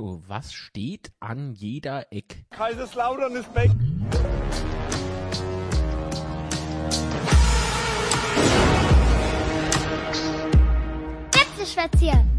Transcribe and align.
was 0.00 0.12
steht 0.12 0.22
da? 0.26 0.28
Was 0.28 0.52
steht 0.52 1.12
an 1.20 1.52
jeder 1.52 2.12
Eck? 2.12 2.44
Kaiserslautern 2.50 3.36
ist 3.36 3.54
weg. 3.54 3.70
Betzeschwätzchen. 11.30 12.30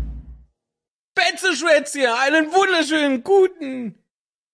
Betzeschwätzchen, 1.15 2.07
einen 2.07 2.47
wunderschönen 2.47 3.23
guten 3.23 3.95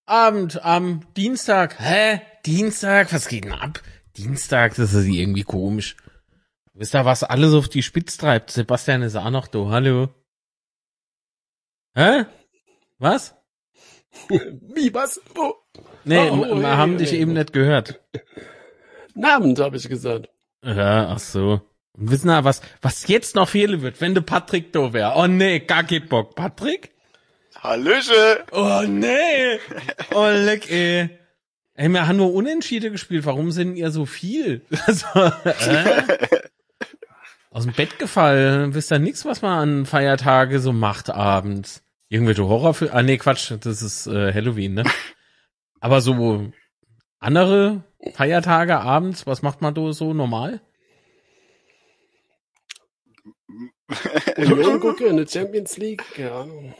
Abend 0.06 0.64
am 0.64 1.02
Dienstag. 1.16 1.80
Hä? 1.80 2.22
Dienstag? 2.46 3.12
Was 3.14 3.28
geht 3.28 3.46
denn 3.46 3.54
ab? 3.54 3.82
Dienstag, 4.18 4.76
das 4.76 4.94
ist 4.94 5.06
irgendwie 5.06 5.44
komisch. 5.44 5.98
Wisst 6.74 6.96
ihr, 6.96 7.06
was 7.06 7.24
alles 7.24 7.54
auf 7.54 7.70
die 7.70 7.84
Spitze 7.84 8.18
treibt? 8.18 8.52
Sebastian 8.52 9.02
ist 9.02 9.16
auch 9.16 9.30
noch 9.30 9.48
da. 9.48 9.68
Hallo. 9.70 10.10
Hä? 11.96 12.26
Was? 13.00 13.36
Wie, 14.30 14.94
was? 14.94 15.22
Oh. 15.38 15.54
Nee, 16.06 16.30
Oh, 16.30 16.46
oh, 16.50 16.56
wir 16.60 16.68
hey, 16.70 16.78
haben 16.78 16.92
hey, 16.92 16.98
dich 17.00 17.12
hey. 17.12 17.20
eben 17.20 17.34
nicht 17.34 17.52
gehört. 17.54 18.00
Abend, 19.22 19.60
habe 19.60 19.78
ich 19.78 19.90
gesagt. 19.90 20.30
Ja, 20.64 21.10
ach 21.10 21.20
so. 21.20 21.62
Und 21.94 22.12
wissen 22.12 22.28
wir, 22.28 22.44
was, 22.44 22.62
was 22.82 23.08
jetzt 23.08 23.36
noch 23.36 23.50
fehlen 23.50 23.82
wird, 23.82 24.02
wenn 24.02 24.14
der 24.14 24.22
Patrick 24.22 24.72
da 24.74 24.94
wäre? 24.94 25.14
Oh 25.16 25.28
nee, 25.28 25.60
gar 25.60 25.84
kein 25.84 26.08
Bock. 26.08 26.36
Patrick? 26.36 26.92
Hallöche. 27.62 28.44
Oh 28.52 28.84
nee. 28.88 29.60
Oh 30.14 30.28
leck, 30.30 30.70
ey. 30.72 31.10
Ey, 31.78 31.90
wir 31.90 32.08
haben 32.08 32.18
nur 32.18 32.34
Unentschieden 32.34 32.92
gespielt. 32.94 33.26
Warum 33.26 33.52
sind 33.52 33.76
ihr 33.76 33.92
so 33.92 34.06
viel? 34.06 34.66
Also, 34.86 35.06
äh? 35.16 36.28
Aus 37.52 37.64
dem 37.64 37.74
Bett 37.74 38.00
gefallen. 38.00 38.74
Wisst 38.74 38.92
ihr 38.92 39.00
nix, 39.00 39.24
was 39.26 39.42
man 39.42 39.60
an 39.60 39.86
Feiertage 39.86 40.60
so 40.60 40.74
macht 40.74 41.10
abends? 41.10 41.82
Irgendwelche 42.10 42.48
Horrorfilme? 42.48 42.94
Ah 42.94 43.02
nee, 43.02 43.18
Quatsch. 43.18 43.52
Das 43.62 43.82
ist 43.82 44.08
äh, 44.08 44.34
Halloween, 44.34 44.76
ne? 44.76 44.84
Aber 45.80 46.02
so 46.02 46.52
andere 47.20 47.84
Feiertage 48.14 48.80
abends, 48.80 49.26
was 49.26 49.42
macht 49.42 49.62
man 49.62 49.74
da 49.74 49.92
so 49.94 50.14
normal? 50.14 50.62
Union 54.38 54.80
gucke 54.80 55.06
in 55.06 55.18
der 55.18 55.28
Champions 55.28 55.78
League, 55.78 56.04
keine 56.16 56.32
Ahnung. 56.32 56.76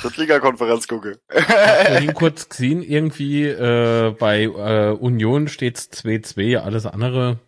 Drittliga-Konferenz 0.00 0.86
gucke. 0.86 1.18
vorhin 1.28 2.14
kurz 2.14 2.48
gesehen, 2.48 2.82
irgendwie 2.82 3.46
äh, 3.46 4.14
bei 4.16 4.42
äh, 4.44 4.92
Union 4.92 5.48
steht's 5.48 5.90
2-2, 5.90 6.58
alles 6.58 6.86
andere. 6.86 7.40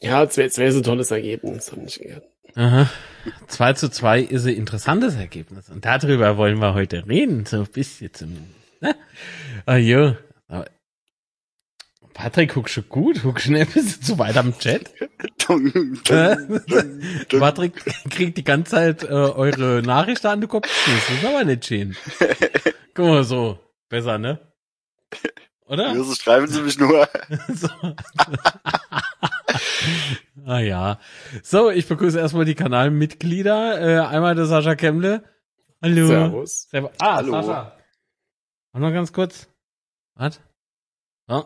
Ja, 0.00 0.22
es 0.22 0.36
wäre 0.36 0.50
wär 0.56 0.72
so 0.72 0.78
ein 0.80 0.84
tolles 0.84 1.10
Ergebnis, 1.10 1.70
hab 1.70 1.78
ich 1.86 1.98
gehört. 1.98 2.33
Aha. 2.56 2.88
2 3.48 3.72
zu 3.74 3.90
2 3.90 4.20
ist 4.20 4.46
ein 4.46 4.54
interessantes 4.54 5.16
Ergebnis. 5.16 5.68
Und 5.70 5.84
darüber 5.84 6.36
wollen 6.36 6.58
wir 6.60 6.74
heute 6.74 7.06
reden, 7.06 7.46
so 7.46 7.58
ein 7.58 7.66
bisschen 7.66 8.12
zumindest. 8.12 8.54
Ne? 8.80 8.94
Ah, 9.66 9.76
jo. 9.76 10.16
Aber 10.48 10.66
Patrick, 12.12 12.54
guckst 12.54 12.74
schon 12.74 12.88
gut, 12.88 13.22
guckst 13.22 13.46
schon 13.46 13.56
ein 13.56 13.66
bisschen 13.66 14.02
zu 14.02 14.18
weit 14.18 14.36
am 14.36 14.56
Chat. 14.58 14.92
Äh? 15.00 16.36
Patrick 17.38 17.74
kriegt 18.10 18.36
die 18.38 18.44
ganze 18.44 18.72
Zeit 18.72 19.02
äh, 19.04 19.06
eure 19.06 19.82
Nachrichten 19.82 20.28
an 20.28 20.40
den 20.40 20.48
Kopf. 20.48 20.68
Das 20.86 21.18
ist 21.18 21.24
aber 21.24 21.44
nicht 21.44 21.64
schön. 21.64 21.96
Guck 22.94 23.06
mal 23.06 23.24
so. 23.24 23.58
Besser, 23.88 24.18
ne? 24.18 24.40
Oder? 25.66 25.94
Ja, 25.94 26.02
so 26.02 26.14
schreiben 26.14 26.46
sie 26.46 26.62
mich 26.62 26.78
nur. 26.78 27.08
So. 27.54 27.68
ah 30.46 30.58
ja. 30.58 31.00
So, 31.42 31.70
ich 31.70 31.86
begrüße 31.88 32.18
erstmal 32.18 32.44
die 32.44 32.54
Kanalmitglieder. 32.54 33.80
Äh, 33.80 34.06
einmal 34.06 34.34
der 34.34 34.46
Sascha 34.46 34.74
Kemble. 34.74 35.24
Hallo. 35.82 36.06
Servus. 36.06 36.68
Servus. 36.70 36.90
Ah, 36.98 37.16
Hallo. 37.16 37.32
Sascha. 37.32 37.78
Warte 38.72 38.82
mal 38.82 38.92
ganz 38.92 39.12
kurz. 39.12 39.48
Was? 40.14 40.40
Oh. 41.28 41.44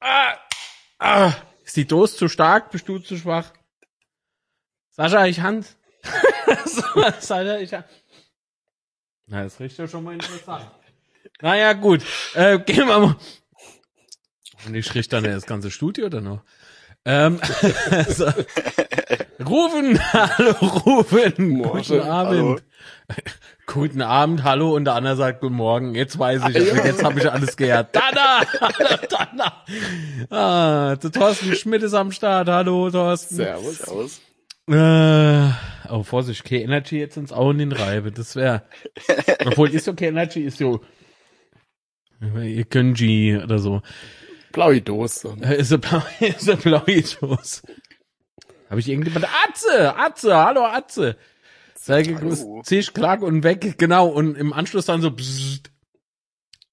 Ah. 0.00 0.34
Ah. 0.98 1.32
Ist 1.64 1.76
die 1.76 1.86
Dose 1.86 2.16
zu 2.16 2.28
stark? 2.28 2.70
Bist 2.70 2.88
du 2.88 2.98
zu 2.98 3.16
schwach? 3.16 3.52
Sascha, 4.90 5.26
ich 5.26 5.40
Hand. 5.40 5.76
so, 6.64 6.82
Sascha, 7.20 7.58
ich 7.58 7.74
Hand. 7.74 7.86
Na, 9.26 9.42
das 9.42 9.60
riecht 9.60 9.78
ja 9.78 9.86
schon 9.86 10.04
mal 10.04 10.14
interessant. 10.14 10.70
Naja, 11.40 11.72
gut. 11.74 12.02
Äh, 12.34 12.58
gehen 12.58 12.88
wir 12.88 12.98
mal. 12.98 13.16
Und 14.66 14.74
ich 14.74 14.94
riecht 14.94 15.12
dann 15.12 15.24
das 15.24 15.46
ganze 15.46 15.70
Studio 15.70 16.06
oder 16.06 16.20
noch? 16.20 16.42
Ähm, 17.04 17.40
so. 18.08 18.26
Rufen, 19.46 19.98
hallo 20.12 20.50
Rufen, 20.60 21.48
Morgen, 21.50 21.82
guten 21.82 22.00
Abend. 22.00 22.62
Guten 23.66 24.02
Abend, 24.02 24.42
hallo 24.44 24.74
und 24.74 24.84
der 24.84 24.94
andere 24.94 25.16
sagt 25.16 25.40
guten 25.40 25.54
Morgen. 25.54 25.94
Jetzt 25.94 26.18
weiß 26.18 26.42
ich, 26.48 26.56
Ja. 26.56 26.84
jetzt 26.84 27.04
habe 27.04 27.20
ich 27.20 27.30
alles 27.30 27.56
gehört. 27.56 27.96
Hallo 27.96 28.98
Dana. 29.08 29.64
Ah, 30.30 30.96
der 30.96 31.12
Thorsten 31.12 31.54
Schmidt 31.54 31.82
ist 31.82 31.94
am 31.94 32.10
Start. 32.12 32.48
Hallo 32.48 32.90
Thorsten. 32.90 33.36
Servus. 33.36 33.78
Servus. 33.78 34.20
Äh, 34.70 35.50
oh, 35.90 36.02
Vorsicht, 36.02 36.44
K-Energy 36.44 36.98
jetzt 36.98 37.16
ins 37.16 37.32
Augen 37.32 37.60
in 37.60 37.72
Reibe, 37.72 38.12
das 38.12 38.36
wäre. 38.36 38.64
Obwohl, 39.46 39.70
ist 39.70 39.84
so 39.86 39.94
K-Energy, 39.94 40.42
ist 40.42 40.58
so. 40.58 40.80
Ihr 42.20 42.64
Gönji 42.64 43.38
oder 43.42 43.58
so. 43.58 43.82
Blaue 44.52 44.80
Dose. 44.80 45.36
Äh, 45.40 45.60
Ist 45.60 45.68
so 45.68 45.78
blaue 46.56 47.02
Dose. 47.20 47.62
Habe 48.68 48.80
ich 48.80 48.88
irgendjemand? 48.88 49.26
Atze! 49.46 49.96
Atze! 49.96 50.36
Hallo 50.36 50.64
Atze! 50.64 51.16
Sei 51.74 52.02
gegrüßt. 52.02 52.46
Zisch, 52.64 52.92
klack 52.92 53.22
und 53.22 53.44
weg. 53.44 53.78
Genau. 53.78 54.08
Und 54.08 54.36
im 54.36 54.52
Anschluss 54.52 54.86
dann 54.86 55.00
so. 55.00 55.10
Psst. 55.10 55.70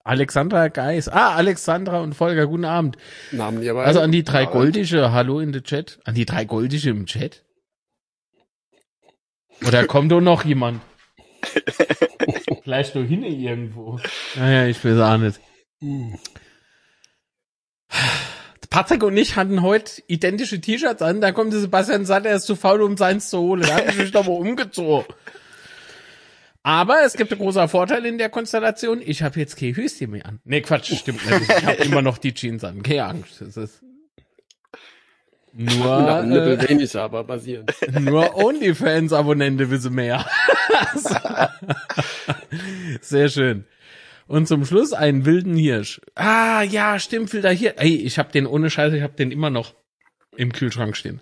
Alexandra 0.03 0.67
Geis. 0.67 1.07
Ah, 1.07 1.35
Alexandra 1.35 2.01
und 2.01 2.13
Volker, 2.13 2.47
guten 2.47 2.65
Abend. 2.65 2.97
Namen 3.31 3.61
die 3.61 3.69
aber. 3.69 3.85
Also 3.85 4.01
an 4.01 4.11
die 4.11 4.23
drei 4.23 4.45
Goldische, 4.45 5.11
hallo 5.11 5.39
in 5.39 5.51
der 5.51 5.63
Chat. 5.63 5.99
An 6.03 6.15
die 6.15 6.25
drei 6.25 6.45
Goldische 6.45 6.89
im 6.91 7.05
Chat? 7.05 7.43
Oder 9.65 9.85
kommt 9.87 10.11
doch 10.11 10.21
noch 10.21 10.43
jemand? 10.43 10.81
Vielleicht 12.65 12.95
nur 12.95 13.03
hin 13.03 13.21
irgendwo. 13.21 13.99
Naja, 14.35 14.65
ich 14.65 14.83
weiß 14.83 14.99
auch 14.99 15.17
nicht. 15.17 15.39
Hm. 15.81 16.17
Patrick 18.71 19.03
und 19.03 19.15
ich 19.15 19.35
hatten 19.35 19.61
heute 19.61 20.01
identische 20.07 20.59
T-Shirts 20.59 21.03
an, 21.03 21.21
da 21.21 21.31
kommt 21.31 21.53
der 21.53 21.59
Sebastian 21.59 22.01
und 22.01 22.05
sagt, 22.07 22.25
er 22.25 22.37
ist 22.37 22.47
zu 22.47 22.55
faul, 22.55 22.81
um 22.81 22.97
seins 22.97 23.29
zu 23.29 23.37
holen. 23.37 23.61
Da 23.61 23.75
hab 23.75 23.89
ich 23.89 23.97
mich 23.97 24.11
doch 24.11 24.25
mal 24.25 24.31
umgezogen. 24.31 25.05
Aber 26.63 27.03
es 27.05 27.13
gibt 27.13 27.31
einen 27.31 27.39
großen 27.39 27.69
Vorteil 27.69 28.03
in 28.03 28.17
der 28.17 28.29
Konstellation. 28.29 28.99
Ich 28.99 29.21
habe 29.21 29.39
jetzt 29.39 29.57
kein 29.57 29.75
Höschen 29.75 30.09
mehr 30.09 30.25
an. 30.25 30.39
Nee, 30.43 30.61
Quatsch, 30.61 30.91
stimmt 30.97 31.23
nicht. 31.23 31.47
Ich 31.47 31.65
habe 31.67 31.83
immer 31.83 32.01
noch 32.01 32.17
die 32.17 32.33
Jeans 32.33 32.63
an. 32.63 32.81
Keine 32.81 33.05
Angst. 33.05 33.41
Das 33.41 33.57
ist 33.57 33.84
nur, 35.57 36.23
äh, 36.23 36.69
weniger, 36.69 37.03
aber 37.03 37.23
basierend. 37.23 37.73
nur 37.99 38.35
OnlyFans-Abonnente 38.35 39.69
wissen 39.71 39.93
mehr. 39.93 40.25
Sehr 43.01 43.29
schön. 43.29 43.65
Und 44.27 44.47
zum 44.47 44.65
Schluss 44.65 44.91
einen 44.91 45.25
wilden 45.25 45.55
Hirsch. 45.55 46.01
Ah, 46.15 46.63
ja, 46.63 46.99
stimmt, 46.99 47.31
wilder 47.31 47.51
Hirsch. 47.51 47.75
Ey, 47.77 47.95
ich 47.95 48.19
hab 48.19 48.31
den 48.33 48.47
ohne 48.47 48.69
Scheiße, 48.69 48.97
ich 48.97 49.03
hab 49.03 49.15
den 49.15 49.31
immer 49.31 49.49
noch 49.49 49.75
im 50.35 50.51
Kühlschrank 50.51 50.97
stehen. 50.97 51.21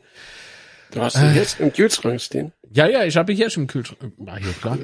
Du 0.91 1.01
hast 1.01 1.15
den 1.17 1.35
jetzt 1.35 1.59
im 1.59 1.71
Kühlschrank 1.71 2.19
stehen. 2.19 2.53
Ja, 2.71 2.87
ja, 2.87 3.03
ich 3.03 3.17
habe 3.17 3.33
Hirsch 3.33 3.57
im 3.57 3.67
Kühlschrank. 3.67 4.13
Ah, 4.25 4.39
ja, 4.39 4.51
klar. 4.59 4.79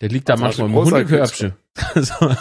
Der 0.00 0.08
liegt 0.08 0.28
da 0.28 0.34
Also 0.34 0.44
manchmal 0.44 0.68
im 0.68 0.74
Hundekörbchen. 0.74 1.52
so, 1.94 2.34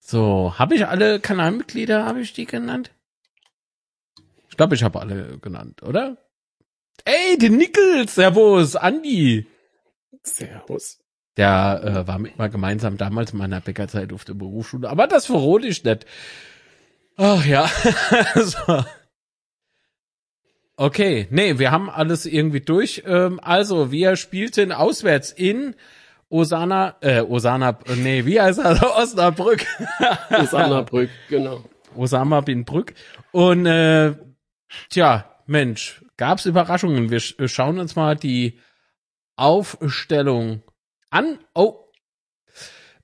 so 0.00 0.54
habe 0.58 0.74
ich 0.74 0.86
alle 0.88 1.20
Kanalmitglieder, 1.20 2.04
habe 2.04 2.20
ich 2.20 2.32
die 2.32 2.46
genannt? 2.46 2.90
Ich 4.56 4.58
glaube, 4.58 4.74
ich 4.74 4.82
habe 4.84 4.98
alle 5.00 5.36
genannt, 5.36 5.82
oder? 5.82 6.16
Ey, 7.04 7.36
den 7.36 7.58
Nickels, 7.58 8.14
Servus, 8.14 8.74
Andi. 8.74 9.46
Servus. 10.22 10.98
Der 11.36 11.82
äh, 11.84 12.08
war 12.08 12.18
mit 12.18 12.38
mal 12.38 12.48
gemeinsam 12.48 12.96
damals 12.96 13.32
in 13.32 13.38
meiner 13.38 13.60
Bäckerzeit 13.60 14.14
auf 14.14 14.24
der 14.24 14.32
Berufsschule, 14.32 14.88
aber 14.88 15.08
das 15.08 15.26
verrate 15.26 15.66
ich 15.66 15.84
nicht. 15.84 16.06
Ach 17.18 17.44
ja. 17.44 17.70
so. 18.34 18.82
Okay, 20.78 21.28
nee, 21.28 21.58
wir 21.58 21.70
haben 21.70 21.90
alles 21.90 22.24
irgendwie 22.24 22.62
durch. 22.62 23.02
Ähm, 23.06 23.38
also, 23.42 23.92
wir 23.92 24.16
spielten 24.16 24.72
auswärts 24.72 25.32
in 25.32 25.74
Osana, 26.30 26.96
äh, 27.02 27.20
Osana, 27.20 27.78
nee, 27.94 28.24
wie 28.24 28.40
heißt 28.40 28.60
das? 28.60 28.82
Osnabrück. 28.96 29.66
Osnabrück, 30.30 31.10
genau. 31.28 31.62
Osama 31.94 32.40
bin 32.40 32.64
Brück. 32.64 32.94
Und 33.32 33.66
äh, 33.66 34.14
tja, 34.90 35.30
Mensch, 35.46 36.02
gab's 36.16 36.46
Überraschungen. 36.46 37.10
Wir 37.10 37.20
sch 37.20 37.34
schauen 37.46 37.78
uns 37.78 37.96
mal 37.96 38.16
die 38.16 38.58
Aufstellung 39.36 40.62
an. 41.10 41.38
Oh. 41.54 41.84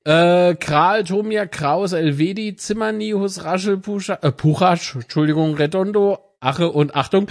Äh, 0.05 0.57
Kral, 0.57 1.05
Tomia, 1.05 1.47
Kraus, 1.47 1.93
Elvedi, 1.93 2.57
Zimmernius, 2.57 3.45
Raschel, 3.45 3.79
Puscha, 3.79 4.19
äh, 4.23 4.33
Puchasch, 4.33 4.97
Entschuldigung, 4.97 5.55
Redondo, 5.55 6.37
Ache 6.41 6.69
und 6.71 6.97
Achtung, 6.97 7.29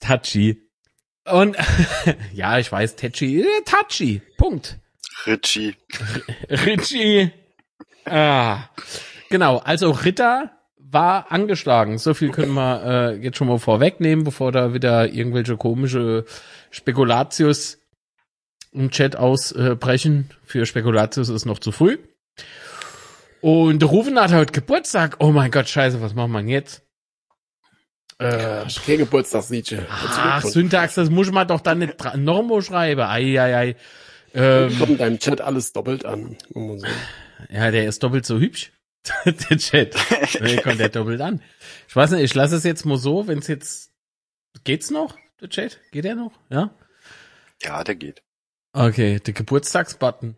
Tachi. 0.00 0.60
Und 1.24 1.56
ja, 2.32 2.58
ich 2.58 2.72
weiß, 2.72 2.96
Tachi, 2.96 3.42
äh, 3.42 3.62
Tachi. 3.64 4.22
Punkt. 4.36 4.78
Richie. 5.26 5.76
Richie. 6.48 7.30
Ah. 8.06 8.64
Genau, 9.28 9.58
also 9.58 9.90
Ritter 9.92 10.50
war 10.90 11.30
angeschlagen. 11.30 11.98
So 11.98 12.14
viel 12.14 12.30
können 12.30 12.52
wir 12.54 12.82
äh, 12.84 13.16
jetzt 13.16 13.36
schon 13.36 13.48
mal 13.48 13.58
vorwegnehmen, 13.58 14.24
bevor 14.24 14.52
da 14.52 14.74
wieder 14.74 15.12
irgendwelche 15.12 15.56
komische 15.56 16.24
Spekulatius 16.70 17.78
im 18.72 18.90
Chat 18.90 19.16
ausbrechen. 19.16 20.30
Für 20.44 20.66
Spekulatius 20.66 21.28
ist 21.28 21.44
noch 21.44 21.58
zu 21.58 21.72
früh. 21.72 21.98
Und 23.40 23.82
Rufen 23.82 24.18
hat 24.20 24.32
heute 24.32 24.52
Geburtstag. 24.52 25.16
Oh 25.18 25.30
mein 25.30 25.50
Gott, 25.50 25.68
scheiße, 25.68 26.00
was 26.02 26.14
machen 26.14 26.32
wir 26.32 26.38
denn 26.40 26.48
jetzt? 26.48 26.82
Äh, 28.18 28.66
kein 28.84 28.98
Geburtstagsliedchen. 28.98 29.86
Ach, 29.88 30.44
Syntax, 30.44 30.94
das 30.94 31.08
muss 31.08 31.32
man 31.32 31.48
doch 31.48 31.60
dann 31.60 31.78
nicht 31.78 31.96
mal 32.04 32.62
schreiben. 32.62 33.00
Ei, 33.00 33.40
ei, 33.40 33.56
ei. 33.56 33.76
Ähm, 34.34 34.78
Kommt 34.78 34.90
in 34.90 34.98
deinem 34.98 35.18
Chat 35.18 35.40
alles 35.40 35.72
doppelt 35.72 36.04
an. 36.04 36.36
man. 36.54 36.82
Ja, 37.48 37.70
der 37.70 37.86
ist 37.86 38.02
doppelt 38.02 38.26
so 38.26 38.38
hübsch. 38.38 38.72
der 39.24 39.58
Chat. 39.58 39.94
Der 40.40 40.62
kommt 40.62 40.80
der 40.80 40.88
doppelt 40.88 41.20
an. 41.20 41.42
Ich 41.88 41.96
weiß 41.96 42.10
nicht, 42.12 42.22
ich 42.22 42.34
lasse 42.34 42.56
es 42.56 42.64
jetzt 42.64 42.84
mal 42.84 42.98
so, 42.98 43.26
wenn 43.26 43.38
es 43.38 43.48
jetzt. 43.48 43.90
Geht's 44.64 44.90
noch, 44.90 45.16
der 45.40 45.48
Chat? 45.48 45.78
Geht 45.90 46.04
der 46.04 46.14
noch? 46.14 46.32
Ja? 46.50 46.74
Ja, 47.62 47.82
der 47.84 47.94
geht. 47.94 48.22
Okay, 48.72 49.20
der 49.20 49.32
Geburtstagsbutton. 49.34 50.36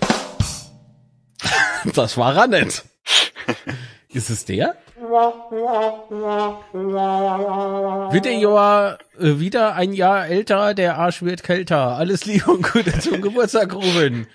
das 1.94 2.16
war 2.16 2.36
er 2.36 2.46
nicht. 2.46 2.84
Ist 4.08 4.30
es 4.30 4.44
der? 4.46 4.76
Wird 8.10 8.24
der 8.24 8.38
Jahr 8.38 8.98
äh, 9.18 9.38
wieder 9.38 9.74
ein 9.74 9.92
Jahr 9.92 10.26
älter, 10.26 10.72
der 10.74 10.96
Arsch 10.96 11.22
wird 11.22 11.42
kälter. 11.42 11.96
Alles 11.96 12.24
Liebe 12.24 12.50
und 12.50 12.72
Gute 12.72 12.98
zum 12.98 13.20
Geburtstag, 13.20 13.74
Ruben. 13.74 14.26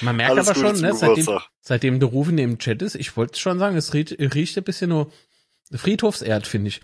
Man 0.00 0.16
merkt 0.16 0.32
Alles 0.32 0.48
aber 0.48 0.60
Gute 0.60 0.76
schon, 0.76 0.80
ne, 0.80 0.94
seitdem, 0.94 1.38
seitdem 1.60 2.00
der 2.00 2.08
Rufen 2.08 2.38
im 2.38 2.58
Chat 2.58 2.82
ist, 2.82 2.94
ich 2.94 3.16
wollte 3.16 3.38
schon 3.38 3.58
sagen, 3.58 3.76
es 3.76 3.94
riecht, 3.94 4.16
riecht 4.18 4.56
ein 4.56 4.64
bisschen 4.64 4.90
nur 4.90 5.10
Friedhofserd, 5.72 6.46
finde 6.46 6.68
ich. 6.68 6.80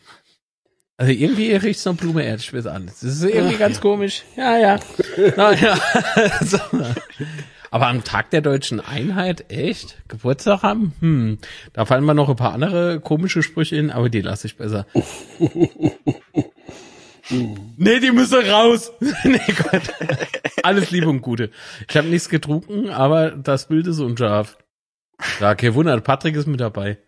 Also 0.97 1.13
irgendwie 1.13 1.53
riecht 1.53 1.81
es 1.81 1.85
noch 1.85 1.97
Blumeerd, 1.97 2.41
ich 2.41 2.55
weiß 2.55 2.67
alles. 2.67 3.01
Das 3.01 3.15
ist 3.15 3.25
irgendwie 3.25 3.57
ganz 3.57 3.81
komisch. 3.81 4.23
Ja, 4.37 4.57
ja. 4.59 4.81
Naja. 5.37 5.77
so. 6.41 6.59
Aber 7.73 7.89
am 7.89 8.05
Tag 8.05 8.31
der 8.31 8.41
deutschen 8.41 8.79
Einheit, 8.79 9.51
echt? 9.51 9.97
Geburtstag 10.07 10.63
haben? 10.63 10.93
Hm. 11.01 11.39
Da 11.73 11.85
fallen 11.85 12.05
mir 12.05 12.15
noch 12.15 12.29
ein 12.29 12.37
paar 12.37 12.53
andere 12.53 13.01
komische 13.01 13.43
Sprüche 13.43 13.75
in, 13.75 13.91
aber 13.91 14.09
die 14.09 14.21
lasse 14.21 14.47
ich 14.47 14.57
besser. 14.57 14.87
nee, 17.31 18.01
die 18.01 18.11
müssen 18.11 18.45
raus. 18.47 18.93
nee, 19.25 19.41
Gott. 19.71 19.93
Alles 20.63 20.91
Liebe 20.91 21.09
und 21.09 21.23
Gute. 21.23 21.51
Ich 21.89 21.97
habe 21.97 22.09
nichts 22.09 22.29
getrunken, 22.29 22.91
aber 22.91 23.31
das 23.31 23.69
Bild 23.69 23.87
ist 23.87 24.01
unscharf. 24.01 24.59
Ja, 25.41 25.55
kein 25.55 25.75
Wunder, 25.75 26.01
Patrick 26.01 26.37
ist 26.37 26.47
mit 26.47 26.61
dabei. 26.61 26.99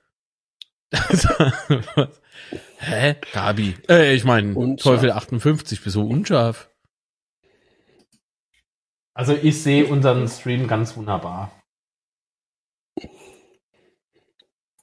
Hä? 2.79 3.17
Gabi. 3.33 3.75
Äh, 3.89 4.15
ich 4.15 4.25
meine. 4.25 4.77
Teufel 4.77 5.11
58, 5.11 5.83
bist 5.83 5.97
du 5.97 6.03
unscharf? 6.03 6.71
Also 9.15 9.33
ich 9.33 9.63
sehe 9.63 9.87
unseren 9.87 10.29
Stream 10.29 10.69
ganz 10.69 10.97
wunderbar. 10.97 11.51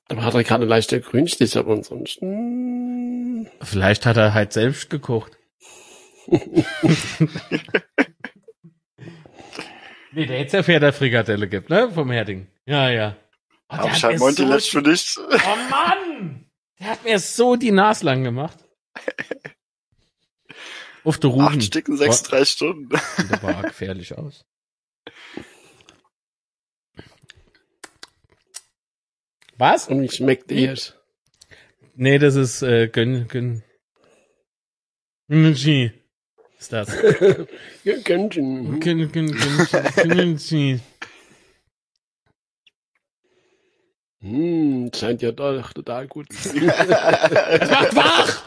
Aber 0.10 0.24
hat 0.24 0.34
er 0.34 0.44
gerade 0.44 0.66
leichter 0.66 1.00
Grünstich, 1.00 1.56
aber 1.56 1.74
ansonsten. 1.74 3.13
Vielleicht 3.62 4.06
hat 4.06 4.18
er 4.18 4.34
halt 4.34 4.54
selbst 4.54 4.90
gekocht. 4.90 5.38
nee, 10.12 10.26
der 10.26 10.40
jetzt 10.40 10.54
ja 10.54 10.64
Pferdefrikadelle 10.64 11.48
gibt, 11.48 11.70
ne? 11.70 11.92
Vom 11.92 12.12
Herding. 12.12 12.48
Ja, 12.66 12.90
ja. 12.90 13.16
Oh, 13.70 13.76
der 13.76 13.80
Hab 13.80 13.90
hat 13.90 13.98
ich 13.98 14.04
halt 14.04 14.14
mir 14.14 14.20
Monty 14.20 14.48
so- 14.48 14.60
für 14.80 14.84
dich. 14.84 15.18
Oh 15.18 15.70
Mann! 15.70 16.50
Der 16.80 16.88
hat 16.88 17.04
mir 17.04 17.20
so 17.20 17.56
die 17.56 17.72
Nase 17.72 18.06
lang 18.06 18.24
gemacht. 18.24 18.58
Auf 21.04 21.18
der 21.20 21.30
Rufen. 21.32 21.48
Acht 21.48 21.64
Stück 21.64 21.88
in 21.90 21.98
sechs, 21.98 22.24
drei 22.24 22.46
Stunden. 22.46 22.90
Sieht 23.18 23.32
aber 23.34 23.56
arg 23.58 23.68
gefährlich 23.68 24.18
aus. 24.18 24.46
Was? 29.58 29.88
Und 29.88 30.02
wie 30.02 30.10
schmeckt 30.10 30.52
ihr? 30.52 30.76
Nee, 31.96 32.18
das 32.18 32.36
ist 32.36 32.62
äh, 32.64 32.88
Gön, 32.88 33.28
Gön. 33.28 33.64
Gönchi. 35.28 35.92
Ist 36.60 36.72
das. 36.72 36.90
Ja, 37.84 37.96
Gönnchen. 38.04 38.80
Gön, 38.80 39.12
Gön. 39.12 40.82
Hm, 44.22 44.90
scheint 44.96 45.22
ja 45.22 45.34
doch 45.34 45.74
total 45.74 46.08
gut. 46.08 46.28
Macht 46.32 47.96
wach! 47.96 48.44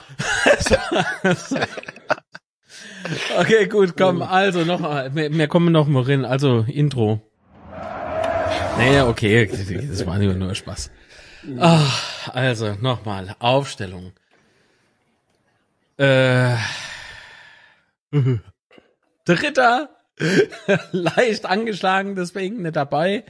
okay, 3.38 3.66
gut, 3.66 3.94
komm, 3.94 4.22
also 4.22 4.64
noch, 4.64 4.80
wir, 5.14 5.30
wir 5.30 5.48
kommen 5.48 5.70
noch 5.70 5.86
mal 5.86 6.02
rein. 6.02 6.24
Also, 6.24 6.64
Intro. 6.66 7.20
Naja, 8.78 9.06
okay, 9.06 9.46
das 9.46 10.06
war 10.06 10.18
nur, 10.18 10.32
nur 10.32 10.54
Spaß. 10.54 10.90
Ach, 11.58 12.28
also, 12.34 12.74
nochmal, 12.80 13.36
Aufstellung. 13.38 14.12
Äh, 15.98 16.56
Dritter, 19.24 19.90
leicht 20.92 21.46
angeschlagen, 21.46 22.14
deswegen 22.16 22.62
nicht 22.62 22.76
dabei. 22.76 23.24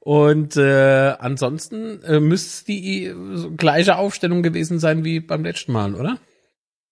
Und 0.00 0.56
äh, 0.56 1.14
ansonsten 1.18 2.02
äh, 2.02 2.20
müsste 2.20 2.48
es 2.48 2.64
die 2.64 3.06
äh, 3.06 3.50
gleiche 3.56 3.96
Aufstellung 3.96 4.42
gewesen 4.42 4.78
sein 4.78 5.04
wie 5.04 5.20
beim 5.20 5.44
letzten 5.44 5.72
Mal, 5.72 5.94
oder? 5.94 6.18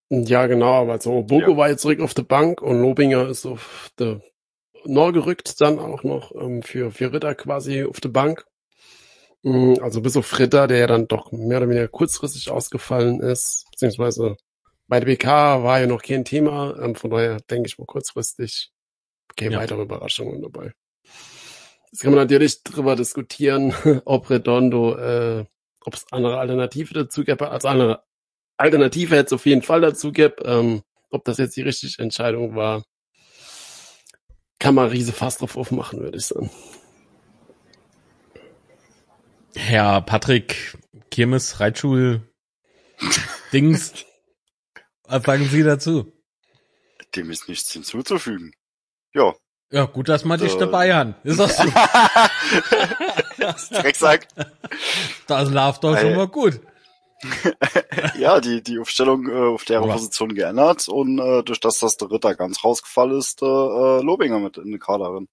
Ja, 0.09 0.47
genau, 0.47 0.73
aber 0.83 1.01
so, 1.01 1.23
Bogo 1.23 1.53
Ja. 1.53 1.57
war 1.57 1.69
jetzt 1.69 1.83
zurück 1.83 2.01
auf 2.01 2.15
der 2.15 2.23
Bank 2.23 2.63
und 2.63 2.81
Lobinger 2.81 3.29
ist 3.29 3.47
auf 3.47 3.91
der 3.99 4.21
Nord 4.85 5.15
gerückt, 5.15 5.61
dann 5.61 5.79
auch 5.79 6.05
noch 6.05 6.33
ähm, 6.35 6.63
für, 6.63 6.91
für 6.93 7.13
Ritter 7.13 7.35
quasi 7.35 7.85
auf 7.85 8.01
der 8.01 8.11
Bank. 8.11 8.47
Mm, 9.47 9.77
Also 9.81 10.01
bis 10.03 10.17
auf 10.17 10.39
Ritter, 10.41 10.67
der 10.67 10.79
ja 10.79 10.87
dann 10.89 11.07
doch 11.07 11.31
mehr 11.31 11.59
oder 11.59 11.69
weniger 11.69 11.89
kurzfristig 11.89 12.51
ausgefallen 12.51 13.21
ist, 13.21 13.67
beziehungsweise 13.71 14.37
bei 14.89 14.99
der 15.01 15.07
BK 15.07 15.63
war 15.63 15.81
ja 15.81 15.87
noch 15.87 16.03
kein 16.03 16.25
Thema, 16.25 16.77
ähm, 16.83 16.97
von 16.97 17.11
daher 17.11 17.39
denke 17.51 17.69
ich 17.69 17.79
mal 17.79 17.87
kurzfristig 17.87 18.73
keine 19.37 19.55
Ja. 19.55 19.61
weitere 19.61 19.83
Überraschungen 19.83 20.43
dabei. 20.43 20.73
Jetzt 21.93 22.03
kann 22.03 22.11
man 22.13 22.21
natürlich 22.25 22.65
drüber 22.65 22.97
diskutieren, 22.97 23.73
ob 24.05 24.31
Redondo, 24.31 24.97
äh, 24.97 25.45
ob 25.85 25.95
es 25.95 26.07
andere 26.11 26.39
Alternative 26.41 26.93
dazu 26.95 27.25
gäbe, 27.25 27.51
als 27.51 27.65
andere 27.65 28.03
Alternative 28.57 29.15
hätte 29.17 29.27
es 29.27 29.33
auf 29.35 29.47
jeden 29.47 29.63
Fall 29.63 29.81
dazu 29.81 30.13
gibt. 30.13 30.41
Ähm, 30.45 30.83
ob 31.11 31.25
das 31.25 31.39
jetzt 31.39 31.57
die 31.57 31.63
richtige 31.63 32.03
Entscheidung 32.03 32.57
war, 32.57 32.85
kann 34.59 34.75
man 34.75 34.89
riese 34.89 35.13
fast 35.13 35.41
drauf 35.41 35.57
aufmachen, 35.57 36.01
würde 36.01 36.19
ich 36.19 36.27
sagen. 36.27 36.51
Herr 39.57 40.01
Patrick 40.03 40.77
Kirmes, 41.11 41.61
Reitschul, 41.61 42.23
Dings. 43.53 43.93
Was 45.09 45.23
sagen 45.23 45.49
Sie 45.49 45.63
dazu? 45.63 46.13
Dem 47.15 47.31
ist 47.31 47.49
nichts 47.49 47.73
hinzuzufügen. 47.73 48.53
Ja. 49.15 49.35
Ja, 49.71 49.85
gut, 49.85 50.09
dass 50.09 50.25
wir 50.25 50.37
dich 50.37 50.53
So. 50.53 50.59
dabei 50.61 50.95
haben. 50.95 51.15
Ist 51.25 51.39
das 51.41 51.57
so? 51.59 51.65
Drecksack. 53.71 54.27
Das 55.27 55.51
läuft 55.51 55.85
doch 55.85 55.99
schon 55.99 56.15
mal 56.17 56.29
gut. 56.29 56.61
ja, 58.19 58.41
die, 58.41 58.63
die 58.63 58.79
Aufstellung 58.79 59.29
äh, 59.29 59.33
auf 59.55 59.65
deren 59.65 59.85
Aber- 59.85 59.95
Position 59.95 60.35
geändert 60.35 60.87
und 60.89 61.19
äh, 61.19 61.43
durch 61.43 61.61
das, 61.61 61.79
dass 61.79 61.97
der 61.97 62.11
Ritter 62.11 62.35
ganz 62.35 62.63
rausgefallen 62.63 63.19
ist, 63.19 63.41
äh, 63.43 63.47
äh, 63.47 64.03
Lobinger 64.03 64.39
mit 64.39 64.59
in 64.59 64.71
der 64.71 64.81
Kaderin. 64.81 65.29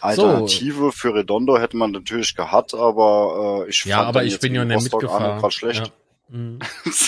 Alternative 0.00 0.92
für 0.92 1.14
Redondo 1.14 1.58
hätte 1.58 1.76
man 1.76 1.90
natürlich 1.90 2.34
gehabt, 2.34 2.74
aber 2.74 3.64
äh, 3.66 3.70
ich 3.70 3.84
Ja, 3.84 3.96
fand 3.98 4.08
aber 4.08 4.24
ich 4.24 4.38
bin 4.40 4.54
ja 4.54 4.64
nicht 4.64 4.82
mitgefahren. 4.92 5.50
schlecht. 5.50 5.86
Ja. 6.30 6.36
Mhm. 6.36 6.58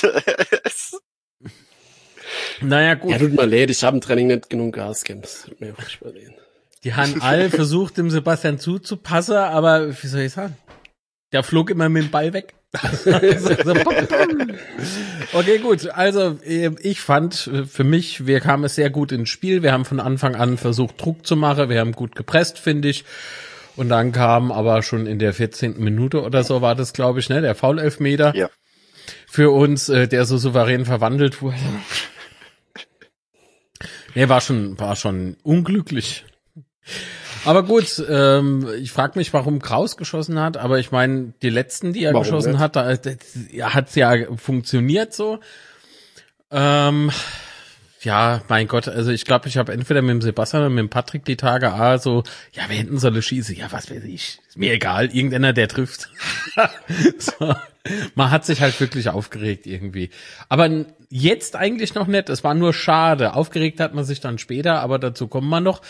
Naja, 2.61 2.95
gut. 2.95 3.11
Ja, 3.11 3.19
tut 3.19 3.33
mir 3.33 3.45
leid, 3.47 3.71
ich 3.71 3.83
habe 3.83 3.97
im 3.97 4.01
Training 4.01 4.29
nicht 4.29 4.49
genug 4.49 4.75
Gas 4.75 5.03
gegeben. 5.05 5.23
Das 5.23 5.43
tut 5.43 5.61
mir 5.61 5.75
furchtbar 5.75 6.11
leid. 6.13 6.33
Die 6.85 6.95
haben 6.95 7.21
alle 7.21 7.51
versucht, 7.51 7.99
dem 7.99 8.11
Sebastian 8.11 8.59
zuzupassen, 8.59 9.37
aber 9.37 9.91
wie 10.03 10.07
soll 10.07 10.21
ich 10.23 10.33
sagen? 10.33 10.57
Der 11.33 11.43
flog 11.43 11.71
immer 11.71 11.89
mit 11.89 12.05
dem 12.05 12.11
Ball 12.11 12.33
weg. 12.33 12.55
Okay, 15.35 15.59
gut. 15.59 15.89
Also 15.89 16.39
äh, 16.45 16.71
ich 16.81 17.01
fand 17.01 17.47
äh, 17.47 17.65
für 17.65 17.85
mich, 17.85 18.27
wir 18.27 18.41
kamen 18.41 18.69
sehr 18.69 18.91
gut 18.91 19.13
ins 19.13 19.31
Spiel. 19.31 19.63
Wir 19.63 19.73
haben 19.73 19.85
von 19.85 20.01
Anfang 20.01 20.35
an 20.37 20.59
versucht, 20.59 21.01
Druck 21.01 21.27
zu 21.27 21.37
machen. 21.37 21.69
Wir 21.71 21.81
haben 21.81 21.93
gut 21.93 22.15
gepresst, 22.17 22.59
finde 22.59 22.89
ich. 22.89 23.05
Und 23.77 23.89
dann 23.89 24.13
kam 24.13 24.53
aber 24.53 24.83
schon 24.83 25.07
in 25.07 25.19
der 25.19 25.33
14. 25.33 25.83
Minute 25.83 26.23
oder 26.23 26.45
so 26.45 26.61
war 26.61 26.75
das, 26.75 26.93
glaube 26.93 27.21
ich, 27.21 27.31
ne, 27.31 27.41
der 27.41 27.55
Foul-Elfmeter. 27.55 28.35
Ja. 28.37 28.51
für 29.27 29.51
uns, 29.51 29.89
äh, 29.89 30.07
der 30.09 30.27
so 30.27 30.37
souverän 30.37 30.85
verwandelt 30.85 31.41
wurde. 31.43 31.57
Nee, 34.15 34.29
war 34.29 34.43
schon, 34.43 34.79
war 34.79 34.95
schon 34.95 35.39
unglücklich. 35.43 36.27
Aber 37.45 37.65
gut, 37.65 38.03
ähm, 38.09 38.69
ich 38.81 38.93
frage 38.93 39.19
mich, 39.19 39.33
warum 39.33 39.61
Kraus 39.61 39.97
geschossen 39.97 40.39
hat, 40.41 40.57
aber 40.57 40.79
ich 40.79 40.93
meine, 40.93 41.33
die 41.43 41.51
letzten, 41.51 41.93
die 41.93 42.05
er 42.05 42.13
Warum 42.13 42.25
geschossen 42.25 42.53
nicht? 42.53 42.61
hat, 42.61 42.77
da 42.77 42.97
ja, 43.51 43.75
hat's 43.75 43.95
ja 43.95 44.15
funktioniert 44.37 45.13
so. 45.13 45.41
Ähm, 46.51 47.11
ja, 48.03 48.43
mein 48.49 48.69
Gott, 48.69 48.89
also 48.89 49.11
ich 49.11 49.25
glaube, 49.25 49.49
ich 49.49 49.57
habe 49.57 49.73
entweder 49.73 50.03
mit 50.03 50.11
dem 50.11 50.23
Sebastian 50.23 50.63
oder 50.63 50.71
mit 50.71 50.81
dem 50.81 50.91
Patrick 50.91 51.25
die 51.25 51.37
Tage 51.37 51.73
ah, 51.73 51.99
so, 51.99 52.25
ja, 52.53 52.65
wir 52.69 52.77
hätten 52.77 52.99
solle 52.99 53.23
schießen, 53.23 53.57
ja, 53.57 53.71
was 53.71 53.91
weiß 53.91 54.05
ich, 54.05 54.41
ist 54.49 54.59
mir 54.59 54.73
egal, 54.73 55.07
irgendeiner, 55.15 55.53
der 55.53 55.69
trifft. 55.69 56.09
so. 57.19 57.55
Man 58.15 58.31
hat 58.31 58.45
sich 58.45 58.61
halt 58.61 58.79
wirklich 58.81 59.09
aufgeregt 59.09 59.67
irgendwie. 59.67 60.11
Aber 60.49 60.71
jetzt 61.11 61.57
eigentlich 61.57 61.95
noch 61.95 62.07
nicht, 62.07 62.29
es 62.29 62.45
war 62.45 62.55
nur 62.55 62.73
schade. 62.73 63.35
Aufgeregt 63.35 63.81
hat 63.81 63.93
man 63.93 64.05
sich 64.05 64.21
dann 64.21 64.39
später, 64.39 64.81
aber 64.81 65.01
dazu 65.01 65.27
kommen 65.27 65.49
wir 65.49 65.61
noch. 65.61 65.83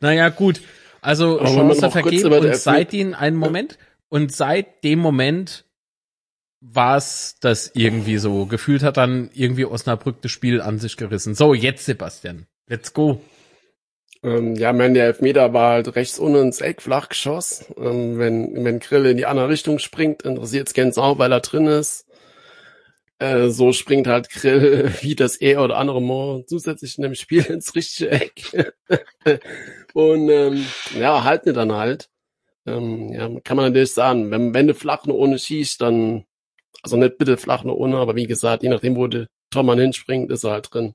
Naja, 0.00 0.28
gut, 0.28 0.60
also 1.06 1.40
Aber 1.40 1.62
man 1.62 1.78
Chance 1.78 2.02
die 2.10 2.24
und 2.24 2.56
seit 2.56 2.92
ihn 2.92 3.14
einen 3.14 3.36
Moment 3.36 3.78
und 4.08 4.32
seit 4.32 4.82
dem 4.82 4.98
Moment 4.98 5.64
war 6.60 6.96
es 6.96 7.36
das 7.40 7.70
irgendwie 7.74 8.18
so. 8.18 8.46
Gefühlt 8.46 8.82
hat 8.82 8.96
dann 8.96 9.30
irgendwie 9.32 9.66
Osnabrück 9.66 10.20
das 10.22 10.32
Spiel 10.32 10.60
an 10.60 10.80
sich 10.80 10.96
gerissen. 10.96 11.36
So, 11.36 11.54
jetzt 11.54 11.84
Sebastian. 11.84 12.46
Let's 12.66 12.92
go. 12.92 13.20
Ähm, 14.24 14.56
ja, 14.56 14.72
mein 14.72 14.94
der 14.94 15.06
Elfmeter 15.06 15.52
war 15.52 15.74
halt 15.74 15.94
rechts 15.94 16.18
unten 16.18 16.46
ins 16.46 16.60
Eck, 16.60 16.82
flach 16.82 17.08
geschoss. 17.08 17.66
Ähm, 17.78 18.18
wenn, 18.18 18.64
wenn 18.64 18.80
Grill 18.80 19.06
in 19.06 19.16
die 19.16 19.26
andere 19.26 19.48
Richtung 19.48 19.78
springt, 19.78 20.22
interessiert 20.22 20.66
es 20.66 20.74
keinen 20.74 20.90
Sau, 20.90 21.18
weil 21.18 21.30
er 21.30 21.40
drin 21.40 21.66
ist. 21.66 22.06
Äh, 23.20 23.48
so 23.48 23.72
springt 23.72 24.08
halt 24.08 24.28
Grill 24.28 24.92
wie 25.02 25.14
das 25.14 25.36
er 25.36 25.62
oder 25.62 25.76
andere 25.76 26.02
Mal 26.02 26.44
zusätzlich 26.46 26.98
in 26.98 27.02
dem 27.02 27.14
Spiel 27.14 27.44
ins 27.44 27.76
richtige 27.76 28.10
Eck. 28.10 28.74
Und 29.96 30.28
ähm, 30.28 30.66
ja, 30.94 31.24
halten 31.24 31.54
dann 31.54 31.72
halt. 31.72 32.10
Ähm, 32.66 33.14
ja, 33.14 33.30
kann 33.42 33.56
man 33.56 33.64
natürlich 33.66 33.94
sagen, 33.94 34.30
wenn, 34.30 34.52
wenn 34.52 34.66
du 34.66 34.74
flach 34.74 35.06
nur 35.06 35.16
ohne 35.16 35.38
schießt, 35.38 35.80
dann, 35.80 36.26
also 36.82 36.98
nicht 36.98 37.16
bitte 37.16 37.38
flach 37.38 37.64
nur 37.64 37.78
ohne, 37.78 37.96
aber 37.96 38.14
wie 38.14 38.26
gesagt, 38.26 38.62
je 38.62 38.68
nachdem, 38.68 38.96
wo 38.96 39.06
der 39.06 39.26
Tormann 39.50 39.78
hinspringt, 39.78 40.30
ist 40.30 40.44
er 40.44 40.50
halt 40.50 40.68
drin. 40.70 40.92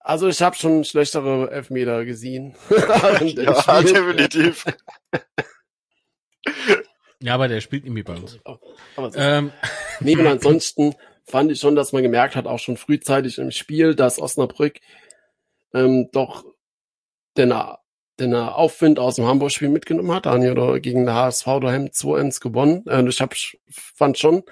Also 0.00 0.28
ich 0.28 0.42
habe 0.42 0.54
schon 0.54 0.84
schlechtere 0.84 1.50
Elfmeter 1.50 2.04
gesehen. 2.04 2.56
Ja, 2.70 3.62
Spiel- 3.62 3.92
definitiv. 3.94 4.66
Ja, 7.22 7.34
aber 7.34 7.48
der 7.48 7.60
spielt 7.62 7.84
irgendwie 7.84 8.02
bei 8.02 8.16
uns. 8.16 8.38
Ähm, 9.14 9.50
Nee, 10.00 10.16
und 10.16 10.26
ansonsten 10.26 10.94
fand 11.24 11.52
ich 11.52 11.60
schon, 11.60 11.74
dass 11.76 11.92
man 11.92 12.02
gemerkt 12.02 12.36
hat, 12.36 12.46
auch 12.46 12.58
schon 12.58 12.76
frühzeitig 12.76 13.38
im 13.38 13.50
Spiel, 13.50 13.94
dass 13.94 14.18
Osnabrück 14.18 14.78
ähm, 15.72 16.08
doch 16.12 16.44
den, 17.36 17.54
den 18.18 18.34
Aufwind 18.34 18.98
aus 18.98 19.16
dem 19.16 19.26
Hamburg-Spiel 19.26 19.68
mitgenommen 19.68 20.12
hat. 20.12 20.26
Daniel 20.26 20.80
gegen 20.80 21.06
den 21.06 21.14
HSV 21.14 21.44
daheim 21.60 21.86
2-1 21.86 22.40
gewonnen. 22.40 22.86
Äh, 22.86 23.06
ich 23.08 23.20
hab, 23.20 23.34
fand 23.70 24.18
schon, 24.18 24.42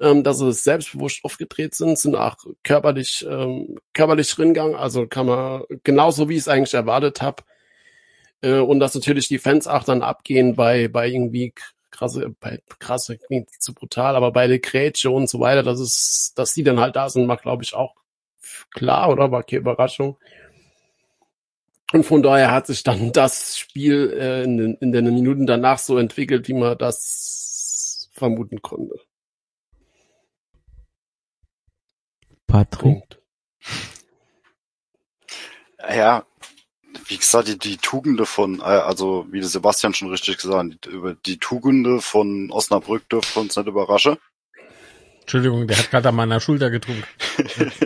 ähm, 0.00 0.22
dass 0.22 0.38
sie 0.38 0.52
selbstbewusst 0.52 1.24
aufgedreht 1.24 1.74
sind, 1.74 1.98
sind 1.98 2.14
auch 2.16 2.36
körperlich, 2.62 3.26
ähm, 3.28 3.78
körperlich 3.94 4.32
drin 4.34 4.54
gegangen. 4.54 4.74
Also 4.74 5.06
kann 5.06 5.26
man 5.26 5.62
genauso 5.84 6.28
wie 6.28 6.34
ich 6.34 6.40
es 6.40 6.48
eigentlich 6.48 6.74
erwartet 6.74 7.22
habe. 7.22 7.42
Äh, 8.42 8.58
und 8.58 8.80
dass 8.80 8.94
natürlich 8.94 9.28
die 9.28 9.38
Fans 9.38 9.66
auch 9.66 9.84
dann 9.84 10.02
abgehen 10.02 10.54
bei, 10.56 10.88
bei 10.88 11.08
irgendwie 11.08 11.52
krasse, 11.90 12.34
bei 12.40 12.60
krasse 12.78 13.18
klingt 13.18 13.50
zu 13.60 13.74
brutal, 13.74 14.14
aber 14.16 14.32
bei 14.32 14.46
der 14.46 14.60
Grätsche 14.60 15.10
und 15.10 15.28
so 15.28 15.40
weiter, 15.40 15.62
dass 15.62 15.80
es, 15.80 16.32
dass 16.36 16.54
die 16.54 16.62
dann 16.62 16.80
halt 16.80 16.96
da 16.96 17.08
sind, 17.08 17.26
war 17.28 17.36
glaube 17.36 17.64
ich 17.64 17.74
auch 17.74 17.94
klar, 18.70 19.10
oder? 19.10 19.30
War 19.32 19.42
keine 19.42 19.60
Überraschung. 19.60 20.18
Und 21.92 22.04
von 22.04 22.22
daher 22.22 22.50
hat 22.50 22.66
sich 22.66 22.82
dann 22.82 23.12
das 23.12 23.56
Spiel 23.56 24.12
äh, 24.12 24.42
in, 24.42 24.58
den, 24.58 24.74
in 24.74 24.92
den 24.92 25.04
Minuten 25.06 25.46
danach 25.46 25.78
so 25.78 25.96
entwickelt, 25.96 26.46
wie 26.48 26.54
man 26.54 26.76
das 26.76 28.10
vermuten 28.12 28.60
konnte. 28.60 28.94
Patrick. 32.46 33.02
Ja, 35.90 36.26
wie 37.06 37.16
gesagt, 37.16 37.48
die, 37.48 37.58
die 37.58 37.76
Tugende 37.78 38.26
von, 38.26 38.60
äh, 38.60 38.64
also 38.64 39.26
wie 39.30 39.40
der 39.40 39.48
Sebastian 39.48 39.94
schon 39.94 40.10
richtig 40.10 40.38
gesagt 40.38 40.74
hat, 40.74 40.84
die, 40.84 40.90
über 40.90 41.14
die 41.14 41.38
Tugende 41.38 42.00
von 42.00 42.50
Osnabrück 42.50 43.08
dürfte 43.08 43.40
uns 43.40 43.56
nicht 43.56 43.66
überraschen. 43.66 44.16
Entschuldigung, 45.20 45.66
der 45.66 45.78
hat 45.78 45.90
gerade 45.90 46.08
an 46.08 46.16
meiner 46.16 46.40
Schulter 46.40 46.70
getrunken. 46.70 47.04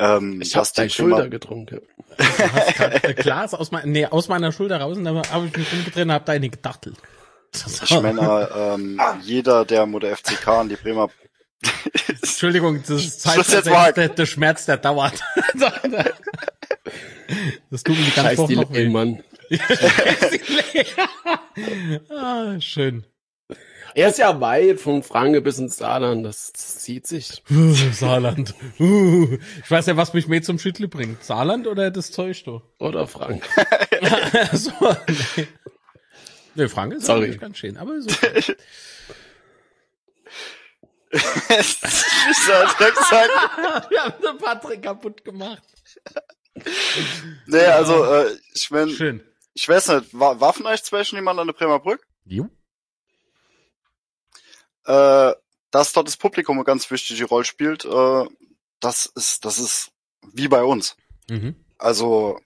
Ähm, 0.00 0.40
Ich 0.40 0.56
habe 0.56 0.66
deine 0.74 0.90
Schulter 0.90 1.16
Bremer- 1.16 1.28
getrunken. 1.28 1.80
Du 2.16 2.24
hast 2.24 2.74
grad 2.76 3.16
Glas 3.18 3.54
aus, 3.54 3.70
mein, 3.70 3.90
nee, 3.92 4.06
aus 4.06 4.28
meiner 4.28 4.50
Schulter 4.52 4.80
raus 4.80 4.96
und 4.96 5.04
dann 5.04 5.18
habe 5.18 5.46
ich 5.46 5.56
mich 5.56 5.72
umgedreht 5.72 6.04
und 6.04 6.12
hab 6.12 6.26
da 6.26 6.32
eine 6.32 6.48
gedachtelt. 6.50 6.96
Ich 7.84 7.90
meine, 8.00 8.48
ähm, 8.56 9.00
jeder, 9.22 9.64
der 9.64 9.86
mit 9.86 10.02
der 10.02 10.16
FCK 10.16 10.48
an 10.48 10.68
die 10.68 10.76
Bremer 10.76 11.08
Entschuldigung, 12.08 12.80
das 12.80 12.90
ist 13.04 13.20
Zeit, 13.20 13.36
jetzt 13.36 13.66
der, 13.66 13.92
der, 13.92 14.08
der 14.08 14.26
Schmerz, 14.26 14.64
der 14.66 14.78
dauert. 14.78 15.20
Das 17.70 17.84
tut 17.84 17.96
mir 17.96 18.04
die 18.04 18.10
ganze 18.10 18.30
Scheiß 18.30 18.38
Woche 18.38 18.48
die 18.48 18.56
noch 18.56 18.72
weh. 18.72 18.88
Mann. 18.88 19.22
ah, 22.10 22.60
schön. 22.60 23.04
Er 23.94 24.08
ist 24.08 24.18
ja 24.18 24.40
weit 24.40 24.80
von 24.80 25.02
Franke 25.02 25.40
bis 25.40 25.58
ins 25.58 25.76
Saarland, 25.76 26.24
das 26.24 26.52
zieht 26.52 27.06
sich. 27.06 27.42
Saarland. 27.92 28.54
Ich 28.78 29.70
weiß 29.70 29.86
ja, 29.86 29.96
was 29.96 30.14
mich 30.14 30.28
mehr 30.28 30.42
zum 30.42 30.58
Schüttle 30.58 30.88
bringt. 30.88 31.24
Saarland 31.24 31.66
oder 31.66 31.90
das 31.90 32.10
Zeug, 32.10 32.42
du? 32.44 32.62
Oder 32.78 33.06
Frank. 33.06 33.48
so, 34.52 34.72
nee. 35.36 35.46
nee, 36.54 36.68
Frank 36.68 36.94
ist 36.94 37.06
Sorry. 37.06 37.24
eigentlich 37.24 37.40
ganz 37.40 37.58
schön, 37.58 37.76
aber 37.76 37.98
direkt 37.98 38.56
sagen. 43.10 43.30
Wir 43.88 44.04
haben 44.04 44.22
den 44.22 44.38
Patrick 44.38 44.82
kaputt 44.82 45.24
gemacht. 45.24 45.62
Nee, 47.46 47.64
also, 47.64 48.04
äh, 48.04 48.36
ich 48.54 48.70
mein, 48.70 48.88
Schön. 48.90 49.22
ich 49.54 49.68
weiß 49.68 49.88
nicht, 49.88 50.18
war, 50.18 50.40
war 50.40 50.52
vielleicht 50.52 50.86
zwischen 50.86 51.16
jemand 51.16 51.40
an 51.40 51.46
der 51.46 51.54
Bremer 51.54 51.80
Brück? 51.80 52.06
Jo. 52.24 52.48
Äh, 54.86 55.32
dass 55.70 55.92
dort 55.92 56.08
das 56.08 56.16
Publikum 56.16 56.56
eine 56.56 56.64
ganz 56.64 56.90
wichtige 56.90 57.26
Rolle 57.26 57.44
spielt, 57.44 57.84
äh, 57.84 58.24
das 58.80 59.06
ist, 59.06 59.44
das 59.44 59.58
ist 59.58 59.92
wie 60.32 60.48
bei 60.48 60.64
uns. 60.64 60.96
Mhm. 61.28 61.54
Also 61.78 62.40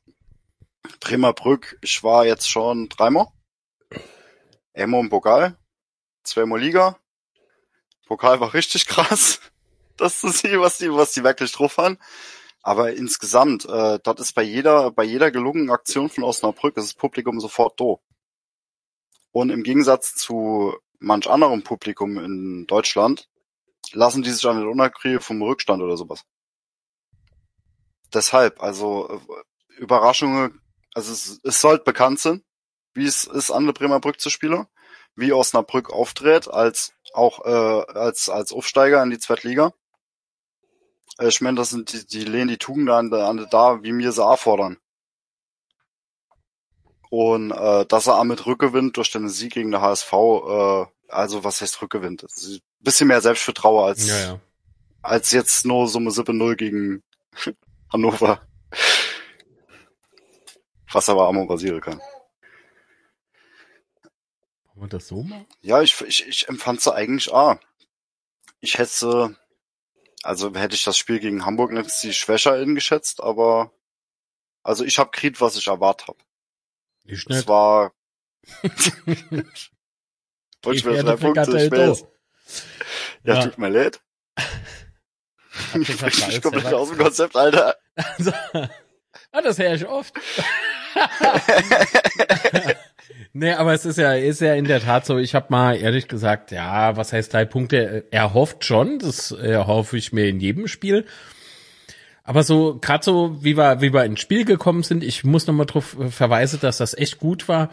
Bremer 1.01 1.33
Brück, 1.33 1.79
ich 1.81 2.03
war 2.03 2.27
jetzt 2.27 2.49
schon 2.49 2.89
dreimal. 2.89 3.29
Einmal 4.75 5.01
im 5.01 5.11
Pokal, 5.11 5.57
zweimal 6.25 6.61
Liga. 6.61 6.99
Pokal 8.07 8.41
war 8.41 8.53
richtig 8.55 8.87
krass, 8.87 9.41
das 9.97 10.21
zu 10.21 10.29
sehen, 10.29 10.61
was 10.61 10.79
die, 10.79 10.93
was 10.93 11.13
die 11.13 11.25
wirklich 11.25 11.53
drauf 11.53 11.79
haben. 11.79 11.99
Aber 12.63 12.95
insgesamt, 12.95 13.67
äh, 13.67 13.99
dort 14.03 14.21
ist 14.21 14.35
bei 14.35 14.43
jeder, 14.43 14.91
bei 14.91 15.05
jeder 15.05 15.31
gelungenen 15.31 15.71
Aktion 15.71 16.09
von 16.09 16.25
Osnabrück 16.25 16.77
ist 16.77 16.87
das 16.87 16.95
Publikum 16.95 17.39
sofort 17.39 17.79
da. 17.79 17.97
Und 19.33 19.51
im 19.51 19.63
Gegensatz 19.63 20.15
zu 20.15 20.75
manch 21.05 21.29
anderem 21.29 21.63
Publikum 21.63 22.19
in 22.19 22.67
Deutschland 22.67 23.29
lassen 23.93 24.23
die 24.23 24.31
sich 24.31 24.47
an 24.47 24.59
den 24.59 24.69
Unerkriege 24.69 25.21
vom 25.21 25.43
Rückstand 25.43 25.83
oder 25.83 25.97
sowas. 25.97 26.25
Deshalb, 28.13 28.63
also 28.63 29.09
äh, 29.11 29.81
Überraschungen, 29.81 30.61
also 30.95 31.13
es, 31.13 31.41
es 31.43 31.61
sollte 31.61 31.85
bekannt 31.85 32.21
sein, 32.21 32.43
wie 32.95 33.07
es 33.07 33.25
ist, 33.25 33.51
an 33.51 33.67
der 33.67 33.73
Bremer 33.73 34.01
Brück 34.01 34.21
zu 34.21 34.31
spielen, 34.31 34.67
wie 35.17 35.33
Osnabrück 35.33 35.91
auftritt, 35.91 36.49
als 36.49 36.93
auch 37.13 37.45
äh, 37.45 37.93
als 37.99 38.29
als 38.29 38.53
Aufsteiger 38.53 39.03
in 39.03 39.11
die 39.11 39.19
Zweitliga. 39.19 39.73
Äh, 41.19 41.29
Ich 41.29 41.41
meine, 41.41 41.57
das 41.57 41.71
sind 41.71 41.93
die, 41.93 42.07
die 42.07 42.25
lehnen 42.25 42.49
die 42.49 42.59
Tugenden 42.59 42.95
an, 42.95 43.11
der- 43.11 43.27
an 43.27 43.37
der 43.39 43.47
da, 43.47 43.83
wie 43.83 43.97
wir 43.97 44.13
sie 44.13 44.37
fordern. 44.37 44.79
Und 47.11 47.53
äh, 47.53 47.87
dass 47.87 48.07
er 48.09 48.19
auch 48.19 48.25
mit 48.25 48.45
Rückgewinnt 48.47 48.97
durch 48.97 49.11
den 49.13 49.29
Sieg 49.29 49.53
gegen 49.55 49.71
den 49.71 49.81
HSV, 49.81 50.13
äh, 50.13 50.87
also 51.09 51.45
was 51.45 51.61
heißt 51.61 51.81
ist 52.37 52.61
ein 52.63 52.85
bisschen 52.85 53.09
mehr 53.09 53.21
Selbstvertrauen 53.21 53.85
als 53.89 54.07
Ja, 54.07 54.19
ja. 54.19 54.41
als 55.03 55.31
jetzt 55.33 55.65
nur 55.65 55.89
Summe 55.89 56.11
7-0 56.11 56.57
gegen 56.57 57.03
Hannover. 57.93 58.47
Was 60.93 61.09
aber 61.09 61.33
mal 61.33 61.47
passieren 61.47 61.81
kann. 61.81 62.01
Wollen 64.75 64.87
wir 64.87 64.89
das 64.89 65.09
so 65.09 65.23
machen? 65.23 65.47
Ja, 65.63 65.83
ich, 65.83 66.01
ich, 66.03 66.27
ich 66.27 66.49
empfand 66.49 66.81
sie 66.81 66.95
eigentlich, 66.95 67.33
ah, 67.33 67.59
ich 68.61 68.79
hätte 68.79 69.37
also 70.25 70.55
hätte 70.55 70.75
ich 70.75 70.85
das 70.85 70.97
Spiel 70.97 71.21
gegen 71.21 71.45
Hamburg 71.45 71.73
nicht 71.73 71.91
sie 71.91 72.15
schwächer 72.15 72.55
eingeschätzt, 72.55 73.23
aber 73.23 73.73
also 74.63 74.85
ich 74.85 74.99
habe 74.99 75.11
kriegt, 75.11 75.41
was 75.41 75.57
ich 75.57 75.67
erwartet 75.67 76.09
habe. 76.09 76.19
Ich 77.05 77.21
Es 77.21 77.27
nicht. 77.29 77.49
war 77.49 77.93
Die 80.65 80.87
mir 80.87 81.03
drei 81.03 81.17
Punkte, 81.17 81.63
ich 81.63 81.71
weiß. 81.71 82.05
Ja, 83.25 83.35
Ja. 83.35 83.43
tut 83.45 83.59
mir 83.59 83.69
leid. 83.69 84.01
Ich 85.81 85.87
bin 85.97 86.41
komplett 86.43 86.75
aus 86.75 86.89
dem 86.89 86.99
Konzept, 86.99 87.37
Alter. 87.37 87.77
Also, 87.95 88.33
ah, 89.33 89.41
das 89.43 89.57
höre 89.59 89.75
ich 89.75 89.87
oft. 89.87 90.13
nee, 93.33 93.53
aber 93.53 93.73
es 93.73 93.85
ist 93.85 93.99
ja, 93.99 94.15
ist 94.15 94.41
ja 94.41 94.55
in 94.55 94.65
der 94.65 94.81
Tat 94.81 95.07
so, 95.07 95.19
ich 95.19 95.35
habe 95.35 95.47
mal 95.51 95.77
ehrlich 95.77 96.09
gesagt, 96.09 96.51
ja, 96.51 96.97
was 96.97 97.13
heißt 97.13 97.33
drei 97.33 97.45
Punkte? 97.45 98.05
Er 98.11 98.35
hofft 98.35 98.65
schon, 98.65 98.99
das 98.99 99.31
äh, 99.33 99.57
hoffe 99.59 99.97
ich 99.97 100.13
mir 100.13 100.27
in 100.29 100.41
jedem 100.41 100.67
Spiel. 100.69 101.07
Aber 102.23 102.43
so, 102.43 102.79
gerade 102.81 103.05
so, 103.05 103.43
wie 103.45 103.57
wir, 103.57 103.81
wie 103.81 103.93
wir 103.93 104.05
ins 104.05 104.21
Spiel 104.21 104.45
gekommen 104.45 104.83
sind, 104.83 105.05
ich 105.05 105.25
muss 105.25 105.47
nochmal 105.47 105.67
drauf 105.67 105.97
verweisen, 106.11 106.59
dass 106.61 106.79
das 106.79 106.95
echt 106.95 107.19
gut 107.19 107.49
war. 107.49 107.71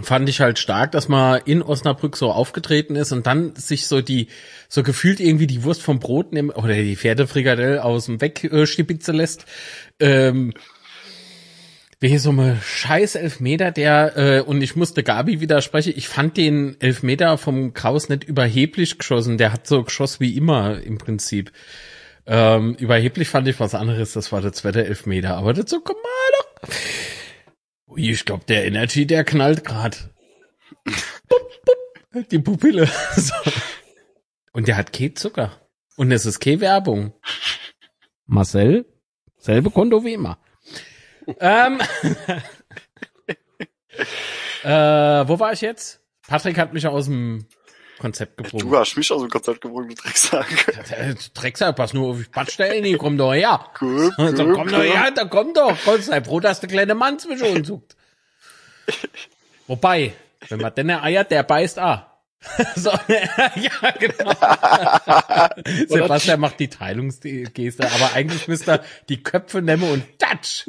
Fand 0.00 0.26
ich 0.28 0.40
halt 0.40 0.58
stark, 0.58 0.92
dass 0.92 1.08
man 1.08 1.42
in 1.44 1.62
Osnabrück 1.62 2.16
so 2.16 2.32
aufgetreten 2.32 2.96
ist 2.96 3.12
und 3.12 3.26
dann 3.26 3.54
sich 3.56 3.86
so 3.86 4.00
die, 4.00 4.28
so 4.68 4.82
gefühlt 4.82 5.20
irgendwie 5.20 5.46
die 5.46 5.64
Wurst 5.64 5.82
vom 5.82 5.98
Brot 6.00 6.32
nehmen 6.32 6.48
oder 6.48 6.72
die 6.74 6.96
Pferdefrikadelle 6.96 7.84
aus 7.84 8.06
dem 8.06 8.20
Weg 8.22 8.42
äh, 8.44 8.66
stibitzen 8.66 9.16
lässt. 9.16 9.44
Ähm, 10.00 10.54
wie 12.02 12.18
so 12.18 12.30
eine 12.30 12.58
scheiß 12.60 13.14
Elfmeter, 13.14 13.70
der, 13.70 14.16
äh, 14.16 14.40
und 14.40 14.60
ich 14.60 14.74
musste 14.74 15.04
Gabi 15.04 15.40
widersprechen, 15.40 15.92
ich 15.94 16.08
fand 16.08 16.36
den 16.36 16.80
Elfmeter 16.80 17.38
vom 17.38 17.74
Kraus 17.74 18.08
nicht 18.08 18.24
überheblich 18.24 18.98
geschossen, 18.98 19.38
der 19.38 19.52
hat 19.52 19.68
so 19.68 19.84
geschossen 19.84 20.16
wie 20.20 20.36
immer 20.36 20.82
im 20.82 20.98
Prinzip. 20.98 21.52
Ähm, 22.26 22.74
überheblich 22.74 23.28
fand 23.28 23.46
ich 23.46 23.60
was 23.60 23.76
anderes, 23.76 24.14
das 24.14 24.32
war 24.32 24.40
der 24.40 24.52
zweite 24.52 24.84
Elfmeter, 24.84 25.36
aber 25.36 25.52
das 25.52 25.70
so, 25.70 25.80
komm 25.80 25.96
mal 25.96 26.66
doch. 26.66 26.74
Ui, 27.92 28.10
ich 28.10 28.24
glaube, 28.24 28.44
der 28.46 28.64
Energy, 28.64 29.06
der 29.06 29.22
knallt 29.24 29.64
grad. 29.64 30.08
Bup, 31.28 32.30
Die 32.30 32.38
Pupille. 32.38 32.86
so. 33.16 33.34
Und 34.52 34.66
der 34.68 34.76
hat 34.76 34.92
kein 34.94 35.14
Zucker. 35.14 35.60
Und 35.96 36.10
es 36.10 36.24
ist 36.24 36.40
keine 36.40 36.60
Werbung. 36.60 37.12
Marcel, 38.24 38.86
selbe 39.36 39.70
Konto 39.70 40.04
wie 40.04 40.14
immer. 40.14 40.38
ähm, 41.38 41.80
äh, 44.62 44.68
wo 45.28 45.38
war 45.38 45.52
ich 45.52 45.60
jetzt? 45.60 46.00
Patrick 46.26 46.56
hat 46.56 46.72
mich 46.72 46.86
aus 46.86 47.04
dem 47.06 47.46
Konzept 48.02 48.36
gebrungen. 48.36 48.68
Du 48.68 48.76
hast 48.76 48.96
mich 48.96 49.12
aus 49.12 49.20
dem 49.20 49.30
Konzept 49.30 49.60
gebrungen, 49.60 49.90
du 49.90 49.94
Drecksack. 49.94 50.46
Drecksack, 51.34 51.76
pass 51.76 51.92
nur 51.92 52.10
auf 52.10 52.18
die 52.18 52.28
Badstellen, 52.28 52.82
die 52.82 52.96
komm 52.96 53.16
doch 53.16 53.32
her. 53.32 53.64
Cool, 53.80 54.10
So, 54.16 54.52
komm 54.52 54.68
doch 54.68 54.82
her, 54.82 55.12
da 55.14 55.24
komm 55.24 55.54
doch. 55.54 55.76
Gott 55.84 56.02
sei 56.02 56.20
froh, 56.22 56.40
dass 56.40 56.58
der 56.58 56.68
kleine 56.68 56.96
Mann 56.96 57.20
zwischen 57.20 57.56
uns 57.56 57.68
sucht. 57.68 57.96
Wobei, 59.68 60.14
wenn 60.48 60.60
man 60.60 60.74
denn 60.74 60.90
eiert, 60.90 61.30
der 61.30 61.44
beißt 61.44 61.78
ah. 61.78 62.08
so, 62.74 62.90
ja, 63.06 63.90
genau. 64.00 64.32
Sebastian 65.86 66.40
macht 66.40 66.58
die 66.58 66.68
Teilungsgeste, 66.68 67.88
aber 67.88 68.14
eigentlich 68.14 68.48
müsste 68.48 68.72
er 68.72 68.84
die 69.08 69.22
Köpfe 69.22 69.62
nehmen 69.62 69.88
und 69.88 70.18
tatsch 70.18 70.66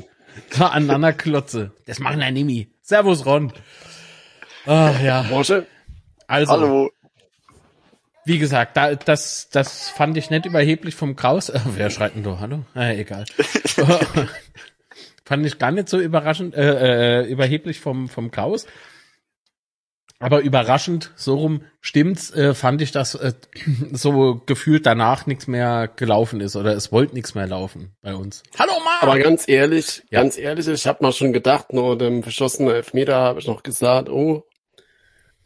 so 0.51 0.65
aneinander 0.65 1.13
klotze. 1.13 1.71
Das 1.87 1.97
machen 1.97 2.19
wir 2.19 2.29
nimi. 2.29 2.69
Servus, 2.83 3.25
Ron. 3.25 3.51
Ach 4.67 5.01
ja, 5.01 5.25
also. 6.27 6.51
Hallo. 6.51 6.92
Wie 8.25 8.39
gesagt, 8.39 8.77
da, 8.77 8.95
das, 8.95 9.49
das 9.49 9.89
fand 9.89 10.15
ich 10.17 10.29
nicht 10.29 10.45
überheblich 10.45 10.95
vom 10.95 11.15
Kraus. 11.15 11.49
Äh, 11.49 11.59
wer 11.75 11.89
schreit 11.89 12.15
denn 12.15 12.23
da? 12.23 12.39
Hallo? 12.39 12.63
Äh, 12.75 13.01
egal. 13.01 13.25
fand 15.25 15.45
ich 15.45 15.59
gar 15.59 15.71
nicht 15.71 15.89
so 15.89 15.99
überraschend, 15.99 16.55
äh, 16.55 17.21
äh, 17.21 17.25
überheblich 17.29 17.79
vom, 17.81 18.07
vom 18.07 18.31
Kraus. 18.31 18.65
Aber 20.19 20.39
überraschend, 20.39 21.11
so 21.17 21.35
rum 21.35 21.63
stimmt's, 21.81 22.31
äh, 22.31 22.53
fand 22.53 22.81
ich, 22.81 22.91
dass 22.93 23.13
äh, 23.15 23.33
so 23.91 24.41
gefühlt 24.45 24.85
danach 24.85 25.25
nichts 25.25 25.47
mehr 25.47 25.89
gelaufen 25.93 26.39
ist 26.39 26.55
oder 26.55 26.73
es 26.73 26.93
wollte 26.93 27.15
nichts 27.15 27.35
mehr 27.35 27.47
laufen 27.47 27.93
bei 28.01 28.15
uns. 28.15 28.41
Hallo 28.57 28.71
Mann! 28.85 28.93
aber 29.01 29.19
ganz 29.19 29.49
ehrlich, 29.49 30.01
Ja. 30.11 30.21
ganz 30.21 30.37
ehrlich, 30.37 30.65
ich 30.69 30.87
habe 30.87 31.03
mal 31.03 31.11
schon 31.11 31.33
gedacht, 31.33 31.73
nur 31.73 31.97
dem 31.97 32.23
verschossenen 32.23 32.73
Elfmeter 32.73 33.15
habe 33.17 33.39
ich 33.41 33.47
noch 33.47 33.63
gesagt, 33.63 34.07
oh, 34.07 34.45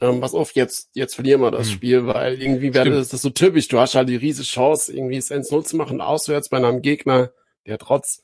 ähm, 0.02 0.22
pass 0.22 0.34
auf, 0.34 0.52
jetzt, 0.54 0.90
jetzt 0.94 1.16
verlieren 1.16 1.42
wir 1.42 1.52
das 1.52 1.68
Hm. 1.68 1.74
Spiel, 1.74 2.06
weil 2.08 2.42
irgendwie 2.42 2.74
wäre 2.74 2.90
das, 2.92 3.10
das 3.10 3.22
so 3.22 3.30
typisch. 3.30 3.68
Du 3.68 3.80
hast 3.80 3.96
halt 3.96 4.10
die 4.10 4.16
riesige 4.16 4.48
Chance, 4.48 4.94
irgendwie 4.96 5.18
es 5.18 5.32
1-0 5.32 5.64
zu 5.64 5.76
machen, 5.78 6.02
auswärts 6.02 6.50
bei 6.50 6.58
einem 6.58 6.82
Gegner, 6.82 7.32
der 7.66 7.78
trotz 7.80 8.24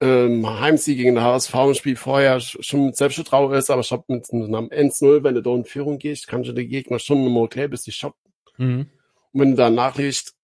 ähm, 0.00 0.48
Heimsieg 0.60 0.96
gegen 0.96 1.14
den 1.14 1.24
HSV 1.24 1.54
im 1.54 1.74
Spiel 1.74 1.96
vorher 1.96 2.38
sch- 2.40 2.60
schon 2.62 2.86
mit 2.86 2.96
Selbstvertrauen 2.96 3.52
ist, 3.54 3.70
aber 3.70 3.82
ich 3.82 3.92
hab 3.92 4.08
mit 4.08 4.32
einem 4.32 4.68
1-0, 4.68 5.22
wenn 5.22 5.34
du 5.34 5.42
da 5.42 5.54
in 5.54 5.64
Führung 5.64 5.98
gehst, 5.98 6.26
kannst 6.26 6.48
du 6.48 6.52
den 6.54 6.68
Gegner 6.68 6.98
schon 6.98 7.24
im 7.24 7.34
Hotel 7.34 7.68
bis 7.68 7.82
die 7.82 7.92
schocken. 7.92 8.32
Mhm. 8.56 8.86
Und 9.32 9.40
wenn 9.40 9.50
du 9.52 9.56
dann 9.56 9.74
nachliegst, 9.74 10.34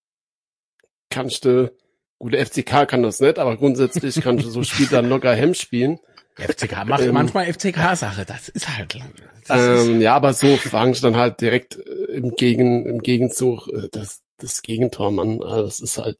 kannst 1.10 1.44
du, 1.44 1.72
gut, 2.18 2.34
der 2.34 2.46
FCK 2.46 2.86
kann 2.86 3.02
das 3.02 3.20
nicht, 3.20 3.38
aber 3.38 3.56
grundsätzlich 3.56 4.20
kannst 4.20 4.44
du 4.44 4.50
so 4.50 4.62
Spiel 4.62 4.86
dann 4.88 5.08
locker 5.08 5.34
Hemm 5.34 5.54
spielen. 5.54 5.98
FCK 6.38 6.84
macht 6.86 7.02
Ähm. 7.02 7.12
manchmal 7.14 7.52
FCK-Sache, 7.52 8.24
das 8.24 8.48
ist 8.48 8.68
halt 8.68 8.94
lang. 8.94 9.12
Das 9.46 9.60
ist, 9.82 9.88
Ähm, 9.88 10.00
ja, 10.00 10.14
aber 10.14 10.32
so 10.34 10.56
fangen 10.56 10.94
sie 10.94 11.02
dann 11.02 11.16
halt 11.16 11.40
direkt 11.40 11.76
äh, 11.76 12.04
im, 12.12 12.30
Gegen, 12.36 12.86
im 12.86 13.00
Gegenzug 13.02 13.68
äh, 13.68 13.88
das, 13.90 14.22
das 14.38 14.62
Gegentor, 14.62 15.10
Mann. 15.10 15.42
Also 15.42 15.64
das 15.64 15.80
ist 15.80 15.98
halt. 15.98 16.18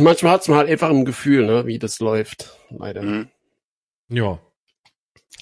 Manchmal 0.00 0.32
hat's 0.32 0.48
man 0.48 0.56
halt 0.58 0.70
einfach 0.70 0.88
im 0.88 1.04
Gefühl, 1.04 1.44
ne, 1.46 1.66
wie 1.66 1.78
das 1.78 1.98
läuft. 2.00 2.56
Leider. 2.70 3.02
Mhm. 3.02 3.28
ja. 4.08 4.38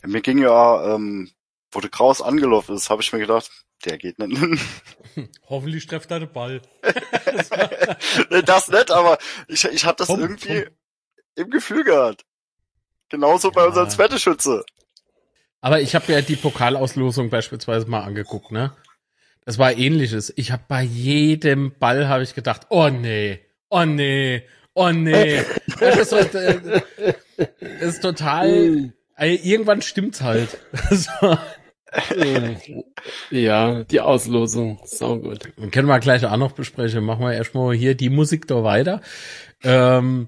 Mir 0.07 0.21
ging 0.21 0.39
ja, 0.39 0.95
ähm, 0.95 1.31
wo 1.71 1.81
der 1.81 1.89
Kraus 1.89 2.21
angelaufen 2.21 2.75
ist, 2.75 2.91
habe 2.91 3.01
ich 3.01 3.13
mir 3.13 3.21
gedacht, 3.21 3.51
der 3.87 3.97
geht 3.97 4.19
nicht. 4.19 4.61
Hoffentlich 5.49 5.87
trefft 5.87 6.11
er 6.11 6.21
den 6.21 6.33
Ball. 6.33 6.61
Nee, 8.31 8.43
das 8.43 8.69
nicht, 8.69 8.91
aber 8.91 9.19
ich, 9.49 9.65
ich 9.65 9.85
hatte 9.85 9.99
das 9.99 10.09
Komm, 10.09 10.21
irgendwie 10.21 10.65
komm. 10.65 10.73
im 11.37 11.51
Gefühl 11.51 11.85
gehabt. 11.85 12.25
Genauso 13.15 13.51
bei 13.53 13.61
Ja. 13.63 13.69
unserem 13.69 13.89
zweiten 13.91 14.19
Schütze. 14.19 14.65
Aber 15.61 15.81
ich 15.81 15.95
habe 15.95 16.13
ja 16.13 16.21
die 16.21 16.37
Pokalauslosung 16.37 17.31
beispielsweise 17.31 17.87
mal 17.87 18.01
angeguckt, 18.03 18.51
ne? 18.51 18.73
Das 19.47 19.59
war 19.59 19.73
ähnliches. 19.77 20.33
Ich 20.37 20.51
habe 20.53 20.65
bei 20.69 20.83
jedem 20.83 21.73
Ball 21.79 22.09
habe 22.09 22.23
ich 22.23 22.35
gedacht, 22.35 22.63
oh 22.71 22.89
nee, 22.89 23.41
oh 23.71 23.85
nee, 23.85 24.43
oh 24.75 24.91
nee. 24.91 25.43
Das 25.81 25.99
ist, 25.99 26.11
so, 26.11 26.17
äh, 26.39 27.15
ist 27.81 28.01
total. 28.03 28.93
äh, 29.17 29.35
Irgendwann 29.37 29.81
stimmt's 29.83 30.21
halt. 30.23 30.59
So. 30.91 31.39
Äh, 32.17 32.57
ja, 33.31 33.85
die 33.85 34.01
Auslosung. 34.01 34.81
Sau 34.85 35.19
gut. 35.21 35.49
Dann 35.57 35.71
können 35.71 35.87
wir 35.87 36.01
gleich 36.01 36.27
auch 36.27 36.37
noch 36.37 36.51
besprechen. 36.53 37.05
Machen 37.05 37.21
wir 37.25 37.33
erstmal 37.35 37.73
hier 37.77 37.95
die 37.95 38.11
Musik 38.11 38.49
da 38.49 38.65
weiter. 38.65 39.01
Ähm, 39.63 40.27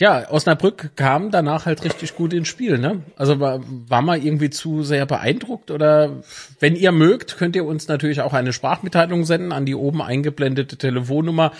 ja, 0.00 0.28
Osnabrück 0.30 0.96
kam 0.96 1.30
danach 1.30 1.66
halt 1.66 1.84
richtig 1.84 2.16
gut 2.16 2.32
ins 2.32 2.48
Spiel, 2.48 2.78
ne? 2.78 3.02
Also 3.16 3.38
war, 3.38 3.60
war 3.64 4.02
mal 4.02 4.18
irgendwie 4.24 4.50
zu 4.50 4.82
sehr 4.82 5.06
beeindruckt 5.06 5.70
oder 5.70 6.22
wenn 6.58 6.74
ihr 6.74 6.90
mögt, 6.90 7.36
könnt 7.36 7.54
ihr 7.54 7.64
uns 7.64 7.86
natürlich 7.86 8.20
auch 8.20 8.32
eine 8.32 8.52
Sprachmitteilung 8.52 9.24
senden 9.24 9.52
an 9.52 9.66
die 9.66 9.76
oben 9.76 10.02
eingeblendete 10.02 10.76
Telefonnummer 10.76 11.52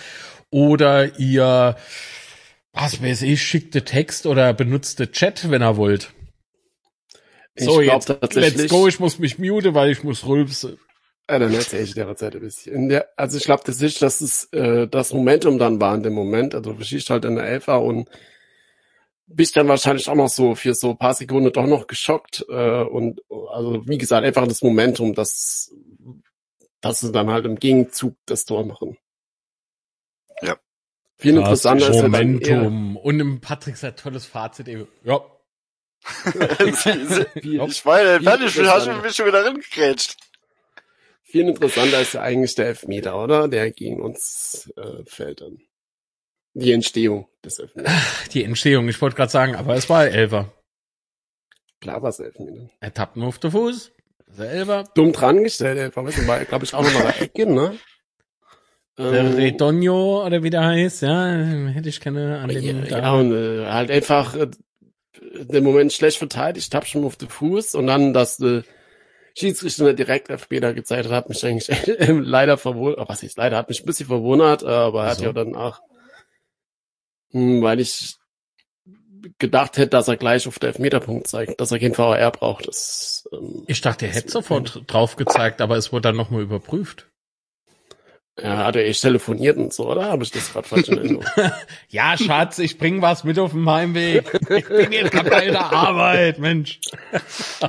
oder 0.51 1.17
ihr, 1.17 1.77
was 2.73 3.01
weiß 3.01 3.21
ich, 3.21 3.41
schickte 3.41 3.83
Text 3.85 4.25
oder 4.25 4.53
benutzte 4.53 5.11
Chat, 5.11 5.49
wenn 5.49 5.63
ihr 5.63 5.77
wollt. 5.77 6.11
Ich 7.55 7.67
glaub 7.83 8.05
tatsächlich- 8.05 8.57
let's 8.57 8.69
go, 8.69 8.87
ich 8.87 8.99
muss 8.99 9.17
mich 9.17 9.39
mute, 9.39 9.73
weil 9.73 9.89
ich 9.91 10.03
muss 10.03 10.25
rülpsen. 10.25 10.77
Ja, 11.29 11.39
dann 11.39 11.53
erzähle 11.53 11.83
ich 11.83 11.93
dir 11.95 12.15
Zeit 12.15 12.35
ein 12.35 12.41
bisschen. 12.41 12.75
In 12.75 12.89
der, 12.89 13.09
also 13.15 13.37
ich 13.37 13.45
glaube 13.45 13.63
das 13.65 13.81
ist, 13.81 14.01
dass 14.01 14.21
es 14.21 14.45
äh, 14.53 14.87
das 14.87 15.11
Momentum 15.11 15.57
dann 15.57 15.81
war 15.81 15.95
in 15.95 16.03
dem 16.03 16.13
Moment. 16.13 16.53
Also 16.53 16.73
du 16.73 16.83
schießt 16.83 17.09
halt 17.09 17.25
in 17.25 17.35
der 17.35 17.45
Elfer 17.45 17.81
und 17.81 18.09
bist 19.27 19.55
dann 19.55 19.67
wahrscheinlich 19.67 20.07
auch 20.07 20.15
noch 20.15 20.29
so 20.29 20.53
für 20.53 20.75
so 20.75 20.91
ein 20.91 20.97
paar 20.97 21.15
Sekunden 21.15 21.51
doch 21.51 21.65
noch 21.65 21.87
geschockt. 21.87 22.45
Äh, 22.47 22.83
und 22.83 23.21
also 23.51 23.81
wie 23.87 23.97
gesagt, 23.97 24.23
einfach 24.23 24.47
das 24.47 24.61
Momentum, 24.61 25.15
dass, 25.15 25.73
dass 26.81 26.99
sie 26.99 27.11
dann 27.11 27.31
halt 27.31 27.45
im 27.45 27.55
Gegenzug 27.55 28.15
das 28.27 28.45
Tor 28.45 28.63
machen. 28.63 28.97
Ja. 30.41 30.57
Viel 31.17 31.37
interessanter 31.37 31.89
ist 31.89 32.01
Momentum. 32.03 32.97
Und 32.97 33.19
im 33.19 33.41
Patrick 33.41 33.77
sein 33.77 33.95
tolles 33.95 34.25
Fazit 34.25 34.67
eben. 34.67 34.87
Ja. 35.03 35.21
ich 36.35 37.85
meine, 37.85 38.21
fertig, 38.21 38.59
hast 38.67 38.85
du 38.85 38.93
mich 39.01 39.15
schon 39.15 39.25
wieder 39.25 39.43
reingekrätscht. 39.43 40.17
Viel 41.35 41.49
interessanter 41.49 41.99
ist 41.99 42.13
ja 42.13 42.21
eigentlich 42.21 42.55
der 42.55 42.67
Elfmeter, 42.67 43.21
oder? 43.21 43.49
Der 43.49 43.69
gegen 43.69 44.01
uns 44.01 44.71
äh, 44.77 45.03
fällt 45.05 45.41
dann. 45.41 45.57
Die 46.53 46.71
Entstehung 46.71 47.27
des 47.43 47.59
Elfmeters. 47.59 47.91
Die 48.31 48.45
Entstehung, 48.45 48.87
ich 48.87 49.01
wollte 49.01 49.17
gerade 49.17 49.31
sagen, 49.33 49.53
aber 49.53 49.75
es 49.75 49.89
war 49.89 50.07
Elfer. 50.07 50.53
Klar 51.81 52.01
war 52.01 52.11
es 52.11 52.19
Elfmeter. 52.19 52.69
Er 52.79 52.93
tappt 52.93 53.17
nur 53.17 53.27
auf 53.27 53.39
den 53.39 53.51
Fuß. 53.51 53.91
Also 54.29 54.43
Elfer. 54.43 54.85
dumm 54.95 55.11
dran 55.11 55.43
gestellt, 55.43 55.77
der 55.77 55.91
Verwechslung 55.91 56.25
war, 56.25 56.39
glaube 56.45 56.63
ich, 56.63 56.73
auch 56.73 56.81
noch 56.81 56.93
mal 56.93 57.03
der 57.03 57.21
Ecke, 57.23 57.51
ne? 57.51 57.77
Der 58.97 59.13
Ähm, 59.13 59.33
Redonio 59.33 60.25
oder 60.25 60.41
wie 60.41 60.49
der 60.49 60.63
heißt, 60.63 61.01
ja, 61.01 61.33
hätte 61.33 61.89
ich 61.89 61.99
keine 61.99 62.39
an 62.39 62.47
dem 62.47 62.85
ja, 62.85 62.97
ja, 62.97 63.13
und 63.13 63.33
äh, 63.33 63.65
halt 63.65 63.91
einfach 63.91 64.37
äh, 64.37 64.47
den 65.33 65.65
Moment 65.65 65.91
schlecht 65.91 66.17
verteidigt, 66.17 66.73
hab 66.73 66.87
schon 66.87 67.03
auf 67.03 67.17
den 67.17 67.27
Fuß 67.27 67.75
und 67.75 67.87
dann, 67.87 68.13
dass 68.13 68.37
du 68.37 68.63
Schiedsrichter 69.37 69.93
direkt 69.93 70.29
Elfmeter 70.29 70.73
gezeigt 70.73 71.05
hat, 71.05 71.11
hat 71.11 71.29
mich 71.29 71.45
eigentlich 71.45 71.67
leider 72.07 72.57
verwundert. 72.57 72.99
Oh, 72.99 73.05
was 73.09 73.23
ist 73.23 73.37
leider, 73.37 73.57
hat 73.57 73.69
mich 73.69 73.81
ein 73.81 73.85
bisschen 73.85 74.07
verwundert, 74.07 74.63
aber 74.63 75.03
er 75.03 75.11
hat 75.11 75.21
ja 75.21 75.33
dann 75.33 75.55
auch, 75.55 75.81
hm, 77.31 77.61
weil 77.61 77.79
ich 77.79 78.15
gedacht 79.39 79.77
hätte, 79.77 79.89
dass 79.89 80.07
er 80.07 80.17
gleich 80.17 80.47
auf 80.47 80.59
den 80.59 80.67
Elfmeterpunkt 80.67 81.27
zeigt, 81.27 81.59
dass 81.59 81.71
er 81.71 81.79
keinen 81.79 81.95
VR 81.95 82.31
braucht. 82.31 82.67
Das, 82.67 83.27
ähm, 83.33 83.63
Ich 83.67 83.81
dachte, 83.81 84.05
er 84.07 84.13
hätte 84.13 84.31
sofort 84.31 84.83
drauf 84.87 85.15
gezeigt, 85.15 85.61
aber 85.61 85.75
es 85.77 85.91
wurde 85.91 86.03
dann 86.03 86.15
nochmal 86.15 86.41
überprüft. 86.41 87.07
Ja, 88.41 88.65
hat 88.65 88.75
er 88.75 88.85
echt 88.85 89.01
telefoniert 89.01 89.55
und 89.55 89.71
so, 89.71 89.89
oder? 89.89 90.09
Habe 90.09 90.23
ich 90.23 90.31
das 90.31 90.51
gerade 90.51 90.67
falsch 90.67 90.89
in 90.89 90.97
Erinnerung? 90.97 91.25
Ja, 91.89 92.17
Schatz, 92.17 92.59
ich 92.59 92.77
bring 92.77 93.01
was 93.01 93.23
mit 93.23 93.39
auf 93.39 93.51
dem 93.51 93.69
Heimweg. 93.69 94.25
Ich 94.49 94.67
bin 94.67 94.91
jetzt 94.91 95.11
gerade 95.11 95.29
bei 95.29 95.45
der 95.45 95.71
Arbeit, 95.71 96.39
Mensch. 96.39 96.81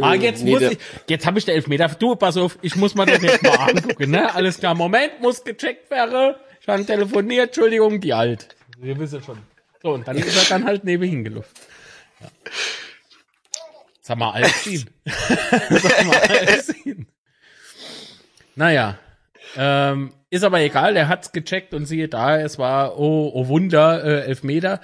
ah, 0.00 0.14
jetzt 0.14 0.42
Nee, 0.42 0.52
muss 0.52 0.62
ich, 0.62 0.78
jetzt 1.08 1.26
habe 1.26 1.38
ich 1.38 1.44
den 1.44 1.56
Elfmeter. 1.56 1.88
Du, 1.88 2.16
pass 2.16 2.38
auf, 2.38 2.58
ich 2.62 2.76
muss 2.76 2.94
mir 2.94 3.04
das 3.04 3.20
jetzt 3.20 3.42
mal 3.42 3.56
angucken, 3.56 4.10
ne? 4.10 4.34
Alles 4.34 4.58
klar, 4.58 4.74
Moment, 4.74 5.20
muss 5.20 5.44
gecheckt 5.44 5.90
werden. 5.90 6.34
Ich 6.62 6.68
habe 6.68 6.86
telefoniert, 6.86 7.48
Entschuldigung, 7.48 8.00
die 8.00 8.14
alt. 8.14 8.48
Wir 8.78 8.98
wissen 8.98 9.22
schon. 9.22 9.38
So, 9.82 9.92
und 9.92 10.08
dann 10.08 10.16
ist 10.16 10.34
er 10.34 10.58
dann 10.58 10.66
halt 10.66 10.84
nebenhin 10.84 11.24
gelaufen. 11.24 11.52
Ja. 12.20 12.28
Sag 14.00 14.16
mal, 14.16 14.30
alt. 14.32 14.46
Sag 15.04 16.06
mal, 16.06 16.16
alt 16.16 16.64
ziehen. 16.64 17.06
Naja, 18.54 18.98
ähm, 19.56 20.12
ist 20.30 20.44
aber 20.44 20.60
egal, 20.60 20.94
der 20.94 21.08
hat's 21.08 21.32
gecheckt 21.32 21.74
und 21.74 21.86
siehe 21.86 22.08
da, 22.08 22.38
es 22.38 22.58
war, 22.58 22.98
oh, 22.98 23.30
oh 23.34 23.48
Wunder, 23.48 24.04
äh, 24.04 24.24
Elfmeter. 24.26 24.80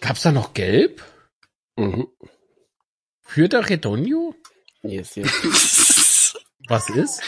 Gab's 0.00 0.22
da 0.22 0.32
noch 0.32 0.54
Gelb? 0.54 1.02
mhm. 1.76 2.08
Für 3.22 3.48
der 3.48 3.68
Redonio? 3.68 4.34
Yes, 4.82 5.14
yes. 5.14 6.34
Was 6.68 6.90
ist? 6.90 7.22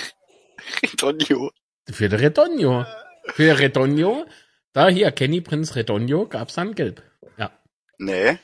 Antonio. 0.82 1.50
Für 1.90 2.08
der 2.08 2.20
Redonio. 2.20 2.84
Für 3.28 3.58
Redonio, 3.58 4.26
da 4.72 4.88
hier, 4.88 5.12
Kenny 5.12 5.40
Prinz 5.40 5.76
Redonio, 5.76 6.26
gab's 6.26 6.54
dann 6.54 6.74
Gelb. 6.74 7.02
Ja, 7.38 7.50
Nee, 7.98 8.38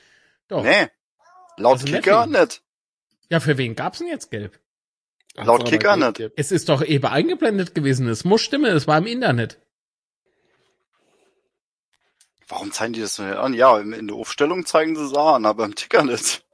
doch. 0.49 0.63
nee. 0.63 0.87
Laut 1.57 1.81
Also 1.81 1.87
Kicker 1.87 2.27
nicht. 2.27 2.63
Ja, 3.29 3.41
für 3.41 3.59
wen 3.59 3.75
gab's 3.75 3.99
denn 3.99 4.07
jetzt 4.09 4.31
Gelb? 4.31 4.60
Laut 5.37 5.61
Hat's 5.61 5.71
Kicker 5.71 5.93
aber 5.93 6.09
nicht. 6.09 6.33
Es 6.37 6.53
ist 6.53 6.69
doch 6.69 6.83
eben 6.83 7.07
eingeblendet 7.07 7.75
gewesen. 7.75 8.09
Es 8.09 8.25
muss 8.25 8.43
stimmen, 8.43 8.75
es 8.77 8.87
war 8.87 8.99
im 8.99 9.07
Internet. 9.07 9.59
Warum 12.49 12.73
zeigen 12.73 12.93
die 12.93 13.01
das 13.01 13.17
denn 13.17 13.29
nicht 13.29 13.39
an? 13.39 13.55
Ja, 13.55 13.79
in 13.79 14.09
der 14.09 14.17
Aufstellung 14.17 14.67
zeigen 14.67 14.97
sie 14.97 15.05
es 15.05 15.15
an, 15.15 15.47
aber 15.47 15.65
im 15.65 15.77
Ticker 15.77 16.03
nicht. 16.05 16.45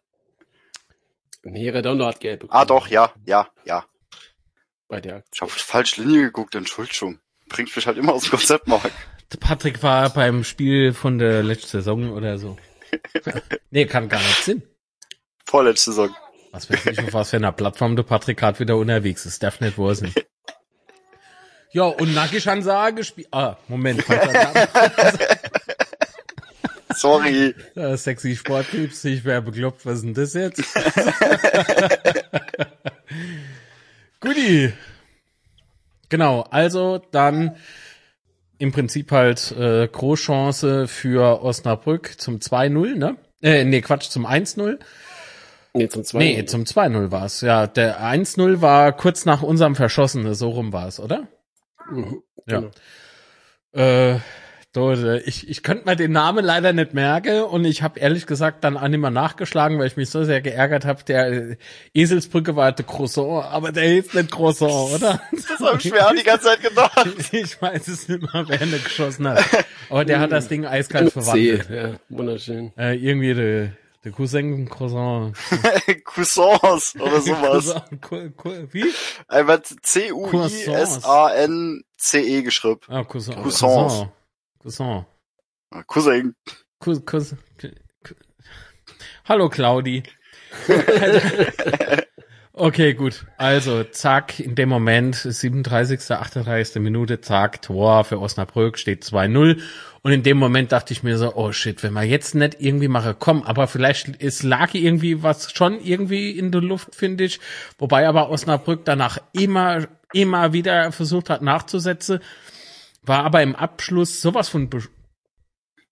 Nee, 1.42 1.70
Redondo 1.70 2.06
hat 2.06 2.20
gelb 2.20 2.40
bekommen. 2.40 2.60
Ah, 2.60 2.64
doch, 2.66 2.88
ja, 2.88 3.12
ja, 3.24 3.48
ja. 3.64 3.86
Bei 4.88 5.00
der 5.00 5.24
Ich 5.32 5.40
habe 5.40 5.50
auf 5.50 5.56
die 5.56 5.62
falsche 5.62 6.02
Linie 6.02 6.24
geguckt, 6.24 6.54
Entschuldigung. 6.54 7.20
Bringt 7.48 7.74
mich 7.74 7.86
halt 7.86 7.96
immer 7.96 8.12
aus 8.12 8.24
dem 8.24 8.30
Konzept, 8.30 8.66
Mark. 8.66 8.92
Patrick 9.40 9.82
war 9.82 10.10
beim 10.10 10.44
Spiel 10.44 10.92
von 10.92 11.18
der 11.18 11.42
letzten 11.42 11.68
Saison 11.68 12.12
oder 12.12 12.38
so. 12.38 12.56
nee, 13.70 13.86
kann 13.86 14.08
gar 14.08 14.20
nicht 14.20 14.44
Sinn. 14.44 14.62
Vorletzte 15.44 15.92
Saison. 15.92 16.14
Was 16.56 16.70
weiß 16.70 16.86
ich, 16.86 16.98
auf 17.00 17.12
was 17.12 17.30
für 17.30 17.36
einer 17.36 17.52
Plattform 17.52 17.96
der 17.96 18.02
Patrick 18.02 18.38
gerade 18.38 18.58
wieder 18.58 18.78
unterwegs 18.78 19.26
ist. 19.26 19.42
Darf 19.42 19.60
nicht 19.60 19.76
wahr 19.76 19.94
sein. 19.94 20.10
Ja, 21.70 21.84
und 21.84 22.14
Nakisch-Ansage 22.14 22.96
gespielt. 22.96 23.28
Ah, 23.30 23.58
Moment. 23.68 24.02
Sorry. 26.94 27.54
Sexy 27.96 28.36
Sporttyps, 28.36 29.04
ich 29.04 29.26
wäre 29.26 29.42
bekloppt, 29.42 29.84
was 29.84 29.96
ist 29.96 30.04
denn 30.04 30.14
das 30.14 30.32
jetzt? 30.32 30.64
Guti. 34.20 34.72
Genau, 36.08 36.40
also 36.50 37.02
dann 37.10 37.56
im 38.56 38.72
Prinzip 38.72 39.12
halt 39.12 39.52
äh, 39.52 39.86
Großchance 39.86 40.88
für 40.88 41.42
Osnabrück 41.42 42.18
zum 42.18 42.38
2-0, 42.38 42.94
ne? 42.94 43.18
Äh, 43.42 43.64
nee, 43.64 43.82
Quatsch, 43.82 44.08
zum 44.08 44.26
1-0. 44.26 44.78
Nee, 45.76 45.88
zum 45.88 46.04
zweiten. 46.04 46.24
Nee, 46.24 46.44
zum 46.46 46.64
2-0 46.64 47.10
war's. 47.10 47.40
Ja, 47.40 47.66
der 47.66 48.00
1-0 48.02 48.60
war 48.60 48.92
kurz 48.92 49.24
nach 49.24 49.42
unserem 49.42 49.74
Verschossene, 49.76 50.34
so 50.34 50.50
rum 50.50 50.72
war's, 50.72 50.98
oder? 51.00 51.28
Mhm, 51.90 52.22
Ja. 52.46 52.60
genau. 52.60 52.70
Äh, 53.72 54.18
ich, 55.24 55.48
ich 55.48 55.62
könnte 55.62 55.86
mir 55.86 55.96
den 55.96 56.12
Namen 56.12 56.44
leider 56.44 56.74
nicht 56.74 56.92
merken 56.92 57.40
und 57.44 57.64
ich 57.64 57.82
habe 57.82 57.98
ehrlich 57.98 58.26
gesagt 58.26 58.62
dann 58.62 58.76
auch 58.76 58.88
nicht 58.88 59.00
mehr 59.00 59.10
nachgeschlagen, 59.10 59.78
weil 59.78 59.86
ich 59.86 59.96
mich 59.96 60.10
so 60.10 60.22
sehr 60.24 60.42
geärgert 60.42 60.84
habe. 60.84 61.02
Der 61.04 61.56
Eselsbrücke 61.94 62.56
war 62.56 62.72
der 62.72 62.84
Croissant, 62.84 63.46
aber 63.46 63.72
der 63.72 63.84
hieß 63.88 64.12
nicht 64.12 64.30
Croissant, 64.30 64.70
oder? 64.94 65.22
Das 65.32 65.66
habe 65.66 65.78
ich 65.80 65.90
mir 65.90 66.06
auch 66.06 66.12
die 66.14 66.22
ganze 66.24 66.44
Zeit 66.46 66.62
gedacht. 66.62 67.08
ich 67.32 67.62
weiß 67.62 67.88
es 67.88 68.06
nicht 68.06 68.20
mehr, 68.20 68.44
wer 68.48 68.66
nicht 68.66 68.84
geschossen 68.84 69.26
hat. 69.28 69.42
Aber 69.88 70.04
der 70.04 70.20
hat 70.20 70.30
das 70.30 70.48
Ding 70.48 70.66
eiskalt 70.66 71.10
verwandelt. 71.10 71.70
ja, 71.70 71.90
wunderschön. 72.10 72.72
Äh, 72.76 72.96
irgendwie 72.96 73.32
der, 73.32 73.70
der 74.06 74.12
Cousin 74.12 74.68
Croissant. 74.68 75.32
Cousins 76.04 76.94
oder 76.94 77.20
sowas. 77.20 77.74
Cousin, 78.00 78.00
Cou- 78.00 78.30
Cou- 78.36 78.68
Wie? 78.72 78.84
Einfach 79.26 79.60
C-U-I-S-A-N-C-E 79.82 81.02
geschrieben. 82.42 82.80
Ah, 82.86 83.02
Cousin. 83.02 83.34
Cousins. 83.42 84.06
Cousin. 84.62 85.04
Cousin. 85.88 86.36
Cousin. 87.04 87.38
Ku- 88.04 88.14
Hallo 89.24 89.48
Claudi. 89.48 90.04
okay, 92.56 92.94
gut. 92.94 93.26
Also, 93.36 93.84
zack, 93.84 94.40
in 94.40 94.54
dem 94.54 94.68
Moment, 94.68 95.14
37., 95.14 96.10
38. 96.10 96.82
Minute, 96.82 97.20
zack, 97.20 97.62
Tor 97.62 98.04
für 98.04 98.20
Osnabrück, 98.20 98.78
steht 98.78 99.04
2-0. 99.04 99.60
Und 100.02 100.12
in 100.12 100.22
dem 100.22 100.38
Moment 100.38 100.72
dachte 100.72 100.92
ich 100.92 101.02
mir 101.02 101.18
so, 101.18 101.34
oh 101.34 101.52
shit, 101.52 101.82
wenn 101.82 101.92
wir 101.92 102.04
jetzt 102.04 102.34
nicht 102.34 102.60
irgendwie 102.60 102.86
machen, 102.86 103.16
komm, 103.18 103.42
aber 103.42 103.66
vielleicht 103.66 104.08
ist 104.08 104.44
lag 104.44 104.72
irgendwie 104.72 105.22
was 105.22 105.52
schon 105.52 105.80
irgendwie 105.80 106.30
in 106.30 106.52
der 106.52 106.60
Luft, 106.60 106.94
finde 106.94 107.24
ich. 107.24 107.40
Wobei 107.78 108.06
aber 108.06 108.30
Osnabrück 108.30 108.84
danach 108.84 109.18
immer, 109.32 109.88
immer 110.12 110.52
wieder 110.52 110.92
versucht 110.92 111.28
hat 111.28 111.42
nachzusetzen. 111.42 112.20
War 113.02 113.24
aber 113.24 113.42
im 113.42 113.56
Abschluss 113.56 114.20
sowas 114.20 114.48
von, 114.48 114.70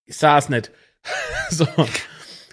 ich 0.05 0.17
sah 0.17 0.39
es 0.39 0.49
nicht. 0.49 0.71
so, 1.51 1.67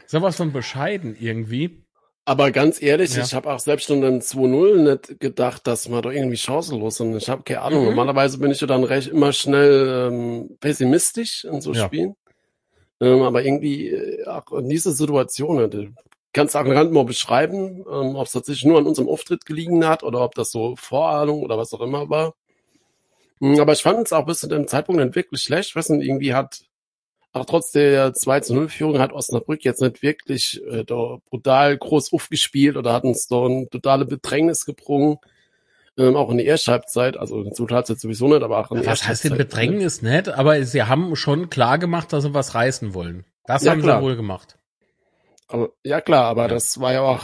sowas 0.08 0.36
von 0.36 0.52
bescheiden 0.52 1.16
irgendwie. 1.20 1.86
Aber 2.26 2.52
ganz 2.52 2.82
ehrlich, 2.82 3.16
Ja. 3.16 3.24
ich 3.24 3.34
habe 3.34 3.52
auch 3.52 3.60
selbst 3.60 3.88
schon 3.88 4.04
im 4.04 4.22
2-0 4.22 4.78
nicht 4.92 5.20
gedacht, 5.20 5.66
dass 5.66 5.90
man 5.90 6.02
da 6.04 6.12
irgendwie 6.12 6.38
chancenlos 6.38 6.98
sind. 6.98 7.16
Ich 7.16 7.30
habe 7.30 7.44
keine 7.44 7.62
Ahnung. 7.62 7.82
Mhm. 7.82 7.86
Normalerweise 7.90 8.38
bin 8.38 8.52
ich 8.52 8.62
ja 8.62 8.68
dann 8.68 8.84
recht 8.84 9.08
immer 9.08 9.34
schnell 9.34 10.08
ähm, 10.12 10.58
pessimistisch 10.60 11.46
in 11.46 11.62
so 11.62 11.74
Ja. 11.74 11.86
Spielen. 11.86 12.16
Ähm, 13.02 13.24
aber 13.24 13.44
irgendwie 13.44 13.88
äh, 13.90 14.26
auch 14.28 14.52
in 14.54 14.70
dieser 14.70 14.92
Situation, 14.92 15.58
äh, 15.60 15.70
du 15.70 15.88
kannst 16.34 16.56
auch 16.56 16.64
Rand 16.66 16.92
mal 16.92 17.06
beschreiben, 17.06 17.84
ähm, 17.92 18.16
ob 18.16 18.28
es 18.28 18.34
tatsächlich 18.34 18.66
nur 18.66 18.78
an 18.78 18.86
unserem 18.86 19.10
Auftritt 19.10 19.46
gelegen 19.46 19.86
hat 19.88 20.04
oder 20.04 20.22
ob 20.22 20.36
das 20.36 20.52
so 20.52 20.76
Vorahnung 20.76 21.42
oder 21.42 21.58
was 21.58 21.74
auch 21.74 21.82
immer 21.82 22.10
war. 22.12 22.36
Mm, 23.40 23.60
Aber 23.60 23.74
ich 23.74 23.82
fand 23.82 24.06
es 24.06 24.14
auch 24.14 24.28
bis 24.28 24.42
zu 24.42 24.48
dem 24.48 24.68
Zeitpunkt 24.68 25.04
nicht 25.04 25.16
wirklich 25.16 25.42
schlecht. 25.42 25.70
Ich 25.70 25.76
weiß 25.76 25.90
nicht, 25.90 26.06
irgendwie 26.08 26.36
hat 26.36 26.62
auch 27.34 27.46
trotz 27.46 27.72
der 27.72 28.14
2 28.14 28.42
zu 28.42 28.54
0 28.54 28.70
Führung 28.70 29.00
hat 29.00 29.14
Osnabrück 29.14 29.64
jetzt 29.64 29.82
nicht 29.82 30.02
wirklich 30.02 30.62
äh, 30.68 30.84
da 30.84 31.18
brutal 31.30 31.78
groß 31.78 32.12
aufgespielt 32.14 32.76
oder 32.78 32.94
hat 32.94 33.04
uns 33.06 33.28
da 33.28 33.46
ein 33.46 33.70
totale 33.70 34.06
Bedrängnis 34.06 34.66
gebrungen. 34.66 35.18
Ähm, 35.98 36.16
auch 36.16 36.30
in 36.30 36.38
der 36.38 36.48
ersten 36.48 36.72
Halbzeit, 36.72 37.18
also 37.18 37.40
in 37.40 37.46
der 37.46 37.54
zweiten 37.54 37.76
Halbzeit 37.76 38.00
sowieso 38.00 38.28
nicht, 38.28 38.44
aber 38.44 38.60
auch 38.60 38.72
in 38.72 38.78
der 38.78 38.86
Was 38.86 39.00
ersten 39.00 39.08
heißt 39.10 39.24
denn 39.26 39.32
Halbzeit. 39.32 39.50
Bedrängnis 39.50 40.02
nicht? 40.02 40.30
Aber 40.30 40.64
sie 40.64 40.84
haben 40.84 41.16
schon 41.16 41.50
klar 41.50 41.78
gemacht, 41.78 42.12
dass 42.14 42.24
sie 42.24 42.34
was 42.34 42.56
reißen 42.56 42.94
wollen. 42.94 43.26
Das 43.46 43.64
Ja, 43.64 43.72
haben 43.72 43.82
klar. 43.82 44.00
sie 44.00 44.06
wohl 44.06 44.16
gemacht. 44.16 44.58
Aber, 45.48 45.70
ja 45.84 46.00
klar, 46.02 46.26
aber 46.26 46.44
Ja. 46.44 46.48
das 46.48 46.80
war 46.80 46.94
ja 46.94 47.02
auch 47.02 47.24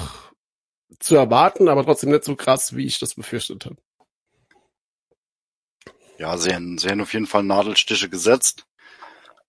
zu 1.00 1.16
erwarten, 1.16 1.68
aber 1.70 1.84
trotzdem 1.86 2.12
nicht 2.12 2.24
so 2.26 2.36
krass, 2.36 2.76
wie 2.76 2.86
ich 2.86 3.00
das 3.00 3.16
befürchtet 3.16 3.66
habe. 3.66 3.78
Ja, 6.18 6.38
sie 6.38 6.54
haben, 6.54 6.78
sie 6.78 6.90
haben 6.90 7.02
auf 7.02 7.14
jeden 7.14 7.28
Fall 7.28 7.44
Nadelstiche 7.44 8.10
gesetzt. 8.10 8.67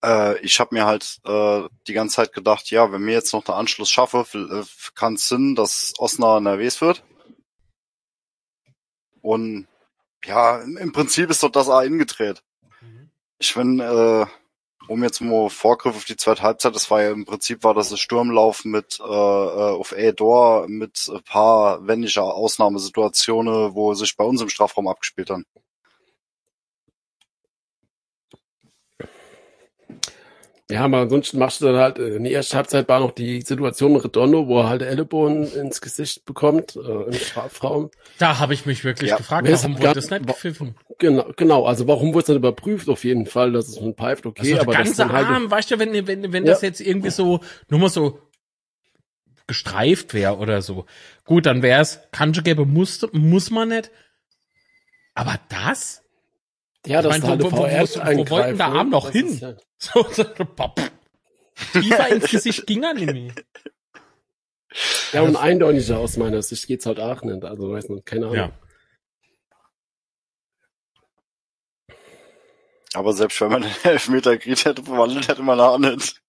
Äh, 0.04 0.38
ich 0.40 0.60
habe 0.60 0.74
mir 0.74 0.86
halt 0.86 1.18
äh, 1.24 1.62
die 1.86 1.92
ganze 1.92 2.16
Zeit 2.16 2.32
gedacht, 2.32 2.70
ja, 2.70 2.92
wenn 2.92 3.02
mir 3.02 3.12
jetzt 3.12 3.32
noch 3.32 3.44
der 3.44 3.56
Anschluss 3.56 3.90
schaffe, 3.90 4.26
äh, 4.34 4.64
kann 4.94 5.14
es 5.14 5.28
Sinn, 5.28 5.54
dass 5.54 5.94
Osnabrück 5.98 6.42
nervös 6.42 6.80
wird. 6.80 7.02
Und 9.20 9.66
ja, 10.24 10.60
im 10.60 10.92
Prinzip 10.92 11.30
ist 11.30 11.42
doch 11.42 11.50
das 11.50 11.68
auch 11.68 11.82
ingedreht. 11.82 12.42
Ich 13.38 13.54
bin, 13.54 13.78
äh, 13.80 14.26
um 14.88 15.02
jetzt 15.02 15.20
mal 15.20 15.50
Vorgriff 15.50 15.96
auf 15.96 16.04
die 16.04 16.16
zweite 16.16 16.42
Halbzeit, 16.42 16.74
das 16.74 16.90
war 16.90 17.02
ja 17.02 17.10
im 17.10 17.24
Prinzip 17.24 17.62
war 17.62 17.74
das 17.74 17.90
ein 17.92 17.98
Sturmlauf 17.98 18.64
mit 18.64 18.98
äh, 19.00 19.04
äh, 19.04 19.06
auf 19.06 19.92
A-Door 19.96 20.66
mit 20.68 21.08
ein 21.12 21.22
paar 21.22 21.86
wendiger 21.86 22.24
Ausnahmesituationen, 22.24 23.74
wo 23.74 23.94
sich 23.94 24.16
bei 24.16 24.24
uns 24.24 24.40
im 24.40 24.48
Strafraum 24.48 24.88
abgespielt 24.88 25.30
haben. 25.30 25.44
Ja, 30.70 30.84
aber 30.84 30.98
ansonsten 30.98 31.38
machst 31.38 31.62
du 31.62 31.66
dann 31.66 31.76
halt, 31.76 31.98
äh, 31.98 32.16
in 32.16 32.24
der 32.24 32.32
ersten 32.34 32.56
Halbzeit 32.56 32.88
war 32.88 33.00
noch 33.00 33.12
die 33.12 33.40
Situation 33.40 33.94
mit 33.94 34.04
Redondo, 34.04 34.46
wo 34.48 34.60
er 34.60 34.68
halt 34.68 34.82
Ellenbogen 34.82 35.50
ins 35.54 35.80
Gesicht 35.80 36.26
bekommt, 36.26 36.76
äh, 36.76 36.80
im 36.80 37.12
Strafraum. 37.14 37.90
Da 38.18 38.38
habe 38.38 38.52
ich 38.52 38.66
mich 38.66 38.84
wirklich 38.84 39.10
Ja. 39.10 39.16
gefragt, 39.16 39.48
warum 39.50 39.74
gar- 39.76 39.82
wurde 39.82 39.94
das 39.94 40.10
nicht 40.10 40.26
gepfiffen? 40.26 40.74
Genau, 40.98 41.32
genau, 41.36 41.64
also 41.64 41.86
warum 41.88 42.08
wurde 42.12 42.22
es 42.24 42.28
nicht 42.28 42.36
überprüft? 42.36 42.88
Auf 42.90 43.04
jeden 43.04 43.24
Fall, 43.24 43.52
dass 43.52 43.68
es 43.68 43.80
man 43.80 43.94
pfeift, 43.94 44.26
okay, 44.26 44.40
Also 44.40 44.52
der 44.52 44.60
aber 44.62 44.72
das 44.74 44.84
ganze 44.84 45.02
dann 45.06 45.12
halt, 45.12 45.26
Arm, 45.28 45.50
weißt 45.50 45.70
du, 45.70 45.78
wenn, 45.78 46.06
wenn, 46.06 46.32
wenn 46.34 46.44
Ja. 46.44 46.52
das 46.52 46.60
jetzt 46.60 46.80
irgendwie 46.80 47.10
so, 47.10 47.40
nur 47.70 47.80
mal 47.80 47.88
so 47.88 48.20
gestreift 49.46 50.12
wäre 50.12 50.36
oder 50.36 50.60
so. 50.60 50.84
Gut, 51.24 51.46
dann 51.46 51.62
wäre 51.62 51.80
es, 51.80 52.00
Kante 52.12 52.42
gäbe, 52.42 52.66
musste, 52.66 53.08
muss 53.12 53.50
man 53.50 53.68
nicht. 53.70 53.90
Aber 55.14 55.38
das? 55.48 56.02
Ja, 56.86 57.02
das 57.02 57.16
ich 57.16 57.18
ist 57.18 57.22
mein, 57.22 57.30
halt 57.30 57.42
wo- 57.44 57.52
wo- 57.52 57.56
wo- 57.58 57.62
eine 57.64 58.18
wo- 58.20 58.26
wo 58.26 58.30
wollte 58.30 58.48
denn 58.48 58.56
der 58.58 58.66
Arm 58.66 58.90
noch 58.90 59.10
hin? 59.10 59.38
Ja, 59.38 59.54
So, 59.78 60.02
so, 60.10 60.24
pop. 60.24 60.80
Tiefer 61.72 62.08
ins 62.08 62.30
Gesicht 62.30 62.66
ging 62.66 62.82
er 62.82 62.94
nicht 62.94 63.12
mehr. 63.12 63.34
ja, 65.12 65.22
und 65.22 65.36
eindeutiger 65.36 65.98
aus 65.98 66.16
meiner 66.16 66.42
Sicht 66.42 66.66
geht's 66.66 66.86
halt 66.86 67.00
auch 67.00 67.22
nicht, 67.22 67.44
also 67.44 67.70
weiß 67.72 67.88
nicht, 67.88 68.06
keine 68.06 68.26
Ahnung. 68.26 68.36
Ja. 68.36 68.52
Aber 72.94 73.12
selbst 73.12 73.40
wenn 73.40 73.50
man 73.50 73.62
den 73.62 73.70
Elfmeter 73.84 74.36
gekriegt 74.36 74.64
hätte, 74.64 74.82
verwandelt 74.82 75.28
hätte 75.28 75.42
man 75.42 75.60
auch 75.60 75.78
nicht. 75.78 76.22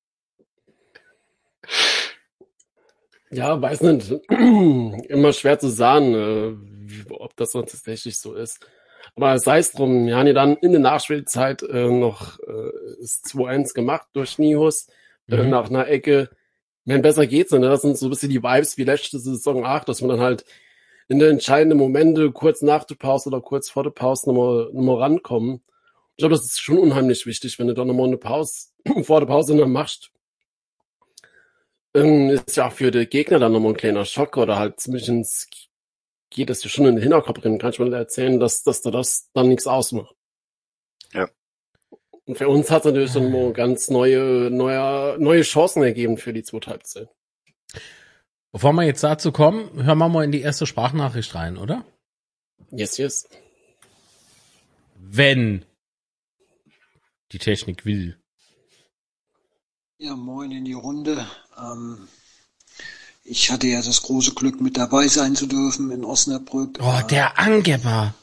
Ja, 3.31 3.61
weiß 3.61 3.81
nicht. 3.81 4.11
Immer 4.29 5.33
schwer 5.33 5.59
zu 5.59 5.69
sagen, 5.69 6.13
äh, 6.15 7.05
ob 7.13 7.35
das 7.35 7.51
sonst 7.51 7.71
tatsächlich 7.71 8.19
so 8.19 8.33
ist. 8.33 8.59
Aber 9.21 9.37
sei 9.37 9.59
es 9.59 9.73
drum, 9.73 10.05
wir 10.05 10.15
haben 10.15 10.27
ja 10.27 10.33
dann 10.33 10.55
in 10.55 10.71
der 10.71 10.79
Nachspielzeit 10.79 11.61
äh, 11.63 11.89
noch 11.89 12.39
äh, 12.39 12.71
das 13.01 13.21
2-1 13.25 13.73
gemacht 13.73 14.07
durch 14.13 14.39
Nihus 14.39 14.87
äh, 15.29 15.43
Mhm. 15.43 15.49
nach 15.49 15.69
einer 15.69 15.89
Ecke. 15.89 16.29
Wenn 16.85 17.01
besser 17.01 17.27
geht's, 17.27 17.51
und 17.51 17.63
das 17.63 17.81
sind 17.81 17.97
so 17.97 18.07
ein 18.07 18.11
bisschen 18.11 18.29
die 18.29 18.41
Vibes 18.41 18.77
wie 18.77 18.85
letzte 18.85 19.19
Saison 19.19 19.65
8, 19.65 19.89
dass 19.89 19.99
man 19.99 20.11
dann 20.11 20.21
halt 20.21 20.45
in 21.09 21.19
den 21.19 21.31
entscheidenden 21.31 21.77
Momente 21.77 22.31
kurz 22.31 22.61
nach 22.61 22.85
der 22.85 22.95
Pause 22.95 23.27
oder 23.27 23.41
kurz 23.41 23.69
vor 23.69 23.83
der 23.83 23.89
Pause 23.89 24.29
nochmal, 24.29 24.69
nochmal 24.71 25.01
rankommen. 25.01 25.63
Ich 26.15 26.21
glaube, 26.21 26.35
das 26.35 26.45
ist 26.45 26.61
schon 26.61 26.77
unheimlich 26.77 27.25
wichtig, 27.25 27.59
wenn 27.59 27.67
du 27.67 27.73
dann 27.73 27.87
nochmal 27.87 28.07
eine 28.07 28.17
Pause, 28.17 28.67
vor 29.03 29.19
der 29.19 29.27
Pause 29.27 29.57
dann 29.57 29.69
machst. 29.69 30.11
Ähm, 31.93 32.29
ist 32.29 32.55
ja 32.55 32.67
auch 32.67 32.71
für 32.71 32.89
die 32.89 33.05
Gegner 33.05 33.39
dann 33.39 33.51
nochmal 33.51 33.73
ein 33.73 33.77
kleiner 33.77 34.05
Schock 34.05 34.37
oder 34.37 34.57
halt 34.57 34.79
zumindest 34.79 35.68
geht 36.29 36.49
es 36.49 36.59
dir 36.59 36.69
schon 36.69 36.85
in 36.85 36.95
den 36.95 37.01
Hinterkopf 37.01 37.43
rein. 37.43 37.59
Kann 37.59 37.71
ich 37.71 37.79
mal 37.79 37.93
erzählen, 37.93 38.39
dass, 38.39 38.63
dass 38.63 38.81
da 38.81 38.91
das 38.91 39.29
dann 39.33 39.49
nichts 39.49 39.67
ausmacht. 39.67 40.15
Ja. 41.13 41.29
Und 42.25 42.37
für 42.37 42.47
uns 42.47 42.69
hat 42.69 42.81
es 42.81 42.85
natürlich 42.85 43.13
dann 43.13 43.31
mal 43.31 43.53
ganz 43.53 43.89
neue, 43.89 44.49
neue, 44.51 45.17
neue 45.19 45.41
Chancen 45.41 45.83
ergeben 45.83 46.17
für 46.17 46.33
die 46.33 46.43
zweite 46.43 46.69
Halbzeit. 46.69 47.09
Bevor 48.51 48.73
wir 48.73 48.83
jetzt 48.83 49.03
dazu 49.03 49.31
kommen, 49.31 49.83
hören 49.83 49.97
wir 49.97 50.09
mal 50.09 50.23
in 50.23 50.31
die 50.31 50.41
erste 50.41 50.65
Sprachnachricht 50.65 51.33
rein, 51.35 51.57
oder? 51.57 51.85
Yes, 52.71 52.97
yes. 52.97 53.27
Wenn 54.95 55.65
die 57.31 57.37
Technik 57.37 57.85
will. 57.85 58.19
Ja, 59.97 60.15
moin 60.15 60.51
in 60.51 60.65
die 60.65 60.73
Runde. 60.73 61.27
Ähm, 61.57 62.07
ich 63.29 63.51
hatte 63.51 63.67
ja 63.67 63.81
das 63.81 64.01
große 64.01 64.33
Glück, 64.33 64.59
mit 64.61 64.77
dabei 64.77 65.07
sein 65.07 65.35
zu 65.35 65.45
dürfen 65.45 65.91
in 65.91 66.03
Osnabrück. 66.03 66.79
Oh, 66.81 66.91
Äh, 66.99 67.07
der 67.07 67.37
Angeber. 67.39 68.13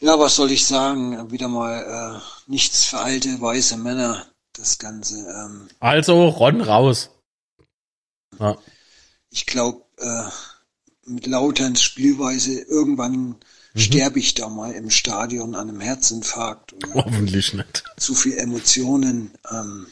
Ja, 0.00 0.18
was 0.18 0.36
soll 0.36 0.50
ich 0.50 0.66
sagen? 0.66 1.30
Wieder 1.30 1.48
mal 1.48 2.20
äh, 2.20 2.50
nichts 2.50 2.84
für 2.86 2.98
alte, 3.00 3.40
weiße 3.40 3.76
Männer, 3.76 4.26
das 4.54 4.78
Ganze. 4.78 5.18
Ähm, 5.28 5.68
Also, 5.78 6.28
Ron 6.28 6.60
raus. 6.62 7.10
Ja. 8.38 8.56
ich 9.30 9.44
glaube, 9.46 9.82
äh, 9.98 10.24
mit 11.04 11.26
Lauterns 11.26 11.82
Spielweise, 11.82 12.58
irgendwann 12.60 13.36
sterbe 13.76 14.18
ich 14.18 14.34
da 14.34 14.48
mal 14.48 14.72
im 14.72 14.88
Stadion 14.90 15.54
an 15.54 15.68
einem 15.68 15.80
Herzinfarkt. 15.80 16.72
Und, 16.72 16.94
Hoffentlich 16.94 17.52
nicht. 17.52 17.84
zu 17.98 18.14
viel 18.14 18.38
Emotionen. 18.38 19.32
Ähm, 19.50 19.86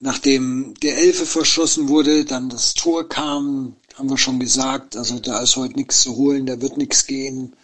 nachdem 0.00 0.74
der 0.82 0.96
Elfe 0.96 1.26
verschossen 1.26 1.88
wurde, 1.88 2.24
dann 2.24 2.48
das 2.48 2.74
Tor 2.74 3.08
kam, 3.08 3.76
haben 3.94 4.10
wir 4.10 4.18
schon 4.18 4.40
gesagt, 4.40 4.96
also 4.96 5.18
da 5.20 5.40
ist 5.40 5.56
heute 5.56 5.74
nichts 5.76 6.02
zu 6.02 6.16
holen, 6.16 6.46
da 6.46 6.60
wird 6.60 6.78
nichts 6.78 7.06
gehen. 7.06 7.54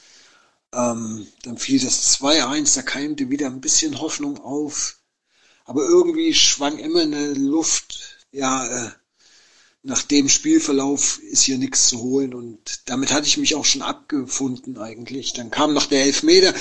Ähm, 0.73 1.27
dann 1.43 1.57
fiel 1.57 1.81
das 1.81 2.21
2-1, 2.21 2.75
da 2.75 2.83
keimte 2.83 3.31
wieder 3.31 3.47
ein 3.47 3.63
bisschen 3.63 4.01
Hoffnung 4.01 4.39
auf. 4.39 4.99
Aber 5.65 5.83
irgendwie 5.83 6.35
schwang 6.35 6.79
immer 6.79 7.01
eine 7.03 7.33
Luft, 7.33 8.19
ja, 8.31 8.67
äh, 8.67 8.91
nach 9.83 10.03
dem 10.03 10.29
Spielverlauf 10.29 11.21
ist 11.23 11.43
hier 11.43 11.59
nichts 11.59 11.89
zu 11.89 12.01
holen 12.01 12.35
und 12.35 12.59
damit 12.87 13.13
hatte 13.13 13.29
ich 13.29 13.39
mich 13.39 13.55
auch 13.55 13.65
schon 13.65 13.83
abgefunden 13.83 14.79
eigentlich. 14.79 15.33
Dann 15.33 15.51
kam 15.51 15.75
noch 15.75 15.87
der 15.87 16.03
Elfmeter, 16.03 16.53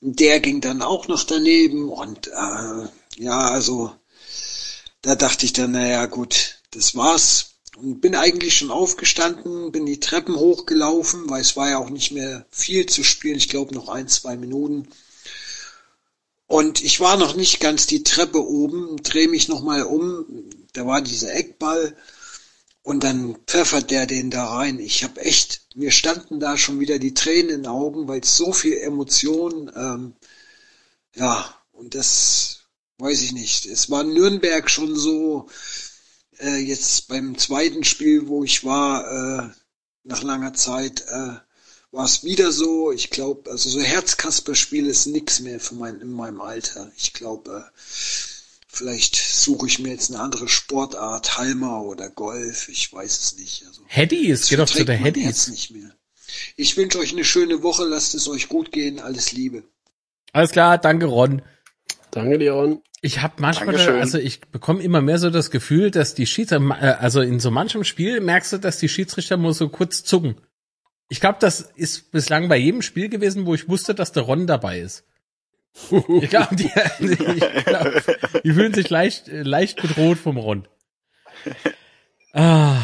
der 0.00 0.40
ging 0.40 0.60
dann 0.60 0.80
auch 0.80 1.08
noch 1.08 1.24
daneben 1.24 1.88
und 1.88 2.28
äh, 2.28 2.88
ja, 3.16 3.40
also 3.50 3.92
da 5.02 5.14
dachte 5.14 5.46
ich 5.46 5.52
dann, 5.52 5.72
naja 5.72 6.06
gut, 6.06 6.60
das 6.70 6.94
war's. 6.94 7.54
Und 7.76 8.00
bin 8.00 8.16
eigentlich 8.16 8.58
schon 8.58 8.72
aufgestanden, 8.72 9.70
bin 9.70 9.86
die 9.86 10.00
Treppen 10.00 10.34
hochgelaufen, 10.34 11.30
weil 11.30 11.40
es 11.40 11.56
war 11.56 11.70
ja 11.70 11.78
auch 11.78 11.90
nicht 11.90 12.10
mehr 12.10 12.44
viel 12.50 12.86
zu 12.86 13.04
spielen, 13.04 13.36
ich 13.36 13.48
glaube 13.48 13.74
noch 13.74 13.88
ein, 13.88 14.08
zwei 14.08 14.36
Minuten. 14.36 14.88
Und 16.48 16.82
ich 16.82 16.98
war 16.98 17.16
noch 17.16 17.36
nicht 17.36 17.60
ganz 17.60 17.86
die 17.86 18.02
Treppe 18.02 18.44
oben, 18.44 18.96
drehe 19.02 19.28
mich 19.28 19.48
nochmal 19.48 19.82
um, 19.82 20.24
da 20.72 20.86
war 20.86 21.02
dieser 21.02 21.34
Eckball 21.34 21.94
und 22.82 23.04
dann 23.04 23.36
pfeffert 23.46 23.90
der 23.90 24.06
den 24.06 24.30
da 24.30 24.46
rein. 24.46 24.78
Ich 24.80 25.04
habe 25.04 25.20
echt, 25.20 25.60
mir 25.74 25.90
standen 25.90 26.40
da 26.40 26.56
schon 26.56 26.80
wieder 26.80 26.98
die 26.98 27.14
Tränen 27.14 27.50
in 27.50 27.62
den 27.62 27.66
Augen, 27.66 28.08
weil 28.08 28.24
so 28.24 28.52
viel 28.52 28.78
Emotion, 28.78 29.70
ähm, 29.76 30.14
ja, 31.14 31.54
und 31.72 31.94
das 31.94 32.57
weiß 32.98 33.22
ich 33.22 33.32
nicht. 33.32 33.66
Es 33.66 33.90
war 33.90 34.02
in 34.02 34.12
Nürnberg 34.12 34.70
schon 34.70 34.96
so, 34.96 35.48
äh, 36.40 36.56
jetzt 36.56 37.08
beim 37.08 37.38
zweiten 37.38 37.84
Spiel, 37.84 38.28
wo 38.28 38.44
ich 38.44 38.64
war, 38.64 39.46
äh, 39.46 39.50
nach 40.04 40.22
langer 40.22 40.54
Zeit, 40.54 41.04
äh, 41.08 41.34
war 41.90 42.04
es 42.04 42.24
wieder 42.24 42.52
so. 42.52 42.92
Ich 42.92 43.10
glaube, 43.10 43.50
also 43.50 43.70
so 43.70 43.80
Herzkasper-Spiel 43.80 44.86
ist 44.86 45.06
nix 45.06 45.40
mehr 45.40 45.60
für 45.60 45.74
mein, 45.74 46.00
in 46.00 46.12
meinem 46.12 46.40
Alter. 46.40 46.90
Ich 46.96 47.12
glaube, 47.12 47.66
äh, 47.66 47.78
vielleicht 48.66 49.16
suche 49.16 49.66
ich 49.66 49.78
mir 49.78 49.90
jetzt 49.90 50.10
eine 50.10 50.20
andere 50.20 50.48
Sportart, 50.48 51.38
Halmer 51.38 51.82
oder 51.82 52.10
Golf, 52.10 52.68
ich 52.68 52.92
weiß 52.92 53.18
es 53.18 53.36
nicht. 53.36 53.64
Also, 53.66 53.82
Headies, 53.86 54.40
das 54.40 54.48
geh 54.50 54.56
doch 54.56 54.68
zu 54.68 54.84
der 54.84 54.96
Headies. 54.96 55.48
nicht 55.48 55.70
mehr. 55.70 55.94
Ich 56.56 56.76
wünsche 56.76 56.98
euch 56.98 57.12
eine 57.12 57.24
schöne 57.24 57.62
Woche, 57.62 57.84
lasst 57.84 58.14
es 58.14 58.28
euch 58.28 58.48
gut 58.48 58.70
gehen, 58.70 59.00
alles 59.00 59.32
Liebe. 59.32 59.64
Alles 60.32 60.50
klar, 60.50 60.76
danke 60.76 61.06
Ron. 61.06 61.42
Danke, 62.10 62.36
Leon. 62.36 62.82
Ich 63.00 63.22
habe 63.22 63.34
manchmal, 63.38 63.76
Dankeschön. 63.76 64.00
also 64.00 64.18
ich 64.18 64.40
bekomme 64.40 64.82
immer 64.82 65.00
mehr 65.00 65.18
so 65.18 65.30
das 65.30 65.50
Gefühl, 65.50 65.90
dass 65.90 66.14
die 66.14 66.26
Schiedsrichter, 66.26 66.80
äh, 66.80 66.96
also 66.98 67.20
in 67.20 67.38
so 67.38 67.50
manchem 67.50 67.84
Spiel 67.84 68.20
merkst 68.20 68.54
du, 68.54 68.58
dass 68.58 68.78
die 68.78 68.88
Schiedsrichter 68.88 69.36
nur 69.36 69.54
so 69.54 69.68
kurz 69.68 70.02
zucken. 70.02 70.40
Ich 71.08 71.20
glaube, 71.20 71.38
das 71.40 71.60
ist 71.60 72.10
bislang 72.10 72.48
bei 72.48 72.56
jedem 72.56 72.82
Spiel 72.82 73.08
gewesen, 73.08 73.46
wo 73.46 73.54
ich 73.54 73.68
wusste, 73.68 73.94
dass 73.94 74.12
der 74.12 74.24
Ron 74.24 74.46
dabei 74.46 74.80
ist. 74.80 75.04
Ich 75.90 76.30
glaube, 76.30 76.56
die, 76.56 76.70
ich 76.98 77.64
glaub, 77.64 78.42
die 78.42 78.52
fühlen 78.52 78.74
sich 78.74 78.90
leicht, 78.90 79.28
leicht 79.28 79.80
bedroht 79.80 80.18
vom 80.18 80.36
Ron. 80.36 80.66
Ah, 82.32 82.82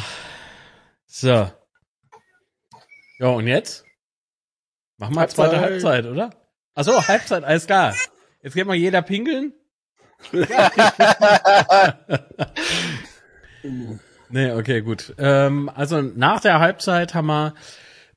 so. 1.06 1.50
Ja, 3.18 3.28
und 3.28 3.48
jetzt? 3.48 3.84
Machen 4.96 5.16
wir 5.16 5.28
zweite 5.28 5.60
Halbzeit. 5.60 6.04
Halbzeit, 6.04 6.06
oder? 6.06 6.30
Ach 6.74 6.84
so, 6.84 7.08
Halbzeit, 7.08 7.42
alles 7.42 7.66
klar. 7.66 7.94
Jetzt 8.44 8.54
geht 8.54 8.66
mal 8.66 8.76
jeder 8.76 9.02
pinkeln. 9.02 9.52
nee, 14.30 14.52
okay, 14.52 14.80
gut. 14.82 15.14
Ähm, 15.18 15.70
also 15.74 16.00
nach 16.02 16.40
der 16.40 16.60
Halbzeit 16.60 17.14
haben 17.14 17.26
wir 17.26 17.54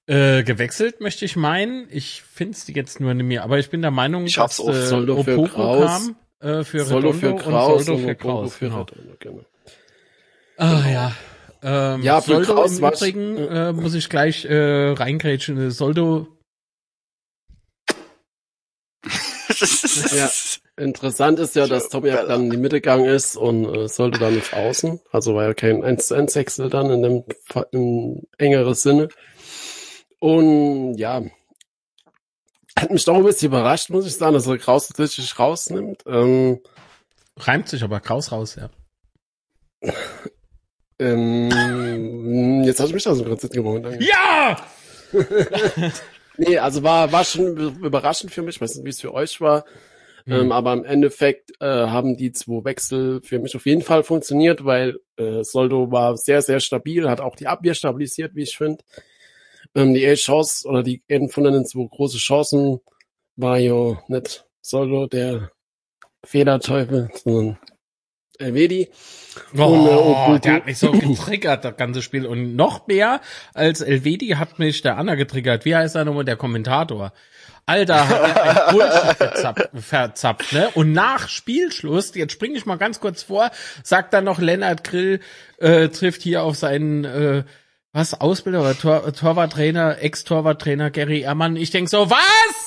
äh, 0.08 0.44
gewechselt, 0.44 1.02
möchte 1.02 1.26
ich 1.26 1.36
meinen. 1.36 1.88
Ich 1.90 2.22
finde 2.22 2.54
es 2.58 2.68
jetzt 2.68 3.00
nur 3.00 3.14
nicht 3.14 3.26
mehr, 3.26 3.44
aber 3.44 3.60
ich 3.60 3.70
bin 3.70 3.82
der 3.82 3.92
Meinung, 3.92 4.26
Ich 4.26 4.36
dass 4.36 4.60
auch. 4.60 4.70
äh, 4.70 4.86
Soldo 4.86 5.24
für 5.24 5.38
Opoko 5.40 5.54
Kraus. 5.54 5.86
kam 5.86 6.16
äh, 6.50 6.64
für 6.64 6.82
Solo 6.86 7.10
Redondo 7.12 7.38
für 7.38 7.44
Kraus 7.44 7.80
und 7.80 7.86
Soldo 7.86 8.08
für 8.08 8.16
Kraus. 8.16 8.56
für 8.56 8.66
Genau. 8.66 8.82
Redondo, 8.82 9.14
genau. 9.20 9.46
Ah 10.58 10.90
ja. 10.90 11.12
Ähm, 11.64 12.04
Ja, 12.04 12.22
für 12.22 12.44
Soldo 12.44 12.54
Kraus 12.54 12.80
im 12.80 12.86
Übrigen 12.86 13.38
äh, 13.38 13.74
muss 13.74 13.94
ich 13.96 14.10
gleich 14.10 14.46
äh, 14.46 14.92
reingrätschen. 14.92 15.72
Soldo 15.72 16.28
Ja. 20.16 20.30
Interessant 20.80 21.40
ist 21.40 21.56
ja, 21.56 21.66
dass 21.66 21.90
Tomiak 21.90 22.28
dann 22.28 22.46
in 22.46 22.50
die 22.52 22.58
Mitte 22.58 22.76
gegangen 22.76 23.06
ist 23.06 23.36
und 23.36 23.66
äh, 23.66 23.88
sollte 23.88 24.20
dann 24.20 24.36
nicht 24.36 24.54
außen. 24.54 25.00
Also 25.12 25.34
war 25.34 25.46
ja 25.46 25.54
kein 25.56 25.84
1 25.84 26.08
zu 26.08 26.16
1 26.16 26.36
Wechsel 26.36 26.70
dann 26.70 26.92
in 26.92 27.02
dem 27.02 27.24
in 27.72 28.28
engeren 28.38 28.76
Sinne. 28.76 29.10
Und 30.20 30.98
ja, 30.98 31.24
hat 32.78 32.92
mich 32.92 33.06
doch 33.06 33.16
ein 33.16 33.24
bisschen 33.24 33.48
überrascht, 33.48 33.90
muss 33.90 34.06
ich 34.06 34.16
sagen, 34.16 34.34
dass 34.34 34.46
er 34.46 34.60
Kraus 34.60 34.88
tatsächlich 34.88 35.40
rausnimmt. 35.40 36.04
Ähm, 36.06 36.60
Reimt 37.38 37.70
sich 37.70 37.84
aber 37.84 38.00
Kraus 38.00 38.32
raus, 38.32 38.56
ja. 38.56 38.70
Ähm, 41.00 42.64
jetzt 42.64 42.80
hast 42.80 42.90
du 42.90 42.96
mich 42.96 43.08
aus 43.08 43.18
dem 43.18 43.28
Konzept. 43.28 43.56
Danke. 43.56 44.00
Ja! 44.04 44.58
Nee, 46.38 46.58
also 46.58 46.84
war, 46.84 47.12
war 47.12 47.24
schon 47.24 47.58
überraschend 47.84 48.32
für 48.32 48.42
mich. 48.42 48.56
Ich 48.56 48.62
weiß 48.62 48.76
nicht, 48.76 48.86
wie 48.86 48.90
es 48.90 49.02
für 49.02 49.14
euch 49.14 49.42
war. 49.42 49.66
Mhm. 50.26 50.34
Ähm, 50.34 50.52
aber 50.52 50.74
im 50.74 50.84
Endeffekt 50.84 51.52
äh, 51.62 51.66
haben 51.66 52.18
die 52.18 52.32
zwei 52.34 52.64
Wechsel 52.66 53.22
für 53.24 53.40
mich 53.40 53.56
auf 53.56 53.66
jeden 53.66 53.82
Fall 53.82 54.04
funktioniert, 54.04 54.66
weil 54.66 55.00
äh, 55.16 55.44
Soldo 55.44 55.92
war 55.92 56.18
sehr, 56.18 56.42
sehr 56.42 56.60
stabil, 56.60 57.10
hat 57.10 57.22
auch 57.22 57.36
die 57.36 57.48
Abwehr 57.48 57.74
stabilisiert, 57.74 58.36
wie 58.36 58.44
ich 58.44 58.58
finde. 58.58 58.84
Ähm, 59.74 59.94
die 59.94 60.06
A-Chance 60.06 60.68
oder 60.68 60.84
die 60.84 61.02
einen 61.10 61.30
von 61.30 61.46
den 61.46 61.66
zwei 61.66 61.88
große 61.90 62.18
Chancen 62.18 62.82
war 63.38 63.58
ja 63.58 64.02
nicht 64.08 64.46
Soldo 64.62 65.08
der 65.08 65.52
Federteufel, 66.26 67.10
sondern 67.14 67.58
Elvedi. 68.40 68.90
Und, 69.54 69.60
äh, 69.60 69.64
Oh, 69.64 70.16
Obuku- 70.16 70.40
der 70.40 70.54
hat 70.54 70.66
mich 70.66 70.78
so 70.80 70.92
getriggert, 70.92 71.64
das 71.66 71.78
ganze 71.78 72.02
Spiel. 72.02 72.26
Und 72.26 72.56
noch 72.56 72.88
mehr 72.88 73.22
als 73.54 73.82
Elvedi 73.82 74.30
hat 74.30 74.60
mich 74.60 74.82
der 74.82 74.98
Anna 74.98 75.16
getriggert. 75.16 75.64
Wie 75.66 75.76
heißt 75.76 75.96
er 75.96 76.06
nochmal, 76.06 76.26
der 76.26 76.36
Kommentator? 76.38 77.14
Alter, 77.70 78.08
hat 78.08 78.36
er 78.38 78.70
ein 78.70 78.72
Bullshit 78.74 79.18
verzapft, 79.18 79.70
verzapft, 79.76 80.54
ne? 80.54 80.70
Und 80.74 80.94
nach 80.94 81.28
Spielschluss, 81.28 82.16
jetzt 82.16 82.32
springe 82.32 82.58
ich 82.58 82.66
mal 82.66 82.78
ganz 82.78 83.00
kurz 83.02 83.24
vor, 83.24 83.52
sagt 83.84 84.14
dann 84.14 84.24
noch 84.24 84.40
Lennart 84.40 84.86
Grill, 84.86 85.20
äh, 85.60 85.90
trifft 85.90 86.22
hier 86.22 86.44
auf 86.44 86.56
seinen, 86.56 87.04
äh, 87.04 87.44
was, 87.92 88.14
Ausbilder 88.20 88.62
oder 88.62 88.78
Tor, 88.78 89.12
Torwarttrainer, 89.12 90.02
Ex-Torwarttrainer 90.02 90.92
Gary 90.92 91.22
Ehrmann. 91.22 91.58
Ich 91.58 91.72
denk 91.72 91.90
so, 91.90 92.10
was? 92.10 92.67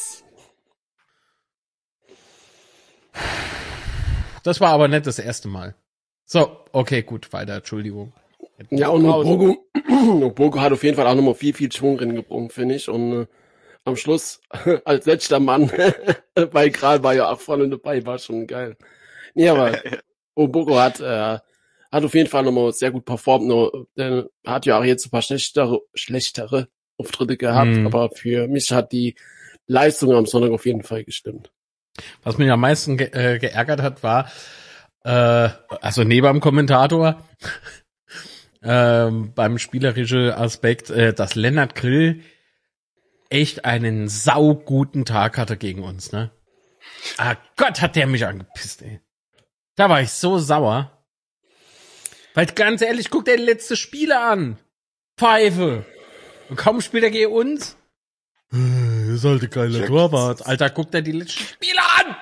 Das 4.42 4.60
war 4.60 4.70
aber 4.70 4.88
nicht 4.88 5.06
das 5.06 5.18
erste 5.18 5.48
Mal. 5.48 5.74
So, 6.24 6.56
okay, 6.72 7.02
gut, 7.02 7.32
weiter, 7.32 7.56
Entschuldigung. 7.56 8.12
Ja, 8.70 8.88
und 8.88 9.04
Obogo, 9.06 9.56
Obogo 10.22 10.60
hat 10.60 10.72
auf 10.72 10.82
jeden 10.84 10.96
Fall 10.96 11.06
auch 11.06 11.14
nochmal 11.14 11.34
viel, 11.34 11.54
viel 11.54 11.72
Schwung 11.72 11.98
reingebrungen, 11.98 12.50
finde 12.50 12.74
ich. 12.74 12.88
Und 12.88 13.22
äh, 13.22 13.26
am 13.84 13.96
Schluss, 13.96 14.40
als 14.84 15.06
letzter 15.06 15.40
Mann, 15.40 15.70
bei 16.52 16.70
Kral 16.70 17.02
war 17.02 17.14
ja 17.14 17.30
auch 17.30 17.40
vorne 17.40 17.68
dabei, 17.68 18.04
war 18.06 18.18
schon 18.18 18.46
geil. 18.46 18.76
Nee, 19.34 19.48
aber 19.48 19.78
Obogo 20.34 20.78
hat, 20.78 21.00
äh, 21.00 21.38
hat 21.90 22.04
auf 22.04 22.14
jeden 22.14 22.28
Fall 22.28 22.44
nochmal 22.44 22.72
sehr 22.72 22.90
gut 22.90 23.04
performt. 23.04 23.46
Nur, 23.46 23.88
der 23.96 24.28
hat 24.46 24.66
ja 24.66 24.78
auch 24.78 24.84
jetzt 24.84 25.06
ein 25.06 25.10
paar 25.10 25.22
schlechtere, 25.22 25.80
schlechtere 25.94 26.68
Auftritte 26.96 27.36
gehabt, 27.36 27.70
Mhm. 27.72 27.86
aber 27.86 28.10
für 28.10 28.46
mich 28.46 28.70
hat 28.72 28.92
die 28.92 29.14
Leistung 29.66 30.12
am 30.12 30.26
Sonntag 30.26 30.50
auf 30.52 30.66
jeden 30.66 30.82
Fall 30.82 31.04
gestimmt. 31.04 31.50
Was 32.22 32.38
mich 32.38 32.50
am 32.50 32.60
meisten 32.60 32.96
ge 32.96 33.10
äh, 33.12 33.38
geärgert 33.38 33.82
hat, 33.82 34.02
war, 34.02 34.30
äh, 35.04 35.48
also 35.80 36.04
neben 36.04 36.26
dem 36.26 36.40
Kommentator, 36.40 37.24
ähm, 38.62 39.32
beim 39.34 39.58
spielerischen 39.58 40.30
Aspekt, 40.30 40.90
äh, 40.90 41.12
dass 41.12 41.34
Lennart 41.34 41.74
Grill 41.74 42.22
echt 43.28 43.64
einen 43.64 44.08
sauguten 44.08 45.04
Tag 45.04 45.38
hatte 45.38 45.56
gegen 45.56 45.82
uns, 45.82 46.12
ne? 46.12 46.30
Ah 47.16 47.36
Gott, 47.56 47.80
hat 47.80 47.96
der 47.96 48.06
mich 48.06 48.26
angepisst, 48.26 48.82
ey. 48.82 49.00
Da 49.76 49.88
war 49.88 50.02
ich 50.02 50.10
so 50.10 50.38
sauer. 50.38 51.04
Weil 52.34 52.46
ganz 52.46 52.82
ehrlich, 52.82 53.10
guck 53.10 53.24
dir 53.24 53.36
die 53.36 53.42
letzte 53.42 53.76
Spiele 53.76 54.20
an. 54.20 54.58
Pfeife. 55.16 55.84
Und 56.48 56.56
kaum 56.56 56.80
spielt 56.80 57.04
er 57.04 57.10
gegen 57.10 57.32
uns. 57.32 57.76
Ist 59.14 59.24
halt 59.24 59.42
ein 59.42 59.50
geiler 59.50 59.80
Ja, 59.80 59.86
Torwart. 59.86 60.46
Alter, 60.46 60.70
guck 60.70 60.90
dir 60.90 61.02
die 61.02 61.12
letzten 61.12 61.42
Spiele 61.44 61.80
an! 61.98 62.16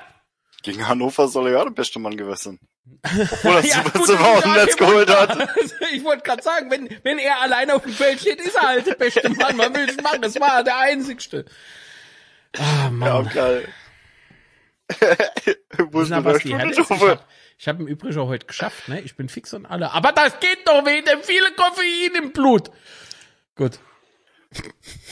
Gegen 0.62 0.86
Hannover 0.86 1.28
soll 1.28 1.46
er 1.48 1.52
ja 1.58 1.64
der 1.64 1.70
beste 1.70 1.98
Mann 1.98 2.16
gewesen. 2.16 2.58
Obwohl 3.02 3.56
er 3.56 3.64
Ja, 3.64 3.82
gut, 3.82 4.08
dem 4.08 4.18
ja, 4.20 4.54
Netz 4.64 4.76
geholt 4.76 5.08
hat. 5.10 5.48
Ich 5.92 6.04
wollte 6.04 6.22
gerade 6.22 6.42
sagen, 6.42 6.70
wenn, 6.70 6.88
wenn 7.02 7.18
er 7.18 7.40
alleine 7.40 7.74
auf 7.74 7.82
dem 7.82 7.92
Feld 7.92 8.20
steht, 8.20 8.40
ist 8.40 8.54
er 8.56 8.62
halt 8.68 8.86
der 8.86 8.94
beste 8.94 9.28
Mann. 9.30 9.56
Man 9.56 9.74
will 9.74 9.88
es 9.88 9.96
machen. 10.02 10.20
Das 10.22 10.38
war 10.40 10.62
der 10.64 10.76
einzigste. 10.78 11.44
Ah, 12.56 12.84
Ja, 12.84 12.90
Mann. 12.90 13.28
geil. 13.32 13.68
Wo 15.90 16.00
ist 16.00 16.10
was 16.10 16.42
die 16.42 16.54
habe 16.54 17.20
ich 17.60 17.66
hab 17.68 17.80
im 17.80 17.88
Übrigen 17.88 18.18
auch 18.20 18.28
heute 18.28 18.46
geschafft, 18.46 18.88
ne? 18.88 19.00
Ich 19.00 19.16
bin 19.16 19.28
fix 19.28 19.52
und 19.52 19.66
alle. 19.66 19.90
Aber 19.92 20.12
das 20.12 20.38
geht 20.38 20.60
doch 20.66 20.86
wegen 20.86 21.04
dem 21.04 21.22
viele 21.22 21.50
Koffein 21.52 22.14
im 22.22 22.32
Blut. 22.32 22.70
Gut. 23.56 23.80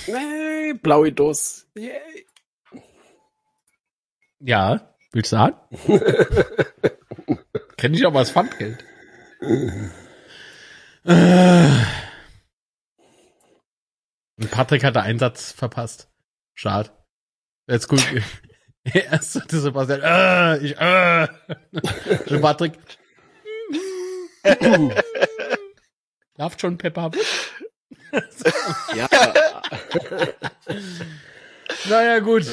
Nee, 0.06 0.72
blaue 0.74 1.12
Dose. 1.12 1.66
Yeah. 1.76 2.00
Ja, 4.38 4.94
willst 5.12 5.32
du 5.32 5.38
haben? 5.38 5.56
Kenn 7.76 7.94
ich 7.94 8.06
aber 8.06 8.20
als 8.20 8.30
Pfandgeld. 8.30 8.84
Patrick 14.50 14.84
hat 14.84 14.96
den 14.96 15.02
Einsatz 15.02 15.52
verpasst. 15.52 16.08
Schade. 16.54 16.90
Jetzt 17.66 17.88
gut. 17.88 18.04
Erst 18.84 19.32
sagte 19.32 19.58
Sebastian, 19.58 20.00
äh, 20.02 20.58
ich, 20.58 20.76
äh. 20.78 21.26
Und 22.30 22.40
Patrick. 22.40 22.78
Läuft 26.36 26.60
schon 26.60 26.78
Pepper. 26.78 27.10
Ja, 28.94 29.08
Naja, 31.88 32.18
gut. 32.20 32.44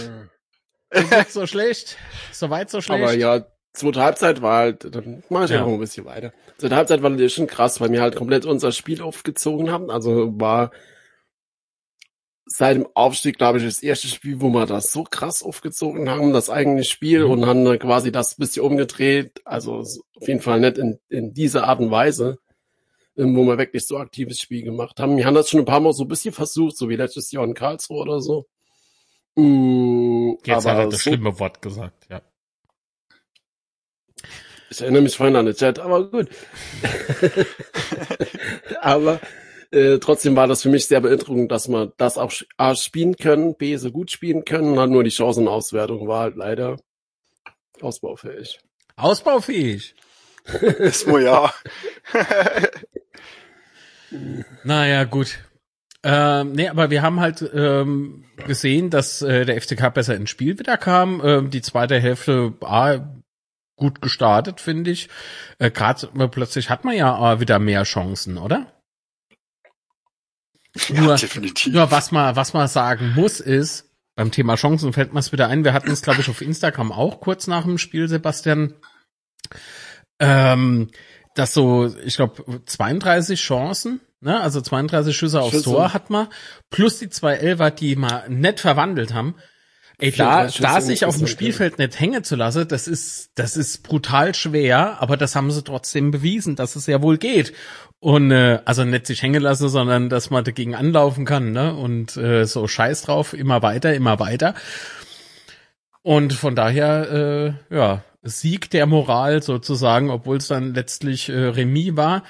So 1.29 1.47
schlecht. 1.47 1.97
So 2.31 2.49
weit, 2.49 2.69
so 2.69 2.81
schlecht. 2.81 3.01
aber 3.01 3.13
ja, 3.13 3.45
zweite 3.73 4.01
Halbzeit 4.01 4.41
war 4.41 4.57
halt, 4.59 4.95
dann 4.95 5.23
mach 5.29 5.45
ich 5.45 5.51
Ja. 5.51 5.61
noch 5.61 5.67
ein 5.67 5.79
bisschen 5.79 6.05
weiter. 6.05 6.33
Zweite 6.57 6.75
Halbzeit 6.75 7.01
war 7.01 7.09
natürlich 7.09 7.33
schon 7.33 7.47
krass, 7.47 7.81
weil 7.81 7.91
wir 7.91 8.01
halt 8.01 8.15
komplett 8.15 8.45
unser 8.45 8.71
Spiel 8.71 9.01
aufgezogen 9.01 9.71
haben. 9.71 9.89
Also 9.89 10.39
war 10.39 10.71
seit 12.45 12.75
dem 12.75 12.87
Aufstieg, 12.93 13.37
glaube 13.37 13.57
ich, 13.57 13.63
das 13.65 13.81
erste 13.81 14.07
Spiel, 14.07 14.41
wo 14.41 14.49
wir 14.49 14.65
das 14.65 14.91
so 14.91 15.03
krass 15.03 15.41
aufgezogen 15.41 16.09
haben, 16.09 16.33
das 16.33 16.49
eigene 16.49 16.83
Spiel 16.83 17.25
Mhm. 17.25 17.31
und 17.31 17.45
haben 17.47 17.65
dann 17.65 17.79
quasi 17.79 18.11
das 18.11 18.35
bisschen 18.35 18.63
umgedreht. 18.63 19.41
Also 19.45 19.77
auf 19.79 20.27
jeden 20.27 20.41
Fall 20.41 20.59
nicht 20.59 20.77
in, 20.77 20.99
in 21.09 21.33
dieser 21.33 21.67
Art 21.67 21.79
und 21.79 21.89
Weise, 21.89 22.37
wo 23.15 23.43
wir 23.43 23.57
wirklich 23.57 23.85
so 23.85 23.97
aktives 23.97 24.39
Spiel 24.39 24.63
gemacht 24.63 24.99
haben. 24.99 25.17
Wir 25.17 25.25
haben 25.25 25.35
das 25.35 25.49
schon 25.49 25.59
ein 25.59 25.65
paar 25.65 25.79
Mal 25.79 25.93
so 25.93 26.03
ein 26.03 26.07
bisschen 26.07 26.33
versucht, 26.33 26.77
so 26.77 26.89
wie 26.89 26.95
letztes 26.95 27.31
Jahr 27.31 27.43
in 27.43 27.53
Karlsruhe 27.53 28.01
oder 28.01 28.21
so. 28.21 28.47
Mm, 29.35 30.33
Jetzt 30.45 30.65
aber 30.65 30.77
hat 30.77 30.85
er 30.85 30.89
das 30.89 31.03
so 31.03 31.09
schlimme 31.09 31.39
Wort 31.39 31.61
gesagt, 31.61 32.07
ja. 32.09 32.21
Ich 34.69 34.81
erinnere 34.81 35.03
mich 35.03 35.15
vorhin 35.15 35.35
an 35.35 35.45
den 35.45 35.55
Chat, 35.55 35.77
aber 35.77 36.09
gut. 36.09 36.29
aber 38.81 39.19
äh, 39.69 39.99
trotzdem 39.99 40.35
war 40.35 40.47
das 40.47 40.63
für 40.63 40.69
mich 40.69 40.87
sehr 40.87 41.01
beeindruckend, 41.01 41.51
dass 41.51 41.67
wir 41.67 41.93
das 41.97 42.17
auch 42.17 42.31
A 42.57 42.75
spielen 42.75 43.15
können, 43.15 43.55
B 43.55 43.75
so 43.77 43.91
gut 43.91 44.09
spielen 44.09 44.45
können, 44.45 44.71
und 44.71 44.77
dann 44.77 44.91
nur 44.91 45.03
die 45.03 45.11
Chancenauswertung 45.11 46.07
war 46.07 46.21
halt 46.21 46.37
leider 46.37 46.77
ausbaufähig. 47.81 48.59
Ausbaufähig. 48.95 49.95
Ist 50.79 51.07
wohl 51.07 51.23
ja. 51.23 51.53
Naja, 54.63 55.03
gut. 55.05 55.39
Ähm, 56.03 56.51
nee, 56.51 56.67
aber 56.67 56.89
wir 56.89 57.01
haben 57.01 57.19
halt 57.21 57.49
ähm, 57.53 58.25
gesehen, 58.45 58.89
dass 58.89 59.21
äh, 59.21 59.45
der 59.45 59.61
FCK 59.61 59.93
besser 59.93 60.15
ins 60.15 60.29
Spiel 60.29 60.59
wieder 60.59 60.77
kam. 60.77 61.21
Ähm, 61.23 61.49
die 61.49 61.61
zweite 61.61 61.99
Hälfte 61.99 62.59
war 62.61 63.23
gut 63.77 64.01
gestartet, 64.01 64.59
finde 64.59 64.91
ich. 64.91 65.09
Äh, 65.59 65.71
Gerade 65.71 66.09
äh, 66.19 66.27
plötzlich 66.27 66.69
hat 66.69 66.83
man 66.83 66.95
ja 66.95 67.33
äh, 67.33 67.39
wieder 67.39 67.57
mehr 67.59 67.83
Chancen, 67.83 68.37
oder? 68.37 68.73
ja, 70.89 71.01
Nur- 71.01 71.15
definitiv. 71.15 71.73
Nur 71.73 71.89
was 71.91 72.11
man, 72.11 72.35
was 72.35 72.53
man 72.53 72.67
sagen 72.67 73.13
muss, 73.15 73.39
ist, 73.39 73.89
beim 74.15 74.31
Thema 74.31 74.55
Chancen 74.55 74.91
fällt 74.93 75.13
mir 75.13 75.19
es 75.19 75.31
wieder 75.31 75.47
ein. 75.47 75.63
Wir 75.63 75.73
hatten 75.73 75.91
es, 75.91 76.01
glaube 76.01 76.21
ich, 76.21 76.29
auf 76.29 76.41
Instagram 76.41 76.91
auch 76.91 77.21
kurz 77.21 77.47
nach 77.47 77.63
dem 77.63 77.77
Spiel, 77.77 78.07
Sebastian. 78.09 78.73
Ähm, 80.19 80.89
dass 81.35 81.53
so, 81.53 81.93
ich 82.05 82.15
glaube, 82.15 82.61
32 82.65 83.39
Chancen, 83.39 84.01
ne? 84.21 84.39
Also 84.39 84.61
32 84.61 85.15
Schüsse 85.15 85.41
aufs 85.41 85.51
Schüsse. 85.51 85.65
Tor 85.65 85.93
hat 85.93 86.09
man, 86.09 86.27
plus 86.69 86.99
die 86.99 87.09
zwei 87.09 87.33
Elfer, 87.35 87.71
die 87.71 87.95
mal 87.95 88.25
nett 88.29 88.59
verwandelt 88.59 89.13
haben. 89.13 89.35
Ey, 89.99 90.11
da, 90.11 90.47
34 90.47 90.61
da 90.61 90.81
sich 90.81 91.05
auf 91.05 91.17
dem. 91.17 91.27
Spielfeld 91.27 91.77
nicht 91.77 91.99
hängen 91.99 92.23
zu 92.23 92.35
lassen, 92.35 92.67
das 92.67 92.87
ist, 92.87 93.31
das 93.35 93.55
ist 93.55 93.83
brutal 93.83 94.33
schwer, 94.33 95.01
aber 95.01 95.17
das 95.17 95.35
haben 95.35 95.51
sie 95.51 95.63
trotzdem 95.63 96.11
bewiesen, 96.11 96.55
dass 96.55 96.75
es 96.75 96.87
ja 96.87 97.01
wohl 97.01 97.17
geht. 97.17 97.53
Und 97.99 98.31
äh, 98.31 98.59
also 98.65 98.83
nicht 98.83 99.07
sich 99.07 99.21
hängen 99.21 99.41
lassen, 99.41 99.69
sondern 99.69 100.09
dass 100.09 100.29
man 100.29 100.43
dagegen 100.43 100.75
anlaufen 100.75 101.25
kann, 101.25 101.51
ne? 101.51 101.73
Und 101.73 102.17
äh, 102.17 102.45
so 102.45 102.67
scheiß 102.67 103.03
drauf, 103.03 103.33
immer 103.33 103.61
weiter, 103.61 103.93
immer 103.93 104.19
weiter. 104.19 104.55
Und 106.01 106.33
von 106.33 106.55
daher, 106.55 107.55
äh, 107.71 107.75
ja, 107.75 108.03
Sieg 108.23 108.69
der 108.71 108.85
Moral 108.85 109.43
sozusagen, 109.43 110.09
obwohl 110.09 110.37
es 110.37 110.47
dann 110.47 110.73
letztlich 110.73 111.29
äh, 111.29 111.33
Remis 111.33 111.95
war. 111.95 112.23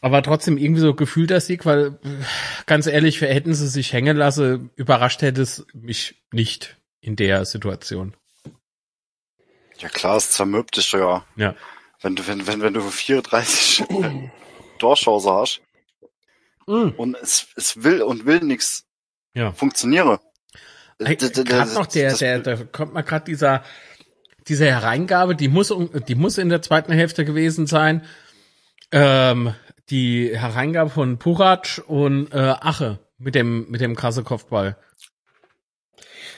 Aber 0.00 0.22
trotzdem 0.22 0.58
irgendwie 0.58 0.80
so 0.80 0.94
gefühlter 0.94 1.40
Sieg, 1.40 1.64
weil 1.66 1.98
äh, 2.04 2.24
ganz 2.66 2.86
ehrlich, 2.86 3.20
hätten 3.20 3.54
sie 3.54 3.68
sich 3.68 3.92
hängen 3.92 4.16
lassen, 4.16 4.70
überrascht 4.76 5.22
hätte 5.22 5.42
es 5.42 5.66
mich 5.72 6.22
nicht 6.32 6.76
in 7.00 7.16
der 7.16 7.44
Situation. 7.44 8.14
Ja 9.78 9.88
klar, 9.88 10.16
es 10.16 10.30
zermürbt 10.30 10.76
dich 10.76 10.90
ja. 10.92 11.24
Ja. 11.36 11.54
Wenn 12.00 12.16
du, 12.16 12.26
wenn, 12.26 12.46
wenn, 12.46 12.60
wenn 12.62 12.74
du 12.74 12.80
34 12.80 13.84
Torchance 14.78 15.30
hast 15.32 15.60
Mm. 16.66 16.90
und 16.98 17.16
es, 17.16 17.46
es 17.56 17.82
will 17.82 18.02
und 18.02 18.26
will 18.26 18.40
nichts 18.40 18.84
Ja. 19.32 19.52
funktioniere. 19.52 20.20
Gerade 20.98 21.72
noch 21.72 21.86
der, 21.86 22.10
das- 22.10 22.18
der, 22.18 22.40
da 22.40 22.56
kommt 22.56 22.92
mal 22.92 23.00
gerade 23.00 23.24
dieser, 23.24 23.64
diese 24.48 24.66
Hereingabe, 24.66 25.34
die 25.34 25.48
muss, 25.48 25.74
die 26.08 26.14
muss 26.14 26.38
in 26.38 26.48
der 26.48 26.62
zweiten 26.62 26.92
Hälfte 26.92 27.24
gewesen 27.24 27.66
sein. 27.66 28.02
Ähm, 28.90 29.54
die 29.90 30.30
Hereingabe 30.36 30.90
von 30.90 31.18
Purac 31.18 31.82
und 31.86 32.32
äh, 32.32 32.38
Ache 32.38 32.98
mit 33.18 33.34
dem, 33.34 33.70
mit 33.70 33.80
dem 33.80 33.96
krasse 33.96 34.22
Kopfball. 34.22 34.76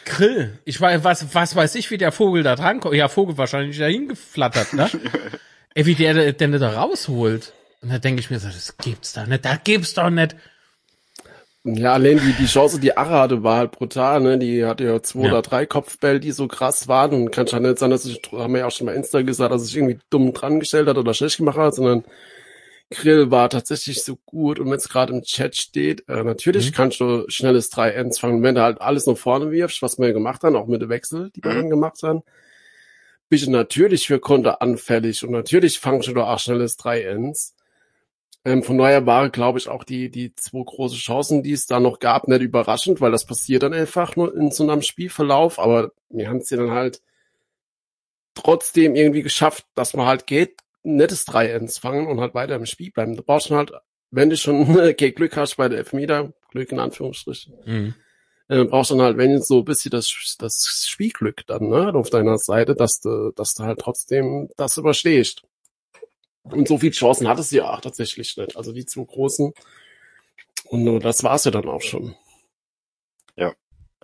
Grill. 0.04 0.58
Ich 0.64 0.80
weiß, 0.80 1.04
was, 1.04 1.34
was 1.34 1.54
weiß 1.54 1.74
ich, 1.74 1.90
wie 1.90 1.98
der 1.98 2.12
Vogel 2.12 2.42
da 2.42 2.56
dran 2.56 2.80
kommt. 2.80 2.94
Ja, 2.94 3.08
Vogel 3.08 3.38
wahrscheinlich 3.38 3.78
dahin 3.78 4.08
geflattert, 4.08 4.72
ne? 4.72 4.90
Ey, 5.74 5.86
wie 5.86 5.94
der, 5.94 6.32
der 6.32 6.48
da 6.48 6.70
rausholt. 6.70 7.52
Und 7.82 7.92
da 7.92 7.98
denke 7.98 8.20
ich 8.20 8.30
mir 8.30 8.38
so, 8.38 8.48
das 8.48 8.76
gibt's 8.78 9.12
doch 9.12 9.26
nicht, 9.26 9.44
das 9.44 9.60
gibt's 9.64 9.94
doch 9.94 10.10
nicht. 10.10 10.36
Ja, 11.62 11.92
allein 11.92 12.18
die, 12.18 12.32
die 12.32 12.46
Chance, 12.46 12.80
die 12.80 12.96
Arre 12.96 13.18
hatte, 13.20 13.42
war 13.42 13.58
halt 13.58 13.72
brutal, 13.72 14.20
ne? 14.22 14.38
Die 14.38 14.64
hatte 14.64 14.84
ja 14.84 15.02
zwei 15.02 15.24
Ja. 15.24 15.28
oder 15.28 15.42
drei 15.42 15.66
Kopfbälle, 15.66 16.18
die 16.18 16.32
so 16.32 16.48
krass 16.48 16.88
waren. 16.88 17.12
Und 17.12 17.30
kann 17.32 17.46
schon 17.48 17.62
nicht 17.62 17.78
sein, 17.78 17.90
dass 17.90 18.06
ich, 18.06 18.18
haben 18.32 18.54
wir 18.54 18.60
ja 18.60 18.66
auch 18.66 18.70
schon 18.70 18.86
mal 18.86 18.94
Insta 18.94 19.20
gesagt, 19.20 19.52
dass 19.52 19.66
ich 19.68 19.76
irgendwie 19.76 19.98
dumm 20.08 20.32
dran 20.32 20.58
gestellt 20.60 20.88
hat 20.88 20.96
oder 20.96 21.12
schlecht 21.12 21.36
gemacht 21.36 21.58
hat, 21.58 21.74
sondern 21.74 22.04
Grill 22.90 23.30
war 23.30 23.50
tatsächlich 23.50 24.02
so 24.02 24.16
gut. 24.24 24.58
Und 24.58 24.66
wenn 24.70 24.78
es 24.78 24.88
gerade 24.88 25.12
im 25.12 25.22
Chat 25.22 25.54
steht, 25.54 26.08
äh, 26.08 26.24
natürlich 26.24 26.70
Mhm. 26.70 26.74
kannst 26.74 27.00
du 27.00 27.24
schnelles 27.28 27.68
3 27.68 27.90
Ends 27.90 28.18
fangen. 28.18 28.42
Wenn 28.42 28.54
du 28.54 28.62
halt 28.62 28.80
alles 28.80 29.06
nach 29.06 29.18
vorne 29.18 29.50
wirfst, 29.50 29.82
was 29.82 29.98
wir 29.98 30.14
gemacht 30.14 30.42
haben, 30.42 30.56
auch 30.56 30.66
mit 30.66 30.80
den 30.80 30.88
Wechsel, 30.88 31.30
die 31.36 31.44
wir 31.44 31.52
Mhm. 31.52 31.56
dann 31.56 31.70
gemacht 31.70 32.02
haben, 32.02 32.22
bist 33.28 33.46
du 33.46 33.50
natürlich 33.50 34.06
für 34.06 34.18
Konter 34.18 34.62
anfällig. 34.62 35.22
Und 35.24 35.32
natürlich 35.32 35.78
fangst 35.78 36.08
du 36.08 36.18
auch 36.20 36.38
schnelles 36.38 36.78
3 36.78 37.02
Ends. 37.02 37.54
Ähm, 38.44 38.62
von 38.62 38.78
daher 38.78 39.04
war, 39.04 39.28
glaube 39.28 39.58
ich, 39.58 39.68
auch 39.68 39.84
die, 39.84 40.10
die 40.10 40.34
zwei 40.34 40.62
große 40.64 40.96
Chancen, 40.96 41.42
die 41.42 41.52
es 41.52 41.66
da 41.66 41.78
noch 41.78 41.98
gab, 41.98 42.26
nicht 42.26 42.40
überraschend, 42.40 43.00
weil 43.00 43.12
das 43.12 43.26
passiert 43.26 43.62
dann 43.62 43.74
einfach 43.74 44.16
nur 44.16 44.34
in 44.34 44.50
so 44.50 44.62
einem 44.62 44.80
Spielverlauf. 44.82 45.58
Aber 45.58 45.92
wir 46.08 46.28
haben 46.28 46.38
es 46.38 46.48
ja 46.50 46.56
dann 46.56 46.70
halt 46.70 47.02
trotzdem 48.34 48.94
irgendwie 48.94 49.22
geschafft, 49.22 49.66
dass 49.74 49.94
man 49.94 50.06
halt 50.06 50.26
geht, 50.26 50.56
nettes 50.82 51.24
3 51.26 51.48
Ends 51.48 51.78
fangen 51.78 52.06
und 52.06 52.20
halt 52.20 52.34
weiter 52.34 52.54
im 52.56 52.66
Spiel 52.66 52.90
bleiben. 52.90 53.16
Da 53.16 53.22
brauchst 53.24 53.50
du 53.50 53.56
halt, 53.56 53.72
wenn 54.10 54.30
du 54.30 54.36
schon 54.36 54.62
okay, 54.80 55.12
Glück 55.12 55.36
hast 55.36 55.56
bei 55.56 55.68
der 55.68 55.78
Elfmeter, 55.78 56.32
Glück 56.50 56.72
in 56.72 56.78
Anführungsstrichen, 56.80 57.54
Mhm. 57.66 57.94
äh, 58.48 58.64
brauchst 58.64 58.90
dann 58.90 59.02
halt, 59.02 59.18
wenn 59.18 59.40
so 59.42 59.58
ein 59.58 59.64
bisschen 59.64 59.90
das, 59.90 60.36
das 60.38 60.86
Spielglück 60.88 61.46
dann, 61.46 61.68
ne, 61.68 61.94
auf 61.94 62.10
deiner 62.10 62.38
Seite, 62.38 62.74
dass 62.74 63.00
du, 63.00 63.32
dass 63.36 63.54
du 63.54 63.64
halt 63.64 63.78
trotzdem 63.80 64.48
das 64.56 64.76
überstehst. 64.78 65.42
Und 66.42 66.68
so 66.68 66.78
viele 66.78 66.92
Chancen 66.92 67.28
hattest 67.28 67.52
du 67.52 67.56
ja 67.56 67.70
auch 67.72 67.80
tatsächlich 67.80 68.36
nicht. 68.36 68.56
Also 68.56 68.72
die 68.72 68.86
zwei 68.86 69.04
großen. 69.04 69.52
Und 70.66 70.84
nur 70.84 71.00
das 71.00 71.22
war's 71.24 71.44
ja 71.44 71.50
dann 71.50 71.68
auch 71.68 71.82
schon. 71.82 72.16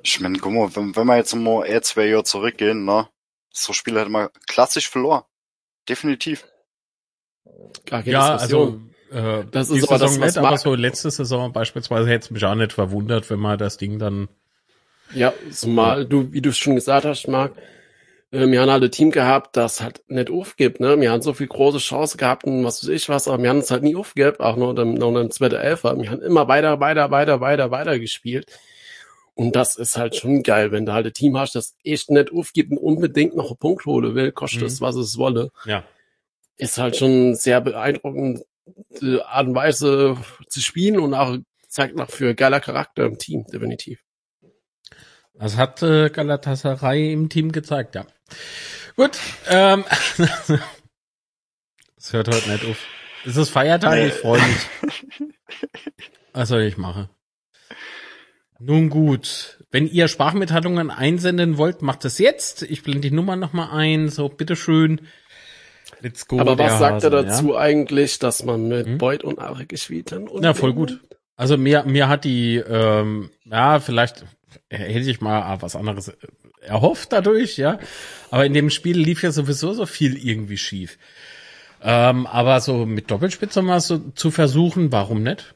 Ich 0.02 0.20
meine, 0.20 0.38
guck 0.38 0.52
mal, 0.52 0.76
wenn, 0.76 0.94
wenn 0.94 1.06
wir 1.06 1.16
jetzt 1.16 1.34
mal 1.34 1.64
eher 1.66 1.82
zwei 1.82 2.06
Jahre 2.06 2.24
zurückgehen, 2.24 2.84
ne? 2.84 3.08
So 3.50 3.72
Spiele 3.72 4.00
hätte 4.00 4.10
man 4.10 4.28
klassisch 4.46 4.88
verloren. 4.88 5.22
Definitiv. 5.88 6.46
Gar 7.86 8.02
keine 8.02 8.12
Ja, 8.12 8.32
Diskussion. 8.34 8.92
also 9.10 9.40
äh, 9.42 9.44
Das 9.50 9.68
die 9.68 9.78
ist 9.78 9.88
aber 9.88 9.98
das, 9.98 10.12
Saison 10.12 10.20
was 10.20 10.36
nicht, 10.36 10.38
aber 10.38 10.58
so 10.58 10.74
letzte 10.74 11.10
Saison 11.10 11.52
beispielsweise 11.52 12.08
hätte 12.08 12.26
es 12.26 12.30
mich 12.30 12.44
auch 12.44 12.54
nicht 12.54 12.72
verwundert, 12.72 13.28
wenn 13.30 13.40
man 13.40 13.58
das 13.58 13.78
Ding 13.78 13.98
dann 13.98 14.28
Ja, 15.12 15.32
zumal 15.50 16.04
du, 16.06 16.32
wie 16.32 16.40
du 16.40 16.50
es 16.50 16.58
schon 16.58 16.74
gesagt 16.74 17.04
hast, 17.04 17.26
Marc, 17.28 17.52
äh, 18.36 18.50
wir 18.50 18.60
haben 18.60 18.70
halt 18.70 18.84
ein 18.84 18.90
Team 18.90 19.10
gehabt, 19.10 19.56
das 19.56 19.80
halt 19.80 20.02
nicht 20.08 20.30
aufgibt, 20.30 20.80
ne? 20.80 21.00
Wir 21.00 21.10
haben 21.10 21.22
so 21.22 21.32
viel 21.34 21.46
große 21.48 21.78
Chance 21.78 22.16
gehabt 22.16 22.44
und 22.44 22.64
was 22.64 22.82
weiß 22.82 22.90
ich 22.90 23.08
was, 23.08 23.28
aber 23.28 23.42
wir 23.42 23.50
haben 23.50 23.58
es 23.58 23.70
halt 23.70 23.82
nie 23.82 23.96
aufgibt, 23.96 24.40
auch 24.40 24.56
noch 24.56 24.74
in 24.76 24.94
noch 24.94 25.14
in 25.16 25.30
zweiten 25.30 25.56
Elfer. 25.56 25.98
Wir 26.00 26.10
haben 26.10 26.22
immer 26.22 26.48
weiter, 26.48 26.80
weiter, 26.80 27.10
weiter, 27.10 27.40
weiter, 27.40 27.70
weiter 27.70 27.98
gespielt. 27.98 28.46
Und 29.34 29.54
das 29.54 29.76
ist 29.76 29.98
halt 29.98 30.16
schon 30.16 30.42
geil, 30.42 30.72
wenn 30.72 30.86
du 30.86 30.92
halt 30.94 31.06
ein 31.06 31.12
Team 31.12 31.36
hast, 31.36 31.54
das 31.56 31.74
echt 31.84 32.10
nicht 32.10 32.32
aufgibt 32.32 32.70
und 32.70 32.78
unbedingt 32.78 33.36
noch 33.36 33.48
einen 33.50 33.58
Punkt 33.58 33.84
holen 33.84 34.14
will, 34.14 34.32
kostet 34.32 34.62
Mhm. 34.62 34.66
es, 34.68 34.80
was 34.80 34.96
es 34.96 35.18
wolle. 35.18 35.50
ja. 35.66 35.84
Ist 36.58 36.78
halt 36.78 36.96
schon 36.96 37.34
sehr 37.34 37.60
beeindruckend, 37.60 38.42
die 39.02 39.20
Art 39.20 39.46
und 39.46 39.54
Weise 39.54 40.16
zu 40.48 40.60
spielen 40.62 40.98
und 40.98 41.12
auch 41.12 41.36
zeigt 41.68 41.96
noch 41.96 42.08
für 42.08 42.34
geiler 42.34 42.60
Charakter 42.60 43.04
im 43.04 43.18
Team, 43.18 43.44
definitiv. 43.52 44.00
Das 45.34 45.58
hat 45.58 45.82
äh, 45.82 46.08
Galatasaray 46.08 47.12
im 47.12 47.28
Team 47.28 47.52
gezeigt, 47.52 47.94
ja. 47.94 48.06
Gut, 48.96 49.18
ähm, 49.48 49.84
es 51.96 52.12
hört 52.12 52.28
heute 52.28 52.50
nicht 52.50 52.64
auf. 52.64 52.78
Es 53.24 53.36
ist 53.36 53.50
Feiertag, 53.50 53.98
ich 53.98 54.14
freue 54.14 54.40
mich. 54.40 55.30
Was 56.32 56.48
soll 56.48 56.62
ich 56.62 56.76
machen? 56.76 57.08
Nun 58.58 58.88
gut, 58.88 59.58
wenn 59.70 59.86
ihr 59.86 60.08
Sprachmitteilungen 60.08 60.90
einsenden 60.90 61.58
wollt, 61.58 61.82
macht 61.82 62.04
es 62.04 62.18
jetzt. 62.18 62.62
Ich 62.62 62.82
blende 62.82 63.10
die 63.10 63.14
Nummer 63.14 63.36
nochmal 63.36 63.70
ein, 63.72 64.08
so 64.08 64.28
bitteschön. 64.28 65.02
Let's 66.00 66.26
go. 66.26 66.40
Aber 66.40 66.58
was 66.58 66.78
sagt 66.78 67.04
er 67.04 67.10
Hase, 67.10 67.26
dazu 67.26 67.56
eigentlich, 67.56 68.18
dass 68.18 68.44
man 68.44 68.68
mit 68.68 68.86
Hm? 68.86 68.98
Beuth 68.98 69.24
und 69.24 69.38
Arik 69.38 69.72
hat? 69.72 70.12
Und 70.12 70.42
Ja, 70.42 70.54
voll 70.54 70.72
gut. 70.72 71.00
Also 71.36 71.58
mir, 71.58 71.84
mir 71.84 72.08
hat 72.08 72.24
die, 72.24 72.56
ähm, 72.56 73.30
ja, 73.44 73.78
vielleicht 73.80 74.24
hätte 74.70 75.10
ich 75.10 75.20
mal 75.20 75.60
was 75.60 75.76
anderes 75.76 76.16
erhofft 76.66 77.12
dadurch, 77.12 77.56
ja. 77.56 77.78
Aber 78.30 78.44
in 78.44 78.54
dem 78.54 78.70
Spiel 78.70 78.98
lief 78.98 79.22
ja 79.22 79.32
sowieso 79.32 79.72
so 79.72 79.86
viel 79.86 80.16
irgendwie 80.16 80.58
schief. 80.58 80.98
Ähm, 81.82 82.26
aber 82.26 82.60
so 82.60 82.86
mit 82.86 83.10
Doppelspitze 83.10 83.62
mal 83.62 83.80
so 83.80 83.98
zu 83.98 84.30
versuchen, 84.30 84.92
warum 84.92 85.22
nicht? 85.22 85.54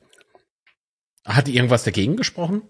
Hat 1.25 1.49
irgendwas 1.49 1.85
dagegen 1.85 2.17
gesprochen? 2.17 2.63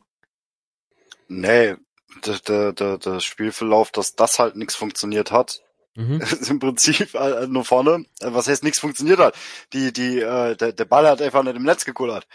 Nee, 1.29 1.77
der, 2.25 2.39
der, 2.47 2.73
der, 2.73 2.99
der 2.99 3.21
Spielverlauf, 3.21 3.91
dass 3.91 4.17
das 4.17 4.39
halt 4.39 4.57
nichts 4.57 4.75
funktioniert 4.75 5.31
hat, 5.31 5.63
Mhm. 5.97 6.21
ist 6.21 6.51
im 6.51 6.59
Prinzip 6.59 7.15
äh, 7.15 7.47
nur 7.47 7.65
vorne. 7.65 8.05
Äh, 8.21 8.33
Was 8.33 8.49
heißt 8.49 8.63
nichts 8.65 8.79
funktioniert 8.79 9.19
hat? 9.19 9.35
Die, 9.73 9.93
die, 9.93 10.21
äh, 10.21 10.57
der, 10.57 10.73
der 10.73 10.85
Ball 10.85 11.07
hat 11.09 11.21
einfach 11.23 11.43
nicht 11.43 11.57
im 11.57 11.65
Netz 11.65 11.85
gekullert. 11.85 12.27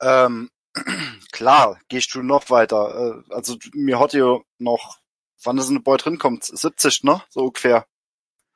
Ähm, 0.00 0.50
klar, 1.32 1.80
gehst 1.88 2.14
du 2.14 2.22
noch 2.22 2.50
weiter. 2.50 3.22
Äh, 3.28 3.34
also 3.34 3.56
mir 3.72 3.98
hat 3.98 4.12
ja 4.12 4.38
noch, 4.58 4.98
wann 5.42 5.58
ist 5.58 5.68
ein 5.68 5.82
Boy 5.82 5.98
drin 5.98 6.18
kommt, 6.18 6.44
70, 6.44 7.02
ne? 7.04 7.22
So 7.30 7.40
ungefähr. 7.46 7.86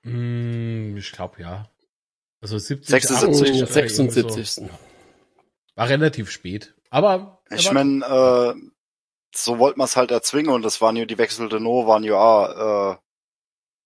Mm, 0.04 0.96
ich 0.96 1.12
glaube 1.12 1.40
ja. 1.42 1.68
Also 2.40 2.58
70, 2.58 2.88
76, 2.88 3.28
80, 3.40 3.60
Oh, 3.60 3.64
äh, 3.64 3.66
76. 3.66 4.50
so. 4.50 4.70
War 5.74 5.88
relativ 5.88 6.30
spät. 6.30 6.74
Aber 6.90 7.42
Ich 7.50 7.68
aber- 7.68 7.74
mein, 7.84 8.02
äh, 8.02 8.54
so 9.34 9.58
wollte 9.58 9.78
man 9.78 9.86
es 9.86 9.96
halt 9.96 10.10
erzwingen 10.10 10.52
und 10.52 10.62
das 10.62 10.80
waren 10.80 10.96
ja 10.96 11.04
die 11.04 11.18
wechselte 11.18 11.60
No, 11.60 11.86
waren 11.86 12.04
ja 12.04 12.14
auch, 12.14 12.92
äh, 12.94 12.96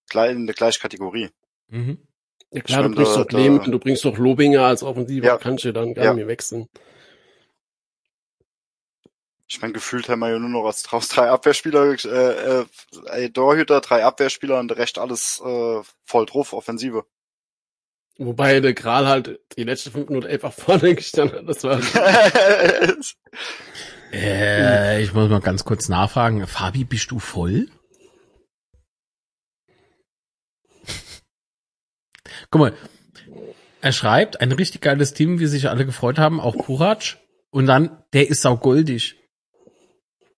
gleich 0.09 0.33
in 0.33 0.47
der 0.47 0.55
gleichen 0.55 0.81
Kategorie. 0.81 1.31
Mhm. 1.69 2.07
Ja 2.51 2.61
klar, 2.61 2.83
du 2.83 2.85
Stimmt, 2.93 2.97
bringst 2.97 3.17
doch 3.17 3.25
da- 3.27 3.71
du 3.71 3.79
bringst 3.79 4.05
doch 4.05 4.19
Lobinger 4.19 4.63
als 4.67 4.83
Offensiver, 4.83 5.27
Ja. 5.27 5.39
kannst 5.39 5.65
du 5.65 5.73
dann 5.73 5.95
gar 5.95 6.05
Ja. 6.05 6.11
nicht 6.13 6.19
mehr 6.19 6.29
wechseln. 6.29 6.69
Ich 9.53 9.61
mein, 9.61 9.75
gefühlt 9.75 10.09
haben 10.09 10.21
wir 10.21 10.31
ja 10.31 10.39
nur 10.39 10.49
noch 10.49 10.65
als 10.65 10.83
draus 10.83 11.09
drei 11.09 11.29
Abwehrspieler, 11.29 11.95
äh, 12.07 12.65
äh, 13.25 13.29
Torhüter, 13.29 13.83
drei 13.83 14.03
Abwehrspieler 14.03 14.59
und 14.59 14.69
der 14.69 14.79
Rest 14.79 14.97
alles 14.99 15.43
äh, 15.45 15.81
voll 16.07 16.25
drauf, 16.25 16.55
Offensive. 16.55 17.05
Wobei 18.17 18.61
der 18.61 18.73
Kral 18.73 19.07
halt 19.07 19.41
die 19.59 19.65
letzten 19.65 19.91
fünf 19.91 20.09
Minuten 20.09 20.29
einfach 20.29 20.53
vorne 20.59 20.95
gestanden 20.95 21.41
hat. 21.41 21.49
Das 21.51 21.65
war 21.65 21.79
Äh, 24.13 25.03
ich 25.03 25.13
muss 25.13 25.29
mal 25.29 25.41
ganz 25.41 25.67
kurz 25.67 25.91
nachfragen. 25.91 26.47
Fabi, 26.47 26.85
bist 26.85 27.11
du 27.11 27.19
voll? 27.19 27.69
Guck 32.51 32.59
mal, 32.59 32.75
er 33.83 33.93
schreibt, 33.93 34.41
ein 34.41 34.53
richtig 34.53 34.81
geiles 34.81 35.13
Team, 35.13 35.41
wie 35.41 35.47
sich 35.47 35.69
alle 35.69 35.85
gefreut 35.85 36.19
haben, 36.19 36.41
auch 36.41 36.57
Purac. 36.57 37.19
Und 37.51 37.67
dann, 37.67 38.03
der 38.15 38.31
ist 38.31 38.47
auch 38.47 38.61
goldig. 38.61 39.22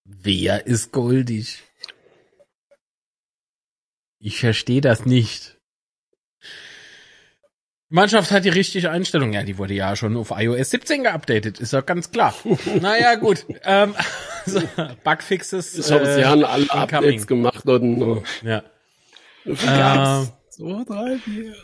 Wer 0.05 0.67
ist 0.67 0.91
goldig? 0.91 1.63
Ich 4.19 4.39
verstehe 4.39 4.81
das 4.81 5.05
nicht. 5.05 5.57
Die 7.89 7.95
Mannschaft 7.95 8.31
hat 8.31 8.45
die 8.45 8.49
richtige 8.49 8.91
Einstellung. 8.91 9.33
Ja, 9.33 9.43
die 9.43 9.57
wurde 9.57 9.73
ja 9.73 9.95
schon 9.95 10.15
auf 10.17 10.31
iOS 10.31 10.69
17 10.71 11.03
geupdatet, 11.03 11.59
ist 11.59 11.73
doch 11.73 11.85
ganz 11.85 12.11
klar. 12.11 12.35
naja, 12.81 13.15
gut. 13.15 13.45
Ähm, 13.63 13.95
so, 14.45 14.61
Bugfixes. 15.03 15.77
ich 15.77 15.85
glaube, 15.85 16.05
sie 16.13 16.21
äh, 16.21 16.25
haben 16.25 16.43
alle. 16.45 16.69
Updates 16.69 17.27
gemacht 17.27 17.65
und 17.65 18.23
äh, 18.43 18.47
Ja. 18.47 18.63
Gas. 19.45 20.33
So, 20.49 20.83
drei, 20.83 21.17
vier. 21.17 21.55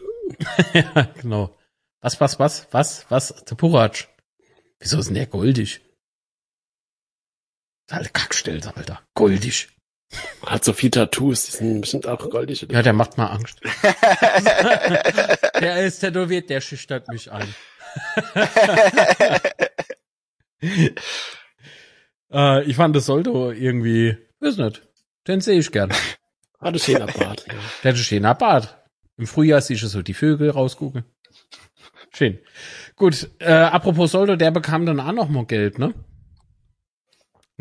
ja, 0.73 1.07
genau. 1.21 1.57
Was, 2.01 2.19
was, 2.19 2.39
was, 2.39 2.67
was, 2.71 3.05
was? 3.09 3.43
Der 3.45 3.55
Purac. 3.55 4.07
Wieso 4.79 4.99
ist 4.99 5.07
denn 5.07 5.15
der 5.15 5.27
goldig? 5.27 5.81
Alter, 7.93 8.09
Kackstelze, 8.09 8.75
Alter. 8.75 8.99
Goldig. 9.13 9.69
Hat 10.45 10.65
so 10.65 10.73
viel 10.73 10.91
Tattoos, 10.91 11.45
die 11.45 11.51
sind 11.51 11.81
bestimmt 11.81 12.07
auch 12.07 12.29
goldig. 12.29 12.67
Ja, 12.69 12.81
der 12.81 12.93
macht 12.93 13.17
mal 13.17 13.27
Angst. 13.27 13.61
der 15.61 15.85
ist 15.85 15.99
tätowiert, 15.99 16.49
der 16.49 16.59
schüchtert 16.59 17.07
mich 17.07 17.31
ein. 17.31 17.47
äh, 22.31 22.63
ich 22.63 22.75
fand 22.75 22.95
das 22.95 23.05
Soldo 23.05 23.51
irgendwie, 23.51 24.17
weiß 24.39 24.57
nicht, 24.57 24.81
den 25.27 25.41
sehe 25.41 25.59
ich 25.59 25.71
gern. 25.71 25.91
Hat 25.91 26.67
einen 26.67 26.79
schöner 26.79 27.07
Bart. 27.07 27.45
Ja. 27.47 27.53
Der 27.83 27.91
hat 27.91 27.95
einen 27.95 27.97
schöner 27.97 28.35
Bart. 28.35 28.77
Im 29.17 29.27
Frühjahr 29.27 29.61
siehst 29.61 29.83
du 29.83 29.87
so 29.87 30.01
die 30.01 30.13
Vögel 30.13 30.49
rausgucken. 30.49 31.05
Schön. 32.13 32.39
Gut, 32.97 33.29
äh, 33.39 33.53
apropos 33.53 34.11
Soldo, 34.11 34.35
der 34.35 34.51
bekam 34.51 34.85
dann 34.85 34.99
auch 34.99 35.13
noch 35.13 35.29
mal 35.29 35.45
Geld, 35.45 35.79
ne? 35.79 35.93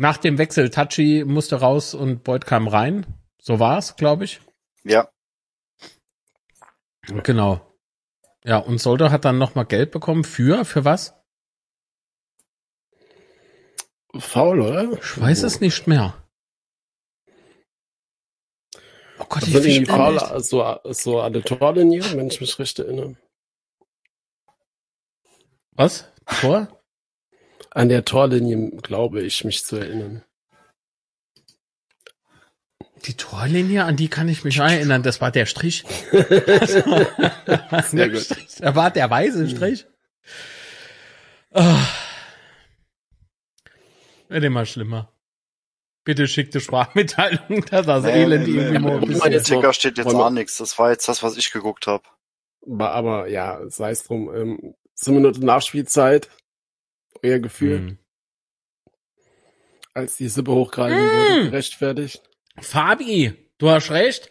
Nach 0.01 0.17
dem 0.17 0.39
Wechsel, 0.39 0.71
Tachi 0.71 1.23
musste 1.25 1.57
raus 1.57 1.93
und 1.93 2.23
Beuth 2.23 2.47
kam 2.47 2.67
rein. 2.67 3.05
So 3.39 3.59
war's, 3.59 3.95
glaube 3.95 4.23
ich. 4.23 4.41
Ja, 4.83 5.07
Genau. 7.23 7.61
Ja, 8.43 8.57
und 8.57 8.79
Soldo 8.79 9.11
hat 9.11 9.25
dann 9.25 9.37
noch 9.37 9.53
mal 9.53 9.63
Geld 9.63 9.91
bekommen 9.91 10.23
für, 10.23 10.65
für 10.65 10.85
was? 10.85 11.13
Faul, 14.17 14.61
oder? 14.61 14.91
Ich 14.93 15.21
weiß 15.21 15.43
es 15.43 15.61
nicht 15.61 15.85
mehr. 15.85 16.15
Oh 19.19 19.25
Gott, 19.29 19.43
ich 19.43 19.55
fisch 19.55 19.87
faul, 19.87 20.13
nicht. 20.13 20.45
so, 20.45 20.79
so 20.85 21.21
an 21.21 21.33
der 21.33 21.43
Torlinie, 21.43 22.03
wenn 22.15 22.27
ich 22.27 22.41
mich 22.41 22.57
recht 22.57 22.79
erinnere. 22.79 23.15
Was? 25.73 26.11
Tor? 26.25 26.80
An 27.71 27.89
der 27.89 28.05
Torlinie 28.05 28.71
glaube 28.81 29.21
ich, 29.21 29.43
mich 29.43 29.65
zu 29.65 29.77
erinnern. 29.77 30.23
Die 33.05 33.15
Torlinie, 33.15 33.85
an 33.85 33.95
die 33.95 34.09
kann 34.09 34.27
ich 34.29 34.43
mich 34.43 34.57
erinnern. 34.59 35.01
Das 35.01 35.21
war 35.21 35.31
der 35.31 35.47
Strich. 35.47 35.83
Sehr 36.11 38.09
gut. 38.09 38.27
Da 38.59 38.75
war 38.75 38.91
der 38.91 39.09
weiße 39.09 39.49
Strich. 39.49 39.87
Oh. 41.53 41.77
Wird 44.27 44.43
immer 44.43 44.65
schlimmer. 44.65 45.11
Bitte 46.03 46.27
schickte 46.27 46.59
Sprachmitteilung, 46.59 47.65
dass 47.69 47.85
das 47.85 48.03
Nee, 48.03 48.23
Elend 48.23 48.47
nee, 48.47 48.59
irgendwie 48.59 49.13
nee, 49.13 49.19
nee. 49.23 49.29
jetzt 49.31 49.47
Ticker 49.47 49.73
steht 49.73 49.97
jetzt 49.97 50.13
auch 50.13 50.29
nichts. 50.29 50.57
Das 50.57 50.77
war 50.77 50.91
jetzt 50.91 51.07
das, 51.07 51.23
was 51.23 51.37
ich 51.37 51.51
geguckt 51.51 51.87
habe. 51.87 52.03
Aber, 52.67 52.91
aber 52.91 53.27
ja, 53.27 53.59
sei 53.67 53.91
es 53.91 54.03
drum. 54.03 54.33
Ähm, 54.33 54.75
zehn 54.93 55.15
Minuten 55.15 55.45
Nachspielzeit. 55.45 56.29
Euer 57.23 57.39
Gefühl, 57.39 57.77
Hm. 57.77 57.97
als 59.93 60.15
die 60.17 60.27
Sippe 60.29 60.51
hochgehalten 60.51 60.97
Mm. 60.97 61.09
wurde, 61.09 61.49
gerechtfertigt. 61.51 62.21
Fabi, 62.59 63.33
du 63.57 63.69
hast 63.69 63.91
recht. 63.91 64.29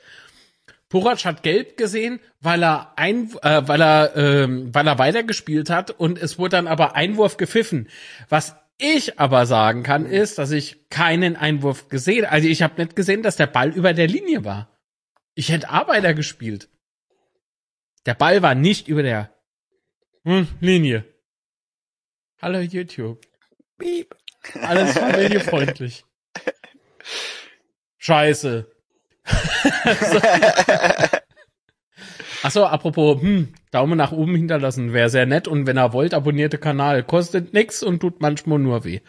Purac 0.89 1.25
hat 1.25 1.43
gelb 1.45 1.77
gesehen, 1.77 2.19
weil 2.41 2.65
er 2.65 2.99
ein, 2.99 3.31
äh, 3.43 3.63
weil 3.69 3.81
er, 3.81 4.17
ähm, 4.17 4.75
weil 4.75 4.87
er 4.89 4.99
weitergespielt 4.99 5.71
hat 5.71 5.93
und 5.93 6.19
es 6.19 6.39
wurde 6.39 6.57
dann 6.57 6.67
aber 6.67 6.97
Einwurf 6.97 7.37
gepfiffen. 7.37 7.89
Was 8.29 8.57
ich 8.77 9.21
aber 9.21 9.47
sagen 9.47 9.83
kann, 9.85 10.05
ist, 10.07 10.39
dass 10.39 10.51
ich 10.51 10.89
keinen 10.89 11.37
Einwurf 11.37 11.89
gesehen, 11.89 12.25
also 12.25 12.49
ich 12.49 12.63
habe 12.63 12.83
nicht 12.83 12.97
gesehen, 12.97 13.23
dass 13.23 13.37
der 13.37 13.47
Ball 13.47 13.71
über 13.71 13.93
der 13.93 14.09
Linie 14.09 14.45
war. 14.45 14.77
Ich 15.35 15.53
hätte 15.53 15.69
Arbeiter 15.69 16.13
gespielt. 16.15 16.69
Der 18.07 18.15
Ball 18.15 18.43
war 18.43 18.55
nicht 18.57 18.89
über 18.89 19.03
der 19.05 19.33
hm, 20.25 20.49
Linie. 20.61 21.05
Hallo 22.43 22.59
YouTube. 22.61 23.21
Piep. 23.77 24.17
Alles 24.63 24.97
familiefreundlich. 24.97 26.07
Scheiße. 27.99 28.67
Achso, 32.43 32.65
apropos, 32.65 33.21
hm, 33.21 33.53
Daumen 33.71 33.99
nach 33.99 34.13
oben 34.13 34.35
hinterlassen 34.35 34.95
wäre 34.95 35.11
sehr 35.11 35.27
nett 35.27 35.47
und 35.49 35.67
wenn 35.67 35.77
ihr 35.77 35.93
wollt, 35.93 36.15
abonnierte 36.15 36.57
Kanal. 36.57 37.03
Kostet 37.03 37.53
nix 37.53 37.83
und 37.83 38.01
tut 38.01 38.23
manchmal 38.23 38.59
nur 38.59 38.85
weh. 38.85 39.01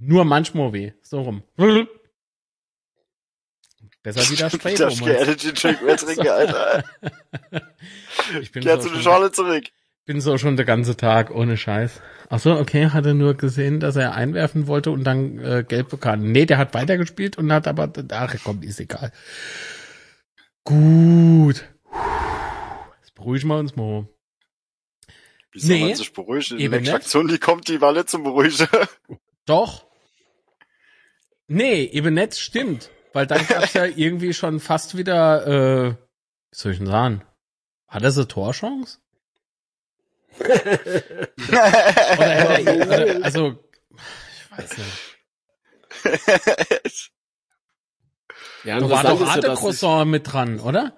Nur 0.00 0.24
manchmal 0.24 0.72
weh. 0.72 0.94
So 1.02 1.20
rum. 1.22 1.44
Besser 4.02 4.28
wieder 4.28 4.50
Spray, 4.54 4.74
Das 4.74 4.98
Thomas. 4.98 5.22
Energy 5.22 5.52
Drink 5.52 5.82
mehr 5.82 5.96
trinken, 5.96 6.28
Alter. 6.28 6.82
Ich 8.40 8.50
bin 8.50 8.64
Kehr 8.64 8.80
so 8.80 8.88
zu 8.88 8.94
der 8.96 9.02
Schale 9.02 9.30
zurück. 9.30 9.66
Bin 10.04 10.20
so 10.20 10.36
schon 10.38 10.56
den 10.56 10.66
ganzen 10.66 10.96
Tag 10.96 11.30
ohne 11.30 11.56
Scheiß. 11.56 12.00
Ach 12.28 12.38
so, 12.40 12.58
okay, 12.58 12.88
hat 12.90 13.06
er 13.06 13.14
nur 13.14 13.34
gesehen, 13.34 13.80
dass 13.80 13.96
er 13.96 14.14
einwerfen 14.14 14.66
wollte 14.66 14.90
und 14.90 15.04
dann 15.04 15.38
äh, 15.38 15.64
gelb 15.66 15.90
bekam. 15.90 16.32
Nee, 16.32 16.46
der 16.46 16.58
hat 16.58 16.74
weitergespielt 16.74 17.38
und 17.38 17.52
hat 17.52 17.68
aber, 17.68 17.92
ach 18.10 18.34
komm, 18.42 18.62
ist 18.62 18.80
egal. 18.80 19.12
Gut. 20.64 21.68
Jetzt 23.00 23.14
beruhigen 23.14 23.48
wir 23.48 23.58
uns 23.58 23.76
mal. 23.76 24.08
Wie 25.52 25.60
soll 25.60 25.76
Nee, 25.76 25.84
man 25.86 25.94
sich 25.94 26.12
beruhigen? 26.12 26.58
Die 26.58 26.68
nächste 26.68 26.78
nicht. 26.80 26.94
Aktion, 26.94 27.28
die 27.28 27.38
kommt, 27.38 27.68
die 27.68 27.80
war 27.80 27.92
nicht 27.92 28.08
zum 28.08 28.22
Beruhigen. 28.22 28.66
Doch. 29.46 29.86
Nee, 31.46 31.84
eben 31.84 32.14
nicht, 32.14 32.38
stimmt. 32.38 32.90
Weil 33.12 33.26
dann 33.26 33.46
gab's 33.46 33.74
ja 33.74 33.84
irgendwie 33.96 34.32
schon 34.32 34.58
fast 34.60 34.96
wieder, 34.96 35.46
äh, 35.46 35.90
wie 35.90 36.56
soll 36.56 36.72
ich 36.72 36.78
denn 36.78 36.86
sagen? 36.86 37.22
Hat 37.86 38.02
er 38.02 38.10
so 38.10 38.24
Torchance? 38.24 39.01
Hätte 42.18 43.20
also, 43.22 43.58
ich 43.90 44.58
weiß 44.58 44.78
nicht. 44.78 45.12
Ja, 48.64 48.80
Da 48.80 48.90
war 48.90 49.02
doch 49.04 49.20
ja, 49.20 49.26
Arte 49.26 49.54
Croissant 49.54 50.10
mit 50.10 50.32
dran, 50.32 50.60
oder? 50.60 50.96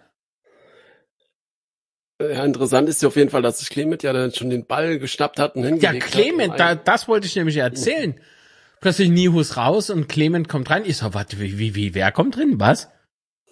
ja, 2.21 2.45
interessant 2.45 2.89
ist 2.89 3.03
ja 3.03 3.09
auf 3.09 3.17
jeden 3.17 3.31
Fall, 3.31 3.43
dass 3.43 3.59
sich 3.59 3.71
Clement 3.71 4.03
ja 4.03 4.13
dann 4.13 4.33
schon 4.33 4.51
den 4.51 4.67
Ball 4.67 4.99
geschnappt 4.99 5.39
hat 5.39 5.57
und 5.57 5.63
Ja, 5.63 5.69
hingelegt 5.91 6.07
Clement, 6.07 6.53
hat. 6.53 6.61
da, 6.61 6.75
das 6.75 7.09
wollte 7.09 7.27
ich 7.27 7.35
nämlich 7.37 7.57
erzählen. 7.57 8.21
Plötzlich 8.81 9.09
Nihus 9.09 9.57
raus 9.57 9.91
und 9.91 10.09
Clement 10.09 10.49
kommt 10.49 10.71
rein. 10.71 10.85
Ich 10.85 10.99
so, 10.99 11.15
warte, 11.15 11.41
wie, 11.41 11.59
wie, 11.59 11.75
wie, 11.75 11.95
wer 11.95 12.13
kommt 12.13 12.37
drin? 12.37 12.61
Was? 12.61 12.89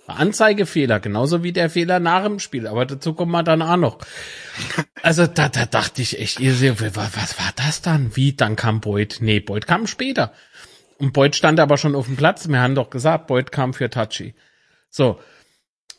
Anzeigefehler, 0.06 1.00
genauso 1.00 1.42
wie 1.42 1.52
der 1.52 1.70
Fehler 1.70 2.00
nach 2.00 2.24
dem 2.24 2.38
Spiel, 2.38 2.66
aber 2.66 2.84
dazu 2.86 3.14
kommen 3.14 3.32
wir 3.32 3.42
dann 3.42 3.62
auch 3.62 3.76
noch. 3.76 3.98
Also 5.02 5.26
da, 5.26 5.48
da 5.48 5.64
dachte 5.66 6.02
ich 6.02 6.18
echt, 6.18 6.40
ihr 6.40 6.54
seht, 6.54 6.80
was, 6.80 7.16
was 7.16 7.38
war 7.38 7.52
das 7.56 7.82
dann? 7.82 8.14
Wie? 8.16 8.34
Dann 8.34 8.56
kam 8.56 8.80
Beuth. 8.80 9.18
Nee, 9.20 9.40
Beuth 9.40 9.66
kam 9.66 9.86
später. 9.86 10.32
Und 10.98 11.12
Beuth 11.12 11.34
stand 11.36 11.58
aber 11.60 11.76
schon 11.78 11.94
auf 11.94 12.06
dem 12.06 12.16
Platz. 12.16 12.48
Wir 12.48 12.60
haben 12.60 12.74
doch 12.74 12.90
gesagt, 12.90 13.26
Beuth 13.26 13.52
kam 13.52 13.74
für 13.74 13.90
Tachi. 13.90 14.34
So. 14.90 15.20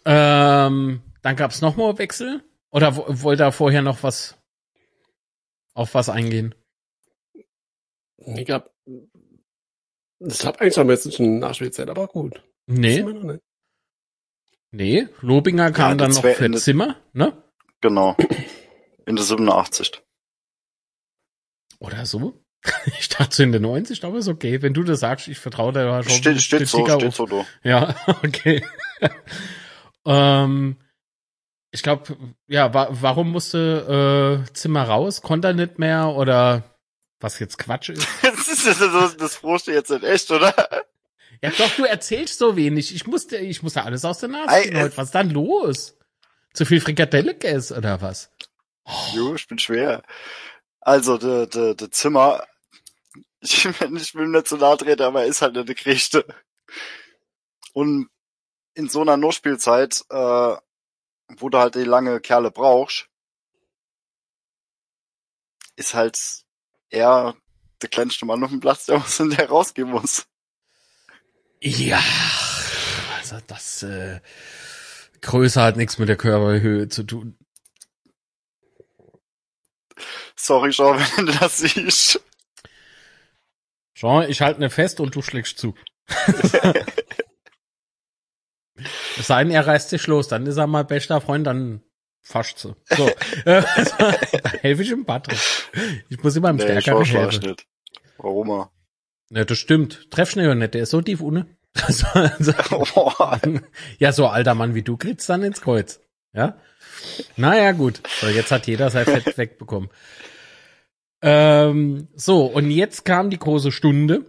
Ähm, 0.06 1.02
dann 1.22 1.36
gab's 1.36 1.62
noch 1.62 1.76
mal 1.78 1.98
Wechsel? 1.98 2.44
Oder 2.72 2.96
wo- 2.98 3.06
wollte 3.08 3.44
er 3.44 3.52
vorher 3.52 3.82
noch 3.82 4.04
was 4.04 4.38
auf 5.74 5.94
was 5.94 6.10
eingehen? 6.10 6.54
Ich 8.18 8.46
glaub, 8.46 8.70
ich 8.86 10.40
glaube 10.40 10.62
eigentlich 10.62 10.76
jetzt 10.78 11.06
nicht 11.06 11.20
eine 11.20 11.40
Nachspielzeit, 11.40 11.90
aber 11.90 12.08
gut. 12.08 12.44
Nee. 12.68 12.98
Wissen 12.98 13.08
wir 13.08 13.14
noch 13.14 13.24
nicht. 13.34 13.44
Nee, 14.76 15.08
Lobinger 15.22 15.72
kam 15.72 15.92
Ja, 15.92 15.96
dann 15.98 16.12
noch 16.12 16.22
für 16.22 16.46
in- 16.46 16.58
Zimmer, 16.58 16.96
ne? 17.14 17.42
Genau. 17.80 18.18
In 19.06 19.16
der 19.16 19.24
87. 19.24 20.02
Oder 21.80 22.06
so? 22.06 22.40
Ich 23.00 23.10
dachte 23.10 23.44
in 23.44 23.52
der 23.52 23.62
90, 23.62 24.04
aber 24.04 24.18
ist 24.18 24.28
okay. 24.30 24.62
Wenn 24.62 24.74
du 24.74 24.84
das 24.84 25.02
sagst, 25.02 25.28
ich 25.28 25.38
vertraue 25.38 25.74
dir 25.74 26.02
schon. 26.04 26.12
Steht, 26.14 26.42
steht 26.42 26.68
so, 26.68 26.86
steht 26.88 27.06
auf. 27.06 27.16
so, 27.16 27.26
du. 27.26 27.46
Ja, 27.64 27.94
okay. 28.24 28.66
ähm, 30.06 30.78
ich 31.72 31.84
glaube, 31.84 32.18
ja, 32.48 32.74
wa 32.74 32.88
warum 32.92 33.32
musste 33.32 34.44
äh, 34.50 34.54
Zimmer 34.54 34.84
raus? 34.84 35.22
Konnte 35.22 35.50
er 35.50 35.54
nicht 35.54 35.78
mehr 35.78 36.08
oder 36.10 36.64
was 37.20 37.38
jetzt 37.40 37.58
Quatsch 37.60 37.90
ist? 37.90 38.08
Das, 38.24 38.48
ist, 38.48 38.66
das, 38.66 39.18
das, 39.18 39.40
das 39.40 39.66
jetzt 39.68 39.90
nicht 39.92 40.04
echt, 40.04 40.32
oder? 40.32 40.54
Ja, 41.44 41.50
doch, 41.52 41.76
du 41.76 41.84
erzählst 41.84 42.40
so 42.40 42.56
wenig. 42.56 42.96
Ich 42.96 43.06
musste, 43.06 43.38
ich 43.38 43.62
musste 43.62 43.84
alles 43.84 44.06
aus 44.06 44.20
der 44.20 44.30
Nase 44.30 44.64
ziehen 44.64 44.78
heute. 44.82 44.96
Was 44.98 45.06
ist 45.10 45.16
dann 45.16 45.30
los? 45.30 45.98
Zu 46.54 46.66
viel 46.66 46.80
Frikadelle 46.80 47.34
gegessen 47.34 47.78
oder 47.78 48.02
was? 48.02 48.32
Jo, 49.14 49.36
ich 49.36 49.48
bin 49.48 49.60
schwer. 49.60 50.04
Also, 50.80 51.18
der, 51.18 51.48
der, 51.48 51.76
der 51.76 51.92
Zimmer, 51.92 52.46
ich, 53.42 53.66
will- 53.66 53.98
ich 53.98 54.16
will 54.16 54.24
ihm 54.26 54.32
nicht 54.32 54.48
zu 54.48 54.56
nahe 54.58 54.78
treten, 54.78 55.02
aber 55.04 55.24
er 55.24 55.28
ist 55.28 55.42
halt 55.42 55.58
eine 55.58 55.76
Krichte. 55.76 56.26
Und 57.74 58.10
in 58.76 58.88
so 58.88 59.02
einer 59.02 59.18
Nurspielzeit, 59.18 60.04
äh, 60.10 60.56
wo 61.38 61.50
du 61.50 61.58
halt 61.58 61.76
die 61.76 61.84
lange 61.84 62.22
Kerle 62.22 62.52
brauchst, 62.52 63.08
ist 65.76 65.94
halt 65.94 66.20
er 66.90 67.36
der 67.82 67.90
kleinste 67.90 68.26
Mann 68.26 68.44
auf 68.44 68.50
dem 68.52 68.60
Platz, 68.62 68.86
der 68.86 69.00
muss 69.00 69.20
und 69.20 69.38
der 69.38 69.50
rausgehen 69.50 69.90
muss. 69.90 70.26
Ja, 71.66 72.04
also 73.18 73.38
das 73.48 73.84
äh, 73.84 74.20
Größe 75.22 75.62
hat 75.62 75.78
nichts 75.78 75.98
mit 75.98 76.10
der 76.10 76.18
Körperhöhe 76.18 76.90
zu 76.90 77.04
tun. 77.04 77.38
Sorry, 80.36 80.74
Sean, 80.74 81.00
wenn 81.16 81.28
du 81.28 81.32
das 81.32 81.60
siehst. 81.60 82.20
Jean, 83.96 84.30
ich 84.30 84.42
halte 84.42 84.60
ne 84.60 84.70
fest 84.70 85.00
und 85.00 85.16
du 85.16 85.22
schlägst 85.22 85.58
zu. 85.58 85.74
Es 89.18 89.28
sei 89.28 89.44
denn, 89.44 89.54
er 89.54 89.66
reißt 89.66 89.90
sich 89.90 90.08
los, 90.08 90.28
dann 90.28 90.46
ist 90.48 90.58
er 90.58 90.68
mal 90.68 90.84
bester 90.84 91.22
Freund, 91.22 91.46
dann 91.46 91.84
fascht 92.24 92.58
sie. 92.58 92.76
So, 92.90 93.08
äh, 93.46 93.64
also, 93.76 93.96
helfe 94.62 94.82
ich 94.82 94.90
ihm 94.90 95.06
Patrick. 95.06 95.40
Ich 96.10 96.22
muss 96.24 96.36
immer 96.36 96.50
im 96.50 96.58
Nee, 96.58 96.64
ich 96.64 96.82
Stärker 96.82 96.98
war 96.98 97.06
schlecht 97.06 97.34
helfen. 97.34 97.50
nicht. 97.52 97.68
Warum? 98.18 98.68
Ja, 99.34 99.46
das 99.46 99.58
stimmt. 99.58 100.12
Treffschnell 100.12 100.50
und 100.50 100.60
nicht, 100.60 100.76
der 100.76 100.84
ist 100.84 100.92
so 100.92 101.02
tief 101.02 101.22
ohne. 101.22 101.48
Also, 101.82 102.06
also, 102.14 102.54
ja, 103.98 104.12
so 104.12 104.28
alter 104.28 104.54
Mann 104.54 104.76
wie 104.76 104.84
du 104.84 104.96
kriegst 104.96 105.28
dann 105.28 105.42
ins 105.42 105.62
Kreuz. 105.62 106.00
Ja? 106.34 106.58
Naja, 107.36 107.72
gut. 107.72 108.02
So, 108.22 108.28
jetzt 108.28 108.52
hat 108.52 108.68
jeder 108.68 108.92
sein 108.92 109.06
Fett 109.06 109.36
wegbekommen. 109.38 109.90
Ähm, 111.24 112.10
so, 112.16 112.46
und 112.46 112.70
jetzt 112.70 113.06
kam 113.06 113.32
die 113.32 113.40
große 113.40 113.72
Stunde. 113.72 114.24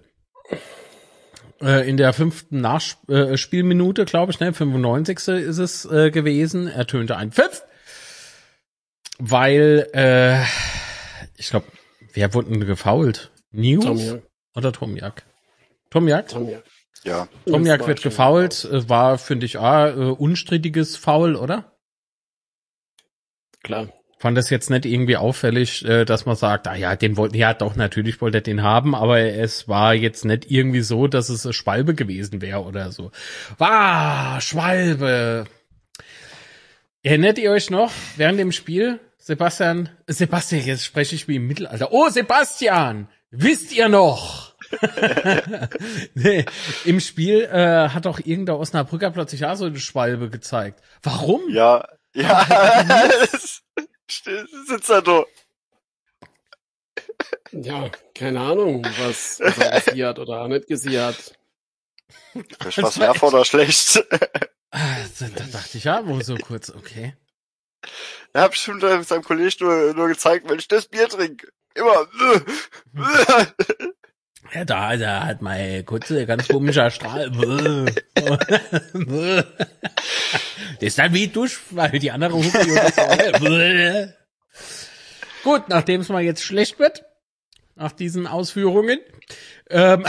Äh, 1.60 1.88
in 1.88 1.98
der 1.98 2.14
fünften 2.14 2.62
Nachspielminute, 2.62 4.02
äh, 4.02 4.06
glaube 4.06 4.32
ich, 4.32 4.40
ne, 4.40 4.54
95. 4.54 5.18
ist 5.18 5.58
es 5.58 5.84
äh, 5.84 6.10
gewesen, 6.10 6.66
ertönte 6.66 7.16
ein 7.18 7.30
Pfiff. 7.30 7.62
Weil, 9.18 9.88
äh, 9.92 10.42
ich 11.36 11.50
glaube, 11.50 11.66
wer 12.14 12.32
wurde 12.32 12.50
denn 12.50 12.66
gefault? 12.66 13.30
News 13.52 13.84
Tom, 13.84 14.22
oder 14.54 14.72
Tomjak? 14.72 15.24
Tomjak? 15.90 16.28
Tom, 16.28 16.48
ja. 16.48 16.62
Ja, 17.04 17.28
Tomjak 17.46 17.86
wird 17.86 18.02
gefault, 18.02 18.64
äh, 18.64 18.88
war, 18.88 19.18
finde 19.18 19.46
ich, 19.46 19.58
ah, 19.58 19.90
unstrittiges 19.90 20.96
Foul, 20.96 21.36
oder? 21.36 21.72
Klar. 23.62 23.88
Fand 24.18 24.38
das 24.38 24.48
jetzt 24.48 24.70
nicht 24.70 24.86
irgendwie 24.86 25.18
auffällig, 25.18 25.84
äh, 25.84 26.06
dass 26.06 26.24
man 26.24 26.34
sagt, 26.34 26.66
ah 26.66 26.74
ja, 26.74 26.96
den 26.96 27.18
wollten, 27.18 27.36
ja 27.36 27.52
doch, 27.52 27.76
natürlich 27.76 28.22
wollte 28.22 28.38
er 28.38 28.40
den 28.40 28.62
haben, 28.62 28.94
aber 28.94 29.20
es 29.20 29.68
war 29.68 29.92
jetzt 29.92 30.24
nicht 30.24 30.50
irgendwie 30.50 30.80
so, 30.80 31.08
dass 31.08 31.28
es 31.28 31.44
eine 31.44 31.52
Schwalbe 31.52 31.94
gewesen 31.94 32.40
wäre 32.40 32.62
oder 32.62 32.90
so. 32.90 33.10
War 33.58 34.40
Schwalbe. 34.40 35.44
Erinnert 37.02 37.36
ihr 37.36 37.50
euch 37.50 37.68
noch, 37.68 37.92
während 38.16 38.38
dem 38.38 38.52
Spiel, 38.52 38.98
Sebastian, 39.18 39.90
Sebastian, 40.06 40.64
jetzt 40.64 40.86
spreche 40.86 41.14
ich 41.14 41.28
wie 41.28 41.36
im 41.36 41.46
Mittelalter. 41.46 41.92
Oh, 41.92 42.08
Sebastian, 42.08 43.08
wisst 43.36 43.72
ihr 43.72 43.88
noch? 43.88 44.54
nee, 46.14 46.44
Im 46.84 47.00
Spiel 47.00 47.42
äh, 47.44 47.88
hat 47.90 48.06
doch 48.06 48.18
irgendein 48.18 48.56
Osnabrücker 48.56 49.10
plötzlich 49.10 49.44
auch 49.44 49.54
so 49.56 49.66
eine 49.66 49.78
Schwalbe 49.78 50.30
gezeigt. 50.30 50.80
Warum? 51.02 51.42
ja, 51.50 51.86
ja. 52.14 52.46
Sitzt 54.08 54.90
er 54.90 55.02
da. 55.02 55.24
Ja, 57.52 57.90
keine 58.14 58.40
Ahnung, 58.40 58.84
was, 58.98 59.40
was 59.40 59.58
er 59.58 59.80
gesiert 59.80 60.18
oder 60.18 60.42
auch 60.42 60.48
nicht 60.48 60.66
gesiert. 60.66 61.38
Ist 62.34 62.82
was 62.82 62.98
werfer 63.00 63.28
oder 63.28 63.44
schlecht? 63.44 64.04
Ah, 64.70 64.96
Da 65.20 65.28
da 65.28 65.44
dachte 65.44 65.78
ich 65.78 65.84
ja 65.84 66.06
wohl 66.06 66.24
so 66.24 66.36
kurz, 66.36 66.70
okay. 66.70 67.14
Er 68.32 68.42
hat 68.42 68.52
bestimmt 68.52 68.82
seinem 68.82 69.22
Kollegen 69.22 69.54
nur, 69.60 69.94
nur 69.94 70.08
gezeigt, 70.08 70.48
wenn 70.48 70.58
ich 70.58 70.68
das 70.68 70.86
Bier 70.86 71.08
trinke. 71.08 71.48
Immer. 71.74 72.06
Ja, 74.54 74.64
da, 74.64 74.96
da 74.96 75.26
hat 75.26 75.42
mein 75.42 75.84
kurze, 75.84 76.24
ganz 76.26 76.46
komischer 76.46 76.90
Strahl. 76.90 77.28
das 77.30 77.94
ist 80.80 80.98
dann 80.98 81.12
wie 81.12 81.26
Dusch, 81.26 81.58
weil 81.70 81.98
die 81.98 82.12
andere 82.12 82.34
Hupe 82.34 84.14
Gut, 85.42 85.68
nachdem 85.68 86.02
es 86.02 86.08
mal 86.08 86.22
jetzt 86.22 86.44
schlecht 86.44 86.78
wird, 86.78 87.04
nach 87.74 87.90
diesen 87.90 88.28
Ausführungen, 88.28 89.00
ähm, 89.70 90.04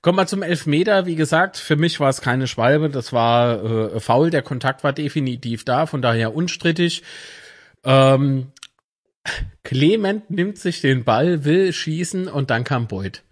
kommen 0.00 0.18
wir 0.18 0.26
zum 0.26 0.42
Elfmeter. 0.42 1.06
Wie 1.06 1.16
gesagt, 1.16 1.56
für 1.56 1.76
mich 1.76 1.98
war 1.98 2.10
es 2.10 2.20
keine 2.20 2.46
Schwalbe, 2.46 2.90
das 2.90 3.12
war 3.12 3.94
äh, 3.94 4.00
faul. 4.00 4.30
Der 4.30 4.42
Kontakt 4.42 4.84
war 4.84 4.92
definitiv 4.92 5.64
da, 5.64 5.86
von 5.86 6.00
daher 6.00 6.34
unstrittig. 6.34 7.02
Ähm, 7.84 8.52
Clement 9.64 10.30
nimmt 10.30 10.58
sich 10.58 10.80
den 10.80 11.04
Ball, 11.04 11.44
will 11.44 11.72
schießen 11.72 12.28
und 12.28 12.50
dann 12.50 12.64
kam 12.64 12.86
Beuth. 12.86 13.22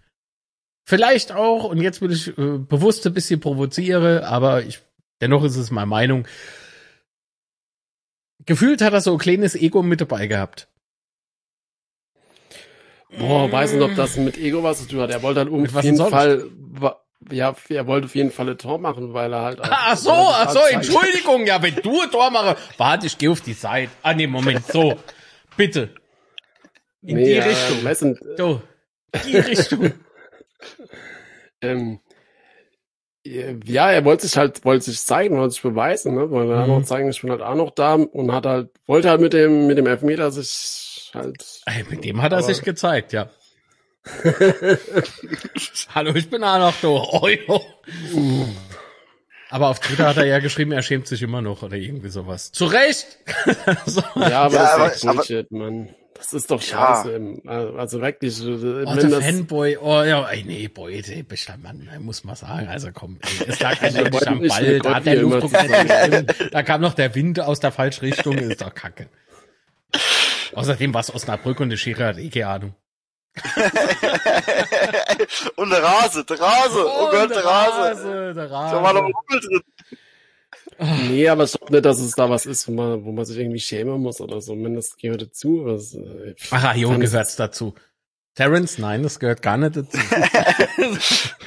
Vielleicht 0.85 1.31
auch, 1.33 1.65
und 1.65 1.81
jetzt 1.81 2.01
will 2.01 2.11
ich 2.11 2.29
äh, 2.37 2.57
bewusst 2.57 3.05
ein 3.05 3.13
bisschen 3.13 3.39
provoziere, 3.39 4.25
aber 4.27 4.63
ich, 4.63 4.79
dennoch 5.21 5.43
ist 5.43 5.57
es 5.57 5.71
meine 5.71 5.87
Meinung. 5.87 6.27
Gefühlt 8.45 8.81
hat 8.81 8.93
er 8.93 9.01
so 9.01 9.11
ein 9.11 9.17
kleines 9.17 9.55
Ego 9.55 9.83
mit 9.83 9.99
dabei 9.99 10.27
gehabt. 10.27 10.69
Boah, 13.17 13.51
weiß 13.51 13.73
nicht, 13.73 13.81
ob 13.81 13.95
das 13.95 14.17
mit 14.17 14.37
Ego 14.37 14.63
was 14.63 14.79
zu 14.79 14.87
tun 14.87 15.01
hat. 15.01 15.09
Er 15.09 15.21
wollte 15.23 15.41
halt 15.41 15.51
Mit 15.51 15.75
auf 15.75 15.83
jeden 15.83 15.97
sonst? 15.97 16.11
Fall, 16.11 16.49
ja, 17.31 17.55
er 17.69 17.87
wollte 17.87 18.05
auf 18.05 18.15
jeden 18.15 18.31
Fall 18.31 18.49
ein 18.49 18.57
Tor 18.57 18.79
machen, 18.79 19.13
weil 19.13 19.33
er 19.33 19.41
halt. 19.41 19.59
Ach 19.61 19.97
so, 19.97 20.11
ach 20.11 20.49
so, 20.51 20.59
Entschuldigung, 20.69 21.45
ja, 21.45 21.61
wenn 21.61 21.75
du 21.75 22.01
ein 22.01 22.11
Tor 22.11 22.29
mache, 22.31 22.57
warte, 22.77 23.07
ich 23.07 23.17
gehe 23.17 23.31
auf 23.31 23.41
die 23.41 23.53
Seite. 23.53 23.91
Ah, 24.03 24.13
nee, 24.13 24.27
Moment, 24.27 24.65
so, 24.67 24.97
bitte. 25.57 25.89
In 27.01 27.17
die 27.17 27.33
Richtung. 27.37 27.83
Messen, 27.83 28.19
So, 28.37 28.61
die 29.25 29.37
Richtung. 29.37 29.93
ähm, 31.61 31.99
ja, 33.25 33.91
er 33.91 34.05
wollte 34.05 34.25
sich 34.27 34.37
halt, 34.37 34.63
wollte 34.63 34.85
sich 34.85 34.99
zeigen, 35.01 35.37
wollte 35.37 35.51
sich 35.53 35.61
beweisen, 35.61 36.15
ne? 36.15 36.29
Wollte 36.31 36.53
Mhm. 36.61 36.67
noch 36.67 36.83
zeigen, 36.83 37.09
ich 37.09 37.21
bin 37.21 37.29
halt 37.31 37.41
auch 37.41 37.55
noch 37.55 37.71
da 37.71 37.95
und 37.95 38.31
hat 38.31 38.45
halt, 38.45 38.69
wollte 38.85 39.09
halt 39.09 39.19
mit 39.21 39.33
dem, 39.33 39.67
mit 39.67 39.77
dem 39.77 39.85
Elfmeter 39.87 40.31
sich 40.31 41.11
halt. 41.13 41.61
Ey, 41.65 41.83
mit 41.89 42.03
dem 42.05 42.21
hat 42.21 42.31
er 42.31 42.41
sich 42.43 42.61
gezeigt, 42.61 43.11
ja. 43.13 43.29
Hallo, 45.93 46.15
ich 46.15 46.29
bin 46.29 46.43
auch 46.43 46.59
noch 46.59 46.75
da. 46.81 46.87
Oh. 46.87 48.47
Aber 49.49 49.69
auf 49.69 49.79
Twitter 49.79 50.07
hat 50.07 50.17
er 50.17 50.25
ja 50.25 50.39
geschrieben, 50.39 50.71
er 50.71 50.81
schämt 50.81 51.07
sich 51.07 51.21
immer 51.21 51.41
noch 51.41 51.63
oder 51.63 51.77
irgendwie 51.77 52.09
sowas. 52.09 52.51
Zu 52.51 52.65
Recht! 52.65 53.05
so. 53.85 54.01
Ja, 54.15 54.41
aber 54.43 54.55
Ja, 54.55 54.61
das 54.63 54.71
aber- 54.73 54.85
ist 54.87 55.03
echt 55.03 55.15
Bullshit, 55.15 55.51
Mann. 55.51 55.89
Das 56.15 56.33
ist 56.33 56.49
doch 56.49 56.61
Ja. 56.63 56.95
scheiße. 57.03 57.11
im- 57.11 57.41
Also 57.47 58.01
wirklich, 58.01 58.41
Oh, 58.41 58.45
wenn 58.47 58.85
der 58.97 59.09
das, 59.19 59.23
Fanboy, 59.25 59.77
oh 59.77 60.01
ja, 60.03 60.27
ey, 60.27 60.43
nee, 60.43 60.67
boy, 60.67 60.99
ey, 61.07 61.21
bester 61.23 61.57
Mann, 61.57 61.87
muss 61.99 62.23
man 62.23 62.35
sagen. 62.35 62.67
Also 62.67 62.89
komm, 62.91 63.19
ey, 63.21 63.47
es 63.47 63.59
lag 63.59 63.79
eindeutig 63.81 64.13
wollten 64.13 64.27
am 64.29 64.47
Ball, 64.47 64.79
da 64.79 64.95
hat 64.95 65.05
der 65.05 65.15
Luftdruck 65.17 65.51
nicht. 65.51 66.53
Da 66.53 66.63
kam 66.63 66.81
noch 66.81 66.95
der 66.95 67.13
Wind 67.13 67.39
aus 67.39 67.59
der 67.59 67.71
falschen 67.71 68.03
Richtung, 68.05 68.35
ist 68.37 68.61
doch 68.61 68.73
kacke. 68.73 69.07
Außerdem 70.55 70.91
war 70.93 71.01
es 71.01 71.13
Osnabrück 71.13 71.59
und 71.59 71.69
der 71.69 71.77
Schiri 71.77 71.99
hat 72.01 72.17
eh 72.17 72.29
keine 72.29 72.47
Ahnung. 72.47 72.75
Und 75.55 75.69
der 75.69 75.83
Rase, 75.83 76.25
der 76.25 76.39
Rase. 76.39 76.85
Oh, 76.85 77.09
Gott, 77.11 77.29
der 77.31 77.45
Rase. 77.45 78.33
der 78.35 78.47
Da 78.47 78.51
war 78.51 78.93
noch 78.93 79.01
Rase. 79.01 79.05
ein 79.05 79.13
Rummel 79.13 79.39
drin. 79.41 79.61
nee, 81.09 81.27
aber 81.27 81.43
ich 81.45 81.53
glaube 81.53 81.73
nicht, 81.73 81.85
dass 81.85 81.99
es 81.99 82.11
da 82.13 82.29
was 82.29 82.45
ist, 82.45 82.67
wo 82.67 82.71
man, 82.73 83.03
wo 83.03 83.11
man 83.11 83.25
sich 83.25 83.37
irgendwie 83.37 83.59
schämen 83.59 83.99
muss 84.01 84.21
oder 84.21 84.39
so. 84.41 84.53
Wenn 84.53 84.75
das 84.75 84.95
gehört 84.97 85.21
dazu, 85.23 85.61
was, 85.65 85.95
äh, 85.95 86.35
Ach, 86.51 86.75
jo, 86.75 86.89
fand- 86.89 87.01
gehört's 87.01 87.35
dazu. 87.35 87.73
Terrence, 88.35 88.77
nein, 88.77 89.01
das 89.03 89.19
gehört 89.19 89.41
gar 89.41 89.57
nicht 89.57 89.75
dazu. 89.77 89.97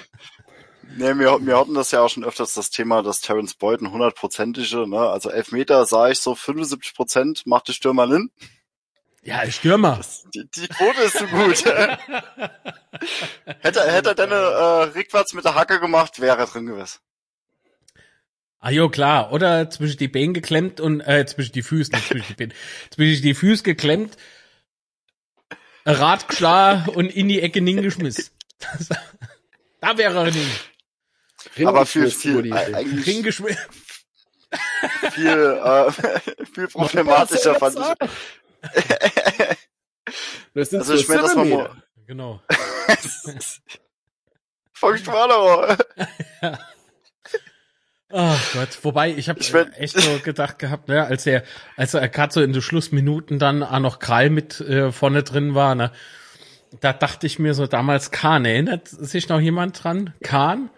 Nee, 0.96 1.14
wir, 1.18 1.38
wir 1.46 1.56
hatten 1.56 1.74
das 1.74 1.92
ja 1.92 2.00
auch 2.02 2.08
schon 2.10 2.24
öfters, 2.24 2.54
das 2.54 2.70
Thema, 2.70 3.02
dass 3.02 3.20
Terence 3.20 3.54
Boyd 3.54 3.80
ein 3.80 3.92
hundertprozentige, 3.92 4.88
ne, 4.88 4.98
also 4.98 5.30
Elfmeter 5.30 5.86
sah 5.86 6.08
ich 6.10 6.18
so 6.18 6.34
75 6.34 6.94
Prozent, 6.94 7.46
macht 7.46 7.68
die 7.68 7.72
Stürmer 7.74 8.08
hin. 8.08 8.30
Ja, 9.22 9.50
Stürmer. 9.50 10.00
Die, 10.34 10.48
die 10.50 10.68
Quote 10.68 11.02
ist 11.02 11.18
so 11.18 11.26
gut. 11.26 11.64
hätte, 13.60 13.92
hätte 13.92 14.08
er 14.10 14.14
denn 14.14 14.30
äh, 14.30 14.34
rückwärts 14.34 15.34
mit 15.34 15.44
der 15.44 15.54
Hacke 15.54 15.78
gemacht, 15.80 16.20
wäre 16.20 16.38
er 16.38 16.46
drin 16.46 16.66
gewesen. 16.66 16.98
Ah, 18.60 18.70
jo, 18.70 18.88
klar. 18.90 19.32
Oder 19.32 19.70
zwischen 19.70 19.98
die 19.98 20.08
Beine 20.08 20.32
geklemmt 20.32 20.80
und, 20.80 21.00
äh, 21.00 21.24
zwischen 21.26 21.52
die 21.52 21.62
Füße, 21.62 21.92
nicht 21.92 22.08
zwischen 22.08 22.26
die 22.28 22.34
Beine, 22.34 22.52
zwischen 22.90 23.22
die 23.22 23.34
Füße 23.34 23.62
geklemmt, 23.62 24.16
Rad 25.86 26.28
geschlagen 26.28 26.90
und 26.90 27.06
in 27.06 27.28
die 27.28 27.40
Ecke 27.40 27.60
hingeschmissen. 27.60 28.26
da 29.80 29.96
wäre 29.96 30.26
er 30.26 30.30
nicht. 30.30 30.70
Aber 31.64 31.86
viel, 31.86 32.10
viel, 32.10 32.52
eigentlich 32.52 33.04
Hingeschmissen. 33.06 33.58
viel, 35.12 35.28
äh, 35.28 35.92
viel 36.54 36.68
problematischer 36.68 37.54
fand 37.54 37.78
ich. 37.78 38.10
Das 40.54 40.70
sind 40.70 40.80
Also 40.80 40.94
ich 40.94 41.08
meine, 41.08 41.22
das 41.22 41.34
mal 41.36 41.70
Genau. 42.06 42.40
Feuchtwaller. 44.72 45.78
Ach 48.12 48.52
Gott, 48.52 48.78
wobei 48.82 49.10
ich 49.12 49.28
habe 49.28 49.38
Ich 49.38 49.52
werd- 49.52 49.78
echt 49.78 49.96
so 49.96 50.18
gedacht 50.18 50.58
gehabt, 50.58 50.88
ne, 50.88 51.04
als 51.04 51.26
er, 51.26 51.44
als 51.76 51.94
er 51.94 52.08
gerade 52.08 52.32
so 52.32 52.42
in 52.42 52.52
den 52.52 52.60
Schlussminuten 52.62 53.38
dann 53.38 53.62
auch 53.62 53.78
noch 53.78 54.00
Kral 54.00 54.30
mit 54.30 54.60
äh, 54.60 54.90
vorne 54.90 55.22
drin 55.22 55.54
war, 55.54 55.76
ne, 55.76 55.92
da 56.80 56.92
dachte 56.92 57.26
ich 57.28 57.38
mir 57.38 57.54
so 57.54 57.68
damals 57.68 58.10
Kahn, 58.10 58.44
erinnert 58.44 58.88
sich 58.88 59.28
noch 59.28 59.38
jemand 59.40 59.84
dran? 59.84 60.14
Kahn 60.24 60.70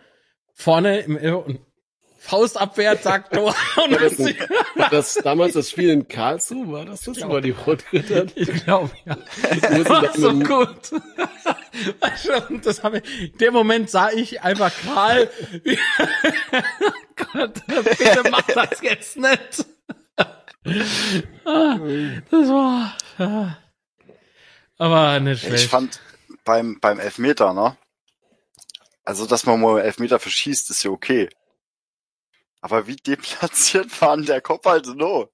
vorne 0.55 0.99
im 1.01 1.17
Irr- 1.17 1.43
und 1.47 1.61
Faustabwehr, 2.23 2.97
sagt 2.97 3.35
Tor. 3.35 3.55
Und 3.85 3.93
Das, 4.01 4.19
war 4.19 4.91
das 4.91 5.15
damals 5.15 5.55
das 5.55 5.71
Spiel 5.71 5.91
in 5.91 6.07
Karlsruhe 6.07 6.71
war 6.73 6.85
das 6.85 7.01
das? 7.03 7.21
War 7.21 7.41
die 7.41 7.51
Rotgritter? 7.51 8.27
ich 8.37 8.65
glaube, 8.65 8.91
ja. 9.05 9.17
Muss 9.17 9.89
War 9.89 10.05
ich 10.05 10.13
so 10.13 10.33
gut. 10.33 10.93
Und 12.49 12.65
das 12.65 12.83
habe 12.85 12.99
ich, 12.99 13.33
in 13.33 13.39
dem 13.39 13.53
Moment 13.53 13.91
sah 13.91 14.11
ich 14.13 14.41
einfach 14.43 14.71
Karl. 14.85 15.29
Gott, 17.17 17.67
bitte 17.67 18.23
mach 18.31 18.47
das 18.47 18.81
jetzt 18.83 19.17
nicht. 19.17 19.67
Ah, 21.45 21.79
das 22.31 22.49
war, 22.49 22.97
ah. 23.19 23.57
aber 24.79 25.19
nicht 25.21 25.43
Ich 25.43 25.49
schlecht. 25.49 25.71
fand 25.71 26.01
beim, 26.45 26.79
beim 26.81 27.01
Elfmeter, 27.01 27.53
ne? 27.53 27.77
Also, 29.05 29.27
dass 29.27 29.45
man 29.45 29.61
mal 29.61 29.81
Elfmeter 29.81 30.21
verschießt, 30.21 30.71
ist 30.71 30.85
ja 30.85 30.91
okay. 30.93 31.29
Aber 32.63 32.87
wie 32.87 32.97
deplatziert 32.97 34.01
war 34.01 34.17
denn 34.17 34.25
der 34.25 34.41
Kopf 34.41 34.65
halt 34.65 34.87
no? 34.87 35.29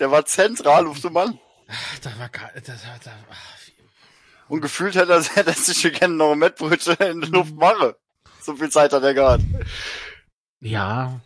Der 0.00 0.10
war 0.10 0.26
zentral 0.26 0.86
auf 0.86 1.00
dem 1.00 1.12
Mann. 1.12 1.38
Da 2.02 2.18
war, 2.18 2.28
gar- 2.28 2.52
das, 2.54 2.86
war- 2.86 2.98
da, 3.04 3.12
ach, 3.30 3.58
Und 4.48 4.60
gefühlt 4.60 4.94
hätte 4.96 5.12
er, 5.12 5.22
hätte 5.36 5.50
er 5.50 5.54
sich 5.54 5.82
gerne 5.94 6.14
noch 6.14 6.32
ein 6.32 6.38
Mettbrötchen 6.38 6.96
in 6.98 7.20
der 7.20 7.30
Luft 7.30 7.54
mache. 7.54 7.96
So 8.40 8.56
viel 8.56 8.70
Zeit 8.70 8.92
hat 8.92 9.02
er 9.04 9.14
gehabt. 9.14 9.44
Ja. 10.60 11.20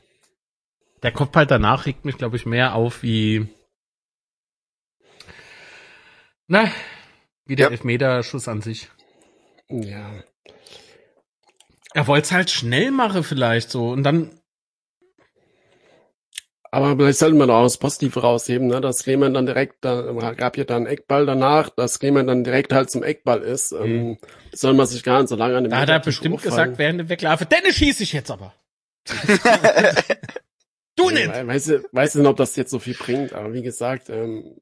Der 1.02 1.12
Kopfball 1.12 1.46
danach 1.46 1.86
regt 1.86 2.04
mich, 2.04 2.16
glaube 2.18 2.36
ich, 2.36 2.44
mehr 2.46 2.74
auf 2.74 3.02
wie. 3.02 3.48
Na, 6.46 6.70
wie 7.44 7.56
der 7.56 7.66
Ja. 7.66 7.70
Elfmeterschuss 7.72 8.48
an 8.48 8.62
sich. 8.62 8.88
Ja. 9.68 10.22
Er 11.94 12.06
wollte 12.06 12.26
es 12.26 12.32
halt 12.32 12.50
schnell 12.50 12.90
machen, 12.90 13.22
vielleicht 13.24 13.70
so. 13.70 13.90
Und 13.90 14.02
dann. 14.02 14.37
Aber 16.70 16.96
vielleicht 16.96 17.18
sollten 17.18 17.38
wir 17.38 17.46
doch 17.46 17.54
auch 17.54 17.62
das 17.64 17.78
Positive 17.78 18.20
rausheben, 18.20 18.66
ne? 18.66 18.80
dass 18.80 19.02
Clement 19.02 19.34
dann 19.34 19.46
direkt, 19.46 19.76
da 19.84 20.02
gab 20.32 20.56
ja 20.58 20.64
dann 20.64 20.86
Eckball 20.86 21.24
danach, 21.24 21.70
dass 21.70 21.98
Clement 21.98 22.28
dann 22.28 22.44
direkt 22.44 22.72
halt 22.72 22.90
zum 22.90 23.02
Eckball 23.02 23.40
ist. 23.40 23.72
Ähm, 23.72 24.18
soll 24.52 24.74
man 24.74 24.86
sich 24.86 25.02
gar 25.02 25.20
nicht 25.20 25.28
so 25.30 25.36
lange 25.36 25.56
an 25.56 25.64
dem 25.64 25.70
Da 25.70 25.78
hat 25.80 25.88
er 25.88 26.00
bestimmt 26.00 26.34
aufhalten. 26.36 26.50
gesagt, 26.56 26.78
während 26.78 27.00
dem 27.00 27.08
Weglaufe, 27.08 27.46
Dennis 27.46 27.76
schieße 27.76 28.02
ich 28.02 28.12
jetzt 28.12 28.30
aber. 28.30 28.52
du 30.96 31.10
nicht! 31.10 31.28
we- 31.28 31.46
Weiß, 31.46 31.68
ich- 31.68 31.82
weiß 31.92 32.14
nicht, 32.16 32.26
ob 32.26 32.36
das 32.36 32.56
jetzt 32.56 32.70
so 32.70 32.78
viel 32.78 32.94
bringt, 32.94 33.32
aber 33.32 33.52
wie 33.52 33.62
gesagt, 33.62 34.10
ähm, 34.10 34.56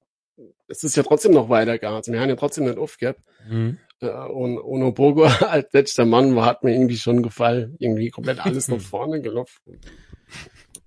es 0.68 0.84
ist 0.84 0.96
ja 0.96 1.02
trotzdem 1.02 1.32
noch 1.32 1.48
weitergegangen. 1.48 1.96
Also 1.96 2.12
wir 2.12 2.20
haben 2.20 2.28
ja 2.28 2.36
trotzdem 2.36 2.64
nicht 2.64 2.78
aufgehabt. 2.78 3.20
Mhm. 3.48 3.78
Äh, 4.00 4.08
und 4.08 4.58
Ono 4.58 4.92
Bogo 4.92 5.24
als 5.48 5.72
letzter 5.72 6.04
Mann 6.04 6.36
war, 6.36 6.46
hat 6.46 6.64
mir 6.64 6.72
irgendwie 6.74 6.98
schon 6.98 7.22
gefallen. 7.22 7.76
Irgendwie 7.78 8.10
komplett 8.10 8.44
alles 8.44 8.68
nach 8.68 8.80
vorne 8.80 9.20
gelaufen. 9.20 9.80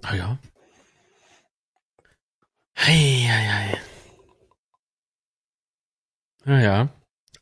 Ah 0.03 0.15
ja. 2.79 2.85
Hei, 2.87 3.27
hei, 3.29 3.47
hei. 3.47 3.77
Ja, 6.45 6.59
ja. 6.59 6.89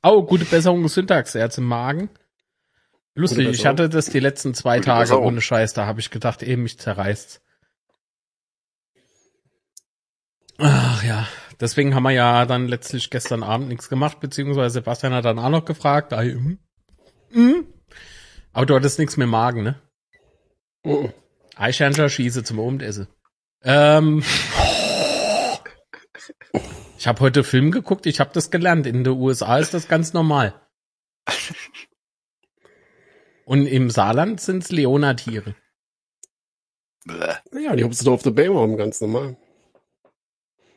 Oh, 0.03 0.23
gute 0.23 0.45
Besserung 0.45 0.87
Syntax, 0.87 1.35
Erz 1.35 1.57
im 1.57 1.65
Magen. 1.65 2.09
Lustig, 3.15 3.47
ich 3.49 3.65
hatte 3.65 3.89
das 3.89 4.07
die 4.07 4.19
letzten 4.19 4.53
zwei 4.53 4.77
Gute 4.77 4.87
Tage 4.87 5.01
Besserung. 5.01 5.25
ohne 5.25 5.41
Scheiß, 5.41 5.73
da 5.73 5.85
habe 5.85 5.99
ich 5.99 6.11
gedacht, 6.11 6.43
eben 6.43 6.63
mich 6.63 6.77
zerreißt. 6.77 7.41
Ach 10.59 11.03
ja, 11.03 11.27
deswegen 11.59 11.95
haben 11.95 12.03
wir 12.03 12.11
ja 12.11 12.45
dann 12.45 12.67
letztlich 12.67 13.09
gestern 13.09 13.43
Abend 13.43 13.69
nichts 13.69 13.89
gemacht, 13.89 14.19
beziehungsweise 14.19 14.73
Sebastian 14.73 15.13
hat 15.13 15.25
dann 15.25 15.39
auch 15.39 15.49
noch 15.49 15.65
gefragt. 15.65 16.13
Ah, 16.13 16.21
hm, 16.21 16.59
hm. 17.31 17.67
Aber 18.53 18.65
du 18.65 18.75
hattest 18.75 18.99
nichts 18.99 19.17
mehr 19.17 19.25
im 19.25 19.31
Magen, 19.31 19.63
ne? 19.63 19.81
Mhm. 20.83 21.13
Eichhörnchen 21.55 22.09
schieße 22.09 22.43
zum 22.43 22.59
Abendessen. 22.59 23.07
Ähm, 23.63 24.23
ich 26.97 27.07
habe 27.07 27.19
heute 27.21 27.43
Film 27.43 27.71
geguckt, 27.71 28.05
ich 28.05 28.19
habe 28.19 28.31
das 28.33 28.51
gelernt. 28.51 28.87
In 28.87 29.03
den 29.03 29.13
USA 29.13 29.57
ist 29.57 29.73
das 29.73 29.87
ganz 29.87 30.13
normal. 30.13 30.59
Und 33.45 33.67
im 33.67 33.89
Saarland 33.89 34.41
sind's 34.41 34.71
Leonatiere. 34.71 35.55
Ja, 37.53 37.75
die 37.75 37.83
hupst 37.83 38.05
du 38.05 38.13
auf 38.13 38.23
der 38.23 38.31
Baybaum 38.31 38.75
ganz 38.77 38.99
normal. 38.99 39.37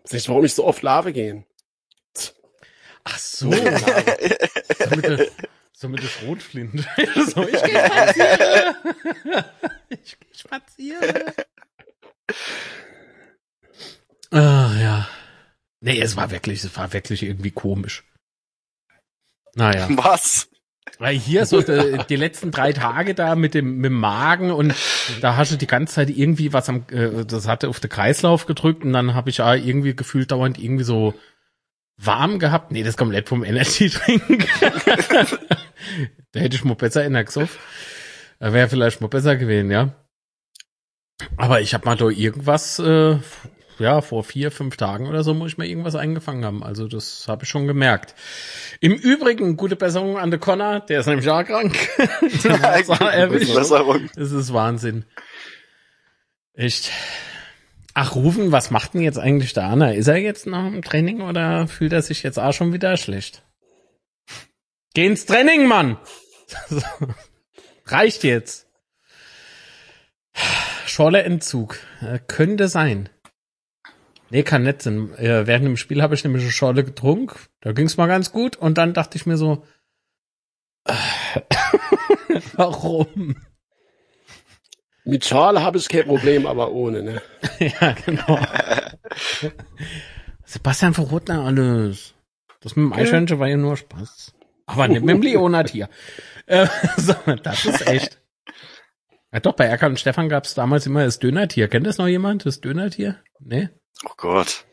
Weiß 0.05 0.13
nicht, 0.13 0.29
warum 0.29 0.45
ich 0.45 0.55
so 0.55 0.65
oft 0.65 0.83
Lave 0.83 1.13
gehen. 1.13 1.45
Ach 3.05 3.19
so. 3.19 3.51
so 3.53 4.97
mit 4.97 5.05
der, 5.05 5.27
so 5.73 5.89
mit 5.89 6.03
der 6.03 6.09
Schrotflinte. 6.09 6.85
so, 7.27 7.43
ich 7.49 7.63
gehe 7.63 7.87
spazieren. 7.87 8.77
ich 9.89 10.21
gehe 10.21 10.35
spazieren. 10.35 11.25
Ach 14.31 14.77
ja. 14.81 15.09
Nee, 15.81 16.01
es 16.01 16.17
war 16.17 16.31
wirklich, 16.31 16.63
es 16.63 16.77
war 16.77 16.93
wirklich 16.93 17.23
irgendwie 17.23 17.51
komisch. 17.51 18.05
Naja. 19.55 19.89
Was? 19.91 20.49
Weil 20.99 21.17
hier 21.17 21.47
so 21.47 21.63
die, 21.63 21.99
die 22.09 22.17
letzten 22.17 22.51
drei 22.51 22.73
Tage 22.73 23.15
da 23.15 23.35
mit 23.35 23.55
dem, 23.55 23.77
mit 23.77 23.87
dem 23.87 24.01
Magen 24.01 24.51
und 24.51 24.75
da 25.21 25.37
hast 25.37 25.53
du 25.53 25.57
die 25.57 25.67
ganze 25.67 25.95
Zeit 25.95 26.11
irgendwie 26.11 26.53
was 26.53 26.69
am, 26.69 26.85
äh, 26.91 27.25
das 27.25 27.47
hatte 27.47 27.69
auf 27.69 27.81
den 27.81 27.91
Kreislauf 27.91 28.47
gedrückt 28.47 28.85
und 28.85 28.93
dann 28.93 29.15
habe 29.15 29.31
ich 29.31 29.41
auch 29.41 29.55
irgendwie 29.55 29.95
gefühlt 29.95 30.31
dauernd 30.31 30.59
irgendwie 30.59 30.85
so 30.85 31.15
warm 31.97 32.39
gehabt. 32.39 32.73
Nee, 32.73 32.83
das 32.83 32.97
kommt 32.97 33.13
nicht 33.13 33.29
vom 33.29 33.45
Energy 33.45 33.89
Drink. 33.89 34.49
da 36.33 36.41
hätte 36.41 36.57
ich 36.57 36.65
mal 36.65 36.75
besser 36.75 37.05
in 37.05 37.13
der. 37.13 37.25
Da 37.25 38.53
wäre 38.53 38.69
vielleicht 38.69 39.01
mal 39.01 39.09
besser 39.09 39.37
gewesen, 39.37 39.71
ja. 39.71 39.95
Aber 41.37 41.61
ich 41.61 41.75
habe 41.75 41.85
mal 41.85 41.97
da 41.97 42.09
irgendwas, 42.09 42.79
äh, 42.79 43.19
ja, 43.81 44.01
vor 44.01 44.25
vier, 44.25 44.51
fünf 44.51 44.77
Tagen 44.77 45.07
oder 45.07 45.25
so 45.25 45.35
muss 45.35 45.53
ich 45.53 45.59
mir 45.59 45.67
irgendwas 45.67 45.95
eingefangen 45.95 46.45
haben. 46.45 46.63
Also 46.63 46.87
das 46.87 47.27
habe 47.29 47.45
ich 47.45 47.49
schon 47.49 47.67
gemerkt. 47.67 48.15
Im 48.81 48.95
Übrigen, 48.95 49.57
gute 49.57 49.77
Besserung 49.77 50.19
an 50.19 50.31
den 50.31 50.41
Connor, 50.41 50.81
der 50.81 51.01
ist 51.01 51.07
nämlich 51.07 51.29
auch 51.29 51.45
krank. 51.45 51.77
Das 54.15 54.33
ist 54.33 54.53
Wahnsinn. 54.53 55.05
Echt. 56.55 56.91
Ach, 57.95 58.15
Rufen, 58.15 58.53
was 58.53 58.71
macht 58.71 58.95
denn 58.95 59.01
jetzt 59.01 59.19
eigentlich 59.19 59.53
der 59.53 59.65
Anna? 59.65 59.93
Ist 59.93 60.07
er 60.07 60.17
jetzt 60.17 60.47
noch 60.47 60.67
im 60.67 60.83
Training 60.83 61.23
oder 61.23 61.67
fühlt 61.67 61.93
er 61.93 62.03
sich 62.03 62.23
jetzt 62.23 62.39
auch 62.39 62.53
schon 62.53 62.73
wieder 62.73 62.97
schlecht? 62.97 63.43
Geh 64.95 65.07
ins 65.07 65.27
Training, 65.27 65.67
Mann! 65.67 65.99
Reicht 67.87 68.25
jetzt. 68.25 68.67
Schorle-Entzug. 70.87 71.79
Äh, 72.01 72.19
könnte 72.27 72.69
sein. 72.69 73.09
Nee, 74.31 74.45
kann 74.45 74.63
nicht 74.63 74.83
sein. 74.83 75.13
Äh, 75.15 75.47
während 75.47 75.67
dem 75.67 75.77
Spiel 75.77 76.03
habe 76.03 76.15
ich 76.15 76.25
nämlich 76.25 76.43
eine 76.43 76.53
Schorle 76.53 76.85
getrunken. 76.85 77.37
Da 77.61 77.73
ging's 77.73 77.97
mal 77.97 78.07
ganz 78.07 78.33
gut. 78.33 78.57
Und 78.57 78.79
dann 78.79 78.95
dachte 78.95 79.17
ich 79.17 79.27
mir 79.27 79.37
so, 79.37 79.65
warum? 82.55 83.37
Mit 85.05 85.25
Schale 85.25 85.63
habe 85.63 85.79
ich 85.79 85.89
kein 85.89 86.05
Problem, 86.05 86.47
aber 86.47 86.71
ohne, 86.73 87.03
ne? 87.03 87.23
ja, 87.59 87.95
genau. 88.05 88.39
Sebastian 90.45 90.95
verrot 90.95 91.25
na 91.27 91.45
alles. 91.45 92.15
Das 92.61 92.77
mit 92.77 92.85
dem 92.85 92.93
Eichhörnchen 92.93 93.39
war 93.39 93.49
ja 93.49 93.57
nur 93.57 93.77
Spaß. 93.77 94.35
Aber 94.67 94.87
nicht 94.87 95.03
mit 95.03 95.17
dem 95.17 95.23
Leonard 95.27 95.71
hier. 95.71 95.89
Äh, 96.47 96.67
so, 96.97 97.15
das 97.43 97.65
ist 97.65 97.87
echt. 97.87 98.20
Ja 99.33 99.41
doch, 99.41 99.55
bei 99.55 99.67
Erkan 99.67 99.93
und 99.93 100.01
Stefan 100.01 100.29
gab 100.29 100.45
es 100.45 100.55
damals 100.55 100.87
immer 100.87 101.05
das 101.05 101.21
Dönertier. 101.21 101.69
Kennt 101.69 101.87
das 101.87 101.99
noch 101.99 102.09
jemand, 102.09 102.47
das 102.47 102.61
Dönertier? 102.61 103.23
Nee? 103.39 103.69
Oh 104.05 104.13
Gott. 104.17 104.65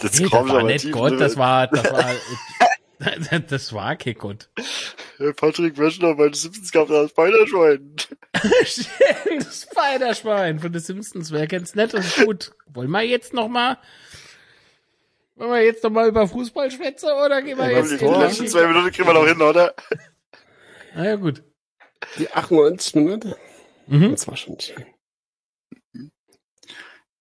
Das 0.00 0.18
Nee, 0.18 0.28
das 0.30 0.48
war 0.48 0.62
nicht 0.62 0.90
Gott, 0.90 1.20
das 1.20 1.36
war, 1.36 1.66
das 1.66 1.84
war, 1.92 3.40
das 3.48 3.72
war 3.72 3.96
kein 3.96 4.14
Gott. 4.14 4.48
Patrick 5.36 5.76
Wöschner 5.76 6.14
bei 6.14 6.24
den 6.24 6.34
Simpsons 6.34 6.72
gab 6.72 6.88
da 6.88 7.02
das 7.02 7.10
Spiderschwein. 7.10 7.94
Stimmt, 8.64 9.46
das 9.46 9.68
Spiderschwein 9.70 10.58
von 10.60 10.72
den 10.72 10.80
Simpsons. 10.80 11.30
Wer 11.30 11.46
kennt's 11.46 11.74
nicht? 11.74 11.92
Das 11.92 12.06
ist 12.06 12.24
gut. 12.24 12.52
Wollen 12.66 12.90
wir 12.90 13.02
jetzt 13.02 13.34
noch 13.34 13.48
mal, 13.48 13.78
wollen 15.36 15.50
wir 15.50 15.62
jetzt 15.62 15.84
noch 15.84 15.90
mal 15.90 16.08
über 16.08 16.26
Fußball 16.26 16.70
schwätzen 16.70 17.10
oder 17.24 17.42
gehen 17.42 17.58
wir 17.58 17.70
Ja, 17.70 17.78
jetzt 17.78 18.00
Die 18.00 18.04
letzten 18.04 18.48
zwei 18.48 18.66
Minuten 18.66 18.90
kriegen 18.90 19.06
wir 19.06 19.14
noch 19.14 19.26
hin, 19.26 19.40
oder? 19.42 19.74
Na 20.94 21.04
ja, 21.04 21.16
gut. 21.16 21.42
Die 22.18 22.30
98 22.30 22.94
Minuten. 22.96 23.34
Mhm. 23.86 24.10
Das 24.12 24.26
war 24.26 24.36
schon 24.36 24.58
schön. 24.60 24.86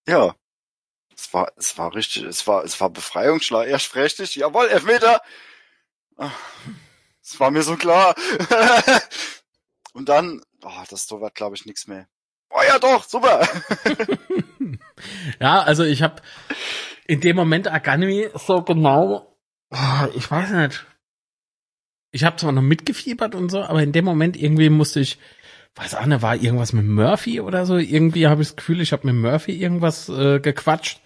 Ja. 0.08 0.36
Es 1.16 1.34
war, 1.34 1.52
es 1.56 1.78
war 1.78 1.96
richtig, 1.96 2.24
es 2.24 2.46
war, 2.48 2.64
es 2.64 2.80
war 2.82 2.90
Befreiungsschlag. 2.90 3.68
Erst 3.68 3.96
richtig, 3.96 4.36
jawohl, 4.36 4.68
Elfmeter. 4.68 5.22
Es 7.22 7.40
war 7.40 7.52
mir 7.52 7.64
so 7.64 7.76
klar. 7.78 8.16
Und 9.94 10.10
dann, 10.10 10.42
oh, 10.64 10.84
das 10.90 11.08
Tor 11.08 11.22
wird, 11.22 11.36
glaube 11.36 11.56
ich, 11.56 11.66
nichts 11.66 11.88
mehr. 11.88 12.08
Oh 12.50 12.62
ja, 12.68 12.80
doch, 12.80 13.04
super. 13.04 13.48
Ja, 15.40 15.62
also 15.62 15.84
ich 15.84 16.02
habe 16.02 16.22
in 17.08 17.22
dem 17.22 17.36
Moment 17.36 17.68
nicht 17.68 18.30
so 18.36 18.62
genau, 18.62 19.38
ah, 19.70 20.08
ich 20.16 20.30
weiß 20.30 20.52
nicht. 20.52 20.86
Ich 22.12 22.24
habe 22.24 22.38
zwar 22.38 22.52
noch 22.52 22.62
mitgefiebert 22.62 23.36
und 23.36 23.50
so, 23.50 23.64
aber 23.64 23.82
in 23.82 23.92
dem 23.92 24.06
Moment 24.06 24.38
irgendwie 24.38 24.70
musste 24.70 25.00
ich 25.00 25.18
weiß 25.76 25.96
auch 25.96 26.06
nicht, 26.06 26.22
war 26.22 26.36
irgendwas 26.36 26.74
mit 26.74 26.86
Murphy 26.86 27.42
oder 27.42 27.66
so. 27.66 27.78
Irgendwie 27.78 28.28
habe 28.28 28.42
ich 28.42 28.50
das 28.50 28.56
Gefühl, 28.56 28.82
ich 28.82 28.92
habe 28.92 29.08
mit 29.08 29.16
Murphy 29.16 29.54
irgendwas 29.54 30.10
äh, 30.10 30.40
gequatscht. 30.40 31.02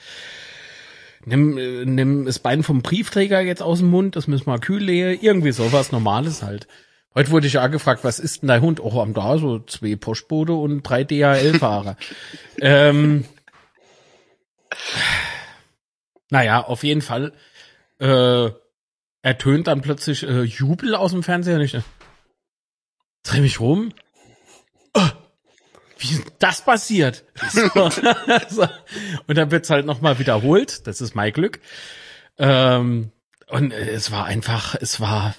Nimm, 1.26 1.57
äh, 1.57 1.86
nimm 1.86 2.26
das 2.26 2.39
Bein 2.39 2.63
vom 2.63 2.82
Briefträger 2.82 3.41
jetzt 3.41 3.61
aus 3.61 3.80
dem 3.80 3.89
Mund, 3.89 4.15
das 4.15 4.28
müssen 4.28 4.47
wir 4.47 4.59
kühl 4.59 4.84
legen. 4.84 5.20
Irgendwie 5.22 5.51
sowas 5.51 5.91
Normales 5.91 6.43
halt. 6.43 6.68
Heute 7.15 7.32
wurde 7.32 7.47
ich 7.47 7.57
auch 7.57 7.72
gefragt, 7.72 8.03
was 8.03 8.20
ist 8.20 8.41
denn 8.41 8.49
dein 8.49 8.61
Hund? 8.61 8.80
Oh, 8.80 9.01
am 9.01 9.13
da 9.13 9.38
so 9.38 9.59
zwei 9.59 9.95
Postbote 9.95 10.53
und 10.53 10.84
drei 10.84 11.03
DHL-Fahrer. 11.03 11.97
ähm, 12.61 13.26
naja, 16.30 16.63
auf 16.63 16.84
jeden 16.84 17.01
Fall 17.01 17.34
äh, 17.99 18.49
ertönt 19.22 19.68
dann 19.68 19.82
plötzlich 19.82 20.24
äh, 20.24 20.43
Jubel 20.43 20.93
aus 20.93 21.11
dem 21.11 21.24
Fernseher. 21.24 21.59
Ich 21.59 21.78
dreh 23.24 23.41
mich 23.41 23.59
rum. 23.59 23.93
Oh, 25.98 26.00
wie 26.00 26.14
ist 26.14 26.34
das 26.39 26.62
passiert? 26.62 27.24
So. 28.50 28.68
Und 29.28 29.38
dann 29.38 29.52
wird's 29.52 29.70
halt 29.70 29.86
nochmal 29.86 30.20
wiederholt. 30.20 30.88
Das 30.88 31.02
ist 31.02 31.16
mein 31.16 31.34
Glück. 31.34 31.60
Ähm, 32.38 33.12
und 33.48 33.74
es 33.74 34.12
war 34.12 34.26
einfach, 34.26 34.76
es 34.80 35.00
war 35.00 35.36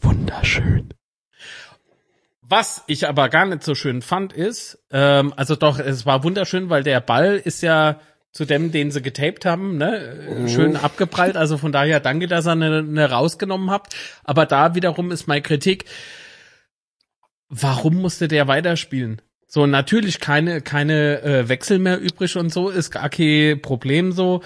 wunderschön. 0.00 0.94
Was 2.42 2.82
ich 2.86 3.06
aber 3.06 3.28
gar 3.28 3.46
nicht 3.46 3.62
so 3.62 3.74
schön 3.74 4.02
fand, 4.02 4.32
ist, 4.32 4.78
ähm, 4.90 5.32
also 5.36 5.54
doch, 5.54 5.78
es 5.78 6.06
war 6.06 6.24
wunderschön, 6.24 6.68
weil 6.68 6.82
der 6.82 7.00
Ball 7.00 7.36
ist 7.36 7.62
ja 7.62 8.00
zu 8.32 8.44
dem, 8.44 8.72
den 8.72 8.90
sie 8.90 9.02
getaped 9.02 9.44
haben, 9.44 9.76
ne, 9.76 10.48
schön 10.48 10.76
abgeprallt. 10.76 11.36
Also 11.36 11.58
von 11.58 11.72
daher 11.72 12.00
danke, 12.00 12.26
dass 12.28 12.46
ihr 12.46 12.52
eine, 12.52 12.78
eine 12.78 13.10
rausgenommen 13.10 13.70
habt. 13.70 13.94
Aber 14.24 14.46
da 14.46 14.74
wiederum 14.74 15.10
ist 15.10 15.26
meine 15.26 15.42
Kritik, 15.42 15.84
warum 17.48 17.96
musste 17.96 18.28
der 18.28 18.48
weiterspielen? 18.48 19.20
So, 19.52 19.66
natürlich 19.66 20.20
keine, 20.20 20.60
keine 20.60 21.22
äh, 21.22 21.48
Wechsel 21.48 21.80
mehr 21.80 21.98
übrig 21.98 22.36
und 22.36 22.52
so, 22.52 22.68
ist 22.68 22.92
gar 22.92 23.08
kein 23.08 23.60
Problem 23.60 24.12
so. 24.12 24.42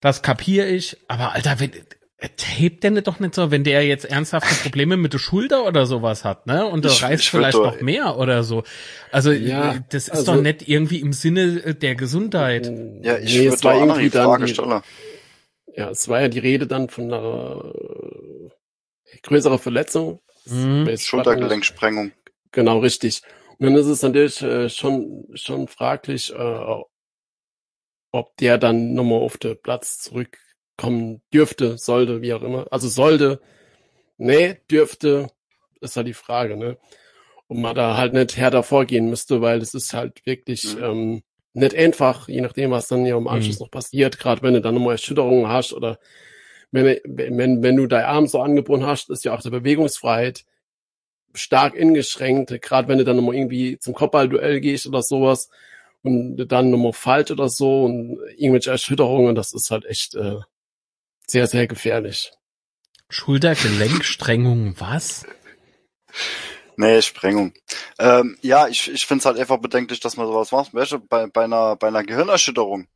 Das 0.00 0.20
kapiere 0.20 0.66
ich. 0.66 0.96
Aber 1.06 1.32
Alter, 1.32 1.60
wenn, 1.60 1.70
äh, 2.16 2.28
tape 2.36 2.80
denn 2.82 2.96
doch 3.04 3.20
nicht 3.20 3.36
so, 3.36 3.52
wenn 3.52 3.62
der 3.62 3.86
jetzt 3.86 4.04
ernsthafte 4.04 4.52
Probleme 4.64 4.96
mit 4.96 5.12
der 5.12 5.20
Schulter 5.20 5.64
oder 5.64 5.86
sowas 5.86 6.24
hat, 6.24 6.48
ne? 6.48 6.66
Und 6.66 6.84
der 6.84 6.90
Ich- 6.90 7.04
reißt 7.04 7.22
ich 7.22 7.30
vielleicht 7.30 7.56
noch 7.56 7.80
mehr 7.80 8.18
oder 8.18 8.42
so. 8.42 8.64
Also, 9.12 9.30
Ja, 9.30 9.74
äh, 9.74 9.80
das 9.90 10.08
ist 10.08 10.10
also- 10.10 10.34
doch 10.34 10.42
nicht 10.42 10.68
irgendwie 10.68 10.98
im 11.02 11.12
Sinne 11.12 11.62
äh, 11.64 11.74
der 11.76 11.94
Gesundheit. 11.94 12.66
Ja, 13.02 13.16
ich 13.16 13.32
nee, 13.38 13.48
würde 13.50 13.62
noch 13.64 13.74
irgendwie 13.96 14.02
die 14.02 14.10
Frage 14.10 14.44
die, 14.46 14.54
stellen. 14.54 14.80
ja, 15.76 15.90
es 15.90 16.08
war 16.08 16.20
ja 16.22 16.26
die 16.26 16.40
Rede 16.40 16.66
dann 16.66 16.88
von 16.88 17.04
einer 17.04 17.62
äh, 17.76 19.18
größeren 19.22 19.60
Verletzung. 19.60 20.18
Mhm. 20.46 20.96
Schultergelenksprengung. 20.98 22.10
Genau, 22.50 22.80
richtig. 22.80 23.22
Dann 23.58 23.74
ist 23.74 23.86
es 23.86 24.02
natürlich 24.02 24.42
äh, 24.42 24.68
schon, 24.68 25.26
schon 25.34 25.68
fraglich, 25.68 26.32
äh, 26.32 26.82
ob 28.12 28.36
der 28.38 28.58
dann 28.58 28.94
nochmal 28.94 29.20
auf 29.20 29.36
den 29.36 29.60
Platz 29.60 29.98
zurückkommen 29.98 31.22
dürfte, 31.32 31.76
sollte, 31.78 32.22
wie 32.22 32.32
auch 32.32 32.42
immer. 32.42 32.66
Also 32.70 32.88
sollte, 32.88 33.40
nee, 34.18 34.56
dürfte, 34.70 35.30
ist 35.80 35.96
halt 35.96 36.08
die 36.08 36.14
Frage, 36.14 36.56
ne? 36.56 36.78
Und 37.48 37.62
man 37.62 37.76
da 37.76 37.96
halt 37.96 38.14
nicht 38.14 38.36
härter 38.36 38.62
vorgehen 38.62 39.10
müsste, 39.10 39.40
weil 39.42 39.60
es 39.62 39.74
ist 39.74 39.94
halt 39.94 40.24
wirklich 40.26 40.76
Mhm. 40.76 40.84
ähm, 40.84 41.22
nicht 41.54 41.74
einfach, 41.76 42.28
je 42.28 42.40
nachdem, 42.42 42.72
was 42.72 42.88
dann 42.88 43.06
ja 43.06 43.16
im 43.18 43.28
Anschluss 43.28 43.60
Mhm. 43.60 43.64
noch 43.64 43.70
passiert, 43.70 44.18
gerade 44.18 44.42
wenn 44.42 44.54
du 44.54 44.60
dann 44.62 44.74
nochmal 44.74 44.92
Erschütterungen 44.94 45.48
hast 45.48 45.72
oder 45.72 45.98
wenn, 46.72 46.98
wenn, 47.04 47.62
wenn 47.62 47.76
du 47.76 47.86
deinen 47.86 48.04
Arm 48.06 48.26
so 48.26 48.40
angebunden 48.40 48.86
hast, 48.86 49.10
ist 49.10 49.24
ja 49.24 49.34
auch 49.34 49.42
die 49.42 49.50
Bewegungsfreiheit 49.50 50.44
stark 51.38 51.78
eingeschränkt, 51.78 52.60
gerade 52.60 52.88
wenn 52.88 52.98
du 52.98 53.04
dann 53.04 53.16
nochmal 53.16 53.34
irgendwie 53.34 53.78
zum 53.78 53.94
Kopfballduell 53.94 54.60
gehst 54.60 54.86
oder 54.86 55.02
sowas 55.02 55.48
und 56.02 56.36
dann 56.46 56.70
nochmal 56.70 56.92
falsch 56.92 57.30
oder 57.30 57.48
so 57.48 57.84
und 57.84 58.18
irgendwelche 58.36 58.70
Erschütterungen, 58.70 59.34
das 59.34 59.52
ist 59.52 59.70
halt 59.70 59.84
echt 59.86 60.14
äh, 60.14 60.36
sehr, 61.26 61.46
sehr 61.46 61.66
gefährlich. 61.66 62.32
Schultergelenkstrengung, 63.08 64.74
was? 64.78 65.24
Nee, 66.76 67.02
Sprengung. 67.02 67.52
Ähm, 67.98 68.38
ja, 68.40 68.68
ich, 68.68 68.88
ich 68.90 69.06
finde 69.06 69.20
es 69.20 69.26
halt 69.26 69.38
einfach 69.38 69.58
bedenklich, 69.58 69.98
dass 69.98 70.16
man 70.16 70.26
sowas 70.26 70.52
macht. 70.52 70.72
Weißt 70.72 70.92
du, 70.92 70.98
bei, 71.00 71.26
bei, 71.26 71.44
einer, 71.44 71.74
bei 71.74 71.88
einer 71.88 72.04
Gehirnerschütterung 72.04 72.86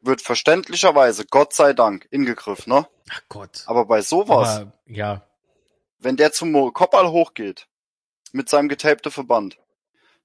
wird 0.00 0.22
verständlicherweise, 0.22 1.26
Gott 1.26 1.52
sei 1.52 1.74
Dank, 1.74 2.06
ingegriffen, 2.10 2.72
ne? 2.72 2.88
Ach 3.10 3.20
Gott. 3.28 3.64
Aber 3.66 3.84
bei 3.84 4.00
sowas, 4.00 4.60
Aber, 4.60 4.72
ja. 4.86 5.27
Wenn 5.98 6.16
der 6.16 6.32
zum 6.32 6.72
Kopfball 6.72 7.10
hochgeht, 7.10 7.66
mit 8.32 8.48
seinem 8.48 8.68
getapten 8.68 9.10
Verband, 9.12 9.58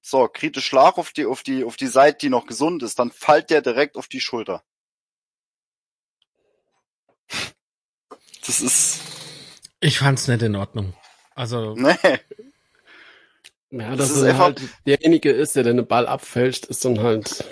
so, 0.01 0.27
kriegt 0.27 0.57
einen 0.57 0.63
Schlag 0.63 0.97
auf 0.97 1.11
die, 1.11 1.25
auf 1.25 1.43
die, 1.43 1.63
auf 1.63 1.77
die 1.77 1.87
Seite, 1.87 2.17
die 2.19 2.29
noch 2.29 2.45
gesund 2.45 2.83
ist, 2.83 2.99
dann 2.99 3.11
fällt 3.11 3.49
der 3.49 3.61
direkt 3.61 3.95
auf 3.95 4.07
die 4.07 4.19
Schulter. 4.19 4.63
Das 8.45 8.59
ist, 8.61 8.99
Ich 9.79 9.99
fand's 9.99 10.27
nicht 10.27 10.41
in 10.41 10.55
Ordnung. 10.55 10.93
Also, 11.35 11.73
nee, 11.75 11.95
Ja, 13.71 13.95
Das 13.95 14.09
dass 14.09 14.11
ist 14.17 14.21
er 14.23 14.29
einfach- 14.31 14.43
halt 14.45 14.61
derjenige 14.85 15.31
ist, 15.31 15.55
der 15.55 15.63
den 15.63 15.87
Ball 15.87 16.05
abfälscht, 16.07 16.65
ist 16.65 16.85
dann 16.85 16.99
halt 16.99 17.45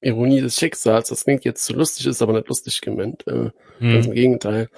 Ironie 0.00 0.40
des 0.40 0.56
Schicksals. 0.56 1.08
Das 1.08 1.24
klingt 1.24 1.44
jetzt 1.44 1.64
zu 1.64 1.72
lustig, 1.72 2.06
ist 2.06 2.20
aber 2.20 2.32
nicht 2.34 2.48
lustig 2.48 2.80
gemeint. 2.80 3.26
Äh, 3.26 3.50
Ganz 3.80 4.04
hm, 4.06 4.10
im 4.10 4.12
Gegenteil. 4.14 4.68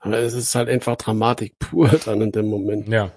Aber 0.00 0.18
es 0.18 0.34
ist 0.34 0.54
halt 0.54 0.68
einfach 0.68 0.96
Dramatik 0.96 1.58
pur 1.58 1.88
dann 2.04 2.20
in 2.20 2.32
dem 2.32 2.48
Moment. 2.48 2.88
ja. 2.88 3.12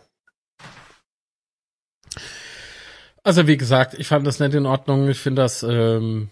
Also 3.24 3.48
wie 3.48 3.58
gesagt, 3.58 3.94
ich 3.94 4.08
fand 4.08 4.26
das 4.26 4.40
nicht 4.40 4.56
in 4.56 4.66
Ordnung. 4.66 5.08
Ich 5.08 5.20
finde 5.20 5.44
das 5.44 5.62
ähm, 5.62 6.30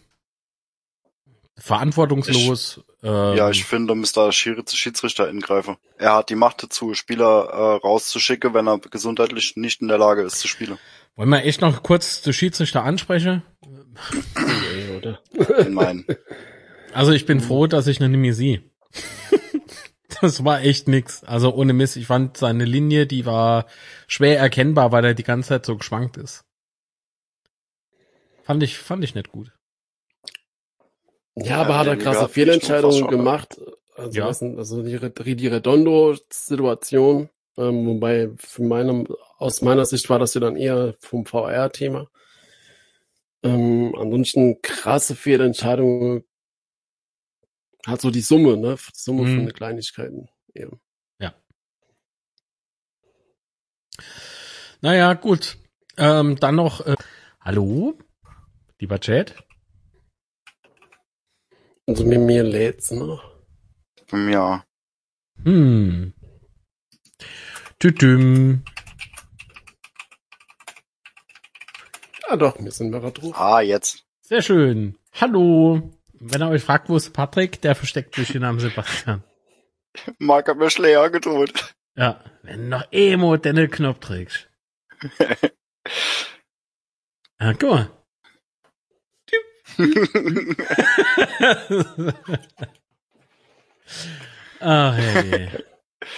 verantwortungslos. 1.56 2.82
ähm, 3.04 3.38
ja, 3.38 3.50
ich 3.52 3.64
finde, 3.66 3.89
da 3.89 3.95
müsste 3.95 4.26
der 4.26 4.32
Schiedsrichter 4.32 5.30
ingreifen. 5.30 5.78
Er 5.97 6.16
hat 6.16 6.30
die 6.32 6.36
Macht 6.36 6.64
dazu, 6.64 6.95
Spieler 6.95 7.50
äh, 7.52 7.76
rauszuschicken, 7.86 8.56
wenn 8.56 8.68
er 8.68 8.80
gesundheitlich 8.80 9.56
nicht 9.56 9.82
in 9.82 9.88
der 9.88 10.00
Lage 10.00 10.24
ist 10.24 10.39
zu 10.39 10.47
spielen. 10.47 10.80
Wollen 11.16 11.30
wir 11.30 11.43
echt 11.43 11.62
noch 11.62 11.84
kurz 11.84 12.22
den 12.22 12.34
Schiedsrichter 12.34 12.84
ansprechen? 12.84 13.43
Ey, 14.36 14.97
oder? 14.97 15.20
In 15.60 15.74
meinen. 15.74 16.06
Also 16.93 17.12
ich 17.12 17.26
bin 17.26 17.39
froh, 17.39 17.68
dass 17.68 17.88
ich 17.88 18.00
mehr 18.00 18.34
sehe. 18.34 18.64
das 20.22 20.43
war 20.43 20.62
echt 20.62 20.88
nix. 20.88 21.24
Also 21.24 21.53
ohne 21.53 21.74
Mist, 21.74 21.95
ich 21.95 22.07
fand 22.07 22.38
seine 22.38 22.66
Linie, 22.66 23.07
die 23.07 23.26
war 23.26 23.66
schwer 24.07 24.39
erkennbar, 24.39 24.91
weil 24.91 25.05
er 25.05 25.14
die 25.14 25.24
ganze 25.24 25.49
Zeit 25.49 25.66
so 25.66 25.78
geschwankt 25.78 26.18
ist. 26.18 26.43
Fand 28.43 28.64
ich, 28.64 28.78
fand 28.78 29.03
ich 29.03 29.14
nicht 29.16 29.30
gut. 29.30 29.51
Ja, 31.36 31.62
aber 31.62 31.78
hat 31.78 31.88
er 31.88 31.97
krasse 31.97 32.28
Fehlentscheidungen 32.28 33.01
mich 33.01 33.10
gemacht. 33.10 33.62
Also, 33.95 34.18
Ja. 34.18 34.32
denn, 34.32 34.57
also 34.57 34.82
die, 34.82 35.36
die 35.36 35.47
Redondo-Situation, 35.47 37.30
ähm, 37.57 37.86
wobei 37.86 38.32
für 38.38 38.64
meine, 38.64 39.05
aus 39.38 39.62
meiner 39.62 39.86
Sicht 39.86 40.10
war 40.10 40.20
das 40.20 40.34
ja 40.34 40.41
dann 40.41 40.55
eher 40.55 40.95
vom 40.99 41.26
VR-Thema. 41.26 42.10
Ähm, 43.43 43.93
ansonsten 43.97 44.62
krasse 44.62 45.16
Fehlentscheidungen. 45.16 46.24
Hat 47.90 48.02
so 48.02 48.12
die 48.12 48.22
Summe, 48.22 48.56
ne? 48.58 48.76
Die 48.76 49.00
Summe 49.00 49.24
Mhm. 49.24 49.36
von 49.36 49.46
den 49.46 49.54
Kleinigkeiten. 49.54 50.30
Ja. 50.54 50.70
Naja, 54.82 55.14
gut. 55.14 55.58
Ähm, 55.98 56.38
dann 56.40 56.56
noch, 56.56 56.86
äh, 56.86 56.96
hallo? 57.42 57.98
Lieber 58.80 59.00
Chat? 59.00 59.36
Also 61.86 62.06
mir, 62.06 62.20
mir 62.20 62.44
lädt's 62.44 62.92
noch. 62.92 63.22
Bei 64.10 64.18
mir. 64.18 64.64
Hm. 65.44 66.14
Tütüm. 67.80 68.64
Ja 72.30 72.38
doch, 72.38 72.58
wir 72.60 72.72
sind 72.72 72.92
wir 72.92 73.00
drauf. 73.12 73.38
Ah, 73.38 73.60
jetzt. 73.62 74.06
Sehr 74.22 74.42
schön. 74.42 74.98
Hallo. 75.14 75.92
Wenn 76.20 76.42
ihr 76.42 76.50
euch 76.50 76.64
fragt, 76.64 76.90
wo 76.90 76.98
ist 76.98 77.14
Patrick, 77.14 77.62
der 77.62 77.76
versteckt 77.76 78.16
sich 78.16 78.32
den 78.32 78.42
Namen 78.42 78.60
Sebastian. 78.60 79.24
Marc 80.18 80.50
hat 80.50 80.58
mir 80.58 80.70
Schläger 80.70 81.10
gedroht. 81.10 81.74
Ja, 81.96 82.24
wenn 82.44 82.70
noch 82.70 82.86
Emo 82.92 83.38
den 83.38 83.72
Knopf 83.72 84.00
trägst. 84.00 84.50
Ja, 87.42 87.54
guck 87.54 87.70
mal. 87.70 87.90
Ach, 94.60 94.98
hey. 94.98 95.50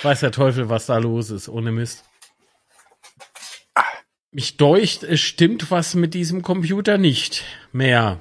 Weiß 0.01 0.21
der 0.21 0.31
Teufel, 0.31 0.69
was 0.69 0.87
da 0.87 0.97
los 0.97 1.29
ist, 1.29 1.47
ohne 1.47 1.71
Mist. 1.71 2.03
Mich 4.31 4.57
deucht, 4.57 5.03
es 5.03 5.19
stimmt 5.19 5.69
was 5.69 5.93
mit 5.93 6.15
diesem 6.15 6.41
Computer 6.41 6.97
nicht 6.97 7.43
mehr. 7.71 8.19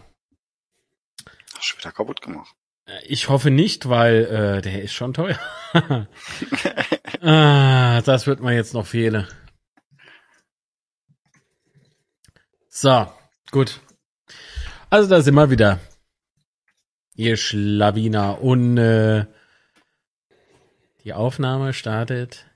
Du 1.60 1.78
wieder 1.78 1.92
kaputt 1.92 2.22
gemacht. 2.22 2.54
Äh, 2.86 3.04
Ich 3.06 3.28
hoffe 3.28 3.50
nicht, 3.50 3.88
weil 3.88 4.24
äh, 4.24 4.62
der 4.62 4.82
ist 4.82 4.92
schon 4.92 5.12
teuer. 5.14 5.38
ah, 7.20 8.00
das 8.02 8.26
wird 8.26 8.40
mir 8.40 8.54
jetzt 8.54 8.74
noch 8.74 8.86
fehlen. 8.86 9.28
So, 12.68 13.12
gut. 13.50 13.80
Also 14.88 15.08
da 15.10 15.20
sind 15.20 15.34
wir 15.34 15.50
wieder. 15.50 15.80
Ihr 17.14 17.36
Schlawiner. 17.36 18.40
Und 18.40 18.78
äh, 18.78 19.26
die 21.04 21.12
Aufnahme 21.12 21.72
startet 21.72 22.46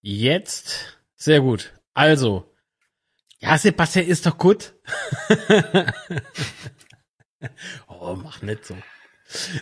jetzt. 0.00 0.98
Sehr 1.16 1.40
gut. 1.40 1.72
Also. 1.94 2.47
Ja, 3.40 3.56
Sebastian 3.56 4.06
ist 4.06 4.26
doch 4.26 4.36
gut. 4.36 4.74
oh, 7.88 8.16
mach 8.16 8.42
nicht 8.42 8.64
so. 8.64 8.76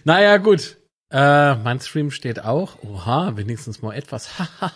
Naja, 0.05 0.39
gut. 0.39 0.79
Äh, 1.11 1.55
mein 1.57 1.79
Stream 1.81 2.11
steht 2.11 2.41
auch. 2.41 2.83
Oha, 2.83 3.37
wenigstens 3.37 3.83
mal 3.83 3.95
etwas. 3.95 4.31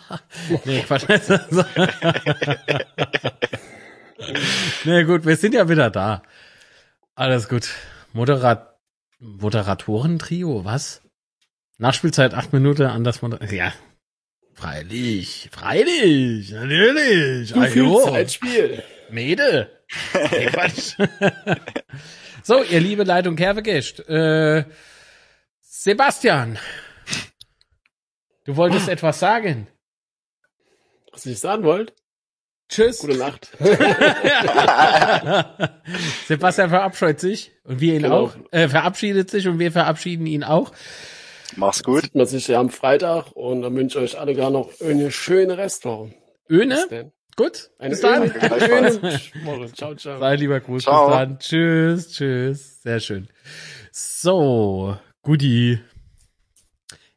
nee, 0.64 0.82
Quatsch. 0.82 1.09
nee, 4.84 5.05
gut, 5.05 5.24
wir 5.24 5.36
sind 5.36 5.55
ja 5.55 5.68
wieder 5.68 5.90
da. 5.90 6.22
Alles 7.14 7.48
gut. 7.48 7.70
Moderat 8.12 8.76
Moderatoren-Trio, 9.18 10.64
was? 10.64 11.03
Nachspielzeit 11.78 12.34
acht 12.34 12.53
Minuten, 12.53 12.86
anders 12.86 13.22
Moder 13.22 13.42
Ja. 13.53 13.72
Freilich, 14.55 15.48
freilich, 15.53 16.51
natürlich. 16.51 17.53
Viel 17.53 17.82
Ajo. 17.84 18.03
Zeitspiel. 18.05 18.82
Mede. 19.11 19.70
Nee, 20.32 20.46
Quatsch. 20.46 20.96
so, 22.42 22.62
ihr 22.62 22.80
liebe 22.80 23.05
Leitung 23.05 23.36
Kervegest. 23.36 24.01
Äh, 24.09 24.64
Sebastian. 25.61 26.59
Du 28.44 28.57
wolltest 28.57 28.88
etwas 28.90 29.18
sagen. 29.18 29.66
Was 31.12 31.26
ich 31.26 31.38
sagen 31.40 31.64
wollte? 31.64 31.94
Tschüss. 32.68 32.98
Gute 33.01 33.16
Nacht. 33.16 33.51
Sebastian 36.28 36.68
verabscheut 36.70 37.18
sich 37.18 37.51
und 37.64 37.80
wir 37.80 37.94
ihn 37.94 38.03
Genau. 38.03 38.26
auch. 38.26 38.36
Äh, 38.53 38.68
verabschiedet 38.68 39.28
sich 39.30 39.48
und 39.48 39.59
wir 39.59 39.72
verabschieden 39.72 40.26
ihn 40.26 40.44
auch. 40.44 40.72
Mach's 41.57 41.82
gut. 41.82 42.03
Sieht 42.03 42.14
man 42.14 42.26
sich 42.26 42.48
ja 42.48 42.61
am 42.61 42.70
Freitag 42.70 43.32
und 43.32 43.62
dann 43.62 43.74
wünsche 43.74 43.98
ich 43.98 44.14
euch 44.14 44.20
alle 44.20 44.34
gar 44.34 44.51
noch 44.51 44.70
eine 44.80 45.11
schöne 45.11 45.59
Restwoche. 45.59 46.14
Öne? 46.48 47.12
Gut. 47.36 47.70
Eine 47.78 47.90
Bis 47.90 48.01
dann. 48.01 48.22
Woche. 48.22 49.72
Ciao, 49.72 49.94
ciao. 49.94 50.18
Sei 50.18 50.36
lieber 50.36 50.61
Gruß. 50.61 50.82
Ciao. 50.82 51.07
Bis 51.09 51.16
dann. 51.16 51.38
Tschüss. 51.38 52.09
Tschüss. 52.12 52.82
Sehr 52.82 53.01
schön. 53.01 53.28
So. 53.92 54.96
Guti. 55.22 55.80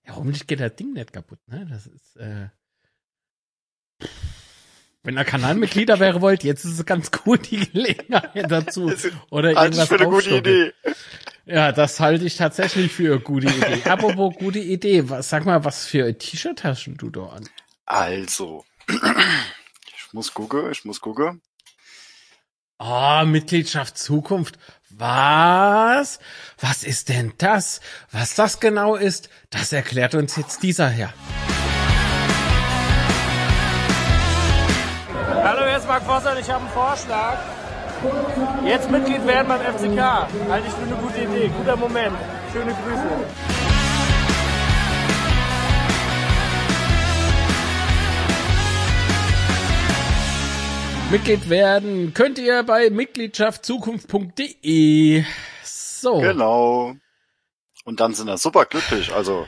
Ja, 0.06 0.16
hoffentlich 0.16 0.48
geht 0.48 0.60
das 0.60 0.76
Ding 0.76 0.94
nicht 0.94 1.14
kaputt, 1.14 1.40
ne? 1.48 1.66
Das 1.70 1.88
ist, 1.88 2.18
äh, 2.18 2.48
wenn 5.04 5.18
ihr 5.18 5.26
Kanalmitglieder 5.26 6.00
wäre 6.00 6.22
wollt, 6.22 6.46
jetzt 6.46 6.64
ist 6.64 6.80
es 6.80 6.86
ganz 6.86 7.12
gut 7.12 7.52
die 7.52 7.70
Gelegenheit 7.70 8.50
dazu. 8.50 8.92
Oder 9.32 9.52
irgendwas 9.52 9.90
für 9.90 9.96
eine 9.96 10.06
gute. 10.10 10.38
Idee. 10.38 10.74
Ja, 11.46 11.74
das 11.74 12.00
halte 12.00 12.26
ich 12.26 12.38
tatsächlich 12.38 12.92
für 12.92 13.14
eine 13.14 13.20
gute 13.20 13.48
Idee. 13.48 13.84
Apropos 13.90 14.34
gute 14.36 14.60
Idee, 14.60 15.10
was, 15.10 15.30
sag 15.30 15.46
mal, 15.46 15.66
was 15.66 15.86
für 15.86 16.18
T-Shirt 16.18 16.64
hast 16.64 16.88
du 16.88 17.10
da 17.10 17.26
an? 17.28 17.50
Also. 17.86 18.66
Ich 19.96 20.16
muss 20.16 20.32
gucken, 20.32 20.70
ich 20.72 20.86
muss 20.86 21.02
gucken. 21.02 21.42
Oh, 22.78 23.24
Mitgliedschaft 23.26 23.98
Zukunft. 23.98 24.60
Was? 24.92 26.20
Was 26.60 26.84
ist 26.84 27.10
denn 27.10 27.34
das? 27.40 27.82
Was 28.12 28.36
das 28.36 28.60
genau 28.60 28.96
ist, 28.96 29.30
das 29.50 29.74
erklärt 29.74 30.14
uns 30.14 30.36
jetzt 30.36 30.62
dieser 30.62 30.88
Herr. 30.88 31.12
Hallo, 35.44 35.66
hier 35.66 35.78
ist 35.78 35.88
Marc 35.88 36.04
Vossert, 36.04 36.40
ich 36.40 36.48
habe 36.48 36.64
einen 36.64 36.74
Vorschlag. 36.74 37.40
Jetzt 38.66 38.92
Mitglied 38.92 39.26
werden 39.28 39.48
beim 39.48 39.62
FCK. 39.62 40.28
Halte 40.50 40.68
ich 40.68 40.74
für 40.74 40.84
eine 40.84 40.96
gute 40.96 41.22
Idee. 41.22 41.50
Guter 41.58 41.78
Moment. 41.78 42.18
Schöne 42.52 42.74
Grüße. 42.74 43.08
Mitglied 51.12 51.50
werden 51.50 52.14
könnt 52.14 52.38
ihr 52.40 52.64
bei 52.64 52.90
mitgliedschaftzukunft.de. 52.90 55.24
So. 55.64 56.20
Genau. 56.20 56.96
Und 57.86 58.00
dann 58.00 58.14
sind 58.16 58.28
wir 58.28 58.38
super 58.38 58.64
glücklich. 58.66 59.14
Also, 59.14 59.46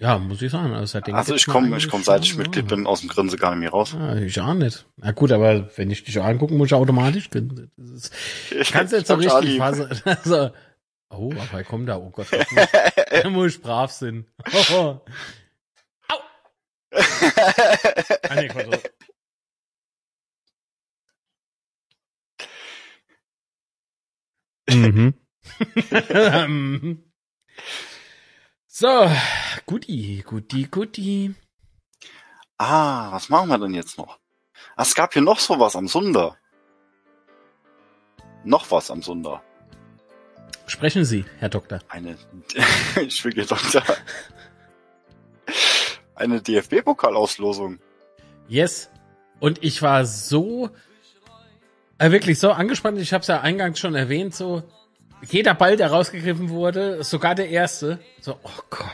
Ja, 0.00 0.18
muss 0.18 0.40
ich 0.40 0.50
sagen. 0.50 0.72
Also, 0.72 0.86
seitdem 0.86 1.14
also 1.14 1.34
ich 1.34 1.44
komme, 1.44 1.76
ich 1.76 1.90
komme, 1.90 2.02
seit 2.02 2.24
ich 2.24 2.34
Mitglied 2.34 2.70
ja. 2.70 2.74
bin, 2.74 2.86
aus 2.86 3.00
dem 3.00 3.10
Grinse 3.10 3.36
gar 3.36 3.50
nicht 3.50 3.60
mehr 3.60 3.70
raus. 3.70 3.94
Ah, 3.94 4.16
ich 4.16 4.40
auch 4.40 4.54
nicht. 4.54 4.86
Na 4.96 5.12
gut, 5.12 5.30
aber 5.30 5.68
wenn 5.76 5.90
ich 5.90 6.04
dich 6.04 6.18
angucken, 6.18 6.56
muss 6.56 6.68
ich 6.68 6.74
automatisch 6.74 7.28
grinsen. 7.28 7.70
Das 7.76 7.90
ist, 7.90 8.14
ich 8.50 8.72
kann's 8.72 8.92
jetzt 8.92 9.08
so 9.08 9.18
Ich 9.20 9.30
richtig 9.30 9.58
fassen. 9.58 9.90
Also, 10.06 10.52
oh, 11.10 11.32
aber 11.32 11.58
er 11.58 11.64
kommt 11.64 11.86
da, 11.90 11.98
oh 11.98 12.08
Gott, 12.08 12.28
da 12.32 13.28
muss 13.28 13.48
ich 13.56 13.60
brav 13.60 13.92
sein. 13.92 14.26
Oh. 14.72 15.00
Au! 16.08 16.16
Ah, 16.92 18.34
nee, 18.36 18.48
Quatsch. 18.48 18.80
Mhm. 24.70 25.14
So, 28.80 29.10
guti, 29.66 30.24
guti, 30.26 30.66
guti. 30.70 31.34
ah, 32.56 33.12
was 33.12 33.28
machen 33.28 33.50
wir 33.50 33.58
denn 33.58 33.74
jetzt 33.74 33.98
noch? 33.98 34.18
Ah, 34.74 34.84
es 34.84 34.94
gab 34.94 35.12
hier 35.12 35.20
noch 35.20 35.38
sowas 35.38 35.76
am 35.76 35.86
Sunder. 35.86 36.38
Noch 38.42 38.70
was 38.70 38.90
am 38.90 39.02
Sunder. 39.02 39.42
Sprechen 40.66 41.04
Sie, 41.04 41.26
Herr 41.40 41.50
Doktor. 41.50 41.80
Eine, 41.90 42.16
ich 43.02 43.22
will 43.22 43.44
Doktor. 43.44 43.82
Eine 46.14 46.40
DFB-Pokalauslosung. 46.40 47.80
Yes. 48.48 48.88
Und 49.40 49.62
ich 49.62 49.82
war 49.82 50.06
so, 50.06 50.70
äh, 51.98 52.10
wirklich 52.10 52.38
so 52.38 52.50
angespannt. 52.50 52.98
Ich 52.98 53.12
habe 53.12 53.20
es 53.20 53.28
ja 53.28 53.42
eingangs 53.42 53.78
schon 53.78 53.94
erwähnt. 53.94 54.34
So 54.34 54.62
jeder 55.22 55.54
Ball, 55.54 55.76
der 55.76 55.90
rausgegriffen 55.90 56.48
wurde, 56.48 57.02
sogar 57.04 57.34
der 57.34 57.48
erste. 57.48 57.98
So, 58.20 58.38
oh 58.42 58.62
Gott, 58.70 58.90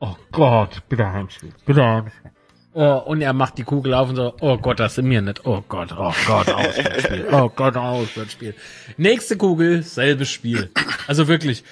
oh 0.00 0.16
Gott, 0.32 0.82
bitte 0.88 1.10
Heimspiel, 1.10 1.52
bitte 1.64 1.84
Heimspiel. 1.84 2.30
Oh, 2.78 3.02
und 3.06 3.22
er 3.22 3.32
macht 3.32 3.56
die 3.56 3.64
Kugel 3.64 3.94
auf 3.94 4.10
und 4.10 4.16
so, 4.16 4.34
oh 4.40 4.58
Gott, 4.58 4.78
das 4.80 4.96
sind 4.96 5.08
wir 5.08 5.22
nicht. 5.22 5.46
Oh 5.46 5.64
Gott, 5.66 5.92
oh 5.96 6.12
Gott, 6.26 6.48
Auswärtsspiel. 6.50 7.26
Oh 7.32 7.48
Gott, 7.48 7.74
Auswärtsspiel. 7.76 8.54
Nächste 8.98 9.38
Kugel, 9.38 9.82
selbes 9.82 10.30
Spiel. 10.30 10.70
Also 11.06 11.26
wirklich, 11.26 11.64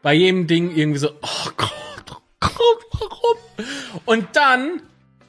bei 0.00 0.14
jedem 0.14 0.46
Ding 0.46 0.74
irgendwie 0.74 1.00
so, 1.00 1.10
oh 1.20 1.50
Gott, 1.56 1.72
oh 2.10 2.16
Gott, 2.40 2.84
warum? 2.92 3.36
Und 4.06 4.28
dann, 4.34 4.80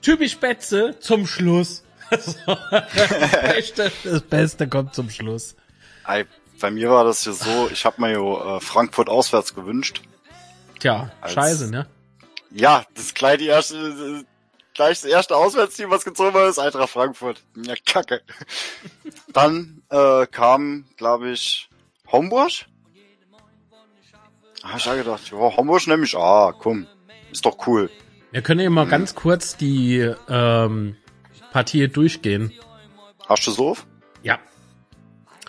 typisch 0.02 0.38
Betze, 0.38 0.96
zum 1.00 1.28
Schluss. 1.28 1.84
Das, 2.10 3.42
Beste, 3.42 3.92
das 4.04 4.22
Beste 4.22 4.68
kommt 4.68 4.96
zum 4.96 5.10
Schluss. 5.10 5.56
Ey, 6.08 6.26
bei 6.60 6.72
mir 6.72 6.90
war 6.90 7.04
das 7.04 7.26
ja 7.26 7.32
so, 7.34 7.70
ich 7.72 7.86
habe 7.86 8.02
mir 8.02 8.12
ja 8.12 8.58
äh, 8.58 8.60
Frankfurt 8.60 9.10
auswärts 9.10 9.54
gewünscht. 9.56 10.02
Tja, 10.80 11.12
Als- 11.22 11.34
scheiße, 11.34 11.70
ne? 11.72 11.88
Ja, 12.52 12.84
das 12.96 13.14
gleich 13.14 13.38
die 13.38 13.46
erste, 13.48 14.26
gleich 14.74 15.02
das 15.02 15.10
erste 15.10 15.36
Auswärtsteam, 15.36 15.92
was 15.92 16.04
gezogen 16.04 16.34
war, 16.34 16.48
ist 16.48 16.58
Eintracht 16.58 16.90
Frankfurt. 16.90 17.44
Ja, 17.56 17.76
kacke. 17.86 18.22
Dann 19.34 19.84
äh, 19.90 20.26
kam, 20.28 20.86
glaube 20.98 21.30
ich, 21.30 21.70
Homburg. 22.12 22.52
Hab 24.64 24.78
ich 24.78 24.86
ja 24.86 24.96
gedacht, 24.96 25.32
ja, 25.32 25.38
Homburg 25.38 25.88
nehme 25.88 26.04
ich, 26.06 26.16
ah, 26.18 26.54
komm, 26.58 26.88
ist 27.32 27.46
doch 27.46 27.68
cool. 27.68 27.90
Wir 28.32 28.42
können 28.42 28.60
ja 28.60 28.70
mal 28.70 28.88
ganz 28.88 29.16
kurz 29.16 29.56
die 29.58 30.14
ähm, 30.28 30.96
Partie 31.52 31.88
durchgehen. 31.88 32.52
Hast 33.28 33.48
du 33.48 33.52
so? 33.52 33.78
Ja, 34.22 34.38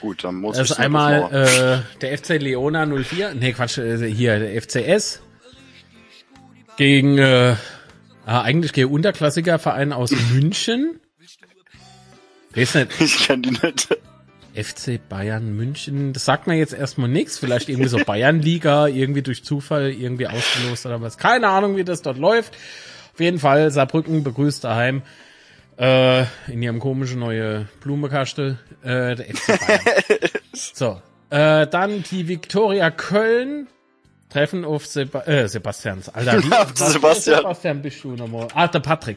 Gut, 0.01 0.25
dann 0.25 0.37
muss 0.37 0.57
das 0.57 0.71
ich 0.71 0.79
einmal 0.79 1.85
äh, 1.85 1.99
der 2.01 2.17
FC 2.17 2.41
Leona 2.41 2.87
04, 2.87 3.35
nee 3.35 3.53
Quatsch, 3.53 3.79
äh, 3.79 4.11
hier 4.11 4.39
der 4.39 4.61
FCS 4.61 5.21
gegen 6.77 7.19
äh, 7.19 7.57
ah, 8.25 8.41
eigentlich 8.43 8.73
gegen 8.73 8.91
Unterklassikerverein 8.91 9.93
aus 9.93 10.11
München. 10.33 11.01
Weiß 12.55 12.75
nicht, 12.75 13.01
Ich 13.01 13.27
kenne 13.27 13.43
die 13.43 13.51
nicht. 13.51 13.89
FC 14.55 15.01
Bayern 15.09 15.55
München, 15.55 16.13
das 16.13 16.25
sagt 16.25 16.47
mir 16.47 16.57
jetzt 16.57 16.73
erstmal 16.73 17.09
nichts. 17.09 17.39
Vielleicht 17.39 17.69
irgendwie 17.69 17.89
so 17.89 17.99
Bayernliga, 17.99 18.89
irgendwie 18.89 19.23
durch 19.23 19.45
Zufall 19.45 19.91
irgendwie 19.91 20.27
ausgelost 20.27 20.87
oder 20.87 21.01
was. 21.01 21.19
Keine 21.19 21.49
Ahnung, 21.49 21.77
wie 21.77 21.85
das 21.85 22.03
dort 22.03 22.19
läuft. 22.19 22.57
Auf 23.13 23.21
jeden 23.21 23.39
Fall, 23.39 23.71
Saarbrücken 23.71 24.25
begrüßt 24.25 24.65
daheim 24.65 25.03
äh, 25.81 26.23
in 26.47 26.63
ihrem 26.63 26.79
komischen 26.79 27.19
neue 27.21 27.67
Blumekaste 27.81 28.59
äh, 28.83 29.15
der 29.17 29.25
FC 29.27 29.47
Bayern. 29.59 29.81
so, 30.53 31.01
äh, 31.31 31.67
dann 31.67 32.03
die 32.03 32.29
Viktoria 32.29 32.91
Köln 32.91 33.67
treffen 34.29 34.65
auf 34.65 34.87
Seba 34.87 35.23
äh, 35.23 35.49
Sebastians. 35.49 36.09
Alter, 36.09 36.39
wie, 36.45 36.53
Auf 36.53 36.73
was- 36.79 36.93
Sebastian. 36.93 37.39
Sebastian 37.39 37.83
bist 37.83 38.05
du 38.05 38.13
nochmal? 38.13 38.49
Ah, 38.55 38.69
der 38.69 38.81
Patrick. 38.81 39.17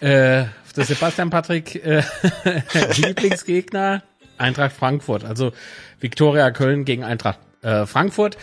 Äh, 0.00 0.42
auf 0.64 0.72
der 0.74 0.84
Sebastian 0.84 1.30
Patrick 1.30 1.74
äh, 1.84 2.02
Lieblingsgegner 2.96 4.02
Eintracht 4.38 4.72
Frankfurt. 4.72 5.24
Also 5.24 5.52
Viktoria 6.00 6.50
Köln 6.50 6.84
gegen 6.84 7.04
Eintracht 7.04 7.38
äh, 7.62 7.84
Frankfurt. 7.86 8.38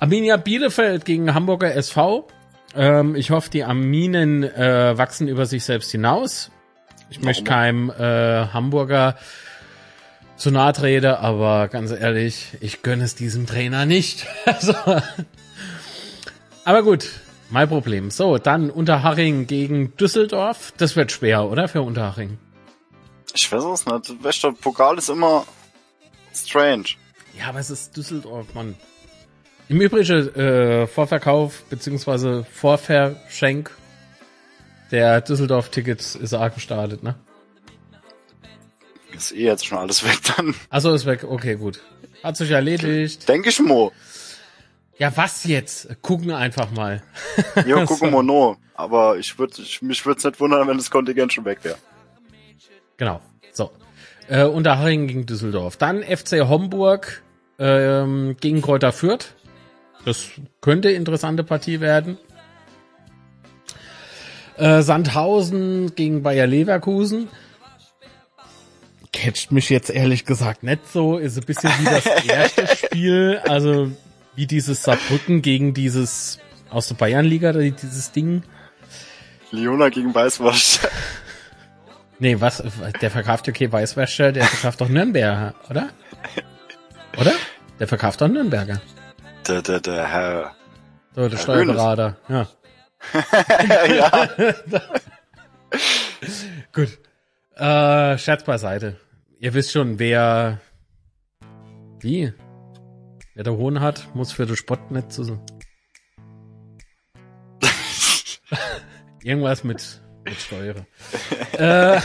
Arminia 0.00 0.36
Bielefeld 0.38 1.04
gegen 1.04 1.34
Hamburger 1.34 1.74
SV. 1.74 2.26
Ähm, 2.74 3.14
ich 3.14 3.30
hoffe, 3.30 3.50
die 3.50 3.62
Arminen 3.64 4.42
äh, 4.44 4.96
wachsen 4.96 5.28
über 5.28 5.44
sich 5.46 5.64
selbst 5.64 5.90
hinaus. 5.92 6.50
Ich 7.12 7.20
möchte 7.20 7.44
keinem 7.44 7.90
äh, 7.90 8.46
Hamburger 8.54 9.16
zu 10.38 10.50
nahe 10.50 10.72
trete, 10.72 11.18
aber 11.18 11.68
ganz 11.68 11.90
ehrlich, 11.90 12.56
ich 12.60 12.80
gönne 12.80 13.04
es 13.04 13.14
diesem 13.14 13.46
Trainer 13.46 13.84
nicht. 13.84 14.26
Also, 14.46 14.74
aber 16.64 16.82
gut, 16.82 17.06
mein 17.50 17.68
Problem. 17.68 18.10
So, 18.10 18.38
dann 18.38 18.70
Unterhaching 18.70 19.46
gegen 19.46 19.94
Düsseldorf. 19.98 20.72
Das 20.78 20.96
wird 20.96 21.12
schwer, 21.12 21.44
oder? 21.44 21.68
Für 21.68 21.82
Unterhaching. 21.82 22.38
Ich 23.34 23.52
weiß 23.52 23.62
es 23.64 23.84
nicht. 23.84 24.42
Du, 24.42 24.52
Pokal 24.54 24.96
ist 24.96 25.10
immer 25.10 25.44
strange. 26.34 26.84
Ja, 27.38 27.50
aber 27.50 27.58
es 27.58 27.68
ist 27.68 27.94
Düsseldorf, 27.94 28.54
Mann. 28.54 28.74
Im 29.68 29.82
Übrigen, 29.82 30.34
äh, 30.34 30.86
Vorverkauf 30.86 31.62
beziehungsweise 31.64 32.46
Vorverschenk 32.50 33.70
der 34.92 35.20
Düsseldorf-Tickets 35.22 36.14
ist 36.14 36.34
auch 36.34 36.54
gestartet, 36.54 37.02
ne? 37.02 37.16
Ist 39.14 39.32
eh 39.32 39.44
jetzt 39.44 39.66
schon 39.66 39.78
alles 39.78 40.04
weg 40.04 40.18
dann. 40.36 40.54
Also 40.70 40.94
ist 40.94 41.06
weg, 41.06 41.24
okay, 41.24 41.56
gut. 41.56 41.80
Hat 42.22 42.36
sich 42.36 42.50
erledigt. 42.50 43.28
Denke 43.28 43.48
ich 43.48 43.58
mo. 43.60 43.92
Ja, 44.98 45.14
was 45.16 45.44
jetzt? 45.44 45.88
Gucken 46.02 46.30
einfach 46.30 46.70
mal. 46.70 47.02
Ja, 47.66 47.84
gucken 47.84 48.12
wir 48.12 48.22
no. 48.22 48.56
Aber 48.74 49.18
ich 49.18 49.38
würde, 49.38 49.60
ich, 49.60 49.82
mich 49.82 50.04
würde 50.06 50.18
es 50.18 50.24
nicht 50.24 50.40
wundern, 50.40 50.68
wenn 50.68 50.76
das 50.76 50.90
Kontingent 50.90 51.32
schon 51.32 51.44
weg 51.44 51.58
wäre. 51.62 51.76
Genau. 52.96 53.20
So. 53.52 53.70
Äh, 54.28 54.44
Unterhaching 54.44 55.08
gegen 55.08 55.26
Düsseldorf. 55.26 55.76
Dann 55.76 56.02
FC 56.02 56.48
Homburg 56.48 57.22
ähm, 57.58 58.36
gegen 58.40 58.62
Kräuter 58.62 58.92
Fürth. 58.92 59.34
Das 60.04 60.24
könnte 60.60 60.90
interessante 60.90 61.44
Partie 61.44 61.80
werden. 61.80 62.18
Äh, 64.62 64.82
Sandhausen 64.82 65.96
gegen 65.96 66.22
Bayer 66.22 66.46
Leverkusen. 66.46 67.28
Catcht 69.12 69.50
mich 69.50 69.68
jetzt 69.70 69.90
ehrlich 69.90 70.24
gesagt 70.24 70.62
nicht 70.62 70.88
so. 70.92 71.18
Ist 71.18 71.36
ein 71.36 71.44
bisschen 71.44 71.70
wie 71.80 71.84
das 71.84 72.06
erste 72.28 72.68
Spiel. 72.76 73.40
Also 73.48 73.90
wie 74.36 74.46
dieses 74.46 74.84
Saarbrücken 74.84 75.42
gegen 75.42 75.74
dieses 75.74 76.38
aus 76.70 76.86
der 76.86 76.94
Bayernliga, 76.94 77.52
dieses 77.52 78.12
Ding. 78.12 78.44
Leona 79.50 79.88
gegen 79.88 80.14
Weißwurst. 80.14 80.88
Nee, 82.20 82.40
was? 82.40 82.62
Der 83.00 83.10
verkauft 83.10 83.48
okay 83.48 83.70
Weißwäscher, 83.70 84.30
der 84.30 84.44
verkauft 84.44 84.80
doch 84.80 84.88
Nürnberger, 84.88 85.54
oder? 85.68 85.88
Oder? 87.18 87.32
Der 87.80 87.88
verkauft 87.88 88.20
doch 88.20 88.28
Nürnberger. 88.28 88.80
der, 89.48 89.60
der, 89.60 89.80
der 89.80 90.06
Herr. 90.06 90.52
So, 91.16 91.22
der 91.28 91.30
Herr 91.30 91.38
Steuerberater. 91.38 92.16
Ja. 92.28 92.46
Ja. 93.88 94.28
Gut. 96.72 96.98
Äh, 97.56 98.18
Scherz 98.18 98.44
beiseite. 98.44 98.96
Ihr 99.38 99.54
wisst 99.54 99.72
schon, 99.72 99.98
wer 99.98 100.60
wie? 102.00 102.32
Wer 103.34 103.44
der 103.44 103.56
Hohn 103.56 103.80
hat, 103.80 104.14
muss 104.14 104.32
für 104.32 104.46
den 104.46 104.56
Spott 104.56 104.90
nicht 104.90 105.12
zu. 105.12 105.40
Irgendwas 109.22 109.64
mit, 109.64 110.00
mit 110.24 110.34
Steuere. 110.34 110.86
äh, 111.52 112.00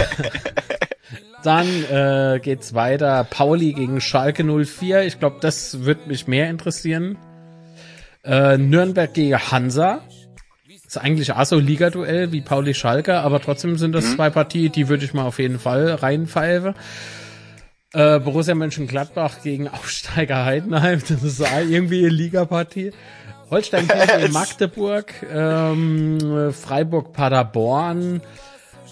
dann 1.44 1.68
äh, 1.86 2.40
geht's 2.42 2.74
weiter. 2.74 3.24
Pauli 3.24 3.74
gegen 3.74 4.02
Schalke 4.02 4.44
04. 4.44 5.04
Ich 5.04 5.20
glaube, 5.20 5.38
das 5.42 5.86
wird 5.86 6.08
mich 6.08 6.28
mehr 6.28 6.50
interessieren. 6.50 7.18
Äh, 8.24 8.58
Nürnberg 8.58 9.14
gegen 9.14 9.38
Hansa. 9.38 10.02
Ist 10.88 10.98
eigentlich 10.98 11.34
auch 11.34 11.44
so 11.44 11.60
Liga-Duell 11.60 12.32
wie 12.32 12.40
Pauli 12.40 12.74
Schalke, 12.74 13.20
aber 13.20 13.42
trotzdem 13.42 13.78
sind 13.78 13.92
das 13.92 14.16
zwei 14.16 14.30
Partien, 14.30 14.72
die 14.72 14.88
würde 14.88 15.04
ich 15.04 15.14
mal 15.14 15.26
auf 15.26 15.38
jeden 15.38 15.60
Fall 15.60 15.92
reinpfeifen. 15.92 16.76
Äh, 17.92 18.20
Borussia 18.20 18.56
Mönchengladbach 18.56 19.42
gegen 19.44 19.68
Aufsteiger 19.68 20.46
Heidenheim, 20.46 21.02
das 21.08 21.24
ist 21.24 21.42
irgendwie 21.42 22.00
eine 22.00 22.10
Ligapartie. 22.10 22.94
Holstein 23.52 23.88
gegen 24.20 24.32
Magdeburg, 24.32 25.14
ähm, 25.30 26.54
Freiburg 26.54 27.12
Paderborn, 27.12 28.22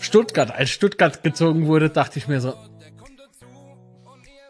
Stuttgart. 0.02 0.52
Als 0.52 0.72
Stuttgart 0.72 1.24
gezogen 1.24 1.68
wurde, 1.68 1.90
dachte 1.90 2.20
ich 2.20 2.28
mir 2.28 2.42
so, 2.42 2.56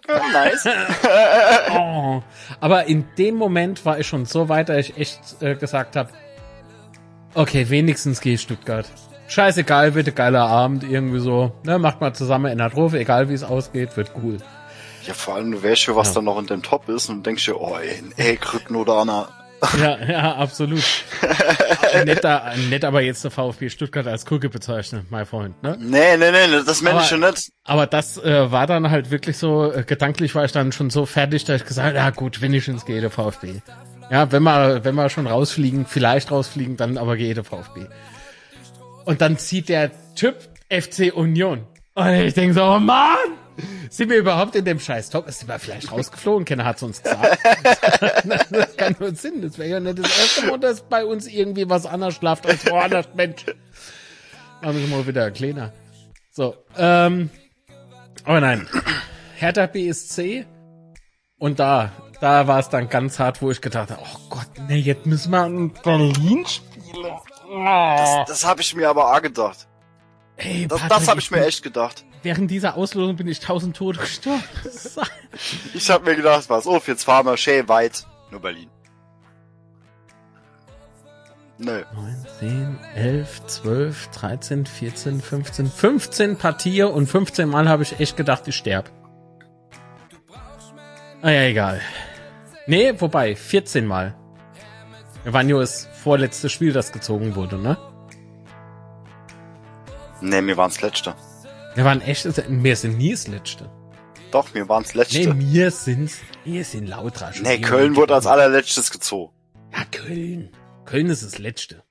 nice. 0.08 0.68
oh. 1.72 2.24
Aber 2.60 2.86
in 2.86 3.06
dem 3.18 3.36
Moment 3.36 3.86
war 3.86 4.00
ich 4.00 4.08
schon 4.08 4.26
so 4.26 4.50
weit, 4.50 4.70
dass 4.70 4.78
ich 4.78 4.98
echt 4.98 5.42
äh, 5.42 5.56
gesagt 5.56 5.96
habe, 5.96 6.10
okay, 7.36 7.70
wenigstens 7.70 8.22
gehe 8.22 8.34
ich 8.36 8.42
Stuttgart. 8.42 8.86
Scheißegal, 9.28 9.96
wird 9.96 10.08
ein 10.08 10.16
geiler 10.16 10.48
Abend, 10.48 10.84
irgendwie 10.84 11.20
so. 11.20 11.52
Ne, 11.64 11.80
macht 11.80 12.00
mal 12.02 12.14
zusammen 12.14 12.52
in 12.52 12.60
der 12.60 12.70
Trophäe, 12.70 13.00
egal 13.00 13.30
wie 13.30 13.34
es 13.34 13.44
ausgeht, 13.44 13.98
wird 13.98 14.12
cool. 14.22 14.38
Ja, 15.08 15.14
vor 15.14 15.36
allem, 15.36 15.52
du 15.52 15.64
weißt 15.64 15.82
schon, 15.82 15.96
was 15.96 16.10
Ja. 16.10 16.16
da 16.16 16.22
noch 16.22 16.40
in 16.40 16.48
dem 16.48 16.62
Top 16.64 16.90
ist 16.90 17.10
und 17.10 17.26
denkst 17.26 17.46
dir, 17.46 17.60
oh, 17.60 17.76
ey, 17.78 17.98
ein 18.00 18.14
Eggrücken 18.18 18.76
oder 18.76 19.02
einer. 19.02 19.28
Ja, 19.80 19.98
ja, 20.06 20.36
absolut. 20.36 20.84
netter, 22.06 22.54
nett 22.70 22.84
aber 22.86 23.02
jetzt 23.02 23.24
der 23.24 23.32
VfB 23.32 23.70
Stuttgart 23.70 24.06
als 24.06 24.26
Krücke 24.26 24.50
bezeichnen, 24.50 25.08
mein 25.10 25.26
Freund, 25.26 25.62
ne? 25.64 25.78
Nee, 25.80 26.18
nee, 26.18 26.32
nee, 26.32 26.62
das 26.66 26.82
meine 26.82 27.00
ich 27.00 27.08
schon 27.08 27.22
nicht. 27.22 27.50
Aber 27.64 27.88
das 27.88 28.18
äh, 28.18 28.52
war 28.52 28.68
dann 28.68 28.92
halt 28.92 29.12
wirklich 29.12 29.38
so, 29.38 29.72
äh, 29.72 29.84
gedanklich 29.84 30.36
war 30.36 30.46
ich 30.46 30.52
dann 30.52 30.72
schon 30.72 30.90
so 30.90 31.06
fertig, 31.06 31.46
dass 31.46 31.62
ich 31.62 31.68
gesagt 31.68 31.88
habe, 31.88 31.98
ja 31.98 32.10
gut, 32.12 32.42
wenigstens 32.42 32.86
gehe 32.86 33.02
der 33.02 33.10
VfB. 33.10 33.62
Ja, 34.12 34.32
wenn 34.32 34.44
wir, 34.44 34.84
wenn 34.84 34.96
wir 34.96 35.10
schon 35.10 35.28
rausfliegen, 35.28 35.86
vielleicht 35.86 36.32
rausfliegen, 36.32 36.78
dann 36.78 36.98
aber 36.98 37.18
gehe 37.18 37.34
der 37.34 37.44
VfB. 37.44 37.88
Und 39.06 39.22
dann 39.22 39.38
zieht 39.38 39.70
der 39.70 39.92
Typ 40.16 40.38
FC 40.70 41.14
Union. 41.14 41.66
Und 41.96 42.10
ich 42.10 42.34
denke 42.34 42.54
so, 42.54 42.64
oh 42.64 42.80
Mann! 42.80 43.18
Sind 43.90 44.10
wir 44.10 44.18
überhaupt 44.18 44.56
in 44.56 44.66
dem 44.66 44.80
scheiß 44.80 45.10
Top? 45.10 45.30
Sind 45.32 45.48
wir 45.48 45.60
vielleicht 45.60 45.92
rausgeflogen? 45.92 46.44
Keiner 46.44 46.66
hat's 46.66 46.84
uns 46.84 47.02
gesagt. 47.02 47.40
das 48.50 48.76
kann 48.76 48.96
nur 49.00 49.16
Sinn. 49.16 49.42
Das 49.42 49.58
wäre 49.58 49.70
ja 49.70 49.80
nicht 49.80 50.00
das 50.00 50.20
erste 50.20 50.48
Mal, 50.48 50.60
dass 50.60 50.82
bei 50.82 51.06
uns 51.06 51.28
irgendwie 51.28 51.70
was 51.70 51.86
anders 51.86 52.16
schlaft 52.16 52.46
als 52.46 52.70
woanders. 52.70 53.08
Mensch. 53.16 53.46
Machen 54.62 54.80
wir 54.82 54.88
mal 54.88 55.08
wieder 55.08 55.32
kleiner. 55.32 55.72
So, 56.32 56.56
ähm, 56.78 57.30
aber 58.26 58.42
nein. 58.42 58.68
Hertha 59.36 59.68
BSC. 59.68 60.46
Und 61.38 61.60
da, 61.60 61.92
da 62.26 62.48
war 62.48 62.58
es 62.58 62.70
dann 62.70 62.90
ganz 62.90 63.20
hart, 63.20 63.44
wo 63.44 63.52
ich 63.52 63.62
gedacht 63.62 63.92
habe, 63.92 64.02
oh 64.02 64.20
Gott, 64.32 64.48
nee, 64.68 64.80
jetzt 64.80 65.06
müssen 65.06 65.30
wir 65.30 65.46
in 65.46 65.72
Berlin 65.72 66.44
spielen. 66.48 67.14
Oh. 67.48 68.24
Das 68.26 68.44
habe 68.44 68.62
ich 68.62 68.76
mir 68.76 68.90
aber 68.90 69.14
auch 69.14 69.22
gedacht. 69.22 69.68
Ey, 70.36 70.68
Das, 70.68 70.82
das 70.90 71.08
habe 71.08 71.20
ich 71.20 71.30
mir 71.30 71.46
echt 71.46 71.62
gedacht. 71.62 72.04
Während 72.24 72.50
dieser 72.50 72.78
Auslosung 72.78 73.16
bin 73.16 73.28
ich 73.28 73.42
tausend 73.42 73.78
Tote 73.78 74.00
gestorben. 74.00 74.44
Ich 75.76 75.90
habe 75.92 76.06
mir 76.06 76.16
gedacht, 76.16 76.48
pass 76.48 76.66
auf, 76.66 76.88
jetzt 76.88 77.04
fahren 77.04 77.28
wir 77.28 77.38
schön 77.38 77.68
weit. 77.70 78.08
Nur 78.32 78.42
Berlin. 78.42 78.72
Nö. 81.60 81.84
9, 81.94 82.26
10, 82.40 82.80
11, 82.96 83.46
12, 83.46 84.08
13, 84.08 84.66
14, 84.66 85.22
15, 85.22 85.70
15 85.70 86.38
Partien 86.38 86.88
und 86.88 87.06
15 87.06 87.48
Mal 87.48 87.70
habe 87.70 87.84
ich 87.84 88.00
echt 88.00 88.18
gedacht, 88.18 88.48
ich 88.48 88.56
sterb. 88.56 88.90
Ah 91.22 91.30
ja, 91.30 91.44
egal. 91.44 91.82
Nee, 92.68 93.00
wobei, 93.00 93.36
14 93.36 93.86
Mal. 93.86 94.16
Wir 95.24 95.34
waren 95.34 95.48
nur 95.48 95.62
das 95.62 95.88
vorletzte 96.04 96.50
Spiel, 96.50 96.74
das 96.74 96.92
gezogen 96.92 97.36
wurde, 97.36 97.58
ne? 97.58 97.78
Nee, 100.22 100.42
mir 100.42 100.58
waren's 100.58 100.82
Letzte. 100.82 101.16
Wir 101.76 101.84
waren 101.86 102.02
echt, 102.02 102.26
wir 102.26 102.76
sind 102.76 102.98
nie 102.98 103.12
das 103.12 103.28
Letzte. 103.28 103.70
Doch, 104.32 104.54
mir 104.54 104.68
waren's 104.68 104.94
Nee, 104.94 105.02
Letzte. 105.02 105.40
wir 105.40 105.72
sind's, 105.72 106.20
wir 106.44 106.64
sind 106.64 106.88
lauter. 106.88 107.32
Nee, 107.42 107.60
Köln 107.60 107.96
wurde 107.96 108.16
als 108.16 108.26
allerletztes 108.26 108.92
gezogen. 108.92 109.34
Ja, 109.72 109.84
Köln. 109.92 110.50
Köln 110.86 111.08
ist 111.10 111.24
das 111.24 111.38
Letzte. 111.38 111.84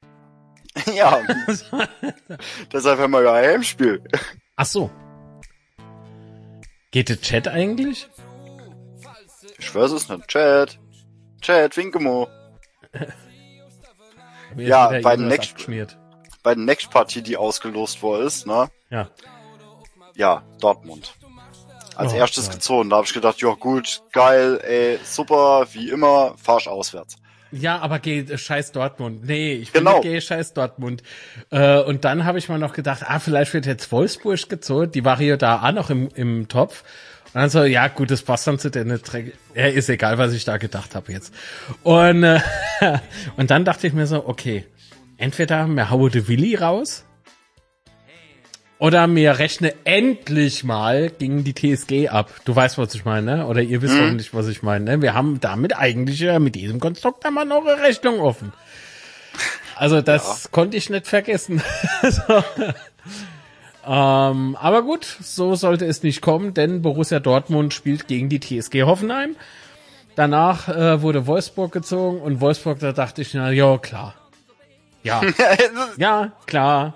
ja. 0.95 1.21
Deshalb 2.73 2.99
haben 2.99 3.13
wir 3.13 3.23
ja 3.23 3.33
ein 3.35 3.45
Heimspiel. 3.45 4.03
Ach 4.57 4.67
so. 4.67 4.91
Geht 6.91 7.09
der 7.09 7.21
Chat 7.21 7.49
eigentlich? 7.49 8.09
Ich 9.67 9.75
weiß 9.75 9.93
es 9.93 10.09
nicht. 10.09 10.29
Chat. 10.29 10.79
Chat, 11.41 11.77
Winkemo. 11.77 12.29
Ja, 14.57 14.89
bei 15.03 15.17
den 15.17 15.29
Next- 15.29 15.51
abgeschmiert. 15.53 15.97
Bei 16.43 16.55
der 16.55 16.65
Next 16.65 16.91
Partie, 16.91 17.23
die 17.23 17.37
ausgelost 17.37 18.03
worden 18.03 18.27
ist, 18.27 18.47
ne? 18.47 18.69
Ja. 18.91 19.09
Ja, 20.15 20.43
Dortmund. 20.61 21.15
Als 21.97 22.13
Oh 22.13 22.17
erstes 22.17 22.45
Gott. 22.47 22.55
gezogen. 22.55 22.91
Da 22.91 22.97
habe 22.97 23.07
ich 23.07 23.15
gedacht, 23.15 23.41
ja 23.41 23.51
gut, 23.55 24.03
geil, 24.13 24.61
ey, 24.63 24.99
super, 25.05 25.67
wie 25.73 25.91
immer, 25.91 26.35
fahrsch 26.37 26.69
auswärts. 26.69 27.17
Ja, 27.51 27.79
aber 27.79 28.01
geh 28.01 28.19
äh, 28.21 28.37
scheiß 28.37 28.73
Dortmund. 28.73 29.25
Nee, 29.25 29.53
ich 29.55 29.73
will 29.73 29.81
Genau. 29.81 30.01
geh 30.01 30.21
scheiß 30.21 30.55
Dortmund. 30.55 31.03
Äh, 31.51 31.79
und 31.81 32.05
dann 32.05 32.25
habe 32.25 32.39
ich 32.39 32.49
mal 32.49 32.59
noch 32.59 32.73
gedacht, 32.73 33.05
ah, 33.07 33.21
vielleicht 33.21 33.55
wird 33.55 33.67
jetzt 33.67 33.91
Wolfsburg 33.93 34.49
gezogen. 34.49 34.91
Die 34.91 35.05
war 35.05 35.17
hier 35.19 35.37
da 35.37 35.63
auch 35.63 35.73
noch 35.73 35.89
im, 35.89 36.09
im 36.15 36.49
Topf. 36.49 36.83
Und 37.35 37.41
dann 37.41 37.51
so, 37.51 37.65
ja 37.65 37.89
gut, 37.89 38.13
das 38.13 38.23
passt 38.23 38.47
dann 38.47 38.61
zu 38.61 38.71
der 38.71 38.85
Dreck. 38.85 39.35
Ja, 39.57 39.67
ist 39.67 39.89
egal, 39.89 40.19
was 40.19 40.33
ich 40.33 40.45
da 40.45 40.57
gedacht 40.57 40.95
habe 40.95 41.13
jetzt. 41.13 41.35
Und, 41.83 42.23
äh, 42.23 42.41
und 43.37 43.51
dann 43.51 43.65
dachte 43.65 43.89
ich 43.89 43.93
mir 43.93 44.07
so, 44.07 44.29
okay, 44.29 44.65
entweder 45.17 45.67
mir 45.67 45.91
haue 45.91 46.11
de 46.11 46.29
Willi 46.29 46.55
raus 46.55 47.05
oder 48.79 49.09
mir 49.09 49.39
rechne 49.41 49.75
endlich 49.83 50.63
mal 50.63 51.11
gegen 51.11 51.43
die 51.43 51.55
TSG 51.55 52.09
ab. 52.09 52.31
Du 52.45 52.55
weißt, 52.55 52.79
was 52.79 52.95
ich 52.95 53.05
meine, 53.05 53.39
ne? 53.39 53.47
Oder 53.47 53.63
ihr 53.63 53.83
wisst 53.83 53.95
hoffentlich, 53.99 54.33
was 54.33 54.47
ich 54.47 54.63
meine. 54.63 54.85
Ne? 54.85 55.03
Wir 55.03 55.15
haben 55.15 55.41
damit 55.41 55.77
eigentlich 55.77 56.21
ja 56.21 56.39
mit 56.39 56.55
diesem 56.55 56.79
Konstrukt 56.79 57.27
einmal 57.27 57.47
noch 57.47 57.67
eine 57.67 57.83
Rechnung 57.83 58.21
offen. 58.21 58.53
Also 59.75 60.03
das 60.03 60.53
konnte 60.53 60.77
ich 60.77 60.89
nicht 60.89 61.09
vergessen. 61.09 61.61
so. 62.03 62.45
Ähm, 63.87 64.57
aber 64.61 64.83
gut, 64.83 65.05
so 65.05 65.55
sollte 65.55 65.85
es 65.85 66.03
nicht 66.03 66.21
kommen, 66.21 66.55
denn 66.55 66.83
Borussia 66.83 67.21
Dortmund 67.21 67.75
spielt 67.75 68.09
gegen 68.09 68.29
die 68.29 68.41
TSG 68.41 68.83
Hoffenheim. 68.83 69.37
Danach 70.17 70.69
äh, 70.69 71.03
wurde 71.03 71.27
Wolfsburg 71.27 71.73
gezogen 71.73 72.21
und 72.21 72.41
Wolfsburg, 72.41 72.79
da 72.79 72.93
dachte 72.93 73.23
ich, 73.23 73.35
na 73.35 73.51
ja, 73.51 73.77
klar. 73.79 74.15
Ja, 75.03 75.21
ja, 75.97 76.33
klar. 76.47 76.95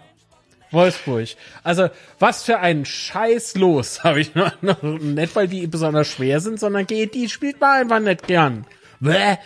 Wolfsburg. 0.70 1.28
Also, 1.62 1.88
was 2.18 2.44
für 2.44 2.58
ein 2.58 2.84
Scheiß 2.84 3.56
los, 3.56 4.04
habe 4.04 4.20
ich 4.20 4.34
noch, 4.34 4.62
noch 4.62 4.82
nicht, 4.82 5.34
weil 5.36 5.48
die 5.48 5.66
besonders 5.66 6.08
schwer 6.08 6.40
sind, 6.40 6.60
sondern 6.60 6.86
geht, 6.86 7.14
die 7.14 7.28
spielt 7.28 7.60
man 7.60 7.80
einfach 7.80 8.00
nicht 8.00 8.26
gern. 8.26 8.66
Bäh. 9.00 9.36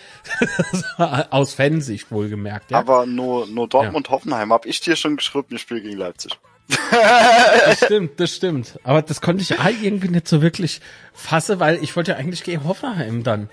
Aus 1.31 1.55
Fansicht 1.55 2.11
wohlgemerkt, 2.11 2.71
ja. 2.71 2.79
Aber 2.79 3.05
nur, 3.05 3.47
nur 3.47 3.69
Dortmund-Hoffenheim 3.69 4.53
hab 4.53 4.65
ich 4.65 4.81
dir 4.81 4.97
schon 4.97 5.17
geschrieben, 5.17 5.49
ich 5.51 5.61
spiele 5.63 5.83
gegen 5.83 5.99
Leipzig. 5.99 6.39
Das 6.69 7.79
stimmt, 7.85 8.21
das 8.21 8.35
stimmt. 8.35 8.79
Aber 8.85 9.03
das 9.03 9.21
konnte 9.21 9.43
ich 9.43 9.55
irgendwie 9.83 10.09
nicht 10.09 10.29
so 10.29 10.43
wirklich 10.43 10.81
fasse, 11.13 11.61
weil 11.61 11.83
ich 11.83 11.95
wollte 11.97 12.13
ja 12.13 12.17
eigentlich 12.17 12.45
gegen 12.45 12.65
Hoffenheim 12.65 13.23
dann. 13.23 13.49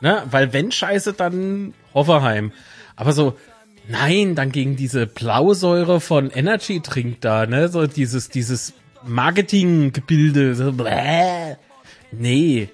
Ne? 0.00 0.22
Weil 0.30 0.52
wenn 0.52 0.72
Scheiße, 0.72 1.12
dann 1.12 1.74
Hoffenheim. 1.94 2.52
Aber 2.96 3.12
so, 3.12 3.36
nein, 3.88 4.34
dann 4.34 4.52
gegen 4.52 4.76
diese 4.76 5.06
Blausäure 5.06 6.00
von 6.00 6.30
Energy 6.30 6.80
Drink 6.80 7.20
da, 7.20 7.46
ne? 7.46 7.68
So 7.68 7.86
dieses, 7.86 8.28
dieses 8.28 8.74
Marketinggebilde. 9.04 10.54
So, 10.54 10.72
bläh. 10.72 11.56
Nee. 12.12 12.68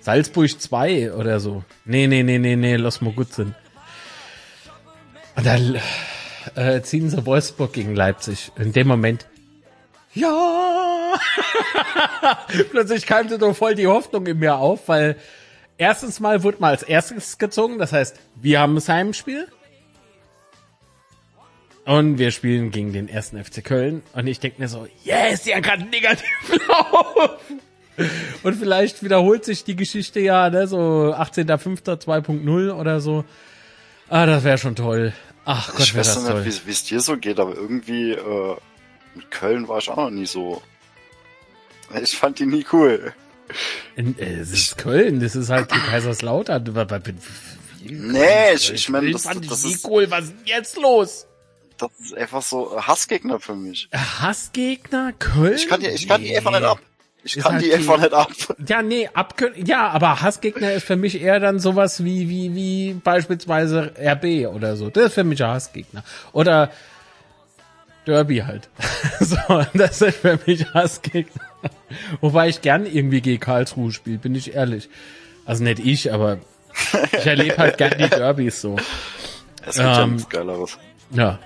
Salzburg 0.00 0.60
2 0.60 1.14
oder 1.14 1.40
so. 1.40 1.64
Nee, 1.84 2.06
nee, 2.06 2.22
nee, 2.22 2.38
nee, 2.38 2.56
nee, 2.56 2.76
lass 2.76 3.00
mal 3.00 3.12
gut 3.12 3.32
sind. 3.32 3.54
Und 5.36 5.46
dann 5.46 5.78
äh, 6.54 6.80
ziehen 6.82 7.10
sie 7.10 7.24
Wolfsburg 7.26 7.72
gegen 7.72 7.94
Leipzig. 7.94 8.52
In 8.56 8.72
dem 8.72 8.88
Moment. 8.88 9.26
Ja! 10.14 11.14
Plötzlich 12.70 13.06
keimte 13.06 13.38
doch 13.38 13.54
voll 13.54 13.74
die 13.74 13.86
Hoffnung 13.86 14.26
in 14.26 14.38
mir 14.38 14.56
auf, 14.56 14.88
weil 14.88 15.16
erstens 15.76 16.20
mal 16.20 16.42
wurde 16.42 16.58
mal 16.60 16.70
als 16.70 16.82
erstes 16.82 17.38
gezogen, 17.38 17.78
das 17.78 17.92
heißt, 17.92 18.16
wir 18.36 18.60
haben 18.60 18.74
das 18.74 18.88
Heimspiel. 18.88 19.48
Und 21.84 22.18
wir 22.18 22.30
spielen 22.30 22.70
gegen 22.70 22.92
den 22.94 23.08
ersten 23.08 23.42
FC 23.42 23.62
Köln. 23.62 24.02
Und 24.14 24.26
ich 24.26 24.40
denke 24.40 24.60
mir 24.60 24.68
so, 24.68 24.86
yes, 25.04 25.42
die 25.42 25.54
haben 25.54 25.62
gerade 25.62 25.84
negativ 25.84 26.26
laufen. 26.68 27.60
Und 28.42 28.54
vielleicht 28.54 29.02
wiederholt 29.02 29.44
sich 29.44 29.64
die 29.64 29.76
Geschichte 29.76 30.20
ja, 30.20 30.48
ne, 30.48 30.66
so 30.66 31.14
18.05. 31.16 31.82
2.0 32.02 32.72
oder 32.72 33.00
so. 33.00 33.24
Ah, 34.08 34.24
das 34.26 34.44
wäre 34.44 34.58
schon 34.58 34.76
toll. 34.76 35.12
Ach 35.44 35.70
Gott, 35.72 35.80
ich 35.80 35.94
weiß 35.94 36.14
das 36.14 36.44
nicht, 36.44 36.66
wie 36.66 36.70
es 36.70 36.84
dir 36.84 37.00
so 37.00 37.16
geht, 37.16 37.38
aber 37.38 37.54
irgendwie 37.54 38.12
äh, 38.12 38.56
mit 39.14 39.30
Köln 39.30 39.68
war 39.68 39.78
ich 39.78 39.88
auch 39.90 39.96
noch 39.96 40.10
nie 40.10 40.26
so. 40.26 40.62
Ich 42.02 42.16
fand 42.16 42.38
die 42.38 42.46
nie 42.46 42.64
cool. 42.72 43.12
In, 43.94 44.18
äh, 44.18 44.40
es 44.40 44.50
ist 44.52 44.78
Köln, 44.78 45.20
das 45.20 45.36
ist 45.36 45.50
halt 45.50 45.70
die 45.70 45.78
Kaiserslautern. 45.90 46.64
Nee, 47.82 48.54
ich, 48.54 48.72
ich 48.72 48.88
meine, 48.88 49.10
das, 49.10 49.24
fand 49.24 49.50
das, 49.50 49.64
nie 49.64 49.72
ist, 49.72 49.86
cool. 49.86 50.10
Was 50.10 50.24
ist 50.24 50.30
denn 50.30 50.46
jetzt 50.46 50.76
los? 50.76 51.26
das 51.78 51.90
ist 52.00 52.16
einfach 52.16 52.42
so 52.42 52.80
Hassgegner 52.80 53.40
für 53.40 53.54
mich. 53.54 53.88
Hassgegner, 53.92 55.12
Köln? 55.12 55.54
Ich 55.54 55.68
kann 55.68 55.80
die, 55.80 55.88
ich 55.88 56.08
kann 56.08 56.22
die 56.22 56.36
einfach 56.36 56.52
nicht 56.52 56.62
ab. 56.62 56.80
Ich 57.26 57.38
Ist 57.38 57.42
kann 57.42 57.54
halt 57.54 57.64
die 57.64 57.72
einfach 57.72 57.98
nicht 57.98 58.12
ab. 58.12 58.30
Ja, 58.68 58.82
nee, 58.82 59.08
abkönnen. 59.12 59.64
Ja, 59.64 59.88
aber 59.88 60.20
Hassgegner 60.20 60.72
ist 60.72 60.84
für 60.84 60.96
mich 60.96 61.20
eher 61.22 61.40
dann 61.40 61.58
sowas 61.58 62.04
wie, 62.04 62.28
wie, 62.28 62.54
wie 62.54 62.92
beispielsweise 63.02 63.92
RB 63.98 64.46
oder 64.54 64.76
so. 64.76 64.90
Das 64.90 65.06
ist 65.06 65.14
für 65.14 65.24
mich 65.24 65.42
ein 65.42 65.48
Hassgegner. 65.50 66.04
Oder 66.32 66.70
Derby 68.06 68.38
halt. 68.40 68.68
so, 69.20 69.36
das 69.72 70.00
sind 70.00 70.14
für 70.14 70.38
mich 70.46 70.66
Hassgegner. 70.74 71.40
Wobei 72.20 72.48
ich 72.48 72.60
gern 72.60 72.84
irgendwie 72.84 73.22
gegen 73.22 73.40
Karlsruhe 73.40 73.90
spiele, 73.90 74.18
bin 74.18 74.34
ich 74.34 74.54
ehrlich. 74.54 74.90
Also 75.46 75.64
nicht 75.64 75.78
ich, 75.78 76.12
aber 76.12 76.38
ich 77.12 77.24
erlebe 77.26 77.56
halt 77.56 77.78
gern 77.78 77.96
die 77.98 78.08
Derbys 78.08 78.60
so. 78.60 78.76
Es 79.66 79.76
gibt 79.76 79.86
ja 79.86 80.02
Ähm, 80.02 80.12
nichts 80.16 80.28
Geileres. 80.28 80.78
Ja. 81.10 81.38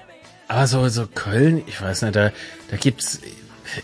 Aber 0.49 0.67
so, 0.67 0.89
so 0.89 1.07
Köln, 1.07 1.63
ich 1.69 1.81
weiß 1.81 2.03
nicht, 2.03 2.17
da, 2.17 2.33
da 2.71 2.77
gibt's 2.77 3.21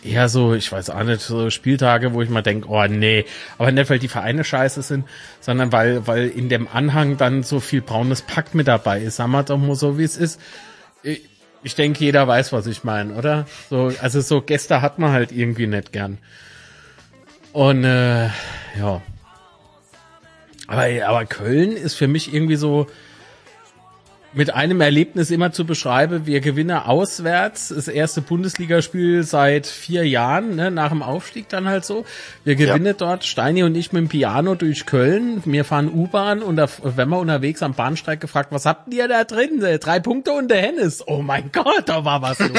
eher 0.03 0.29
so, 0.29 0.55
ich 0.55 0.71
weiß 0.71 0.91
auch 0.91 1.03
nicht, 1.03 1.21
so 1.21 1.51
Spieltage, 1.51 2.13
wo 2.13 2.23
ich 2.23 2.29
mal 2.29 2.43
denk, 2.43 2.69
oh 2.69 2.85
nee, 2.87 3.25
aber 3.59 3.73
nicht, 3.73 3.91
weil 3.91 3.99
die 3.99 4.09
Vereine 4.09 4.45
scheiße 4.45 4.83
sind, 4.83 5.05
sondern 5.41 5.73
weil, 5.73 6.07
weil 6.07 6.29
in 6.29 6.49
dem 6.49 6.69
Anhang 6.69 7.17
dann 7.17 7.43
so 7.43 7.61
viel 7.61 7.81
braunes 7.81 8.23
Pack 8.23 8.55
mit 8.55 8.69
dabei 8.69 9.01
ist. 9.01 9.17
Sagen 9.17 9.33
wir 9.33 9.43
doch 9.43 9.59
mal 9.59 9.75
so, 9.75 9.99
wie 9.99 10.05
es 10.05 10.17
ist. 10.17 10.41
Ich, 11.03 11.23
ich 11.63 11.75
denke, 11.75 12.05
jeder 12.05 12.29
weiß, 12.29 12.53
was 12.53 12.67
ich 12.67 12.85
meine, 12.85 13.15
oder? 13.15 13.47
So, 13.71 13.93
also 14.01 14.21
so 14.21 14.43
Gäste 14.43 14.83
hat 14.83 14.99
man 14.99 15.13
halt 15.13 15.33
irgendwie 15.33 15.67
nicht 15.67 15.93
gern. 15.93 16.19
Und 17.53 17.85
äh, 17.85 18.27
ja. 18.79 19.03
Aber, 20.67 20.87
aber 21.07 21.25
Köln 21.27 21.73
ist 21.73 21.95
für 21.95 22.09
mich 22.09 22.33
irgendwie 22.33 22.57
so, 22.57 22.87
mit 24.35 24.53
einem 24.53 24.81
Erlebnis 24.81 25.31
immer 25.31 25.53
zu 25.53 25.65
beschreiben. 25.65 26.27
Wir 26.27 26.41
gewinnen 26.41 26.77
auswärts 26.77 27.69
das 27.69 27.87
erste 27.89 28.21
Bundesligaspiel 28.21 29.23
seit 29.23 29.67
vier 29.67 30.07
Jahren, 30.07 30.57
ne, 30.57 30.71
nach 30.71 30.89
dem 30.91 31.03
Aufstieg 31.03 31.49
dann 31.49 31.69
halt 31.69 31.85
so. 31.85 32.05
Wir 32.43 32.57
gewinnen 32.57 32.95
dort, 32.99 33.25
Steini 33.25 33.63
und 33.63 33.75
ich 33.77 33.93
mit 33.93 34.01
dem 34.01 34.09
Piano 34.09 34.55
durch 34.55 34.87
Köln. 34.87 35.43
Wir 35.45 35.65
fahren 35.65 35.89
U-Bahn 35.93 36.43
und 36.43 36.57
da, 36.57 36.67
wenn 36.83 37.09
wir 37.09 37.19
unterwegs 37.19 37.63
am 37.63 37.75
Bahnsteig 37.75 38.21
gefragt, 38.21 38.49
was 38.51 38.67
habt 38.67 38.93
ihr 38.93 39.07
da 39.09 39.25
drin? 39.25 39.63
Äh, 39.63 39.79
Drei 39.79 40.01
Punkte 40.01 40.33
und 40.33 40.49
der 40.49 40.63
Hennis. 40.63 41.03
Oh 41.07 41.23
mein 41.23 41.53
Gott, 41.53 41.85
da 41.87 42.05
war 42.05 42.21
was 42.23 42.39
los. 42.41 42.51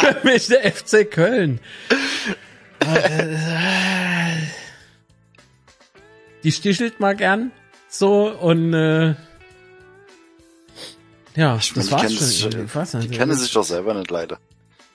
Für 0.00 0.16
mich 0.24 0.46
der 0.48 0.72
FC 0.72 1.10
Köln. 1.10 1.60
Die 6.42 6.52
stichelt 6.52 7.00
mal 7.00 7.14
gern 7.14 7.50
so 7.90 8.28
und 8.30 8.72
äh, 8.72 9.14
ja, 11.36 11.56
Ich 11.56 11.72
das 11.74 11.90
war's 11.90 12.10
sich, 12.12 12.40
schon. 12.40 12.64
Ich 12.64 12.74
weiß 12.74 12.94
nicht. 12.94 13.12
die 13.12 13.16
kennen 13.16 13.34
sich 13.34 13.52
doch 13.52 13.64
selber 13.64 13.94
nicht 13.94 14.10
leider. 14.10 14.38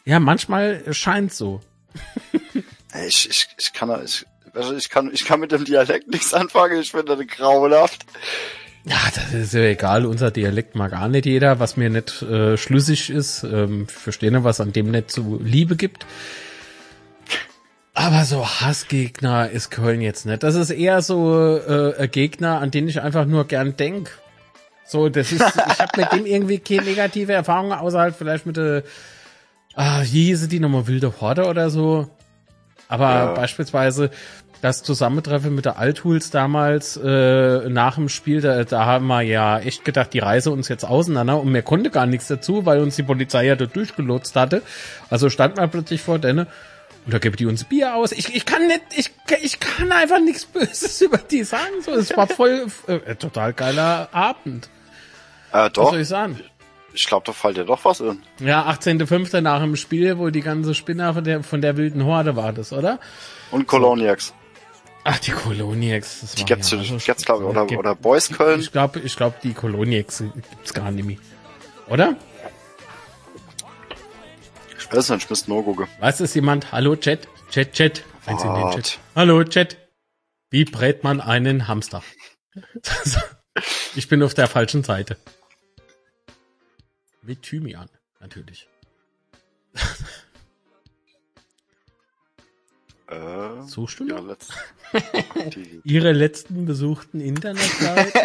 Ja, 0.06 0.20
manchmal 0.20 0.84
scheint 0.94 1.34
so. 1.34 1.62
Ich, 3.08 3.30
ich, 3.30 3.48
ich 3.60 3.74
kann, 3.74 4.06
ich, 4.06 4.26
ich 4.78 4.90
kann, 4.90 5.12
ich 5.14 5.26
kann 5.26 5.42
mit 5.42 5.52
dem 5.52 5.66
Dialekt 5.66 6.08
nichts 6.08 6.34
anfangen. 6.34 6.80
Ich 6.80 6.92
finde 6.92 7.18
das 7.18 7.28
grauenhaft. 7.28 8.06
Ja, 8.86 8.96
das 9.14 9.34
ist 9.34 9.54
ja 9.54 9.64
egal. 9.64 10.06
Unser 10.06 10.32
Dialekt 10.32 10.76
mag 10.76 10.92
gar 10.92 11.10
nicht 11.10 11.26
jeder, 11.26 11.60
was 11.60 11.76
mir 11.76 11.90
nicht 11.90 12.22
äh, 12.22 12.56
schlüssig 12.56 13.10
ist. 13.10 13.44
Ähm, 13.44 13.88
ich 13.90 13.94
verstehe 13.94 14.32
nicht, 14.32 14.46
was 14.46 14.62
an 14.62 14.72
dem 14.72 14.92
nicht 14.92 15.12
so 15.12 15.40
Liebe 15.44 15.76
gibt. 15.76 16.06
Aber 17.98 18.26
so 18.26 18.46
Hassgegner 18.46 19.50
ist 19.50 19.72
Köln 19.72 20.02
jetzt 20.02 20.26
nicht. 20.26 20.44
Das 20.44 20.56
ist 20.56 20.70
eher 20.70 21.02
so 21.02 21.58
äh, 21.58 21.96
ein 21.98 22.12
Gegner, 22.12 22.60
an 22.60 22.70
den 22.70 22.88
ich 22.90 23.02
einfach 23.02 23.26
nur 23.26 23.46
gern 23.48 23.78
denk. 23.78 24.12
So, 24.86 25.08
das 25.08 25.32
ist, 25.32 25.42
ich 25.72 25.80
habe 25.80 25.92
mit 26.02 26.12
dem 26.12 26.26
irgendwie 26.26 26.60
keine 26.60 26.84
negative 26.84 27.32
Erfahrung, 27.34 27.72
außer 27.72 28.00
halt 28.00 28.16
vielleicht 28.16 28.46
mit 28.46 28.58
der, 28.58 28.84
ah, 29.76 30.02
wie 30.04 30.26
hieße 30.26 30.50
die 30.50 30.60
nochmal, 30.60 30.88
Wilde 30.88 31.22
Horde 31.22 31.46
oder 31.46 31.70
so. 31.70 32.10
Aber 32.90 33.10
Ja. 33.10 33.34
beispielsweise 33.34 34.12
das 34.62 34.84
Zusammentreffen 34.84 35.56
mit 35.56 35.66
der 35.66 35.78
Althuls 35.80 36.32
damals 36.32 36.98
äh, 36.98 37.70
nach 37.70 37.96
dem 37.96 38.10
Spiel, 38.10 38.42
da, 38.42 38.64
da 38.64 38.86
haben 38.86 39.08
wir 39.08 39.22
ja 39.22 39.60
echt 39.60 39.86
gedacht, 39.86 40.12
die 40.14 40.20
Reise 40.20 40.52
uns 40.52 40.68
jetzt 40.70 40.84
auseinander 40.84 41.40
und 41.40 41.52
mir 41.52 41.62
konnte 41.62 41.92
gar 41.92 42.06
nichts 42.08 42.28
dazu, 42.28 42.66
weil 42.66 42.80
uns 42.82 42.96
die 42.96 43.04
Polizei 43.04 43.46
ja 43.46 43.56
dort 43.56 43.76
durchgelotst 43.76 44.36
hatte. 44.36 44.62
Also 45.10 45.30
stand 45.30 45.56
man 45.58 45.70
plötzlich 45.70 46.02
vor 46.02 46.20
denen 46.20 46.48
da 47.08 47.20
gibt 47.20 47.40
die 47.40 47.46
uns 47.46 47.64
Bier 47.64 47.96
aus. 47.96 48.12
Ich, 48.12 48.34
ich 48.36 48.46
kann 48.46 48.68
nicht, 48.68 48.82
ich, 48.96 49.12
ich 49.42 49.60
kann 49.60 49.92
einfach 49.92 50.20
nichts 50.20 50.46
Böses 50.54 51.02
über 51.02 51.18
die 51.18 51.44
sagen. 51.44 51.82
So, 51.82 51.92
es 51.92 52.16
war 52.16 52.28
voll 52.28 52.68
äh, 52.88 53.16
total 53.16 53.54
geiler 53.54 54.10
Abend. 54.12 54.70
Äh, 55.52 55.58
Was 55.58 55.74
doch, 55.74 55.90
soll 55.92 56.02
ich 56.02 56.08
sagen? 56.08 56.40
ich 56.94 57.06
glaube, 57.08 57.26
da 57.26 57.34
fällt 57.34 57.58
dir 57.58 57.66
doch 57.66 57.84
was 57.84 58.00
in. 58.00 58.22
Ja, 58.40 58.70
18.05. 58.70 59.42
nach 59.42 59.62
dem 59.62 59.76
Spiel, 59.76 60.18
wo 60.18 60.30
die 60.30 60.40
ganze 60.42 60.74
Spinner 60.74 61.14
von 61.14 61.24
der, 61.26 61.44
von 61.44 61.62
der 61.62 61.76
wilden 61.78 62.06
Horde 62.06 62.36
war 62.38 62.54
das, 62.54 62.72
oder? 62.72 63.00
Und 63.52 63.68
Koloniacs. 63.68 64.34
Ach, 65.04 65.20
die 65.20 65.32
Kolonieks. 65.32 66.22
Das 66.22 66.36
Die 66.36 66.46
gibt's, 66.46 66.72
ja 66.72 66.78
die 66.78 66.86
so 66.88 66.98
gibt's 66.98 67.26
glaube 67.26 67.44
ich, 67.44 67.50
oder, 67.50 67.66
Gibt- 67.68 67.80
oder 67.80 67.96
Boys 67.96 68.30
Köln. 68.30 68.60
Ich 68.60 68.72
glaube, 68.72 69.02
ich 69.02 69.16
glaube, 69.16 69.36
die 69.44 69.54
Kolonieks 69.54 70.20
gibt's 70.20 70.74
gar 70.74 70.90
nicht 70.90 71.06
mehr. 71.06 71.18
Oder? 71.88 72.16
Nicht, 74.92 75.10
ich 75.10 75.30
müsste 75.30 75.50
nur 75.50 75.64
gucken. 75.64 75.88
Weiß 76.00 76.20
es 76.20 76.34
jemand? 76.34 76.72
Hallo, 76.72 76.96
Chat? 76.96 77.28
Chat, 77.50 77.74
Chat. 77.74 78.04
Eins 78.26 78.44
in 78.44 78.54
den. 78.54 78.72
Chat. 78.72 79.00
Hallo, 79.16 79.44
Chat. 79.44 79.78
Wie 80.50 80.66
brät 80.66 81.04
man 81.04 81.22
einen 81.22 81.68
Hamster? 81.68 82.04
ich 83.96 84.08
bin 84.08 84.24
auf 84.24 84.34
der 84.34 84.48
falschen 84.48 84.84
Seite. 84.84 85.18
Mit 87.22 87.42
Thymian, 87.42 87.90
natürlich. 88.20 88.68
Äh, 93.08 93.62
Suchst 93.68 94.00
du 94.00 94.08
ja, 94.08 94.18
letzt, 94.18 94.52
Ihre 95.84 96.12
letzten 96.12 96.66
besuchten 96.66 97.20
Internetseiten? 97.22 98.20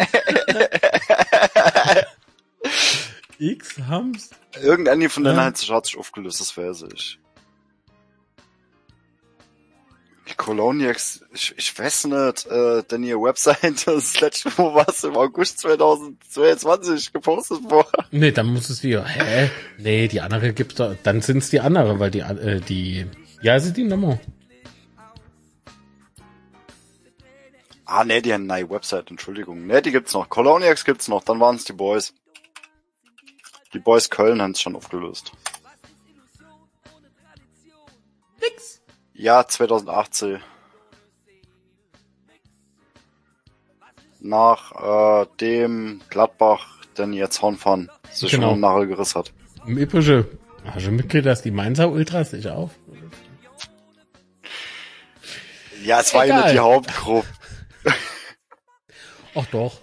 X 3.41 3.77
Hamster. 3.87 4.35
irgendeine 4.61 5.09
von 5.09 5.23
denen 5.23 5.37
Ja. 5.37 5.45
hat 5.45 5.57
sich, 5.57 5.71
hat 5.71 5.85
sich 5.87 5.97
aufgelöst, 5.97 6.39
das 6.39 6.55
weiß 6.55 6.83
ich. 6.93 7.17
Die 10.29 10.35
Coloniacs, 10.35 11.25
ich, 11.33 11.53
ich 11.57 11.77
weiß 11.77 12.05
nicht, 12.05 12.45
äh, 12.45 12.83
denn 12.83 13.03
ihr 13.03 13.17
Website, 13.19 13.85
das 13.87 14.21
letzte 14.21 14.49
Mal 14.49 14.73
war 14.75 14.87
es 14.87 15.03
im 15.03 15.15
August 15.17 15.59
2022 15.59 17.11
gepostet 17.11 17.63
worden. 17.69 18.05
Nee, 18.11 18.31
dann 18.31 18.45
muss 18.47 18.69
es 18.69 18.83
wieder. 18.83 19.03
Hä? 19.05 19.49
Nee, 19.79 20.07
die 20.07 20.21
andere 20.21 20.53
gibt's 20.53 20.75
doch. 20.75 20.95
Dann 21.03 21.21
sind's 21.21 21.49
die 21.49 21.59
andere, 21.59 21.99
weil 21.99 22.11
die, 22.11 22.19
äh, 22.19 22.61
die, 22.61 23.07
ja, 23.41 23.59
sind 23.59 23.75
die 23.75 23.83
Nummer. 23.83 24.19
Ah, 27.85 28.05
nee, 28.05 28.21
die 28.21 28.31
haben 28.33 28.49
eine 28.49 28.61
neue 28.61 28.69
Website, 28.69 29.09
Entschuldigung. 29.11 29.65
Nee, 29.67 29.81
die 29.81 29.91
gibt's 29.91 30.13
noch. 30.13 30.29
Coloniacs 30.29 30.85
gibt's 30.85 31.07
noch, 31.09 31.23
dann 31.23 31.39
waren's 31.41 31.65
die 31.65 31.73
Boys. 31.73 32.13
Die 33.73 33.79
Boys 33.79 34.09
Köln 34.09 34.41
haben 34.41 34.51
es 34.51 34.61
schon 34.61 34.75
aufgelöst. 34.75 35.31
Nix. 38.41 38.81
Ja, 39.13 39.47
2018. 39.47 40.39
Nach 44.19 45.23
äh, 45.23 45.27
dem 45.39 46.01
Gladbach, 46.09 46.67
den 46.97 47.13
jetzt 47.13 47.41
Hornfahren 47.41 47.89
sich 48.11 48.31
Genau. 48.31 48.43
schon 48.47 48.51
einen 48.53 48.61
Nagel 48.61 48.87
gerissen 48.87 49.15
hat. 49.19 49.33
Im 49.65 49.77
Übrigen, 49.77 50.25
hast 50.65 50.85
du 50.85 50.91
mitgekriegt, 50.91 51.25
dass 51.25 51.41
die 51.41 51.51
Mainzer 51.51 51.89
Ultras 51.89 52.31
sich 52.31 52.47
auf? 52.49 52.71
Ja, 55.83 56.01
es 56.01 56.13
war 56.13 56.25
ja 56.25 56.41
nicht 56.43 56.53
die 56.53 56.59
Hauptgruppe. 56.59 57.27
Ach 59.33 59.45
doch. 59.47 59.79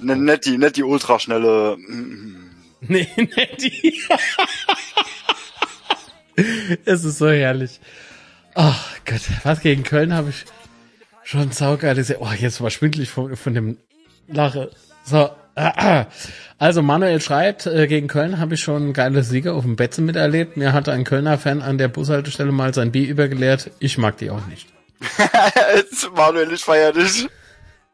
Ne, 0.00 0.16
nicht 0.16 0.46
die, 0.46 0.58
nicht 0.58 0.76
die 0.76 0.82
ultraschnelle. 0.82 1.76
nee, 2.80 3.08
nicht 3.16 3.62
die. 3.62 4.02
es 6.84 7.04
ist 7.04 7.18
so 7.18 7.28
herrlich. 7.30 7.80
Ach 8.54 8.84
Gott, 9.04 9.22
was 9.44 9.60
gegen 9.60 9.82
Köln 9.82 10.12
habe 10.14 10.30
ich 10.30 10.44
schon 11.24 11.52
saugeil. 11.52 12.04
Oh, 12.20 12.28
jetzt 12.38 12.60
war 12.60 12.70
schwindelig 12.70 13.10
von, 13.10 13.36
von 13.36 13.54
dem 13.54 13.76
Lache. 14.28 14.70
So, 15.04 15.30
ah. 15.56 16.06
also 16.58 16.82
Manuel 16.82 17.20
schreibt, 17.20 17.66
äh, 17.66 17.86
gegen 17.86 18.08
Köln 18.08 18.38
habe 18.38 18.54
ich 18.54 18.60
schon 18.60 18.92
geile 18.92 19.22
Siege 19.22 19.52
auf 19.52 19.64
dem 19.64 19.76
Betze 19.76 20.02
miterlebt. 20.02 20.56
Mir 20.56 20.72
hatte 20.72 20.92
ein 20.92 21.04
Kölner 21.04 21.38
Fan 21.38 21.62
an 21.62 21.78
der 21.78 21.88
Bushaltestelle 21.88 22.52
mal 22.52 22.74
sein 22.74 22.92
Bier 22.92 23.08
übergeleert. 23.08 23.70
Ich 23.78 23.98
mag 23.98 24.18
die 24.18 24.30
auch 24.30 24.46
nicht. 24.46 24.68
Manuel, 26.14 26.52
ich 26.52 26.62
feier 26.62 26.92
dich. 26.92 27.28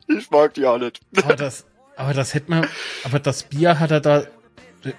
Ich 0.09 0.31
mag 0.31 0.55
die 0.55 0.67
auch 0.67 0.79
nicht. 0.79 1.01
Aber 1.23 1.37
das, 1.37 1.67
aber 1.97 2.15
das 2.15 2.35
hätte 2.35 2.51
man, 2.51 2.67
aber 3.05 3.19
das 3.19 3.43
Bier 3.45 3.79
hat 3.79 3.91
er 3.91 4.01
da, 4.01 4.23
hätte 4.83 4.95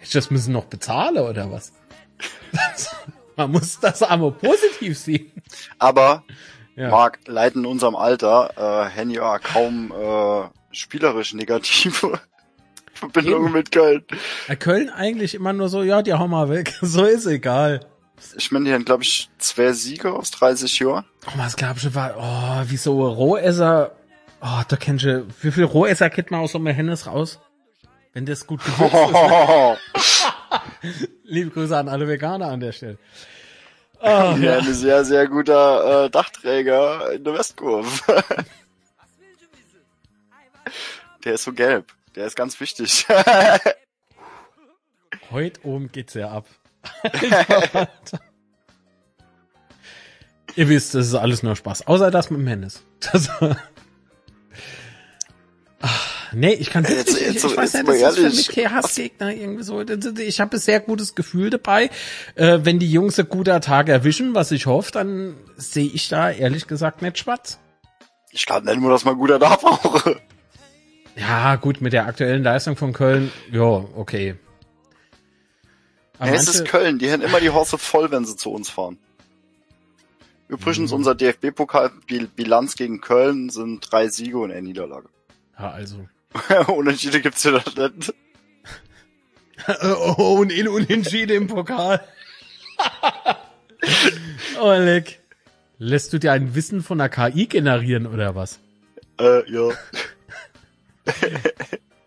ich 0.00 0.10
das 0.10 0.30
müssen 0.30 0.52
noch 0.52 0.64
bezahlen 0.66 1.18
oder 1.18 1.50
was? 1.50 1.72
man 3.36 3.50
muss 3.50 3.80
das 3.80 4.02
aber 4.02 4.30
positiv 4.32 4.98
sehen. 4.98 5.32
Aber 5.78 6.24
Ja. 6.76 6.90
Marc, 6.90 7.20
leiden 7.26 7.64
in 7.64 7.70
unserem 7.70 7.96
Alter, 7.96 8.50
äh, 8.56 9.00
haben 9.00 9.10
ja 9.10 9.38
kaum 9.38 9.92
äh, 9.92 10.48
spielerisch 10.74 11.32
negative 11.34 12.20
Verbindungen 12.94 13.52
mit 13.52 13.72
Köln. 13.72 14.04
Bei 14.48 14.56
Köln 14.56 14.90
eigentlich 14.90 15.34
immer 15.34 15.52
nur 15.54 15.68
so, 15.70 15.82
ja, 15.82 16.02
die 16.02 16.12
hauen 16.14 16.30
mal 16.30 16.48
weg. 16.50 16.74
So 16.82 17.04
ist 17.04 17.26
egal. 17.26 17.80
Ich 18.36 18.50
meine, 18.50 18.64
die 18.66 18.72
haben, 18.72 18.84
glaube 18.86 19.02
ich, 19.02 19.28
zwei 19.38 19.72
Siege 19.72 20.12
aus 20.12 20.30
30 20.30 20.78
Jahren. 20.78 21.04
Oh, 21.26 21.32
was 21.36 21.56
glaubst 21.56 21.84
du, 21.84 21.94
war, 21.94 22.14
oh, 22.18 22.70
wie 22.70 22.76
so 22.78 23.06
Rohesser, 23.06 23.92
oh, 24.40 24.62
da 24.68 24.76
kennst 24.76 25.04
du, 25.04 25.26
wie 25.40 25.50
viel 25.50 25.64
Rohesser 25.64 26.10
kriegt 26.10 26.30
man 26.30 26.40
aus 26.40 26.52
so 26.52 26.58
einem 26.58 26.68
Hennes 26.68 27.06
raus? 27.06 27.40
Wenn 28.12 28.24
das 28.24 28.46
gut 28.46 28.64
gewürzt 28.64 28.94
ist. 28.94 29.12
Ne? 29.12 29.76
Liebe 31.24 31.50
Grüße 31.50 31.76
an 31.76 31.88
alle 31.88 32.06
Veganer 32.08 32.46
an 32.46 32.60
der 32.60 32.72
Stelle. 32.72 32.98
Oh, 34.00 34.06
ja, 34.06 34.36
ja. 34.36 34.58
ein 34.58 34.74
sehr, 34.74 35.04
sehr 35.04 35.26
guter 35.26 36.04
äh, 36.04 36.10
Dachträger 36.10 37.12
in 37.12 37.24
der 37.24 37.34
Westkurve. 37.34 37.90
der 41.24 41.34
ist 41.34 41.44
so 41.44 41.52
gelb. 41.52 41.92
Der 42.14 42.26
ist 42.26 42.36
ganz 42.36 42.58
wichtig. 42.60 43.06
Heute 45.30 45.60
oben 45.64 45.90
geht's 45.92 46.14
ja 46.14 46.30
ab. 46.30 46.46
Ihr 50.54 50.68
wisst, 50.68 50.94
das 50.94 51.08
ist 51.08 51.14
alles 51.14 51.42
nur 51.42 51.56
Spaß. 51.56 51.86
Außer 51.86 52.10
das 52.10 52.30
mit 52.30 52.40
dem 52.40 52.46
Hennes. 52.46 52.82
Das, 53.00 53.28
Ach, 55.80 56.32
nee, 56.32 56.54
ich 56.54 56.70
kann 56.70 56.84
Jetzt- 56.84 57.10
ich, 57.20 57.26
jetzt- 57.34 57.44
ich 57.44 57.56
weiß 57.56 57.72
jetzt 57.74 57.86
ja, 57.88 57.92
das 57.92 58.16
ist 58.16 58.16
für 58.16 58.22
ehrlich. 58.22 58.56
mich 58.56 58.70
Hassgegner 58.70 59.32
irgendwie 59.34 59.62
so. 59.62 59.80
Ich 59.82 60.40
habe 60.40 60.56
ein 60.56 60.60
sehr 60.60 60.80
gutes 60.80 61.14
Gefühl 61.14 61.50
dabei. 61.50 61.90
Äh, 62.34 62.60
wenn 62.62 62.78
die 62.78 62.90
Jungs 62.90 63.18
ein 63.18 63.28
guter 63.28 63.60
Tag 63.60 63.88
erwischen, 63.88 64.34
was 64.34 64.50
ich 64.52 64.66
hoffe, 64.66 64.90
dann 64.92 65.36
sehe 65.56 65.86
ich 65.92 66.08
da 66.08 66.30
ehrlich 66.30 66.66
gesagt 66.66 67.02
nicht 67.02 67.18
schwarz. 67.18 67.58
Ich 68.32 68.46
glaube 68.46 68.66
nicht 68.66 68.80
nur, 68.80 68.90
dass 68.90 69.04
man 69.04 69.16
guter 69.18 69.38
da 69.38 69.56
brauche. 69.56 70.20
Ja, 71.16 71.56
gut, 71.56 71.80
mit 71.80 71.92
der 71.92 72.06
aktuellen 72.06 72.42
Leistung 72.42 72.76
von 72.76 72.92
Köln, 72.92 73.30
ja, 73.50 73.62
okay. 73.62 74.34
Aber 76.18 76.32
es 76.32 76.46
manche- 76.46 76.62
ist 76.62 76.68
Köln. 76.68 76.98
Die 76.98 77.10
haben 77.12 77.22
immer 77.22 77.40
die 77.40 77.50
Horse 77.50 77.76
voll, 77.78 78.10
wenn 78.10 78.24
sie 78.24 78.36
zu 78.36 78.50
uns 78.50 78.70
fahren. 78.70 78.98
Übrigens, 80.48 80.90
Mhm. 80.90 80.96
unser 80.98 81.14
DFB-Pokal-Bilanz 81.14 82.76
gegen 82.76 83.00
Köln 83.00 83.50
sind 83.50 83.90
drei 83.90 84.08
Siege 84.08 84.38
und 84.38 84.50
eine 84.52 84.62
Niederlage. 84.62 85.08
Ja, 85.58 85.70
also. 85.70 86.08
Unentschieden 86.72 87.22
gibt's 87.22 87.44
ja 87.44 87.52
da 87.58 87.88
nicht. 87.88 88.14
Oh, 89.82 90.38
und 90.40 90.52
in 90.52 90.68
Unentschieden 90.68 91.36
im 91.36 91.46
Pokal. 91.48 92.00
oh, 94.60 94.72
leck. 94.72 95.18
Lässt 95.78 96.12
du 96.12 96.18
dir 96.18 96.32
ein 96.32 96.54
Wissen 96.54 96.82
von 96.82 96.98
der 96.98 97.08
KI 97.08 97.46
generieren 97.46 98.06
oder 98.06 98.34
was? 98.34 98.60
Äh, 99.18 99.50
ja. 99.50 99.70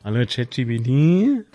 Hallo 0.04 0.26
ChatGPT. 0.26 1.46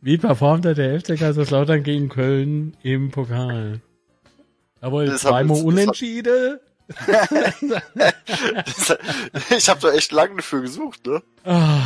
Wie 0.00 0.18
performt 0.18 0.66
hat 0.66 0.78
der 0.78 0.90
11. 0.90 1.18
Kaiserslautern 1.18 1.82
gegen 1.82 2.08
Köln 2.08 2.76
im 2.82 3.10
Pokal? 3.10 3.80
Jawohl, 4.80 5.16
zweimal 5.16 5.62
Unentschieden. 5.62 6.58
Ich 9.56 9.68
habe 9.68 9.80
da 9.80 9.92
echt 9.92 10.12
lange 10.12 10.36
dafür 10.36 10.62
gesucht, 10.62 11.06
ne? 11.06 11.22
Ah. 11.44 11.80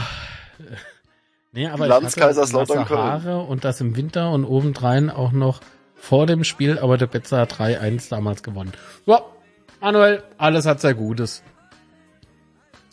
Nee, 1.53 1.67
aber 1.67 1.85
Bilanz 1.85 2.03
ich 2.03 2.11
hatte 2.13 2.21
Kaiserslautern 2.29 2.77
nasse 2.79 2.89
Köln. 2.89 3.01
Haare 3.01 3.41
und 3.41 3.65
das 3.65 3.81
im 3.81 3.97
Winter 3.97 4.31
und 4.31 4.45
obendrein 4.45 5.11
auch 5.11 5.33
noch 5.33 5.61
vor 5.97 6.27
dem 6.27 6.45
Spiel, 6.45 6.79
aber 6.79 6.99
der 6.99 7.07
Betzer 7.07 7.39
hat 7.39 7.55
3-1 7.55 8.09
damals 8.11 8.43
gewonnen. 8.43 8.73
Ja, 9.07 9.23
Manuel, 9.81 10.23
alles 10.39 10.67
hat 10.67 10.81
sehr 10.81 10.95
Gutes. 10.95 11.43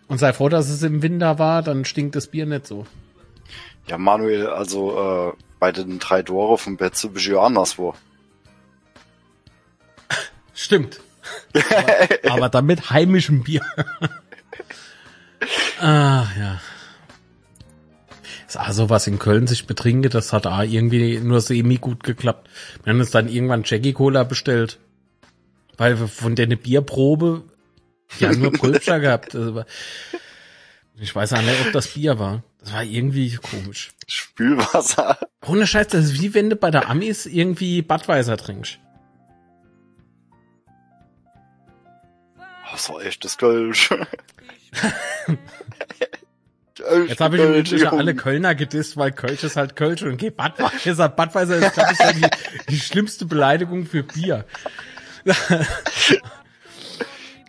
Und 0.07 0.17
sei 0.17 0.33
froh, 0.33 0.49
dass 0.49 0.69
es 0.69 0.83
im 0.83 1.01
Winter 1.01 1.39
war, 1.39 1.61
dann 1.61 1.85
stinkt 1.85 2.15
das 2.15 2.27
Bier 2.27 2.45
nicht 2.45 2.67
so. 2.67 2.85
Ja, 3.87 3.97
Manuel, 3.97 4.47
also 4.47 5.29
äh, 5.29 5.33
bei 5.59 5.71
den 5.71 5.99
drei 5.99 6.23
Tore 6.23 6.57
vom 6.57 6.77
Betze 6.77 7.09
bist 7.09 7.27
du 7.27 7.31
ja 7.31 7.41
anderswo. 7.41 7.93
Stimmt. 10.53 10.99
Aber, 11.53 12.31
aber 12.31 12.49
dann 12.49 12.65
mit 12.65 12.89
heimischem 12.89 13.43
Bier. 13.43 13.61
ah, 15.79 16.25
ja. 16.37 16.61
Ist 18.47 18.59
auch 18.59 18.71
so 18.71 18.89
was 18.89 19.05
in 19.05 19.19
Köln 19.19 19.45
sich 19.45 19.67
betrinke, 19.67 20.09
das 20.09 20.33
hat 20.33 20.47
auch 20.47 20.63
irgendwie 20.63 21.19
nur 21.19 21.39
semi 21.39 21.77
gut 21.77 22.03
geklappt. 22.03 22.49
Wir 22.83 22.91
haben 22.91 22.99
uns 22.99 23.11
dann 23.11 23.29
irgendwann 23.29 23.63
Jackie 23.63 23.93
Cola 23.93 24.23
bestellt. 24.23 24.79
Weil 25.77 25.99
wir 25.99 26.07
von 26.07 26.35
der 26.35 26.45
eine 26.45 26.57
Bierprobe, 26.57 27.43
die 28.19 28.27
haben 28.27 28.41
nur 28.41 28.51
Pulscher 28.51 28.99
gehabt. 28.99 29.35
Also, 29.35 29.63
ich 30.99 31.15
weiß 31.15 31.33
auch 31.33 31.41
nicht, 31.41 31.61
ob 31.65 31.71
das 31.71 31.87
Bier 31.89 32.19
war. 32.19 32.43
Das 32.59 32.73
war 32.73 32.83
irgendwie 32.83 33.35
komisch. 33.35 33.91
Spülwasser. 34.07 35.17
Ohne 35.47 35.65
Scheiß, 35.65 35.87
das 35.87 36.05
ist 36.05 36.21
wie 36.21 36.33
wenn 36.33 36.49
du 36.49 36.55
bei 36.55 36.71
der 36.71 36.89
Amis 36.89 37.25
irgendwie 37.25 37.81
Badweiser 37.81 38.35
trinkst. 38.35 38.79
Das 42.71 42.89
war 42.89 43.01
echt 43.03 43.23
das 43.25 43.37
Kölsch. 43.37 43.89
Jetzt 47.07 47.19
habe 47.19 47.37
ich 47.37 47.43
im 47.43 47.53
Übrigen 47.53 47.87
alle 47.87 48.15
Kölner 48.15 48.55
gedisst, 48.55 48.95
weil 48.95 49.11
Kölsch 49.11 49.43
ist 49.43 49.57
halt 49.57 49.75
Kölsch 49.75 50.01
und 50.03 50.17
geht 50.17 50.37
Badweiser. 50.37 51.09
Badweiser 51.09 51.57
ist, 51.57 51.73
glaube 51.73 51.91
ich, 51.91 51.99
die, 52.13 52.29
die 52.69 52.79
schlimmste 52.79 53.25
Beleidigung 53.25 53.85
für 53.85 54.03
Bier. 54.03 54.45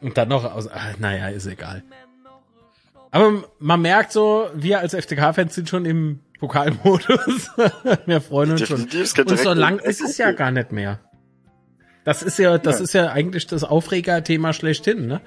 und 0.01 0.18
dann 0.18 0.28
noch 0.28 0.44
aus, 0.52 0.66
ah, 0.66 0.94
naja, 0.98 1.28
ist 1.28 1.47
egal. 1.47 1.84
Aber 3.12 3.44
man 3.59 3.82
merkt 3.82 4.12
so, 4.12 4.51
wir 4.55 4.80
als 4.80 4.94
FCK-Fans 4.94 5.55
sind 5.55 5.68
schon 5.68 5.84
im 5.84 6.20
Pokalmodus. 6.38 7.51
wir 8.06 8.20
freuen 8.20 8.52
uns 8.52 8.66
schon. 8.66 8.82
Und 8.82 9.38
so 9.38 9.52
lang 9.52 9.78
ist 9.78 10.01
es 10.01 10.18
ja 10.18 10.32
gar 10.32 10.51
nicht 10.51 10.72
mehr. 10.72 10.98
Das 12.05 12.22
ist 12.22 12.39
ja, 12.39 12.59
das 12.59 12.78
ja. 12.78 12.85
ist 12.85 12.93
ja 12.93 13.12
eigentlich 13.12 13.47
das 13.47 13.64
Aufregerthema 13.64 14.52
schlechthin, 14.52 15.06
ne? 15.06 15.20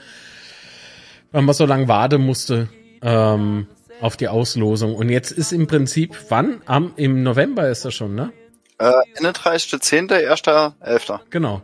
Weil 1.32 1.44
man 1.44 1.54
so 1.54 1.66
lange 1.66 1.88
warten 1.88 2.22
musste 2.22 2.70
ähm, 3.02 3.68
auf 4.02 4.18
die 4.18 4.28
Auslosung. 4.28 4.96
Und 4.96 5.10
jetzt 5.10 5.32
ist 5.32 5.52
im 5.52 5.68
Prinzip, 5.68 6.16
wann? 6.30 6.62
Am, 6.66 6.94
Im 6.96 7.24
November 7.24 7.70
ist 7.70 7.86
das 7.86 7.94
schon, 7.94 8.16
ne? 8.16 8.32
Äh, 8.80 8.92
31.10., 9.20 10.10
1.11. 10.10 11.20
Genau. 11.30 11.62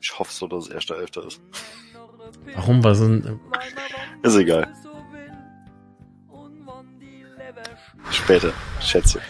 Ich 0.00 0.18
hoffe 0.18 0.32
so, 0.32 0.46
dass 0.46 0.68
es 0.68 0.88
1.11. 0.88 1.26
ist. 1.26 1.40
Warum? 2.54 2.82
Was 2.84 2.98
sind... 2.98 3.38
Ist 4.22 4.36
egal. 4.36 4.68
Später, 8.10 8.52
schätze. 8.80 9.20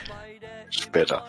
Später. 0.70 1.26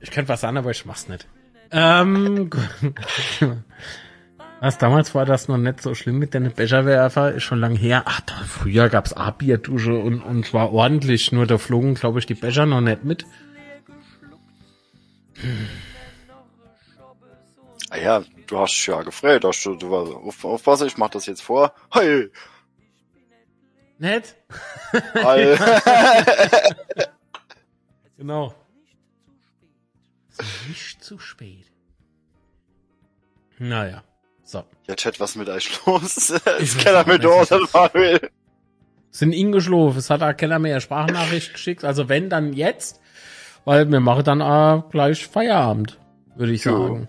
Ich 0.00 0.10
könnte 0.10 0.28
was 0.28 0.40
sagen, 0.40 0.56
aber 0.56 0.70
ich 0.70 0.86
mach's 0.86 1.08
nicht. 1.08 1.28
Ähm, 1.72 2.50
was 4.60 4.78
damals 4.78 5.14
war 5.14 5.24
das 5.24 5.48
noch 5.48 5.56
nicht 5.56 5.80
so 5.80 5.94
schlimm 5.94 6.18
mit 6.18 6.34
den 6.34 6.52
Becherwerfer, 6.52 7.32
ist 7.32 7.44
schon 7.44 7.60
lang 7.60 7.76
her. 7.76 8.02
Ach, 8.06 8.20
da, 8.22 8.34
früher 8.46 8.88
gab's 8.88 9.12
A-Bierdusche 9.12 9.94
und, 9.94 10.22
und 10.22 10.46
zwar 10.46 10.72
ordentlich, 10.72 11.32
nur 11.32 11.46
da 11.46 11.58
flogen, 11.58 11.94
glaube 11.94 12.18
ich, 12.18 12.26
die 12.26 12.34
Becher 12.34 12.66
noch 12.66 12.80
nicht 12.80 13.04
mit. 13.04 13.24
Hm. 15.40 15.68
Ah 17.92 17.98
ja, 17.98 18.22
du 18.46 18.58
hast 18.58 18.86
ja 18.86 19.02
gefreut, 19.02 19.44
hast 19.44 19.64
du, 19.64 19.74
du 19.74 19.90
warst 19.90 20.12
auf, 20.12 20.44
aufpassen, 20.44 20.86
ich 20.86 20.96
mach 20.96 21.10
das 21.10 21.26
jetzt 21.26 21.42
vor. 21.42 21.72
Hey! 21.92 22.30
Nett? 23.98 24.36
genau. 28.16 28.54
Nicht 30.68 31.02
zu 31.02 31.18
spät. 31.18 31.66
Naja, 33.58 34.02
so. 34.42 34.64
Ja, 34.88 34.96
Chat, 34.96 35.20
was 35.20 35.36
mit 35.36 35.48
euch 35.48 35.70
los? 35.86 36.32
Ich 36.60 36.78
keiner 36.84 37.06
mit 37.06 37.22
dort, 37.22 37.50
will. 37.94 38.20
Sind 39.10 39.32
ihn 39.32 39.52
geschlafen. 39.52 39.98
Es 39.98 40.10
hat 40.10 40.22
auch 40.22 40.36
keiner 40.36 40.58
mehr 40.58 40.80
Sprachnachricht 40.80 41.52
geschickt. 41.52 41.84
Also 41.84 42.08
wenn, 42.08 42.30
dann 42.30 42.52
jetzt. 42.52 43.00
Weil 43.64 43.90
wir 43.90 44.00
machen 44.00 44.24
dann 44.24 44.42
auch 44.42 44.88
gleich 44.90 45.26
Feierabend, 45.26 45.98
würde 46.34 46.52
ich 46.52 46.62
sagen. 46.62 47.06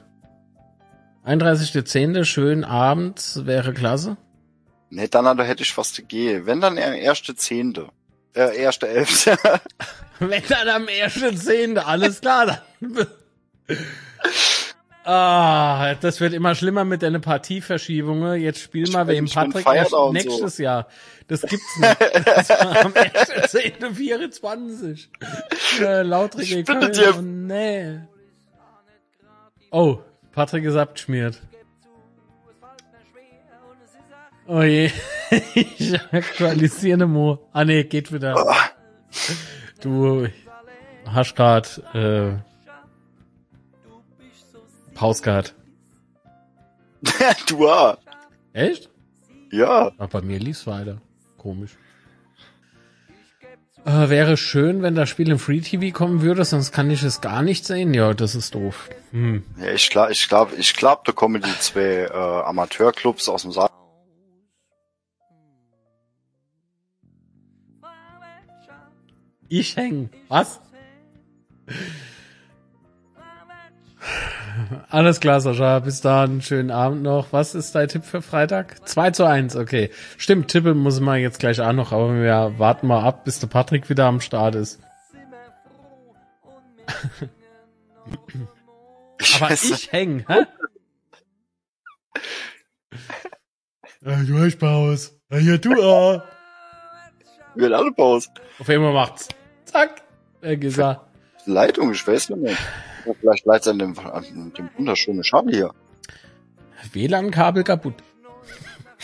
Ja. 1.25 1.33
31.10. 1.33 2.25
schönen 2.25 2.63
Abend, 2.63 3.45
wäre 3.45 3.73
klasse. 3.73 4.17
Nee, 4.89 5.07
dann 5.07 5.37
da 5.37 5.43
hätte 5.43 5.63
ich 5.63 5.73
fast 5.73 5.95
gegeben. 5.95 6.45
Wenn 6.45 6.59
dann 6.59 6.77
erste 6.77 7.35
Zehnte. 7.35 7.87
Äh, 8.33 8.57
erste 8.57 8.87
Elfte. 8.87 9.37
Wenn 10.19 10.43
dann 10.49 10.69
am 10.69 10.87
ersten 10.87 11.35
Zehnte, 11.37 11.85
alles 11.85 12.21
klar. 12.21 12.61
Dann. 12.81 13.07
Ah, 15.03 15.95
das 15.95 16.21
wird 16.21 16.33
immer 16.33 16.53
schlimmer 16.53 16.85
mit 16.85 17.01
deiner 17.01 17.17
Partieverschiebungen. 17.19 18.39
Jetzt 18.39 18.61
spiel 18.61 18.87
mal 18.91 19.07
wegen 19.07 19.27
Patrick 19.27 19.65
nächstes 20.11 20.57
so. 20.57 20.63
Jahr. 20.63 20.87
Das 21.27 21.41
gibt's 21.41 21.79
nicht. 21.79 21.97
Das 22.25 22.49
war 22.49 22.85
am 22.85 22.93
1.10.24. 22.93 25.07
Äh, 25.81 26.03
lautrige 26.03 26.63
Köln. 26.63 26.91
Dir. 26.91 27.15
Oh, 27.17 27.21
nee. 27.21 27.99
Oh, 29.71 29.97
Patrick 30.33 30.65
ist 30.65 30.75
abgeschmiert. 30.75 31.41
Oh 34.45 34.61
je. 34.61 34.91
ich 35.55 35.99
aktualisiere 36.11 37.07
Mo. 37.07 37.39
Ah 37.53 37.65
nee, 37.65 37.85
geht 37.85 38.11
wieder. 38.11 38.35
Du 39.81 40.27
hast 41.05 41.35
grad 41.35 41.81
äh, 41.93 42.33
Gehabt. 45.23 45.55
du 47.47 47.67
auch. 47.67 47.97
Echt? 48.53 48.89
Ja. 49.51 49.91
Ach, 49.97 50.07
bei 50.07 50.21
mir 50.21 50.39
lief's 50.39 50.67
weiter. 50.67 51.01
Komisch. 51.37 51.77
Äh, 53.83 54.09
wäre 54.09 54.37
schön, 54.37 54.83
wenn 54.83 54.93
das 54.93 55.09
Spiel 55.09 55.31
im 55.31 55.39
Free 55.39 55.61
TV 55.61 55.91
kommen 55.91 56.21
würde, 56.21 56.45
sonst 56.45 56.71
kann 56.71 56.91
ich 56.91 57.01
es 57.01 57.19
gar 57.19 57.41
nicht 57.41 57.65
sehen. 57.65 57.95
Ja, 57.95 58.13
das 58.13 58.35
ist 58.35 58.53
doof. 58.53 58.89
Hm. 59.11 59.43
Ja, 59.59 59.71
ich 59.71 59.89
glaube, 59.89 60.11
ich 60.11 60.29
glaube, 60.29 60.55
ich 60.55 60.75
glaube, 60.75 61.01
da 61.03 61.11
kommen 61.11 61.41
die 61.41 61.59
zwei 61.59 62.05
äh, 62.05 62.11
Amateurclubs 62.11 63.27
aus 63.27 63.41
dem 63.41 63.51
Saal 63.51 63.69
Ich 69.53 69.75
häng. 69.75 70.09
Was? 70.29 70.61
Alles 74.89 75.19
klar, 75.19 75.41
Sascha. 75.41 75.79
Bis 75.79 76.01
dann. 76.01 76.41
Schönen 76.41 76.71
Abend 76.71 77.03
noch. 77.03 77.31
Was 77.31 77.55
ist 77.55 77.75
dein 77.75 77.87
Tipp 77.87 78.03
für 78.03 78.21
Freitag? 78.21 78.87
2 78.87 79.11
zu 79.11 79.25
1, 79.25 79.55
okay. 79.55 79.89
Stimmt, 80.17 80.49
tippen 80.49 80.77
muss 80.77 80.99
man 80.99 81.19
jetzt 81.19 81.39
gleich 81.39 81.61
auch 81.61 81.73
noch, 81.73 81.91
aber 81.91 82.13
wir 82.15 82.53
warten 82.57 82.87
mal 82.87 83.03
ab, 83.03 83.25
bis 83.25 83.39
der 83.39 83.47
Patrick 83.47 83.89
wieder 83.89 84.05
am 84.05 84.21
Start 84.21 84.55
ist. 84.55 84.79
aber 89.39 89.51
ich 89.51 89.91
häng, 89.91 90.25
hä? 90.27 90.45
du 94.01 94.39
hast 94.39 94.57
Pause. 94.57 95.11
Ja, 95.31 95.57
du 95.57 95.81
auch. 95.81 96.21
Wir 97.55 97.65
haben 97.65 97.73
alle 97.73 97.91
Pause. 97.91 98.29
Auf 98.59 98.69
einmal 98.69 98.93
macht's. 98.93 99.29
Zack. 99.65 100.01
Wer 100.41 100.57
gesagt. 100.57 101.01
Leitung, 101.45 101.91
ich 101.91 102.05
weiß 102.05 102.29
nicht 102.29 102.57
mehr. 103.05 103.15
Vielleicht 103.19 103.45
leitet 103.45 103.61
es 103.61 103.67
an 103.67 103.79
dem, 103.79 103.99
an 103.99 104.53
dem 104.57 104.69
wunderschönen 104.77 105.23
Schabel 105.23 105.53
hier. 105.53 105.73
WLAN-Kabel 106.93 107.63
kaputt. 107.63 107.95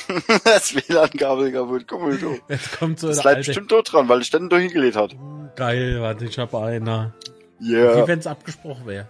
das 0.44 0.76
WLAN-Kabel 0.76 1.52
kaputt, 1.52 1.86
guck 1.88 2.02
mal 2.02 2.18
du. 2.18 2.38
Jetzt 2.48 2.78
kommt 2.78 3.00
so 3.00 3.08
Das 3.08 3.22
bleibt 3.22 3.46
bestimmt 3.46 3.72
dort 3.72 3.92
dran, 3.92 4.10
weil 4.10 4.22
ich 4.22 4.30
dann 4.30 4.50
da 4.50 4.58
hingelegt 4.58 4.96
hat. 4.96 5.16
Geil, 5.56 6.02
warte, 6.02 6.26
ich 6.26 6.38
hab 6.38 6.54
einer. 6.56 7.14
Yeah. 7.62 8.04
Wie 8.04 8.08
wenn's 8.08 8.28
abgesprochen 8.28 8.86
wäre. 8.86 9.10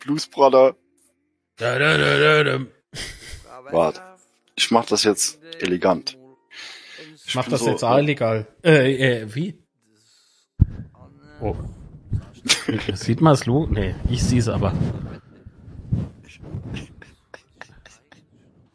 Blues 0.00 0.26
Brother. 0.26 0.76
Da, 1.56 1.78
da, 1.78 1.98
da, 1.98 2.18
da, 2.18 2.44
da. 2.44 2.66
Warte. 3.70 4.00
Ich 4.56 4.70
mach 4.70 4.86
das 4.86 5.04
jetzt 5.04 5.40
elegant. 5.60 6.16
Ich 7.26 7.34
mach 7.34 7.48
das 7.48 7.60
so, 7.60 7.70
jetzt 7.70 7.84
auch 7.84 7.98
illegal. 7.98 8.46
Äh, 8.64 9.22
äh, 9.22 9.34
wie? 9.34 9.58
Oh. 11.40 11.54
Sieht 12.94 13.20
man 13.20 13.34
es 13.34 13.46
Lo? 13.46 13.66
Nee, 13.66 13.94
ich 14.08 14.22
sehe 14.22 14.38
es 14.38 14.48
aber. 14.48 14.72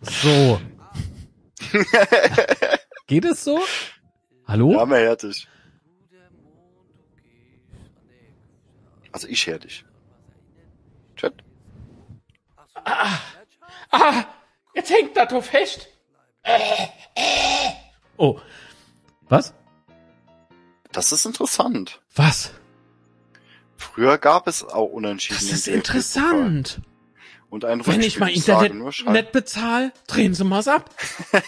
So. 0.01 0.61
Geht 3.07 3.25
es 3.25 3.43
so? 3.43 3.59
Hallo? 4.47 4.71
Ja, 4.73 4.85
mehr 4.85 4.99
härtig. 4.99 5.47
Also 9.11 9.27
ich 9.27 9.47
härtig. 9.47 9.85
Chat. 11.15 11.33
Ah, 12.73 13.19
ah, 13.91 14.25
jetzt 14.73 14.91
hängt 14.91 15.15
da 15.15 15.25
drauf 15.25 15.45
fest. 15.45 15.87
Oh. 18.17 18.39
Was? 19.29 19.53
Das 20.91 21.11
ist 21.11 21.25
interessant. 21.25 22.01
Was? 22.15 22.51
Früher 23.95 24.17
gab 24.17 24.47
es 24.47 24.63
auch 24.63 24.87
Unentschieden. 24.87 25.39
Das 25.39 25.49
ist 25.49 25.67
interessant. 25.69 26.81
Und 27.49 27.63
ein 27.63 27.87
Wenn 27.87 28.01
ich 28.01 28.19
mal 28.19 28.29
Internet 28.29 28.73
nicht 28.73 29.31
bezahle, 29.31 29.93
drehen 30.07 30.33
Sie 30.33 30.43
mal's 30.43 30.67
ab. 30.67 30.89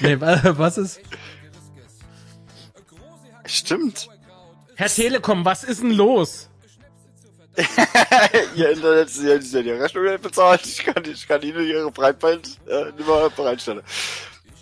nee, 0.00 0.20
was 0.20 0.78
ist? 0.78 1.00
Stimmt. 3.46 4.08
Herr 4.74 4.88
Telekom, 4.88 5.44
was 5.44 5.62
ist 5.62 5.80
denn 5.80 5.92
los? 5.92 6.48
Ihr 8.56 8.70
Internet 8.70 9.08
ist 9.08 9.22
ja 9.22 9.38
die 9.62 9.70
Rechnung 9.70 10.06
nicht 10.06 10.22
bezahlt. 10.22 10.66
Ich 10.66 10.84
kann, 10.84 11.04
ich 11.04 11.28
kann 11.28 11.42
Ihnen 11.42 11.64
Ihre 11.64 11.92
Breitband 11.92 12.58
äh, 12.66 12.86
nicht 12.86 13.06
mehr 13.06 13.30
bereitstellen. 13.30 13.82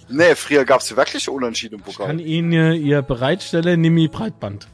Nee, 0.08 0.34
früher 0.36 0.64
gab's 0.64 0.94
wirklich 0.96 1.28
Unentschieden 1.28 1.76
im 1.76 1.84
Pokal. 1.84 2.06
Ich 2.06 2.08
kann 2.08 2.18
Ihnen 2.18 2.74
Ihr 2.74 3.02
Bereitstelle 3.02 3.76
Nimi 3.76 4.08
Breitband. 4.08 4.68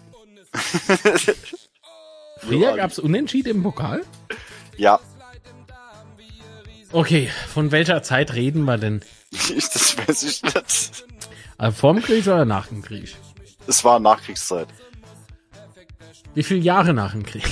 Früher 2.38 2.76
gab's 2.76 2.98
Unentschieden 2.98 3.56
im 3.56 3.62
Pokal? 3.62 4.02
Ja, 4.76 5.00
Okay, 6.92 7.30
von 7.48 7.72
welcher 7.72 8.02
Zeit 8.02 8.34
reden 8.34 8.64
wir 8.64 8.76
denn? 8.76 9.02
das 9.30 9.96
weiß 9.96 10.22
ich 10.24 10.42
nicht. 10.42 11.04
Also 11.56 11.76
vorm 11.76 12.02
Krieg 12.02 12.26
oder 12.26 12.44
nach 12.44 12.66
dem 12.66 12.82
Krieg? 12.82 13.16
Es 13.66 13.82
war 13.82 13.98
Nachkriegszeit. 13.98 14.68
Wie 16.34 16.42
viele 16.42 16.60
Jahre 16.60 16.92
nach 16.92 17.12
dem 17.12 17.24
Krieg? 17.24 17.44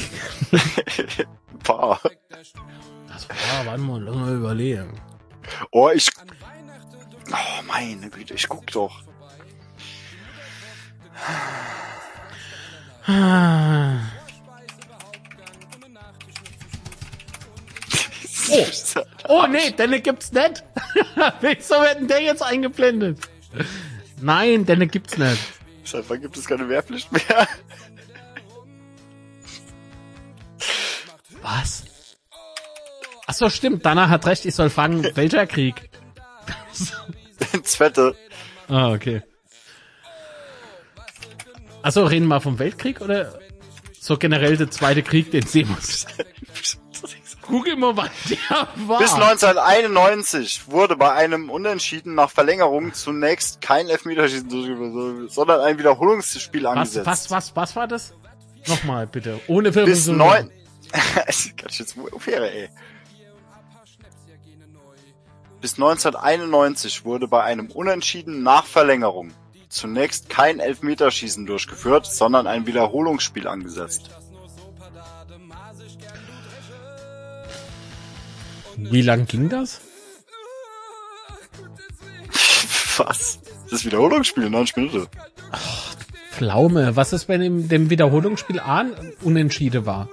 Ein 0.52 1.58
paar. 1.62 2.00
Das 3.08 3.28
war, 3.28 3.66
warte 3.66 3.80
mal, 3.80 4.02
lass 4.02 4.16
mal 4.16 4.34
überlegen. 4.36 5.00
Oh, 5.70 5.88
ich. 5.88 6.10
Oh, 7.32 7.62
meine 7.66 8.10
Güte, 8.10 8.34
ich 8.34 8.48
guck 8.48 8.66
doch. 8.68 9.02
Oh. 13.08 13.96
Oh 19.28 19.46
nee, 19.46 19.70
Denne 19.70 20.00
gibt's 20.00 20.32
nicht. 20.32 20.64
Wieso 21.40 21.74
wird 21.76 22.00
denn 22.00 22.08
der 22.08 22.22
jetzt 22.22 22.42
eingeblendet? 22.42 23.18
Nein, 24.20 24.66
Denne 24.66 24.86
gibt's 24.86 25.16
nicht. 25.16 25.40
Seit 25.84 26.08
wann 26.10 26.20
gibt 26.20 26.36
es 26.36 26.46
keine 26.46 26.68
Wehrpflicht 26.68 27.12
mehr? 27.12 27.48
Was? 31.42 31.84
Ach 33.26 33.34
so, 33.34 33.48
stimmt. 33.48 33.86
Dana 33.86 34.08
hat 34.08 34.26
recht, 34.26 34.44
ich 34.44 34.54
soll 34.54 34.70
fragen, 34.70 35.04
welcher 35.14 35.46
Krieg? 35.46 35.88
Zwette. 37.80 38.14
Ah, 38.68 38.92
okay. 38.92 39.22
Ach 41.82 41.90
so, 41.90 42.04
reden 42.04 42.28
wir 42.28 42.38
vom 42.42 42.58
Weltkrieg 42.58 43.00
oder 43.00 43.38
so 43.98 44.18
generell 44.18 44.58
der 44.58 44.70
zweite 44.70 45.02
Krieg, 45.02 45.30
den 45.30 45.46
sehen 45.46 45.70
muss? 45.70 46.04
Google 47.40 47.76
mal, 47.76 47.96
wann 47.96 48.10
der 48.28 48.68
war. 48.86 48.98
Bis 48.98 49.14
1991 49.14 50.68
wurde 50.68 50.94
bei 50.94 51.10
einem 51.12 51.48
Unentschieden 51.48 52.14
nach 52.14 52.28
Verlängerung 52.30 52.92
zunächst 52.92 53.62
kein 53.62 53.88
Elfmeterschießen 53.88 54.50
durchgeführt, 54.50 55.32
sondern 55.32 55.62
ein 55.62 55.78
Wiederholungsspiel 55.78 56.64
was, 56.64 56.70
angesetzt. 56.70 57.06
was, 57.06 57.30
was, 57.30 57.56
was 57.56 57.76
war 57.76 57.88
das? 57.88 58.12
Nochmal, 58.66 59.06
bitte. 59.06 59.40
Ohne 59.46 59.72
Bis 59.72 60.04
Verwirrung. 60.04 60.18
neun. 60.18 60.50
Ganz 61.56 61.74
schön 61.74 61.86
Fähre, 62.20 62.50
ey. 62.52 62.68
Bis 65.60 65.74
1991 65.74 67.04
wurde 67.04 67.28
bei 67.28 67.42
einem 67.42 67.70
Unentschieden 67.70 68.42
nach 68.42 68.64
Verlängerung 68.64 69.32
zunächst 69.68 70.28
kein 70.28 70.58
Elfmeterschießen 70.58 71.46
durchgeführt, 71.46 72.06
sondern 72.06 72.46
ein 72.46 72.66
Wiederholungsspiel 72.66 73.46
angesetzt. 73.46 74.10
Wie 78.76 79.02
lang 79.02 79.26
ging 79.26 79.48
das? 79.48 79.80
Was? 82.96 83.38
Das 83.70 83.84
Wiederholungsspiel, 83.84 84.50
90 84.50 84.76
Minuten. 84.76 85.06
Pflaume. 86.30 86.96
Was 86.96 87.12
ist, 87.12 87.28
wenn 87.28 87.42
im 87.42 87.68
dem 87.68 87.90
Wiederholungsspiel 87.90 88.60
A 88.60 88.78
ein 88.78 89.12
Unentschiede 89.22 89.84
war? 89.86 90.08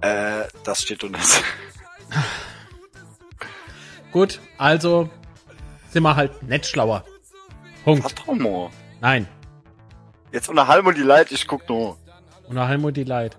Äh, 0.00 0.44
das 0.62 0.82
steht 0.82 1.02
doch 1.02 1.08
nicht. 1.10 1.42
Gut, 4.14 4.38
also 4.58 5.10
sind 5.90 6.04
wir 6.04 6.14
halt 6.14 6.40
nicht 6.44 6.66
schlauer. 6.66 7.04
Punkt. 7.84 8.04
Warte 8.04 8.40
mal. 8.40 8.70
Nein. 9.00 9.26
Jetzt 10.30 10.48
unter 10.48 10.68
Halm 10.68 10.94
die 10.94 11.02
Leid, 11.02 11.32
ich 11.32 11.48
guck 11.48 11.68
nur. 11.68 11.98
Und 12.46 12.54
nach 12.54 12.68
Helmut 12.68 12.96
die 12.96 13.02
Leid. 13.02 13.36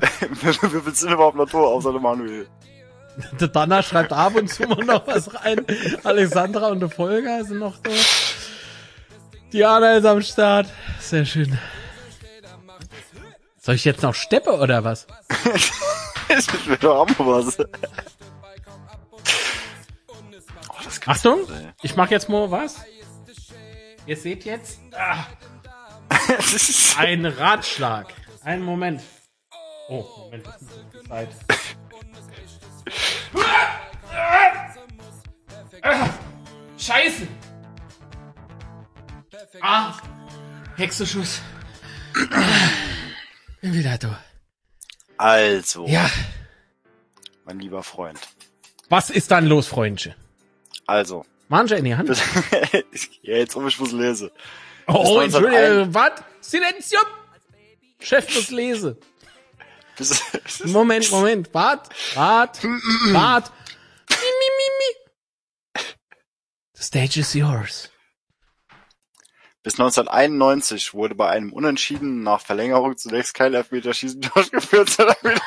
Viel 0.34 0.52
sind 0.92 1.12
überhaupt 1.12 1.38
Natur 1.38 1.66
außer 1.66 1.92
der 1.92 2.00
Manuel? 2.02 2.46
Der 3.40 3.48
Danner 3.48 3.82
schreibt 3.82 4.12
ab 4.12 4.34
und 4.34 4.48
zu 4.48 4.64
mal 4.64 4.84
noch 4.84 5.06
was 5.06 5.34
rein. 5.34 5.64
Alexandra 6.04 6.66
und 6.66 6.80
der 6.80 6.90
Volker 6.90 7.42
sind 7.46 7.60
noch 7.60 7.78
da. 7.78 7.90
Diana 9.50 9.94
ist 9.94 10.04
am 10.04 10.20
Start. 10.20 10.66
Sehr 11.00 11.24
schön. 11.24 11.58
Soll 13.56 13.76
ich 13.76 13.86
jetzt 13.86 14.02
noch 14.02 14.14
steppe 14.14 14.58
oder 14.58 14.84
was? 14.84 15.06
ich 16.28 16.68
will 16.68 16.76
doch 16.76 16.98
auch 16.98 17.08
was. 17.18 17.56
Das 20.88 21.06
Achtung, 21.06 21.40
ey. 21.50 21.68
ich 21.82 21.96
mach 21.96 22.10
jetzt 22.10 22.28
mal 22.30 22.50
was. 22.50 22.80
Ihr 24.06 24.16
seht 24.16 24.44
jetzt 24.46 24.80
ah, 24.96 25.26
ein 26.96 27.26
Ratschlag. 27.26 28.14
Einen 28.42 28.62
Moment. 28.62 29.02
Oh, 29.90 30.04
Moment, 30.24 30.46
das 30.46 30.62
ist 30.62 31.08
Zeit. 31.08 31.28
Scheiße! 36.78 37.26
Ah, 39.60 39.94
Hexenschuss. 40.76 41.40
Bin 43.60 43.74
wieder 43.74 43.98
da. 43.98 44.18
Also, 45.16 45.86
Ja, 45.86 46.08
mein 47.44 47.58
lieber 47.58 47.82
Freund. 47.82 48.20
was 48.88 49.10
ist 49.10 49.30
dann 49.30 49.46
los, 49.46 49.66
Freundchen? 49.66 50.14
Also, 50.88 51.24
Manche 51.48 51.76
in 51.76 51.84
die 51.84 51.94
Hand. 51.94 52.08
ja, 53.22 53.36
jetzt 53.36 53.54
um 53.54 53.66
ich 53.68 53.78
muss 53.78 53.92
lesen. 53.92 54.30
Oh, 54.86 55.20
Entschuldigung, 55.20 55.94
was? 55.94 56.12
Silenzium! 56.40 57.04
Chef 58.00 58.34
muss 58.34 58.50
lesen. 58.50 58.96
Moment, 60.64 61.10
Moment, 61.10 61.52
wart, 61.52 61.88
wart, 62.14 62.62
wart. 62.64 63.52
Mi, 64.08 64.16
mi, 64.16 64.48
mi, 64.58 64.68
mi. 64.78 65.82
The 66.74 66.82
stage 66.82 67.20
is 67.20 67.34
yours. 67.34 67.90
bis 69.68 69.74
1991 69.74 70.94
wurde 70.94 71.14
bei 71.14 71.28
einem 71.28 71.52
Unentschieden 71.52 72.22
nach 72.22 72.40
Verlängerung 72.40 72.96
zunächst 72.96 73.34
kein 73.34 73.52
Elfmeterschießen 73.52 74.20
durchgeführt, 74.34 74.88
sondern 74.88 75.16
wieder 75.22 75.40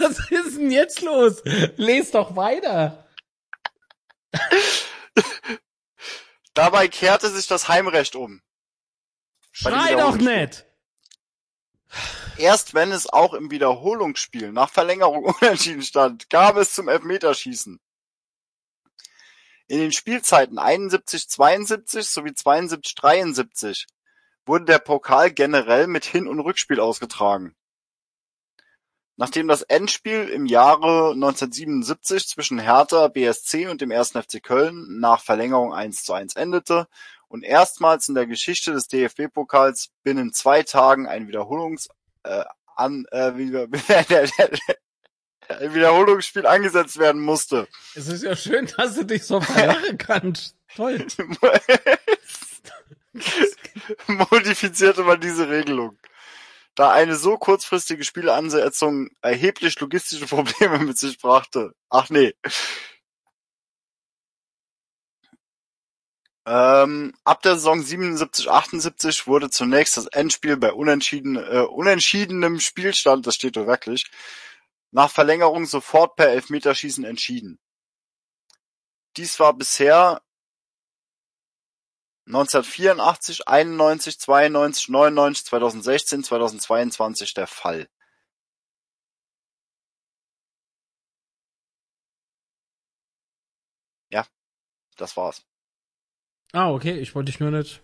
Was 0.00 0.18
ist 0.30 0.56
denn 0.58 0.72
jetzt 0.72 1.02
los? 1.02 1.42
Lest 1.76 2.16
doch 2.16 2.34
weiter. 2.34 3.07
Dabei 6.54 6.88
kehrte 6.88 7.30
sich 7.30 7.46
das 7.46 7.68
Heimrecht 7.68 8.16
um. 8.16 8.42
Schrei 9.52 9.94
doch 9.94 10.16
nicht. 10.16 10.66
Erst 12.36 12.74
wenn 12.74 12.92
es 12.92 13.08
auch 13.08 13.34
im 13.34 13.50
Wiederholungsspiel 13.50 14.52
nach 14.52 14.70
Verlängerung 14.70 15.24
unentschieden 15.40 15.82
stand, 15.82 16.30
gab 16.30 16.56
es 16.56 16.72
zum 16.72 16.88
Elfmeterschießen. 16.88 17.80
In 19.66 19.78
den 19.78 19.92
Spielzeiten 19.92 20.58
71-72 20.58 22.02
sowie 22.02 22.30
72-73 22.30 23.86
wurde 24.46 24.64
der 24.64 24.78
Pokal 24.78 25.30
generell 25.30 25.86
mit 25.86 26.06
Hin- 26.06 26.26
und 26.26 26.40
Rückspiel 26.40 26.80
ausgetragen. 26.80 27.54
Nachdem 29.18 29.48
das 29.48 29.62
Endspiel 29.62 30.28
im 30.28 30.46
Jahre 30.46 31.10
1977 31.12 32.28
zwischen 32.28 32.60
Hertha 32.60 33.08
BSC 33.08 33.66
und 33.66 33.80
dem 33.80 33.90
1. 33.90 34.12
FC 34.12 34.40
Köln 34.40 35.00
nach 35.00 35.20
Verlängerung 35.20 35.74
1 35.74 36.04
zu 36.04 36.12
1 36.12 36.36
endete 36.36 36.86
und 37.26 37.42
erstmals 37.42 38.08
in 38.08 38.14
der 38.14 38.28
Geschichte 38.28 38.72
des 38.72 38.86
DFB-Pokals 38.86 39.90
binnen 40.04 40.32
zwei 40.32 40.62
Tagen 40.62 41.08
ein 41.08 41.26
Wiederholungs 41.26 41.88
äh, 42.22 42.44
an, 42.76 43.06
äh, 43.10 43.36
wieder, 43.36 43.66
ein 45.48 45.74
Wiederholungsspiel 45.74 46.46
angesetzt 46.46 47.00
werden 47.00 47.20
musste. 47.20 47.66
Es 47.96 48.06
ist 48.06 48.22
ja 48.22 48.36
schön, 48.36 48.70
dass 48.76 48.94
du 48.94 49.04
dich 49.04 49.24
so 49.24 49.40
verlachen 49.42 49.98
kannst. 49.98 50.54
Toll. 50.76 51.04
modifizierte 54.06 55.02
man 55.02 55.20
diese 55.20 55.48
Regelung. 55.48 55.98
Da 56.78 56.92
eine 56.92 57.16
so 57.16 57.36
kurzfristige 57.36 58.04
Spielansetzung 58.04 59.08
erheblich 59.20 59.80
logistische 59.80 60.26
Probleme 60.26 60.78
mit 60.84 60.96
sich 60.96 61.18
brachte. 61.18 61.74
Ach 61.90 62.08
nee. 62.08 62.34
Ähm, 66.46 67.14
ab 67.24 67.42
der 67.42 67.56
Saison 67.56 67.80
77-78 67.80 69.26
wurde 69.26 69.50
zunächst 69.50 69.96
das 69.96 70.06
Endspiel 70.06 70.56
bei 70.56 70.72
unentschieden, 70.72 71.34
äh, 71.34 71.66
unentschiedenem 71.68 72.60
Spielstand, 72.60 73.26
das 73.26 73.34
steht 73.34 73.56
doch 73.56 73.66
wirklich, 73.66 74.08
nach 74.92 75.10
Verlängerung 75.10 75.66
sofort 75.66 76.14
per 76.14 76.28
Elfmeterschießen 76.28 77.04
entschieden. 77.04 77.58
Dies 79.16 79.40
war 79.40 79.52
bisher 79.52 80.22
1984, 82.28 83.48
91, 83.48 84.18
92, 84.20 84.88
99, 84.90 85.46
2016, 85.46 86.24
2022 86.24 87.32
der 87.32 87.46
Fall. 87.46 87.88
Ja, 94.10 94.26
das 94.96 95.16
war's. 95.16 95.46
Ah, 96.52 96.70
okay, 96.70 96.98
ich 96.98 97.14
wollte 97.14 97.32
dich 97.32 97.40
nur 97.40 97.50
nicht. 97.50 97.82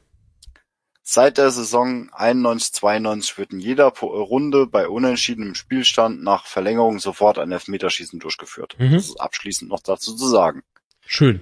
Seit 1.02 1.38
der 1.38 1.50
Saison 1.50 2.10
91-92 2.10 3.38
wird 3.38 3.52
in 3.52 3.60
jeder 3.60 3.88
Runde 3.88 4.66
bei 4.66 4.88
unentschiedenem 4.88 5.54
Spielstand 5.54 6.22
nach 6.22 6.46
Verlängerung 6.46 6.98
sofort 6.98 7.38
ein 7.38 7.52
Elfmeterschießen 7.52 8.20
durchgeführt. 8.20 8.76
Mhm. 8.78 8.92
Das 8.92 9.06
ist 9.06 9.20
abschließend 9.20 9.70
noch 9.70 9.80
dazu 9.80 10.14
zu 10.16 10.28
sagen. 10.28 10.62
Schön. 11.06 11.40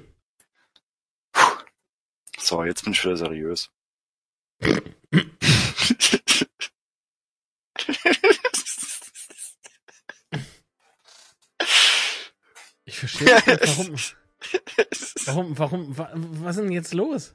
So, 2.53 2.65
jetzt 2.65 2.85
bin 2.85 2.93
ich 2.93 3.03
wieder 3.03 3.17
seriös. 3.17 3.71
Ich 12.85 12.99
verstehe 12.99 13.35
nicht, 13.37 13.49
warum, 15.27 15.57
warum, 15.57 15.59
warum, 15.97 15.97
wa, 15.97 16.11
was 16.45 16.57
ist 16.57 16.63
denn 16.63 16.73
jetzt 16.73 16.93
los? 16.93 17.35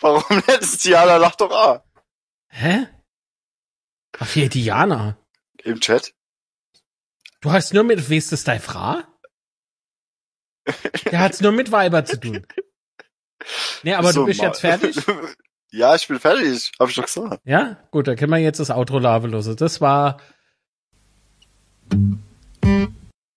Warum 0.00 0.42
letztes 0.46 0.84
Jahr 0.84 1.18
lacht 1.18 1.42
doch 1.42 1.50
A? 1.50 1.84
Hä? 2.48 2.88
Ach, 4.18 4.32
hier, 4.32 4.48
Diana. 4.48 5.18
Im 5.62 5.78
Chat? 5.78 6.14
Du 7.42 7.52
hast 7.52 7.74
nur 7.74 7.84
mit, 7.84 8.10
weißt 8.10 8.32
das 8.32 8.44
deine 8.44 8.60
Frau? 8.60 9.02
Der 11.04 11.18
hat's 11.18 11.42
nur 11.42 11.52
mit 11.52 11.70
Weiber 11.70 12.06
zu 12.06 12.18
tun. 12.18 12.46
Nee, 13.82 13.94
aber 13.94 14.12
So, 14.12 14.20
du 14.20 14.26
bist 14.26 14.40
ma- 14.40 14.46
jetzt 14.46 14.60
fertig? 14.60 14.96
ja, 15.70 15.94
ich 15.94 16.06
bin 16.08 16.18
fertig. 16.18 16.72
Hab 16.78 16.88
ich 16.88 16.94
doch 16.96 17.04
gesagt. 17.04 17.40
Ja? 17.44 17.76
Gut, 17.90 18.08
dann 18.08 18.16
können 18.16 18.32
wir 18.32 18.38
jetzt 18.38 18.60
das 18.60 18.70
Outro 18.70 18.98
lavelose. 18.98 19.54
Das 19.56 19.80
war, 19.80 20.20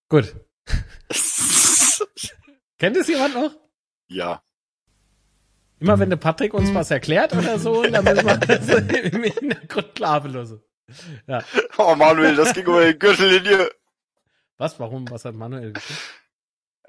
gut. 0.09 0.35
Kennt 2.79 2.97
es 2.97 3.07
jemand 3.07 3.35
noch? 3.35 3.51
ja. 4.07 4.41
Immer 5.79 5.97
wenn 5.97 6.11
der 6.11 6.17
Patrick 6.17 6.53
uns 6.53 6.71
was 6.75 6.91
erklärt 6.91 7.33
oder 7.35 7.57
so, 7.57 7.81
dann 7.81 8.03
müssen 8.03 8.23
wir 8.27 8.37
das 8.37 8.67
im 8.69 9.23
Hintergrund 9.23 9.97
lavelose. 9.97 10.63
Ja. 11.25 11.43
Oh 11.79 11.95
Manuel, 11.95 12.35
das 12.35 12.53
ging 12.53 12.65
über 12.65 12.85
die 12.85 12.99
Gürtellinie. 12.99 13.71
Was? 14.59 14.79
Warum? 14.79 15.09
Was 15.09 15.25
hat 15.25 15.33
Manuel 15.33 15.73
geschrieben? 15.73 15.99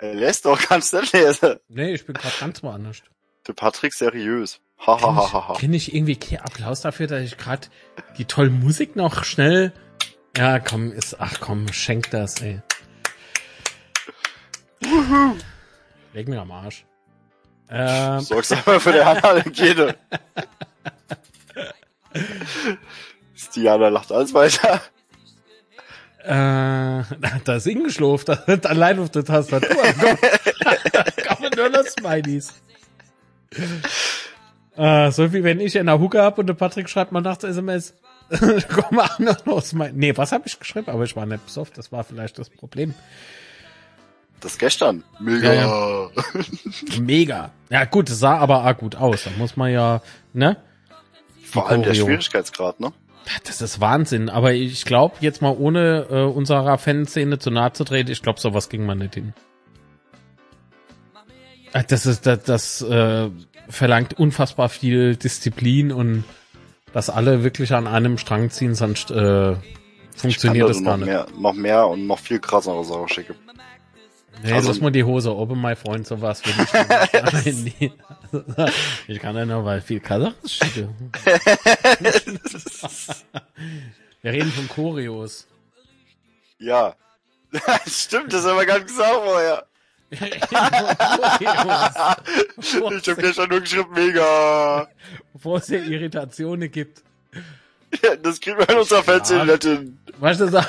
Er 0.03 0.15
lässt 0.15 0.47
doch 0.47 0.61
ganz 0.69 0.93
nicht 0.93 1.13
lesen. 1.13 1.61
Nee, 1.69 1.95
ich 1.95 2.05
bin 2.05 2.17
gerade 2.17 2.35
ganz 2.41 2.61
woanders. 2.65 3.03
Der 3.47 3.53
Patrick 3.53 3.95
seriös. 3.95 4.59
Ha, 4.85 5.01
ha, 5.01 5.15
ha, 5.15 5.33
ha, 5.33 5.49
ha. 5.49 5.53
Kenne 5.55 5.77
ich 5.77 5.95
irgendwie 5.95 6.17
keinen 6.17 6.41
Applaus 6.41 6.81
dafür, 6.81 7.07
dass 7.07 7.23
ich 7.23 7.39
gerade 7.39 7.69
die 8.19 8.25
tolle 8.25 8.51
Musik 8.51 8.97
noch 8.97 9.23
schnell. 9.23 9.73
Ja, 10.37 10.59
komm, 10.59 10.91
ist, 10.91 11.21
ach 11.21 11.39
komm, 11.39 11.73
schenk 11.73 12.11
das, 12.11 12.41
ey. 12.43 12.61
Leg 16.13 16.27
mir 16.27 16.41
am 16.41 16.51
Arsch. 16.51 16.85
Ähm, 17.71 18.21
Sorgst 18.21 18.53
einmal 18.53 18.81
für 18.81 18.93
die 18.93 19.01
Analogene. 19.01 19.97
Diana 23.55 23.89
lacht 23.89 24.11
alles 24.11 24.35
weiter. 24.35 24.83
Äh, 26.25 26.29
da 27.45 27.57
ist 27.57 27.65
hingeschlurft, 27.65 28.29
da 28.29 28.47
hat 28.47 28.67
allein 28.67 28.99
auf 28.99 29.11
der 29.11 29.25
Tastatur. 29.25 29.77
Komm, 30.01 30.17
kommen 31.29 31.51
nur 31.57 31.69
noch 31.69 31.85
Smileys. 31.85 32.53
Äh, 34.77 35.11
so 35.11 35.33
wie 35.33 35.45
wenn 35.45 35.61
ich 35.61 35.77
in 35.77 35.87
der 35.87 36.01
Hucke 36.01 36.23
hab 36.23 36.39
und 36.39 36.47
der 36.47 36.55
Patrick 36.55 36.89
schreibt 36.89 37.13
mal 37.13 37.21
nachts 37.21 37.45
SMS. 37.45 37.95
Komm 38.75 38.99
auch 38.99 39.19
noch 39.19 39.45
noch 39.45 39.63
Smiley. 39.63 39.93
Nee, 39.95 40.17
was 40.17 40.33
habe 40.33 40.45
ich 40.47 40.59
geschrieben? 40.59 40.89
Aber 40.89 41.05
ich 41.05 41.15
war 41.17 41.27
nicht 41.27 41.45
besoffen, 41.45 41.75
das 41.77 41.93
war 41.93 42.03
vielleicht 42.03 42.39
das 42.39 42.49
Problem. 42.49 42.95
Das 44.41 44.59
gestern. 44.59 45.05
Mega. 45.21 45.53
Ja, 45.53 46.11
Mega. 46.99 47.51
Ja 47.71 47.85
gut, 47.85 48.11
es 48.11 48.19
sah 48.19 48.39
aber 48.39 48.65
auch 48.65 48.77
gut 48.77 48.97
aus. 48.97 49.25
Da 49.25 49.31
muss 49.37 49.57
man 49.57 49.71
ja, 49.71 50.03
ne? 50.33 50.57
Vor 51.45 51.69
allem 51.69 51.83
der. 51.83 51.95
Schwierigkeitsgrad, 51.95 52.81
ne? 52.81 52.93
Das 53.45 53.61
ist 53.63 53.81
Wahnsinn. 53.81 54.29
Aber 54.29 54.53
ich 54.53 54.85
glaube, 54.85 55.17
jetzt 55.21 55.43
mal 55.43 55.55
ohne 55.57 56.07
äh, 56.11 56.23
unserer 56.25 56.79
Fanszene 56.79 57.39
zu 57.39 57.51
nahe 57.51 57.73
zu 57.73 57.85
treten, 57.85 58.11
ich 58.11 58.23
glaube, 58.23 58.41
sowas 58.41 58.69
ging 58.69 58.85
man 58.85 58.99
nicht 58.99 59.15
hin. 59.15 59.33
Äh, 61.73 61.85
Das 61.87 62.07
ist, 62.07 62.27
das, 62.27 62.43
das 62.45 62.83
äh, 62.83 63.31
verlangt 63.69 64.19
unfassbar 64.19 64.69
viel 64.69 65.17
Disziplin 65.17 65.93
und 65.93 66.25
dass 66.93 67.09
alle 67.11 67.43
wirklich 67.43 67.73
an 67.73 67.87
einem 67.87 68.19
Strang 68.19 68.51
ziehen, 68.51 68.75
sonst 68.75 69.11
äh, 69.11 69.55
funktioniert 70.15 70.69
das 70.69 70.77
kann 70.79 70.85
gar 70.85 70.99
da 70.99 71.05
nicht. 71.05 71.07
noch 71.07 71.27
mehr, 71.31 71.41
noch 71.41 71.55
mehr 71.55 71.87
und 71.89 72.07
noch 72.07 72.19
viel 72.19 72.39
krassere 72.39 72.85
Sachen 72.85 73.09
schicken. 73.09 73.35
Nee, 74.43 74.53
Also- 74.53 74.69
lass 74.69 74.81
mal 74.81 74.91
die 74.91 75.05
Hose 75.05 75.35
oben, 75.35 75.61
mein 75.61 75.77
Freund, 75.77 76.07
sowas 76.07 76.43
will 76.45 76.55
ich 77.45 77.79
nicht. 77.79 77.93
Ich 79.09 79.19
kann 79.21 79.37
ja 79.37 79.45
nur, 79.45 79.65
weil 79.65 79.81
viel 79.81 80.01
Kasachisch 80.01 80.59
schicke. 80.59 80.89
Wir 84.23 84.33
reden 84.33 84.51
von 84.53 84.69
Choreos. 84.69 85.47
Ja. 86.59 86.95
Stimmt, 87.87 88.33
das 88.33 88.45
haben 88.47 88.57
wir 88.57 88.67
gar 88.67 88.79
nicht 88.79 88.89
gesagt 88.89 89.13
vorher. 89.25 89.67
Wir 90.11 90.21
reden 90.21 90.41
von 90.41 90.59
Choreos. 92.59 93.03
Ich 93.03 93.09
hab 93.09 93.19
gestern 93.19 93.49
nur 93.51 93.61
geschrieben, 93.61 93.91
mega. 93.95 94.89
Bevor 95.33 95.59
es 95.59 95.69
ja 95.69 95.79
Irritationen 95.79 96.71
gibt. 96.71 97.03
Ja, 98.03 98.17
Das 98.17 98.41
kriegen 98.41 98.59
wir 98.59 98.69
in 98.69 98.79
unserer 98.79 99.03
hin. 99.03 99.99
Weißt 100.19 100.41
du, 100.41 100.49
so, 100.49 100.61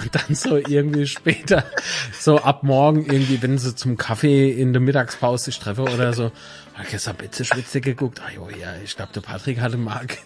und 0.00 0.14
dann 0.14 0.34
so 0.34 0.56
irgendwie 0.56 1.06
später, 1.06 1.64
so 2.18 2.38
ab 2.38 2.62
morgen 2.62 3.04
irgendwie, 3.06 3.40
wenn 3.42 3.58
sie 3.58 3.74
zum 3.74 3.96
Kaffee 3.96 4.50
in 4.50 4.72
der 4.72 4.80
Mittagspause 4.80 5.46
sich 5.46 5.58
treffen 5.58 5.88
oder 5.88 6.12
so, 6.12 6.32
hab 6.74 6.84
ich 6.84 6.90
gestern 6.90 7.16
Bitze 7.16 7.44
Schwitze 7.44 7.80
geguckt. 7.80 8.20
Ah, 8.20 8.30
jo, 8.34 8.48
ja, 8.50 8.74
ich 8.84 8.96
glaube, 8.96 9.12
der 9.14 9.20
Patrick 9.22 9.60
hatte 9.60 9.76
Marc 9.76 10.18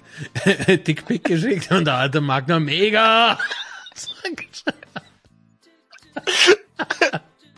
Dickpick 0.87 1.25
geschickt 1.25 1.71
und 1.71 1.85
da 1.85 2.01
hatte 2.01 2.21
Marc 2.21 2.49
noch 2.49 2.61
mega. 2.61 3.39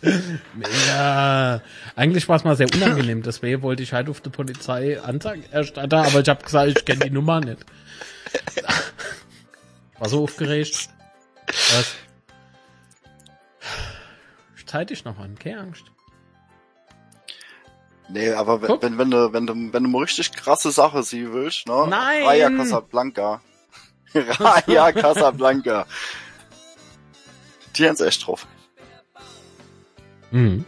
mega. 0.54 1.62
Eigentlich 1.96 2.28
war 2.28 2.36
es 2.36 2.44
mal 2.44 2.56
sehr 2.56 2.68
unangenehm. 2.74 3.22
Deswegen 3.22 3.62
wollte 3.62 3.82
ich 3.82 3.92
halt 3.92 4.08
auf 4.08 4.20
die 4.20 4.30
Polizei 4.30 5.00
Anzeige 5.00 5.44
erstatten, 5.50 5.94
aber 5.94 6.20
ich 6.20 6.28
habe 6.28 6.44
gesagt, 6.44 6.76
ich 6.76 6.84
kenne 6.84 7.04
die 7.06 7.10
Nummer 7.10 7.40
nicht. 7.40 7.64
War 9.98 10.08
so 10.08 10.24
aufgeregt. 10.24 10.88
Was? 11.52 11.94
Ich 14.56 14.66
zeig 14.66 14.88
dich 14.88 15.04
noch 15.04 15.18
an, 15.18 15.38
keine 15.38 15.60
Angst. 15.60 15.84
Nee, 18.08 18.32
aber 18.32 18.60
wenn, 18.60 18.68
Guck. 18.68 18.82
wenn, 18.82 18.98
wenn 18.98 19.10
du, 19.10 19.32
wenn 19.32 19.46
du, 19.46 19.54
wenn 19.72 19.84
du 19.84 19.88
mal 19.88 20.02
richtig 20.02 20.32
krasse 20.32 20.70
Sache 20.70 21.02
sehen 21.02 21.32
willst, 21.32 21.66
ne? 21.66 21.86
Nein! 21.88 22.24
Raya 22.24 22.50
Casablanca. 22.50 23.40
Raya 24.14 24.92
Casablanca. 24.92 25.86
Die 27.76 27.86
haben's 27.86 28.00
echt 28.00 28.26
drauf. 28.26 28.46
Mhm. 30.30 30.64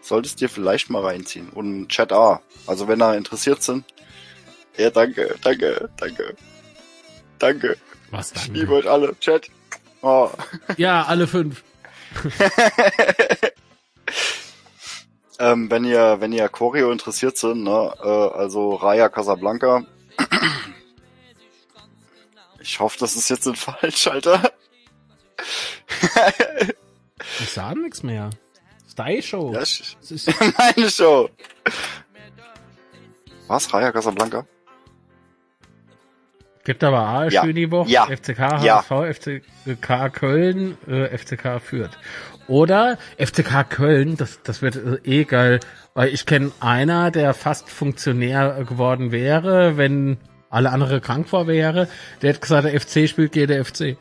Solltest 0.00 0.40
dir 0.40 0.48
vielleicht 0.48 0.88
mal 0.88 1.02
reinziehen. 1.04 1.50
Und 1.50 1.88
Chat 1.88 2.12
A. 2.12 2.40
Also 2.66 2.88
wenn 2.88 2.98
da 2.98 3.14
interessiert 3.14 3.62
sind. 3.62 3.84
Ja, 4.78 4.90
danke, 4.90 5.34
danke, 5.42 5.90
danke. 5.98 6.36
Danke. 7.38 7.76
Was 8.10 8.32
Ich 8.32 8.46
dann? 8.46 8.54
liebe 8.54 8.72
euch 8.74 8.88
alle. 8.88 9.18
Chat. 9.20 9.48
Oh. 10.02 10.30
Ja, 10.76 11.04
alle 11.04 11.26
fünf. 11.26 11.62
Ähm, 15.40 15.70
wenn 15.70 15.84
ihr, 15.84 16.16
wenn 16.20 16.32
ihr 16.32 16.48
Choreo 16.48 16.90
interessiert 16.90 17.36
sind, 17.38 17.62
ne, 17.62 17.94
äh, 18.02 18.08
also 18.08 18.74
Raya 18.74 19.08
Casablanca. 19.08 19.84
Ich 22.60 22.80
hoffe, 22.80 22.96
das 22.98 23.14
ist 23.14 23.28
jetzt 23.30 23.46
nicht 23.46 23.60
falsch, 23.62 24.06
Alter. 24.08 24.52
Ich 27.40 27.50
sag 27.50 27.76
nichts 27.76 28.02
mehr. 28.02 28.30
Style 28.90 29.22
Show. 29.22 29.52
Ja, 29.52 29.62
ich, 29.62 29.96
Das 30.00 30.10
ist, 30.10 30.28
meine 30.58 30.90
Show. 30.90 31.28
Was? 33.46 33.72
Raya 33.72 33.92
Casablanca? 33.92 34.44
Gibt 36.68 36.84
aber 36.84 36.98
A, 36.98 37.28
Ja. 37.28 37.42
schöne 37.42 37.70
Woche, 37.70 37.88
Ja. 37.88 38.04
FCK, 38.10 38.62
Ja. 38.62 38.84
HSV, 38.86 39.06
FCK 39.64 40.10
Köln, 40.10 40.76
äh, 40.86 41.16
FCK 41.16 41.60
führt. 41.60 41.98
Oder 42.46 42.98
FCK 43.16 43.64
Köln, 43.64 44.18
das, 44.18 44.42
das 44.42 44.60
wird 44.60 44.76
äh, 44.76 44.98
eh 45.02 45.24
geil, 45.24 45.60
weil 45.94 46.10
ich 46.12 46.26
kenne 46.26 46.52
einer, 46.60 47.10
der 47.10 47.32
fast 47.32 47.70
Funktionär 47.70 48.64
geworden 48.68 49.12
wäre, 49.12 49.78
wenn 49.78 50.18
alle 50.50 50.68
andere 50.68 51.00
krank 51.00 51.32
war 51.32 51.46
wäre. 51.46 51.88
Der 52.20 52.34
hat 52.34 52.42
gesagt, 52.42 52.66
der 52.66 52.78
FC 52.78 53.08
spielt 53.08 53.32
gegen 53.32 53.48
der 53.48 53.64
FC. 53.64 53.96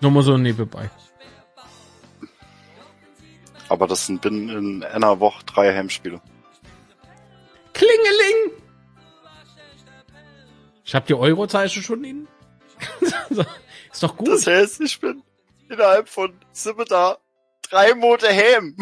Nur 0.00 0.10
mal 0.10 0.24
so 0.24 0.36
nebenbei. 0.38 0.90
Aber 3.68 3.86
das 3.86 4.06
sind 4.06 4.20
binnen 4.22 4.48
in 4.48 4.82
einer 4.82 5.20
Woche 5.20 5.44
drei 5.46 5.72
Heimspiele. 5.72 6.20
Klingeling! 7.74 8.61
Ich 10.92 10.94
hab 10.94 11.06
die 11.06 11.14
Eurozeichen 11.14 11.82
schon 11.82 12.04
in. 12.04 12.28
Ist 13.90 14.02
doch 14.02 14.14
gut. 14.14 14.28
Das 14.28 14.46
heißt, 14.46 14.82
ich 14.82 15.00
bin 15.00 15.22
innerhalb 15.70 16.06
von 16.06 16.38
da 16.86 17.16
drei 17.62 17.94
Monate 17.94 18.28
heim. 18.28 18.76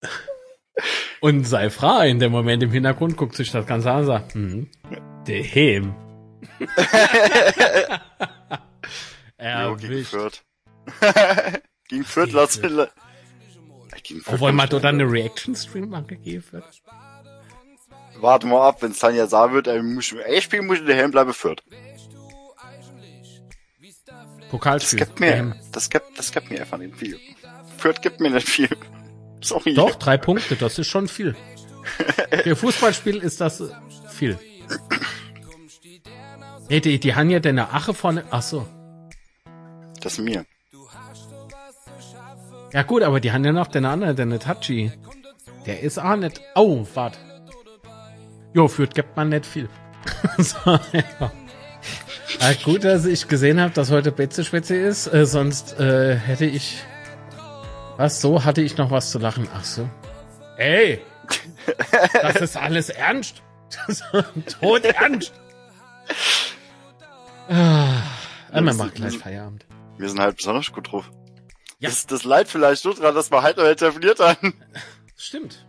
Und 1.20 1.44
sei 1.44 1.70
frei, 1.70 2.08
in 2.08 2.18
dem 2.18 2.32
Moment 2.32 2.64
im 2.64 2.72
Hintergrund 2.72 3.16
guckt 3.16 3.36
sich 3.36 3.52
das 3.52 3.64
Ganze 3.64 3.92
an 3.92 4.00
und 4.00 4.06
sagt, 4.06 4.34
hm, 4.34 4.68
dem. 5.28 5.94
Jo, 9.38 9.76
gegen 9.76 9.92
Erwischt. 9.92 10.10
Fürth. 10.10 10.42
gegen 11.88 12.04
Fürth 12.04 12.32
lass 12.32 12.56
ihn. 12.56 12.86
Gegen 14.02 14.22
Obwohl 14.26 14.50
man 14.50 14.68
dort 14.68 14.82
dann 14.82 15.00
eine 15.00 15.08
Reaction-Stream 15.08 15.94
angegeben 15.94 16.44
wird. 16.50 16.82
Warte 18.20 18.46
mal 18.46 18.68
ab, 18.68 18.80
wenn 18.80 18.94
Tanja 18.94 19.26
sagen 19.26 19.54
wird, 19.54 19.66
ey, 19.66 19.82
muss 19.82 20.12
ich, 20.12 20.18
ey, 20.18 20.40
spielen 20.40 20.66
muss 20.66 20.78
ich 20.78 20.86
daheim 20.86 21.10
bleiben 21.10 21.32
Fürth. 21.34 21.62
Das 23.80 24.48
Pokalspiel. 24.50 24.98
gibt 25.00 25.20
mir, 25.20 25.34
Ähm, 25.34 25.54
das 25.72 25.90
gibt, 25.90 26.06
das 26.16 26.30
gibt 26.30 26.50
mir 26.50 26.60
einfach 26.60 26.78
nicht 26.78 26.96
viel. 26.96 27.18
Fürth 27.76 28.00
gibt 28.02 28.20
mir 28.20 28.30
nicht 28.30 28.48
viel. 28.48 28.68
Sorry. 29.42 29.74
Doch, 29.74 29.96
drei 29.96 30.16
Punkte, 30.16 30.56
das 30.56 30.78
ist 30.78 30.88
schon 30.88 31.08
viel. 31.08 31.36
Für 32.44 32.56
Fußballspiel 32.62 33.18
ist 33.18 33.40
das 33.40 33.62
viel. 34.08 34.38
Nee, 36.70 36.80
die, 36.80 36.98
die 36.98 37.14
haben 37.14 37.28
ja 37.30 37.40
deine 37.40 37.72
Ache 37.72 37.92
vorne. 37.92 38.24
Ach 38.30 38.42
so. 38.42 38.66
Das 40.00 40.14
ist 40.14 40.20
mir. 40.20 40.46
Ja 42.72 42.82
gut, 42.82 43.02
aber 43.02 43.20
die 43.20 43.32
haben 43.32 43.44
ja 43.44 43.52
noch 43.52 43.68
den 43.68 43.84
anderen, 43.84 44.16
den 44.16 44.40
Tachi. 44.40 44.92
Der 45.66 45.80
ist 45.80 45.98
auch 45.98 46.16
nicht. 46.16 46.40
Oh, 46.54 46.86
warte. 46.94 47.18
Jo, 48.54 48.68
führt 48.68 48.94
gibt 48.94 49.16
man 49.16 49.28
nicht 49.28 49.44
viel. 49.44 49.68
so, 50.38 50.78
ja. 50.92 51.32
Ah, 52.40 52.52
gut, 52.64 52.84
dass 52.84 53.04
ich 53.04 53.28
gesehen 53.28 53.60
habe, 53.60 53.72
dass 53.74 53.90
heute 53.90 54.12
Betze-Schwätze 54.12 54.76
ist. 54.76 55.12
Äh, 55.12 55.26
sonst 55.26 55.78
äh, 55.78 56.16
hätte 56.16 56.46
ich. 56.46 56.78
Was? 57.96 58.20
So 58.20 58.44
hatte 58.44 58.62
ich 58.62 58.76
noch 58.76 58.90
was 58.90 59.10
zu 59.10 59.18
lachen. 59.18 59.48
Ach 59.54 59.64
so. 59.64 59.88
Ey! 60.56 61.00
Das 62.20 62.36
ist 62.36 62.56
alles 62.56 62.90
ernst. 62.90 63.42
Tot 64.60 64.84
ernst. 64.84 65.32
Ah, 67.48 68.02
wir 68.52 68.62
machen 68.62 68.92
gleich 68.94 69.18
Feierabend. 69.18 69.66
Wir 69.98 70.08
sind 70.08 70.20
halt 70.20 70.36
besonders 70.36 70.70
gut 70.72 70.92
drauf. 70.92 71.10
Ja. 71.78 71.88
Das, 71.88 72.06
das 72.06 72.24
leid 72.24 72.48
vielleicht 72.48 72.84
nur 72.84 72.94
dran, 72.94 73.14
dass 73.14 73.30
wir 73.30 73.42
halt 73.42 73.56
noch 73.56 73.64
etabliert 73.64 74.20
haben. 74.20 74.54
Stimmt. 75.16 75.66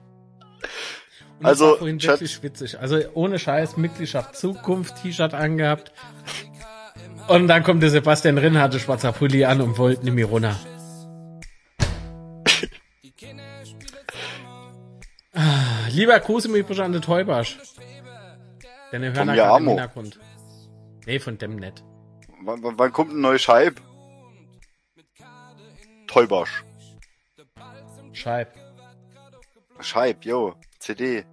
Und 1.40 1.46
Also, 1.46 1.72
das 1.72 1.78
vorhin 1.80 2.02
wirklich 2.02 2.44
witzig. 2.44 2.80
Also 2.80 3.00
ohne 3.14 3.40
Scheiß, 3.40 3.78
Mitgliedschaft 3.78 4.36
Zukunft, 4.36 5.02
T-Shirt 5.02 5.34
angehabt. 5.34 5.92
Und 7.28 7.48
dann 7.48 7.64
kommt 7.64 7.84
der 7.84 7.90
Sebastian 7.90 8.38
Rinn, 8.38 8.60
hatte 8.60 8.80
schwarzer 8.80 9.12
Pulli 9.12 9.46
an 9.46 9.60
und 9.62 9.78
wollte 9.78 10.06
nämlich 10.06 10.28
runter. 10.28 10.56
Ah, 15.34 15.88
Lieber 15.90 16.20
Gruß 16.20 16.46
im 16.46 16.56
Übrigen 16.56 16.82
an 16.82 16.94
den 16.94 17.02
Teubasch. 17.02 17.58
Denn 18.92 19.02
wir 19.02 19.12
hören 19.14 19.28
gerade 19.34 19.64
im. 19.64 19.68
Hintergrund. 19.68 20.20
Nee, 21.06 21.20
von 21.20 21.38
dem 21.38 21.58
nicht. 21.58 21.84
Wann, 22.44 22.94
kommt 22.94 23.12
ein 23.12 23.22
neues 23.22 23.42
Scheib? 23.42 23.82
Teubosch. 26.08 26.64
Scheib. 28.14 28.54
Scheib, 29.82 30.24
yo. 30.24 30.56
CD. 30.86 31.26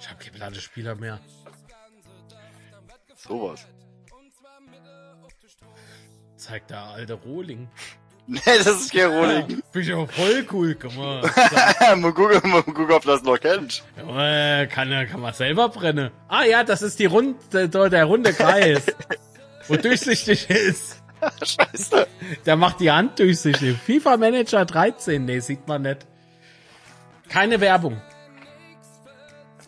Ich 0.00 0.08
hab 0.08 0.18
keine 0.18 0.38
Ladespieler 0.38 0.94
mehr. 0.94 1.20
Sowas. 3.14 3.66
Zeigt 6.36 6.70
der 6.70 6.82
alte 6.82 7.14
Rohling. 7.14 7.68
Nee, 8.24 8.38
das 8.44 8.68
ist 8.68 8.92
kein 8.92 9.10
Rohling. 9.10 9.62
Bin 9.72 9.82
ich 9.82 9.92
auch 9.92 10.08
voll 10.08 10.46
cool 10.52 10.76
gemacht. 10.76 11.28
mal 11.96 12.12
gucken, 12.14 12.50
mal 12.50 12.62
gucken, 12.62 12.92
ob 12.92 13.04
das 13.04 13.24
noch 13.24 13.36
kennt. 13.36 13.82
Junge, 13.98 14.68
kann, 14.70 15.08
kann 15.08 15.20
man 15.20 15.34
selber 15.34 15.68
brennen. 15.68 16.12
Ah 16.28 16.44
ja, 16.44 16.62
das 16.62 16.82
ist 16.82 17.00
die 17.00 17.06
runde, 17.06 17.68
der 17.68 18.04
runde 18.04 18.32
Kreis. 18.32 18.86
wo 19.66 19.74
durchsichtig 19.74 20.48
ist. 20.48 21.02
Scheiße. 21.42 22.06
Der 22.46 22.54
macht 22.56 22.78
die 22.78 22.92
Hand 22.92 23.18
durchsichtig. 23.18 23.76
FIFA 23.76 24.16
Manager 24.16 24.64
13, 24.64 25.24
nee, 25.24 25.40
sieht 25.40 25.66
man 25.66 25.82
nicht. 25.82 26.06
Keine 27.32 27.60
Werbung. 27.60 28.00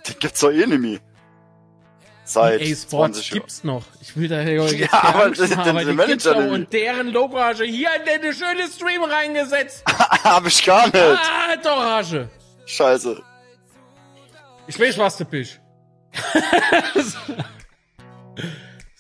Den 0.07 0.19
gibt's 0.19 0.41
doch 0.41 0.51
eh 0.51 0.67
nicht 0.67 0.81
mehr. 0.81 0.99
Seit 2.27 2.61
EA 2.63 2.75
Sports 2.75 2.89
20 2.91 3.29
Jahren. 3.31 3.39
gibt's 3.41 3.65
noch. 3.65 3.85
Ich 4.01 4.17
will 4.17 4.29
da 4.29 4.41
jetzt 4.43 4.73
Ja, 4.79 4.89
aber 4.93 5.31
den- 5.31 5.51
machen, 5.51 5.69
aber 5.71 5.81
die 5.85 5.97
gibt's 5.97 6.25
Manager 6.25 6.35
doch. 6.35 6.41
nicht. 6.43 6.51
Und 6.53 6.73
deren 6.73 7.13
du 7.55 7.65
hier 7.65 7.89
in 7.99 8.21
den 8.23 8.33
schönen 8.35 8.71
Stream 8.71 9.03
reingesetzt. 9.05 9.83
Hab 9.89 10.47
ich 10.47 10.65
gar 10.65 10.87
nicht. 10.87 10.97
Ah, 10.97 11.57
doch, 11.63 11.81
Hasche. 11.85 12.29
Scheiße. 12.67 13.23
Ich 14.67 14.79
weiß, 14.81 14.97
was 14.99 15.17
du 15.19 15.25
bist. 15.27 15.61
Das 16.77 17.17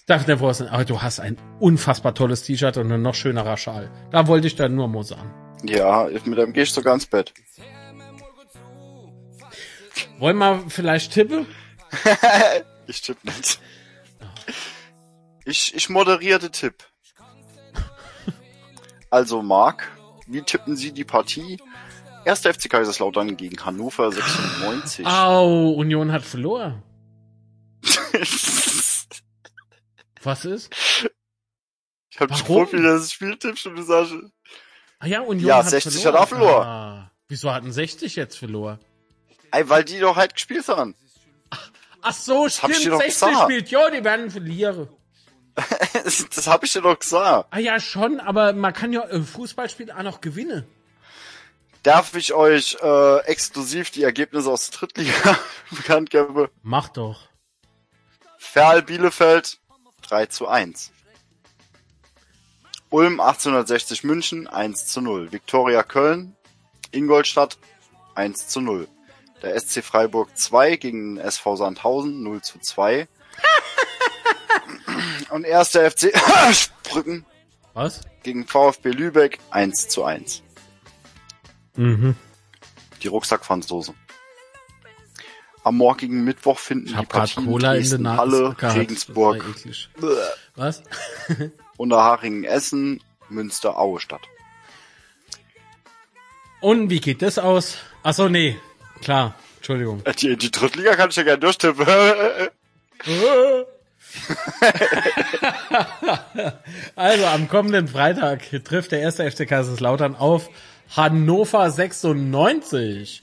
darf 0.07 0.27
nicht 0.27 0.41
sein, 0.53 0.69
aber 0.69 0.85
du 0.85 1.01
hast 1.01 1.21
ein 1.21 1.39
unfassbar 1.61 2.15
tolles 2.15 2.43
T-Shirt 2.43 2.77
und 2.77 2.93
ein 2.93 3.01
noch 3.03 3.15
schönerer 3.15 3.57
Schal. 3.57 3.91
Da 4.11 4.27
wollte 4.27 4.47
ich 4.47 4.57
dann 4.57 4.75
nur 4.75 4.89
mal 4.89 5.03
sagen. 5.03 5.33
Ja, 5.65 6.09
mit 6.27 6.37
dem 6.39 6.53
geh 6.53 6.63
ich 6.63 6.73
sogar 6.73 6.93
ins 6.95 7.07
Bett. 7.07 7.33
Wollen 10.19 10.37
wir 10.39 10.65
vielleicht 10.69 11.13
tippen? 11.13 11.47
Ich 12.87 13.01
tipp 13.01 13.17
nicht. 13.25 13.61
Ich, 15.47 15.75
ich 15.75 15.89
moderierte 15.89 16.51
Tipp. 16.51 16.85
Also, 19.09 19.43
Marc, 19.43 19.91
wie 20.27 20.43
tippen 20.43 20.77
Sie 20.77 20.93
die 20.93 21.05
Partie? 21.05 21.59
Erster 22.27 22.53
FC 22.53 22.69
Kaiserslautern 22.69 23.37
gegen 23.39 23.65
Hannover 23.65 24.13
96. 24.13 25.07
Au, 25.07 25.71
Union 25.71 26.13
hat 26.13 26.23
verloren. 26.25 26.83
Was 30.23 30.45
ist? 30.45 30.75
ich 32.11 32.21
hab 32.21 32.29
dich? 32.29 32.45
Profi, 32.45 32.83
das 32.83 33.13
Spiel 33.13 33.37
tippst 33.39 33.67
und 33.67 33.77
du 33.77 33.83
sagst, 33.83 34.13
Ah 34.99 35.07
ja, 35.07 35.21
Union 35.21 35.49
Ja, 35.49 35.57
hat 35.59 35.69
60 35.71 36.03
verloren. 36.03 36.15
hat 36.15 36.23
auch 36.23 36.29
verloren. 36.29 36.67
Ah, 36.67 37.11
wieso 37.29 37.53
hatten 37.53 37.73
60 37.73 38.17
jetzt 38.17 38.37
verloren? 38.39 38.79
Ey, 39.55 39.69
weil 39.69 39.85
die 39.85 39.99
doch 40.01 40.17
halt 40.17 40.35
gespielt 40.35 40.67
haben. 40.69 40.95
Ach 42.03 42.13
so, 42.13 42.45
hab 42.45 42.51
stimmt, 42.51 42.77
ich 42.77 42.83
dir 42.83 42.91
doch 42.91 43.01
60 43.01 43.29
gesagt. 43.29 43.45
spielt. 43.45 43.69
Jo, 43.71 43.81
die 43.91 44.05
werden 44.05 44.31
verlieren. 44.31 44.89
das 46.05 46.47
hab 46.47 46.65
ich 46.65 46.73
dir 46.73 46.83
doch 46.83 46.99
gesagt. 46.99 47.49
Ah 47.51 47.59
ja, 47.59 47.81
schon, 47.81 48.21
aber 48.21 48.53
man 48.53 48.73
kann 48.73 48.93
ja 48.93 49.03
äh, 49.05 49.23
Fußballspiel 49.23 49.91
auch 49.91 50.03
noch 50.03 50.21
gewinnen. 50.21 50.67
Darf 51.83 52.15
ich 52.15 52.33
euch 52.33 52.77
äh, 52.83 53.19
exklusiv 53.27 53.91
die 53.91 54.03
Ergebnisse 54.03 54.51
aus 54.51 54.71
der 54.71 54.81
Drittliga 54.81 55.39
bekannt 55.71 56.11
geben? 56.11 56.49
Mach 56.63 56.89
doch. 56.89 57.29
Ferl 58.39 58.83
Bielefeld 58.83 59.59
3 60.03 60.27
zu 60.27 60.49
1. 60.49 60.93
Ulm 62.91 63.21
1860 63.21 64.05
München 64.05 64.47
1 64.47 64.87
zu 64.87 65.01
0. 65.01 65.33
Viktoria 65.33 65.83
Köln, 65.83 66.37
Ingolstadt 66.93 67.59
1 68.15 68.49
zu 68.49 68.61
0. 68.61 68.89
Der 69.45 69.61
SC 69.61 69.85
Freiburg 69.85 70.37
2 70.39 70.77
gegen 70.77 71.17
den 71.17 71.25
SV 71.25 71.57
Sandhausen 71.57 72.23
0 72.23 72.41
zu 72.41 72.59
2. 72.59 73.07
Und 75.31 75.45
erster 75.45 75.91
FC 75.91 76.13
Sprücken 76.53 77.27
Was? 77.75 78.01
gegen 78.23 78.47
VfB 78.47 78.91
Lübeck 78.91 79.39
1 79.51 79.89
zu 79.89 80.05
1. 80.05 80.43
Mhm. 81.77 82.17
Die 83.03 83.09
Rucksackfansdose. 83.09 83.93
Am 85.63 85.77
morgigen 85.77 86.25
Mittwoch 86.25 86.59
finden 86.59 86.87
Ich 86.89 86.97
die 86.97 87.07
Partien 87.07 87.47
Cola 87.47 87.75
in 87.75 88.03
der 88.03 88.17
Halle, 88.17 88.55
gehabt. 88.55 88.79
Regensburg. 88.79 89.45
Was? 90.57 90.83
Unterhachingen, 91.77 92.45
Essen, 92.45 93.03
Münster, 93.29 93.79
Aue 93.79 94.01
statt. 94.01 94.23
Und 96.61 96.89
wie 96.89 97.01
geht 97.01 97.21
das 97.21 97.39
aus? 97.39 97.77
Ach 98.03 98.15
so, 98.15 98.29
nee. 98.31 98.57
Klar. 99.03 99.35
Entschuldigung. 99.57 100.03
Die, 100.21 100.37
die 100.37 100.51
Drittliga 100.51 100.95
kann 100.97 101.11
ich 101.11 101.17
ja 101.17 101.23
gerne 101.23 101.39
durchtippen. 101.39 101.87
Also 106.95 107.27
am 107.27 107.49
kommenden 107.49 107.89
Freitag 107.89 108.43
trifft 108.65 108.93
der 108.93 109.01
erste 109.01 109.29
FC 109.31 109.49
Kaiserslautern 109.49 110.15
auf 110.15 110.49
Hannover 110.97 111.71
96. 111.71 113.23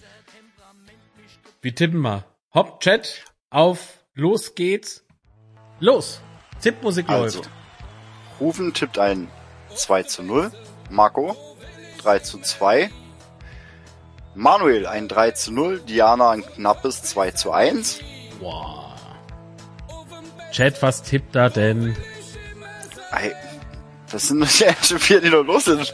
Wie 1.62 1.72
tippen 1.74 2.02
wir? 2.02 2.26
Hopp, 2.54 2.82
Chat, 2.82 3.24
auf, 3.50 4.00
los 4.14 4.56
geht's. 4.56 5.06
Los. 5.80 6.22
Tippmusik 6.62 7.08
Also, 7.10 7.40
läuft. 7.40 7.50
Rufen 8.40 8.74
tippt 8.74 8.98
ein 9.00 9.30
2 9.74 10.04
zu 10.04 10.24
0. 10.24 10.52
Marco 10.90 11.36
3 12.02 12.20
zu 12.20 12.40
2. 12.40 12.90
Manuel 14.36 14.88
ein 14.88 15.08
3 15.08 15.32
zu 15.32 15.52
0. 15.52 15.82
Diana 15.82 16.32
ein 16.32 16.46
knappes 16.46 17.04
2 17.04 17.32
zu 17.32 17.52
1. 17.52 18.00
Wow. 18.40 18.94
Chat, 20.52 20.82
was 20.82 21.02
tippt 21.04 21.36
da 21.36 21.50
denn? 21.50 21.96
Ey, 23.12 23.34
das 24.12 24.28
sind 24.28 24.42
die 24.60 24.64
ersten 24.64 25.00
vier, 25.00 25.22
die 25.22 25.30
noch 25.30 25.44
los 25.44 25.66
sind. 25.66 25.94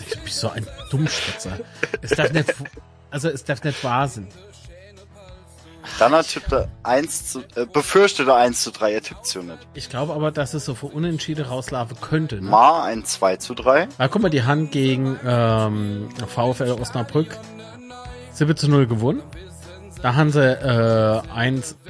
Ich 0.00 0.18
bin 0.20 0.32
so 0.32 0.48
ein 0.50 0.66
Dummschwätzer. 0.90 1.58
Ist 2.02 2.18
das 2.18 2.32
nicht... 2.32 2.54
also 3.10 3.28
es 3.28 3.44
darf 3.44 3.62
nicht 3.64 3.82
wahr 3.82 4.08
sein. 4.08 4.28
Dann 5.98 6.12
hat 6.12 6.28
tippte 6.28 6.68
1 6.82 7.32
zu, 7.32 7.40
äh, 7.54 7.66
befürchtete 7.66 8.34
1 8.34 8.62
zu 8.62 8.72
3, 8.72 8.92
er 8.92 9.02
tippt 9.02 9.32
ja 9.32 9.42
nicht. 9.42 9.58
Ich 9.74 9.88
glaube 9.88 10.12
aber, 10.14 10.32
dass 10.32 10.52
es 10.54 10.64
so 10.64 10.74
für 10.74 10.86
Unentschieden 10.86 11.44
rauslaufen 11.44 11.96
könnte. 12.00 12.36
Ne? 12.36 12.50
Ma 12.50 12.84
ein 12.84 13.04
2 13.04 13.36
zu 13.36 13.54
3. 13.54 13.88
Ah, 13.98 14.08
guck 14.08 14.22
mal, 14.22 14.28
die 14.28 14.42
Hand 14.42 14.72
gegen 14.72 15.18
ähm, 15.24 16.08
VfL 16.26 16.76
Osnabrück 16.80 17.38
7 18.32 18.56
zu 18.56 18.68
0 18.68 18.86
gewonnen. 18.86 19.22
Da 20.02 20.16
haben 20.16 20.32
sie 20.32 20.42
äh, 20.42 21.22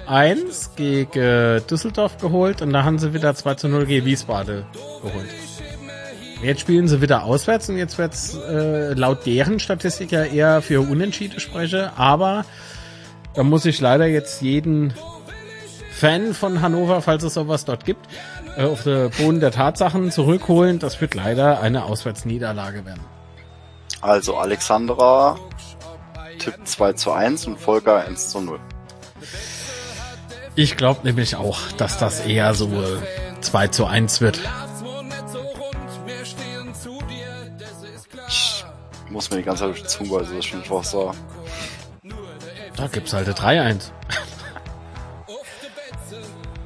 1-1 0.06 0.76
gegen 0.76 1.66
Düsseldorf 1.66 2.18
geholt 2.18 2.62
und 2.62 2.72
da 2.72 2.84
haben 2.84 2.98
sie 2.98 3.12
wieder 3.14 3.34
2 3.34 3.54
zu 3.54 3.68
0 3.68 3.86
gegen 3.86 4.06
Wiesbaden 4.06 4.64
geholt. 5.02 5.28
Jetzt 6.42 6.60
spielen 6.60 6.86
sie 6.88 7.00
wieder 7.00 7.24
auswärts 7.24 7.70
und 7.70 7.78
jetzt 7.78 7.96
wird's 7.96 8.34
äh, 8.34 8.92
laut 8.92 9.24
deren 9.24 9.58
Statistik 9.58 10.12
ja 10.12 10.24
eher 10.24 10.60
für 10.60 10.82
Unentschieden 10.82 11.40
spreche, 11.40 11.92
aber 11.96 12.44
da 13.34 13.42
muss 13.42 13.64
ich 13.64 13.80
leider 13.80 14.06
jetzt 14.06 14.42
jeden 14.42 14.94
Fan 15.90 16.34
von 16.34 16.60
Hannover, 16.60 17.02
falls 17.02 17.22
es 17.22 17.34
sowas 17.34 17.64
dort 17.64 17.84
gibt, 17.84 18.06
äh, 18.56 18.64
auf 18.64 18.82
den 18.82 19.10
Boden 19.10 19.40
der 19.40 19.50
Tatsachen 19.50 20.10
zurückholen. 20.10 20.78
Das 20.78 21.00
wird 21.00 21.14
leider 21.14 21.60
eine 21.60 21.84
Auswärtsniederlage 21.84 22.84
werden. 22.84 23.04
Also 24.00 24.36
Alexandra 24.36 25.38
tippt 26.38 26.68
2 26.68 26.92
zu 26.92 27.12
1 27.12 27.46
und 27.46 27.58
Volker 27.58 28.04
1 28.04 28.28
zu 28.28 28.40
0. 28.40 28.60
Ich 30.56 30.76
glaube 30.76 31.00
nämlich 31.04 31.36
auch, 31.36 31.58
dass 31.78 31.98
das 31.98 32.20
eher 32.20 32.54
so 32.54 32.66
äh, 32.66 33.40
2 33.40 33.68
zu 33.68 33.86
1 33.86 34.20
wird. 34.20 34.40
Ich 38.26 38.64
muss 39.10 39.30
mir 39.30 39.38
die 39.38 39.42
ganze 39.42 39.62
Zeit 39.62 39.70
durch 39.70 39.82
die 39.82 39.88
Zunge 39.88 40.10
beißen, 40.10 40.36
das 40.36 40.44
ist 40.44 40.44
schon 40.46 40.60
einfach 40.60 40.84
so. 40.84 41.12
Da 42.76 42.88
gibt's 42.88 43.12
halt 43.12 43.26
eine 43.26 43.36
3-1. 43.36 43.90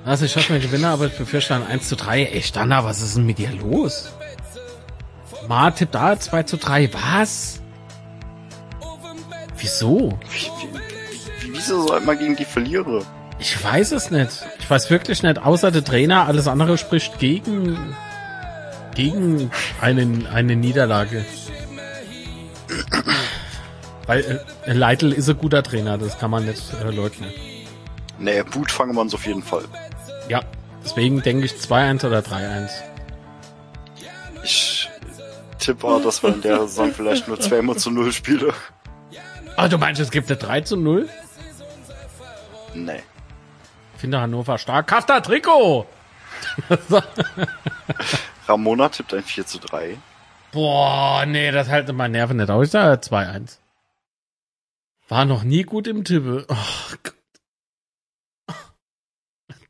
Also 0.04 0.24
ich 0.24 0.36
hoffe 0.36 0.54
mir 0.54 0.60
Gewinner, 0.60 0.88
aber 0.88 1.06
ich 1.06 1.18
befürchte 1.18 1.54
ein 1.54 1.66
1 1.66 1.88
zu 1.88 1.96
3. 1.96 2.24
Ey, 2.24 2.42
Standard, 2.42 2.84
was 2.84 3.02
ist 3.02 3.16
denn 3.16 3.26
mit 3.26 3.38
dir 3.38 3.52
los? 3.52 4.10
Ma 5.48 5.70
tippt 5.70 5.94
da 5.94 6.18
2 6.18 6.42
zu 6.44 6.56
3. 6.56 6.90
Was? 6.94 7.60
Wieso? 9.58 10.18
Wie, 10.30 10.46
wie, 10.46 10.78
wie, 11.42 11.54
wieso 11.54 11.86
soll 11.86 12.00
man 12.00 12.18
gegen 12.18 12.36
die 12.36 12.44
verliere? 12.44 13.04
Ich 13.38 13.62
weiß 13.62 13.92
es 13.92 14.10
nicht. 14.10 14.30
Ich 14.58 14.70
weiß 14.70 14.90
wirklich 14.90 15.22
nicht, 15.22 15.38
außer 15.38 15.70
der 15.70 15.84
Trainer, 15.84 16.26
alles 16.26 16.48
andere 16.48 16.78
spricht 16.78 17.18
gegen, 17.18 17.94
gegen 18.94 19.50
einen, 19.80 20.26
eine 20.26 20.56
Niederlage. 20.56 21.24
Weil 24.08 24.42
äh, 24.64 24.72
Leitl 24.72 25.12
ist 25.12 25.28
ein 25.28 25.36
guter 25.36 25.62
Trainer, 25.62 25.98
das 25.98 26.18
kann 26.18 26.30
man 26.30 26.46
nicht 26.46 26.62
äh, 26.72 26.90
leugnen. 26.90 27.30
Nee, 28.18 28.42
Wut 28.52 28.70
fangen 28.72 28.94
wir 28.94 29.02
uns 29.02 29.14
auf 29.14 29.26
jeden 29.26 29.42
Fall. 29.42 29.64
Ja, 30.30 30.40
deswegen 30.82 31.20
denke 31.20 31.44
ich 31.44 31.52
2-1 31.52 32.06
oder 32.06 32.20
3-1. 32.20 32.70
Ich 34.42 34.88
tippe 35.58 35.86
auch, 35.86 36.02
dass 36.02 36.22
wir 36.22 36.30
in 36.30 36.40
der 36.40 36.60
Saison 36.60 36.90
vielleicht 36.90 37.28
nur 37.28 37.38
zweimal 37.38 37.76
zu 37.76 37.90
null 37.90 38.10
spielen. 38.12 38.50
Ah, 39.56 39.68
du 39.68 39.76
meinst, 39.76 40.00
es 40.00 40.10
gibt 40.10 40.30
eine 40.30 40.38
3 40.38 40.62
zu 40.62 40.76
0? 40.76 41.06
Nee. 42.74 43.02
Finde 43.98 44.20
Hannover 44.20 44.56
stark. 44.56 44.86
Kafta 44.86 45.20
Trikot! 45.20 45.86
Ramona 48.48 48.88
tippt 48.88 49.12
ein 49.12 49.22
4 49.22 49.44
zu 49.44 49.58
3. 49.58 49.98
Boah, 50.52 51.26
nee, 51.26 51.50
das 51.50 51.68
halte 51.68 51.92
meine 51.92 52.12
Nerven 52.12 52.38
nicht 52.38 52.48
aus. 52.48 52.66
Ich 52.68 52.70
sage 52.70 53.02
2-1. 53.02 53.58
War 55.08 55.24
noch 55.24 55.42
nie 55.42 55.62
gut 55.62 55.86
im 55.86 56.04
Tippe. 56.04 56.44
Oh 56.48 56.94
Gott. 57.02 57.14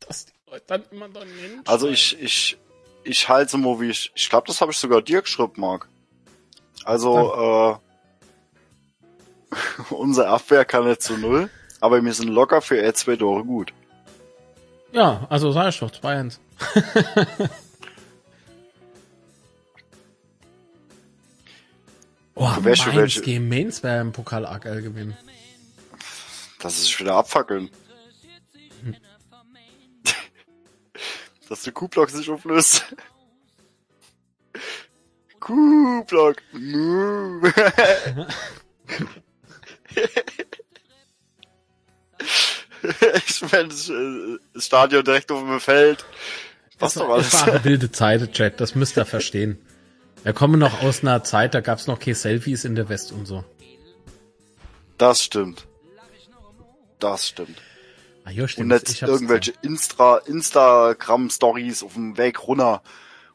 Dass 0.06 0.26
die 0.26 0.32
Leute 0.50 0.64
dann 0.66 0.82
immer 0.90 1.08
dann 1.08 1.28
nennen. 1.28 1.62
Also 1.66 1.88
ich, 1.88 2.20
ich, 2.20 2.58
ich 3.04 3.28
halte 3.28 3.56
mal 3.58 3.80
wie 3.80 3.90
ich, 3.90 4.10
ich 4.14 4.28
glaube, 4.28 4.46
das 4.48 4.60
habe 4.60 4.72
ich 4.72 4.78
sogar 4.78 5.00
dir 5.02 5.22
geschrieben, 5.22 5.52
Marc. 5.56 5.88
Also, 6.84 7.78
äh, 9.52 9.54
unser 9.94 10.28
Abwehr 10.28 10.64
kann 10.64 10.86
nicht 10.88 11.02
zu 11.02 11.16
null, 11.18 11.50
aber 11.80 12.02
wir 12.04 12.12
sind 12.14 12.28
locker 12.28 12.60
für 12.62 12.80
er 12.80 12.94
zwei 12.94 13.16
Tore 13.16 13.44
gut. 13.44 13.72
Ja, 14.92 15.26
also 15.28 15.52
sag 15.52 15.68
ich 15.68 15.78
doch, 15.80 15.90
2-1. 15.90 16.38
oh, 22.34 22.48
Mainz 22.62 22.86
welche- 22.94 23.20
gegen 23.22 23.48
Mainz 23.48 23.82
wäre 23.82 24.00
im 24.00 24.12
Pokal 24.12 24.46
AKL 24.46 24.82
gewinnen. 24.82 25.16
Das 26.60 26.78
ist 26.78 26.98
wieder 26.98 27.14
abfackeln. 27.14 27.70
Dass 31.48 31.62
der 31.62 31.72
Q-Block 31.72 32.10
sich 32.10 32.28
auflöst. 32.28 32.84
Mu. 36.52 37.40
ich 43.16 43.52
meine, 43.52 43.68
das 43.68 43.88
äh, 43.88 44.38
Stadion 44.56 45.04
direkt 45.04 45.30
auf 45.32 45.40
dem 45.40 45.60
Feld. 45.60 46.04
Was 46.78 46.94
Das 46.94 47.02
doch 47.02 47.10
alles. 47.10 47.30
das 47.30 47.40
war 47.46 47.54
eine 47.54 47.64
wilde 47.64 47.90
Zeit, 47.90 48.32
Chat, 48.32 48.60
das 48.60 48.74
müsst 48.74 48.96
ihr 48.98 49.06
verstehen. 49.06 49.58
Wir 50.24 50.32
kommen 50.32 50.58
noch 50.60 50.82
aus 50.82 51.02
einer 51.02 51.22
Zeit, 51.24 51.54
da 51.54 51.60
gab's 51.60 51.86
noch 51.86 51.98
keine 51.98 52.14
Selfies 52.14 52.64
in 52.64 52.74
der 52.74 52.88
West 52.88 53.12
und 53.12 53.26
so. 53.26 53.44
Das 54.98 55.22
stimmt. 55.22 55.67
Das 56.98 57.28
stimmt. 57.28 57.56
Ja, 58.30 58.42
Und 58.42 58.48
stimmt. 58.48 58.68
nicht 58.68 58.90
Ich 58.90 59.02
hab's 59.02 59.12
irgendwelche 59.12 59.52
Insta 59.62 60.18
Instagram-Stories 60.18 61.82
auf 61.82 61.94
dem 61.94 62.16
Weg 62.18 62.46
runter. 62.46 62.82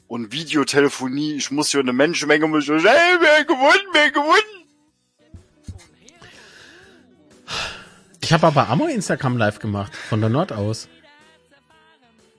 Und 0.07 0.31
Videotelefonie, 0.31 1.34
ich 1.34 1.49
muss 1.49 1.69
hier 1.72 1.80
eine 1.80 1.94
Menschenmenge, 1.94 2.45
muss 2.48 2.65
ich, 2.65 2.69
hey, 2.69 3.18
wer 3.19 3.45
gewonnen, 3.45 3.88
wer 3.94 4.11
gewonnen? 4.11 4.68
Ich 8.22 8.31
habe 8.31 8.48
aber 8.48 8.69
Ammo 8.69 8.85
Instagram 8.88 9.38
live 9.38 9.60
gemacht, 9.60 9.95
von 9.95 10.22
der 10.22 10.30
Nord 10.30 10.52
aus. 10.53 10.88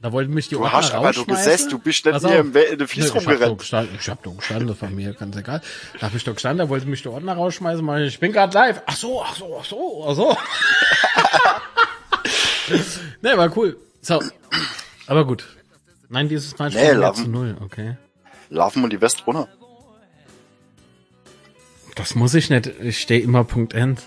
Da 0.01 0.13
wollten 0.13 0.35
mich 0.35 0.49
die 0.49 0.55
Du 0.57 0.63
Ordner 0.63 0.73
hast 0.79 0.93
aber 0.93 1.13
du 1.13 1.25
gesessen, 1.25 1.71
du 1.71 1.79
bist 1.79 2.05
nicht 2.05 2.15
auf. 2.23 2.31
im 2.31 2.53
We- 2.53 2.61
in 2.61 2.79
den 2.79 2.81
Nö, 2.81 2.87
Fies 2.87 3.07
ich 3.07 3.11
hab 3.15 3.23
doch 3.23 3.31
rumgerannt. 3.31 3.59
gestanden, 3.59 3.97
ich 3.99 4.09
hab 4.09 4.23
doch 4.23 4.37
gestanden, 4.37 4.81
war 4.81 4.91
mir 4.91 5.15
ganz 5.15 5.35
egal. 5.37 5.63
Da 5.99 6.07
hab 6.07 6.15
ich 6.15 6.25
doch 6.25 6.35
gestanden, 6.35 6.59
da 6.59 6.69
wollte 6.69 6.87
mich 6.87 7.03
der 7.03 7.13
Ordner 7.13 7.33
rausschmeißen, 7.35 7.83
meine 7.85 8.05
ich, 8.07 8.15
ich 8.15 8.21
bin 8.21 8.33
gerade 8.33 8.53
live. 8.55 8.83
Ach 8.85 8.97
so, 8.97 9.23
ach 9.25 9.35
so, 9.35 9.59
ach 9.59 9.65
so, 9.65 10.07
ach 10.07 10.15
so. 10.15 10.37
ne, 13.23 13.37
war 13.37 13.57
cool. 13.57 13.77
So. 14.01 14.23
Aber 15.07 15.27
gut. 15.27 15.45
Nein, 16.09 16.29
dieses 16.29 16.57
Mal 16.59 16.71
Nee, 16.71 16.93
Lappen. 16.93 17.25
zu 17.25 17.31
null, 17.31 17.57
okay. 17.61 17.97
Laufen 18.51 18.83
wir 18.83 18.89
die 18.89 19.01
West 19.01 19.27
runter. 19.27 19.49
Das 21.97 22.15
muss 22.15 22.35
ich 22.35 22.51
nicht, 22.51 22.67
ich 22.67 23.01
stehe 23.01 23.21
immer 23.21 23.45
Punkt 23.45 23.75
End. 23.75 24.03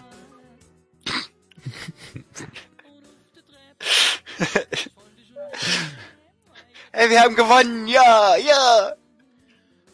Ey, 6.91 7.09
wir 7.09 7.21
haben 7.21 7.35
gewonnen, 7.35 7.87
ja, 7.87 8.35
ja. 8.37 8.91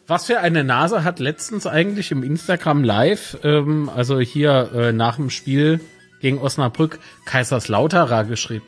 Was 0.06 0.26
für 0.26 0.40
eine 0.40 0.64
Nase 0.64 1.04
hat 1.04 1.18
letztens 1.18 1.66
eigentlich 1.66 2.10
im 2.10 2.22
Instagram 2.22 2.84
Live, 2.84 3.38
ähm, 3.42 3.90
also 3.94 4.20
hier 4.20 4.70
äh, 4.74 4.92
nach 4.92 5.16
dem 5.16 5.30
Spiel 5.30 5.80
gegen 6.24 6.38
Osnabrück, 6.38 7.00
Kaiserslauterer 7.26 8.24
geschrieben? 8.24 8.64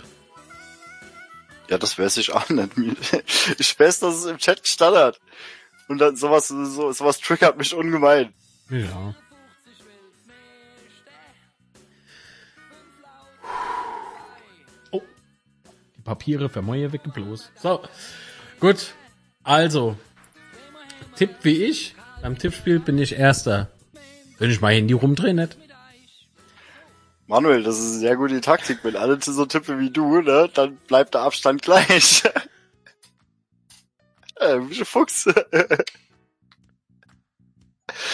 Ja, 1.71 1.79
das 1.79 1.99
weiß 1.99 2.19
ich 2.19 2.31
auch 2.35 2.51
nicht. 2.51 2.71
Ich 3.59 3.81
weiß, 3.81 4.01
dass 4.01 4.15
es 4.15 4.27
im 4.27 4.37
Chat 4.37 4.61
hat. 4.79 5.19
Und 5.89 5.97
dann 5.97 6.17
sowas, 6.17 6.49
so, 6.49 6.93
sowas 6.93 7.19
triggert 7.19 7.57
mich 7.57 7.73
ungemein. 7.73 8.35
Ja. 8.69 9.15
Oh. 14.91 15.01
Die 15.97 16.03
Papiere 16.03 16.51
für 16.51 16.61
Mäue 16.61 16.93
weggebloß. 16.93 17.53
So. 17.63 17.81
Gut. 18.61 18.93
Also. 19.45 19.97
Tipp 21.15 21.31
wie 21.41 21.65
ich. 21.65 21.95
Beim 22.21 22.37
Tippspiel 22.37 22.81
bin 22.81 22.99
ich 22.99 23.15
Erster. 23.15 23.71
Wenn 24.39 24.51
ich 24.51 24.61
mein 24.61 24.75
Handy 24.75 24.93
rumdrehe, 24.93 25.33
nicht. 25.33 25.57
Manuel, 27.27 27.63
das 27.63 27.79
ist 27.79 27.93
eine 27.93 28.01
sehr 28.01 28.17
gute 28.17 28.41
Taktik. 28.41 28.81
Wenn 28.83 28.97
alle 28.97 29.19
so 29.21 29.47
tippen 29.47 29.81
wie 29.81 29.91
du, 29.91 30.21
ne, 30.21 30.49
dann 30.53 30.77
bleibt 30.87 31.15
der 31.15 31.23
Abstand 31.23 31.63
gleich. 31.63 32.23
äh, 34.37 34.61
Fuchs. 34.85 35.27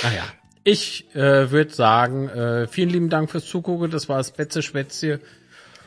Naja. 0.02 0.24
Ich 0.64 1.12
äh, 1.14 1.50
würde 1.50 1.74
sagen, 1.74 2.28
äh, 2.28 2.68
vielen 2.68 2.90
lieben 2.90 3.10
Dank 3.10 3.30
fürs 3.30 3.46
Zugucken. 3.46 3.90
Das 3.90 4.08
war 4.08 4.18
das 4.18 4.30
Betze 4.30 4.62
Schwätze 4.62 5.20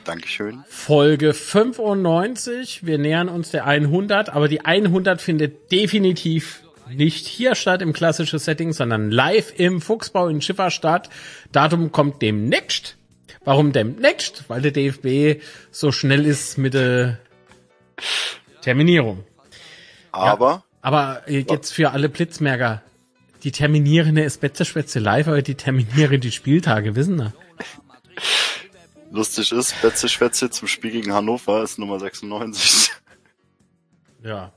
Dankeschön. 0.05 0.63
Folge 0.67 1.33
95. 1.33 2.85
Wir 2.85 2.99
nähern 2.99 3.27
uns 3.27 3.51
der 3.51 3.65
100, 3.65 4.29
aber 4.29 4.47
die 4.47 4.63
100 4.63 5.21
findet 5.21 5.71
definitiv 5.71 6.63
nicht 6.89 7.25
hier 7.25 7.55
statt 7.55 7.81
im 7.81 7.93
klassischen 7.93 8.37
Setting, 8.37 8.71
sondern 8.71 9.09
live 9.09 9.51
im 9.57 9.81
Fuchsbau 9.81 10.27
in 10.27 10.41
Schifferstadt. 10.41 11.09
Datum 11.51 11.91
kommt 11.91 12.21
demnächst. 12.21 12.97
Warum 13.45 13.71
demnächst? 13.71 14.49
Weil 14.49 14.61
der 14.61 14.71
DFB 14.71 15.41
so 15.71 15.91
schnell 15.91 16.25
ist 16.25 16.57
mit 16.57 16.73
der 16.73 17.19
Terminierung. 18.61 19.23
Aber 20.11 20.63
Aber 20.81 21.29
jetzt 21.29 21.71
für 21.71 21.91
alle 21.91 22.09
Blitzmerker. 22.09 22.81
Die 23.43 23.51
terminieren 23.51 24.17
ist 24.17 24.41
Betzeschwätze 24.41 24.97
live, 24.99 25.27
aber 25.27 25.43
die 25.43 25.55
terminieren 25.55 26.19
die 26.19 26.31
Spieltage, 26.31 26.95
wissen 26.95 27.17
wir. 27.17 27.33
lustig 29.11 29.51
ist, 29.51 29.79
Betze 29.81 30.09
Schwätze 30.09 30.49
zum 30.49 30.67
Spiel 30.67 30.91
gegen 30.91 31.13
Hannover 31.13 31.61
ist 31.61 31.77
Nummer 31.77 31.99
96. 31.99 32.91
Ja. 34.23 34.51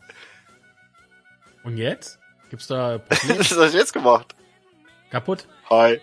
Und 1.65 1.77
jetzt? 1.77 2.19
Gibt's 2.49 2.67
da 2.67 3.01
Was 3.09 3.51
hast 3.51 3.75
du 3.75 3.79
jetzt 3.79 3.93
gemacht? 3.93 4.35
kaputt? 5.11 5.47
Hi. 5.69 6.01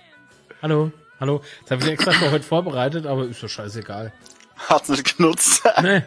Hallo? 0.62 0.92
Hallo? 1.26 1.42
Das 1.64 1.72
habe 1.72 1.84
ich 1.86 1.90
extra 1.90 2.12
für 2.12 2.30
heute 2.30 2.46
vorbereitet, 2.46 3.08
aber 3.08 3.26
ist 3.26 3.42
doch 3.42 3.50
scheißegal. 3.50 4.14
Hat's 4.70 4.90
nicht 4.90 5.18
genutzt. 5.18 5.64
Nee, 5.82 6.04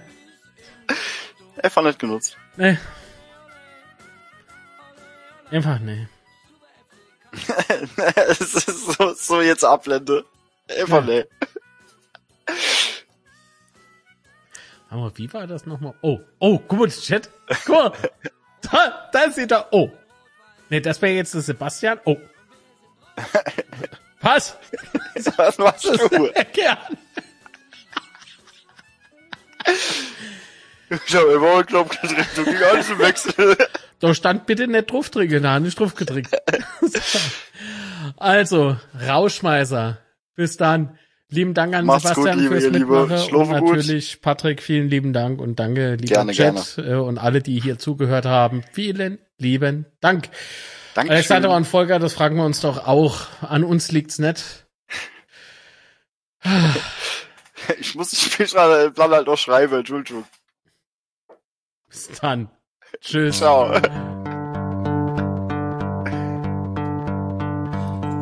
Einfach 1.60 1.82
nicht 1.82 1.98
genutzt. 1.98 2.36
nee. 2.56 2.78
Einfach 5.50 5.80
nee. 5.80 6.06
es 8.28 8.40
ist 8.40 8.92
so, 8.96 9.12
so 9.14 9.42
jetzt 9.42 9.64
Ablende. 9.64 10.24
Einfach 10.68 11.04
Ja. 11.04 11.24
nee. 11.24 11.24
Aber 14.88 15.10
wie 15.18 15.32
war 15.32 15.48
das 15.48 15.66
nochmal? 15.66 15.94
Oh, 16.00 16.20
oh, 16.38 16.60
guck 16.60 16.78
mal, 16.78 16.88
Chat. 16.88 17.28
Guck 17.66 17.68
mal. 17.74 17.92
Da, 18.60 19.10
da 19.12 19.30
sieht 19.32 19.50
er. 19.50 19.66
Oh. 19.72 19.90
Nee, 20.68 20.80
das 20.80 21.02
wäre 21.02 21.14
jetzt 21.14 21.34
der 21.34 21.40
Sebastian. 21.42 21.98
Oh. 22.04 22.16
Was? 24.20 24.56
Was 25.36 25.58
machst 25.58 25.84
du? 25.84 26.30
Gern. 26.52 26.78
Ich 30.90 31.14
habe 31.14 31.32
immer 31.32 31.54
einen 31.56 31.66
Knopf 31.66 32.00
gedrückt, 32.00 32.28
du 32.36 32.44
ging 32.44 32.62
alles 32.70 32.90
im 32.90 32.98
Wechsel. 32.98 33.56
Da 34.00 34.14
stand 34.14 34.46
bitte 34.46 34.68
nicht 34.68 34.92
drauf 34.92 35.10
drücken, 35.10 35.42
da 35.42 35.58
nicht 35.58 35.80
drauf 35.80 35.96
gedrückt. 35.96 36.30
also, 38.16 38.76
Rauschmeißer. 39.08 39.98
Bis 40.36 40.56
dann. 40.56 40.96
Lieben 41.30 41.52
Dank 41.52 41.74
an 41.74 41.84
Macht's 41.84 42.04
Sebastian 42.08 42.36
gut, 42.36 42.42
liebe, 42.44 42.60
fürs 42.60 42.72
Liebe. 42.72 42.78
Mitmachen. 42.78 43.10
Und 43.10 43.28
Schlafe 43.28 43.60
gut. 43.60 43.76
natürlich 43.76 44.22
Patrick, 44.22 44.62
vielen 44.62 44.88
lieben 44.88 45.12
Dank 45.12 45.40
und 45.40 45.58
danke, 45.58 45.96
lieber 45.96 46.06
Gerne, 46.06 46.32
Chat 46.32 46.78
äh, 46.78 46.94
und 46.94 47.18
alle, 47.18 47.42
die 47.42 47.60
hier 47.60 47.78
zugehört 47.80 48.24
haben. 48.24 48.62
Vielen 48.72 49.18
lieben 49.36 49.86
Dank. 50.00 50.28
Dankeschön. 50.98 51.14
Alexander 51.14 51.54
und 51.54 51.64
Volker, 51.64 52.00
das 52.00 52.12
fragen 52.12 52.34
wir 52.34 52.44
uns 52.44 52.60
doch 52.60 52.88
auch. 52.88 53.28
An 53.40 53.62
uns 53.62 53.92
liegt's 53.92 54.18
nicht. 54.18 54.66
Ich 57.78 57.94
muss 57.94 58.12
das 58.12 58.22
Spiel 58.22 58.48
schon 58.48 58.94
Plan 58.94 59.10
halt 59.10 59.26
noch 59.26 59.36
schreiben, 59.36 59.80
Entschuldigung. 59.80 60.24
Bis 61.86 62.08
dann. 62.18 62.48
Tschüss. 63.02 63.36
Ciao. 63.36 63.78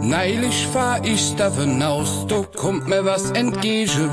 Neulich 0.01 0.67
fahr 0.67 1.05
ich 1.05 1.37
davon 1.37 1.81
aus, 1.81 2.27
da 2.27 2.43
kommt 2.43 2.89
mir 2.89 3.05
was 3.05 3.31
entgegen. 3.31 4.11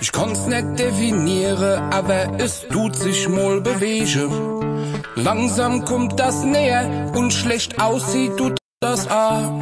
Ich 0.00 0.10
konnt's 0.10 0.46
nicht 0.46 0.80
definieren, 0.80 1.92
aber 1.92 2.40
es 2.40 2.66
tut 2.66 2.96
sich 2.96 3.28
mal 3.28 3.60
bewege. 3.60 4.59
Langsam 5.22 5.84
kommt 5.84 6.18
das 6.18 6.44
näher 6.44 7.12
und 7.14 7.32
schlecht 7.32 7.78
aussieht 7.80 8.36
tut 8.38 8.58
das 8.80 9.06
auch. 9.10 9.60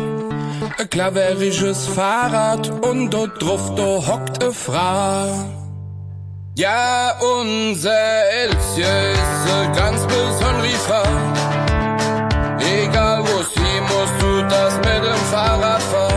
Ein 0.78 0.90
klaverisches 0.90 1.86
Fahrrad 1.86 2.70
und 2.84 3.10
dort 3.10 3.42
drauf, 3.42 3.74
da 3.74 4.06
hockt 4.06 4.42
e 4.42 4.52
Frau. 4.52 5.26
Ja, 6.56 7.14
unser 7.40 7.90
Elsie 8.44 8.82
ist 8.82 9.52
ein 9.52 9.72
ganz 9.72 10.00
besondere 10.06 10.78
Frau. 10.86 11.02
Egal 12.60 13.22
wo 13.22 13.42
sie 13.42 13.80
musst 13.90 14.22
du 14.22 14.42
das 14.48 14.76
mit 14.76 15.04
dem 15.08 15.22
Fahrrad 15.32 15.82
fahren. 15.82 16.07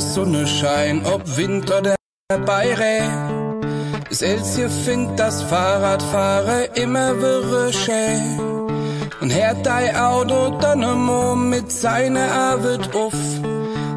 Sonne 0.00 0.46
scheint, 0.46 1.06
ob 1.06 1.36
Wind 1.36 1.70
oder 1.70 1.94
Beirä. 2.46 3.02
Das 4.08 4.22
Elsie 4.22 4.68
findet 4.68 5.18
das 5.18 5.42
Fahrradfahren 5.42 6.68
immer 6.74 7.20
wirre 7.20 7.72
schön. 7.72 8.40
Und 9.20 9.34
hört 9.34 9.64
dein 9.64 9.96
Auto 9.96 10.58
dann 10.60 11.48
mit 11.48 11.70
seiner 11.70 12.32
Arbeit 12.32 12.94
auf. 12.94 13.14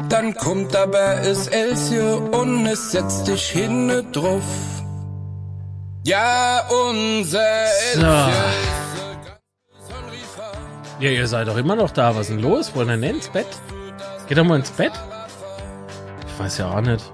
Dann 0.08 0.34
kommt 0.34 0.76
aber 0.76 1.22
es 1.22 1.48
Elsie 1.48 1.98
und 1.98 2.66
es 2.66 2.92
setzt 2.92 3.26
dich 3.26 3.48
hinne 3.48 4.04
drauf. 4.04 4.42
Ja, 6.04 6.62
unser 6.68 7.66
So. 7.94 8.00
Ja, 11.00 11.10
ihr 11.10 11.26
seid 11.26 11.48
doch 11.48 11.56
immer 11.56 11.74
noch 11.74 11.90
da. 11.90 12.14
Was 12.14 12.28
ist 12.28 12.30
denn 12.30 12.38
los? 12.38 12.74
Wollen 12.74 12.88
wir 12.88 12.96
denn 12.96 13.16
ins 13.16 13.28
Bett? 13.28 13.46
Geht 14.28 14.38
doch 14.38 14.44
mal 14.44 14.56
ins 14.56 14.70
Bett. 14.70 14.92
Ich 16.34 16.40
weiß 16.40 16.58
ja 16.58 16.68
auch 16.68 16.80
nicht. 16.80 17.12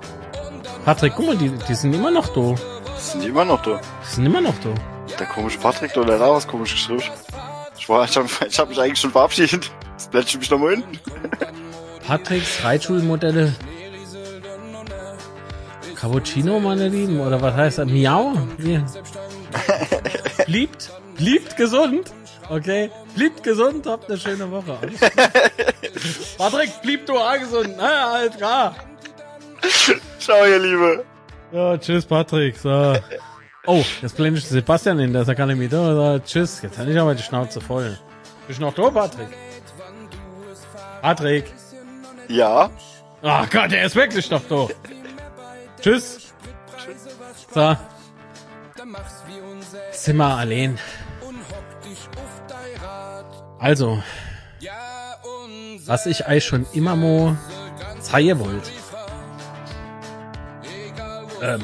Patrick, 0.86 1.12
guck 1.14 1.26
mal, 1.26 1.36
die, 1.36 1.50
die 1.68 1.74
sind 1.74 1.94
immer 1.94 2.10
noch 2.10 2.28
da. 2.28 2.54
Sind 2.96 3.22
die 3.22 3.28
immer 3.28 3.44
noch 3.44 3.60
da? 3.60 3.78
Die 4.02 4.14
sind 4.14 4.24
immer 4.24 4.40
noch 4.40 4.54
da. 4.64 4.70
Der 5.18 5.26
komische 5.26 5.58
Patrick 5.58 5.92
da 5.92 6.00
was 6.02 6.48
komisch 6.48 6.72
geschrieben. 6.72 7.02
Ich 7.78 7.86
war, 7.86 8.06
ich 8.06 8.16
hab, 8.16 8.24
ich 8.46 8.58
hab 8.58 8.70
mich 8.70 8.80
eigentlich 8.80 8.98
schon 8.98 9.10
verabschiedet. 9.10 9.70
Jetzt 10.14 10.30
ich 10.30 10.38
mich 10.38 10.50
noch 10.50 10.58
mal 10.58 10.70
hin. 10.70 10.84
Patricks 12.06 12.64
Reitschulmodelle. 12.64 13.54
Cappuccino, 15.96 16.58
meine 16.58 16.88
Lieben, 16.88 17.20
oder 17.20 17.42
was 17.42 17.54
heißt 17.54 17.78
das? 17.78 17.86
Miau? 17.86 18.32
Wie? 18.56 18.82
Liebt, 20.46 20.90
liebt 21.18 21.58
gesund. 21.58 22.10
Okay, 22.48 22.90
blieb 23.14 23.42
gesund, 23.42 23.86
habt 23.86 24.08
eine 24.08 24.18
schöne 24.18 24.50
Woche. 24.50 24.78
Patrick, 26.38 26.80
blieb 26.80 27.04
du 27.04 27.18
auch 27.18 27.38
gesund. 27.38 27.74
Na, 27.76 28.12
alles 28.12 28.36
klar. 28.36 28.74
Ciao, 30.18 30.44
ihr 30.46 30.58
Liebe. 30.58 31.04
Ja, 31.52 31.76
tschüss, 31.76 32.04
Patrick. 32.04 32.56
So. 32.56 32.96
Oh, 33.66 33.84
jetzt 34.00 34.16
blende 34.16 34.38
ich 34.38 34.46
Sebastian 34.46 34.98
in, 35.00 35.12
der 35.12 35.22
ist 35.22 35.28
ja 35.28 35.34
gar 35.34 35.46
nicht 35.46 35.72
da. 35.72 35.94
So, 35.94 36.18
tschüss, 36.24 36.62
jetzt 36.62 36.78
hatte 36.78 36.90
ich 36.90 36.98
aber 36.98 37.14
die 37.14 37.22
Schnauze 37.22 37.60
voll. 37.60 37.98
Bist 38.46 38.58
du 38.58 38.64
noch 38.64 38.74
da, 38.74 38.90
Patrick? 38.90 39.28
Patrick. 41.02 41.52
Ja. 42.28 42.70
Ach 43.22 43.50
Gott, 43.50 43.72
er 43.72 43.86
ist 43.86 43.96
wirklich 43.96 44.30
noch 44.30 44.42
da. 44.48 44.68
Tschüss. 45.80 46.32
So. 47.52 47.76
Sind 49.92 50.16
wir 50.16 50.36
allein. 50.36 50.78
Also, 53.58 54.02
was 55.84 56.06
ich 56.06 56.26
euch 56.26 56.44
schon 56.44 56.66
immer 56.72 56.96
mal 56.96 57.36
zeigen 58.00 58.38
wollte. 58.40 58.70
Ähm, 61.42 61.60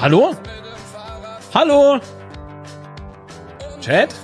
hallo? 0.00 0.34
Hallo? 1.54 2.00
Chat? 3.80 4.14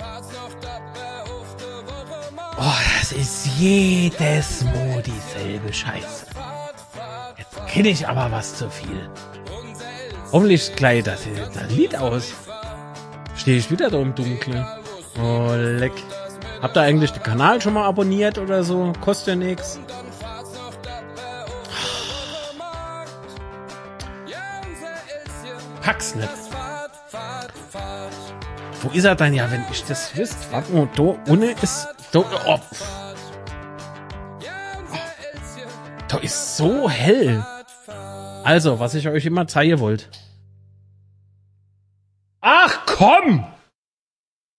Oh, 2.59 2.63
das 2.99 3.13
ist 3.13 3.47
jedes 3.57 4.65
Mal 4.65 5.03
dieselbe 5.03 5.73
Scheiße. 5.73 6.27
Jetzt 7.37 7.67
kenne 7.69 7.89
ich 7.89 8.09
aber 8.09 8.33
was 8.33 8.57
zu 8.57 8.69
viel. 8.69 9.09
Hoffentlich 10.33 10.75
gleich 10.75 11.05
das, 11.05 11.23
das 11.53 11.71
Lied 11.71 11.97
aus. 11.97 12.33
Stehe 13.37 13.59
ich 13.59 13.71
wieder 13.71 13.91
da 13.91 13.99
im 13.99 14.15
Dunkeln. 14.15 14.67
Oh, 15.23 15.53
leck. 15.55 15.93
Habt 16.63 16.77
ihr 16.77 16.81
eigentlich 16.81 17.13
den 17.13 17.23
Kanal 17.23 17.61
schon 17.61 17.75
mal 17.75 17.85
abonniert 17.85 18.39
oder 18.39 18.65
so? 18.65 18.93
Kostet 19.01 19.29
ja 19.29 19.37
nix. 19.37 19.79
Pack's 25.85 26.15
nicht. 26.15 26.31
Wo 28.81 28.89
ist 28.91 29.05
er 29.05 29.15
dann? 29.15 29.35
Ja, 29.35 29.51
wenn 29.51 29.67
ich 29.71 29.85
das 29.85 30.17
wisst. 30.17 30.51
Warte 30.51 30.73
mal, 30.73 30.89
da 30.97 31.03
ohne 31.31 31.51
ist... 31.61 31.87
Da, 32.11 32.21
oh. 32.21 32.61
da 36.09 36.19
ist 36.19 36.57
so 36.57 36.89
hell. 36.89 37.45
Also, 38.45 38.79
was 38.81 38.95
ich 38.95 39.09
euch 39.09 39.27
immer 39.27 39.47
zeigen 39.47 39.79
wollte. 39.79 40.07
Ach 42.41 42.87
komm! 42.87 43.47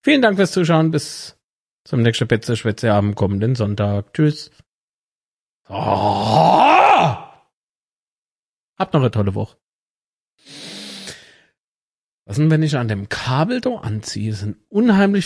Vielen 0.03 0.21
Dank 0.21 0.37
fürs 0.37 0.51
Zuschauen. 0.51 0.91
Bis 0.91 1.37
Zum 1.85 2.03
nächsten 2.03 2.27
Petze 2.27 2.55
Schwätze 2.55 2.93
am 2.93 3.15
kommenden 3.15 3.55
Sonntag. 3.55 4.13
Tschüss. 4.13 4.51
Oh! 5.69 5.73
Habt 8.77 8.93
noch 8.93 9.01
eine 9.01 9.09
tolle 9.09 9.33
Woche. 9.33 9.57
Was 12.27 12.37
denn, 12.37 12.49
wenn 12.49 12.63
ich 12.63 12.75
an 12.75 12.87
dem 12.87 13.07
Kabel 13.07 13.61
da 13.61 13.75
anziehe? 13.75 14.33
Sind 14.33 14.57
unheimlich 14.69 15.23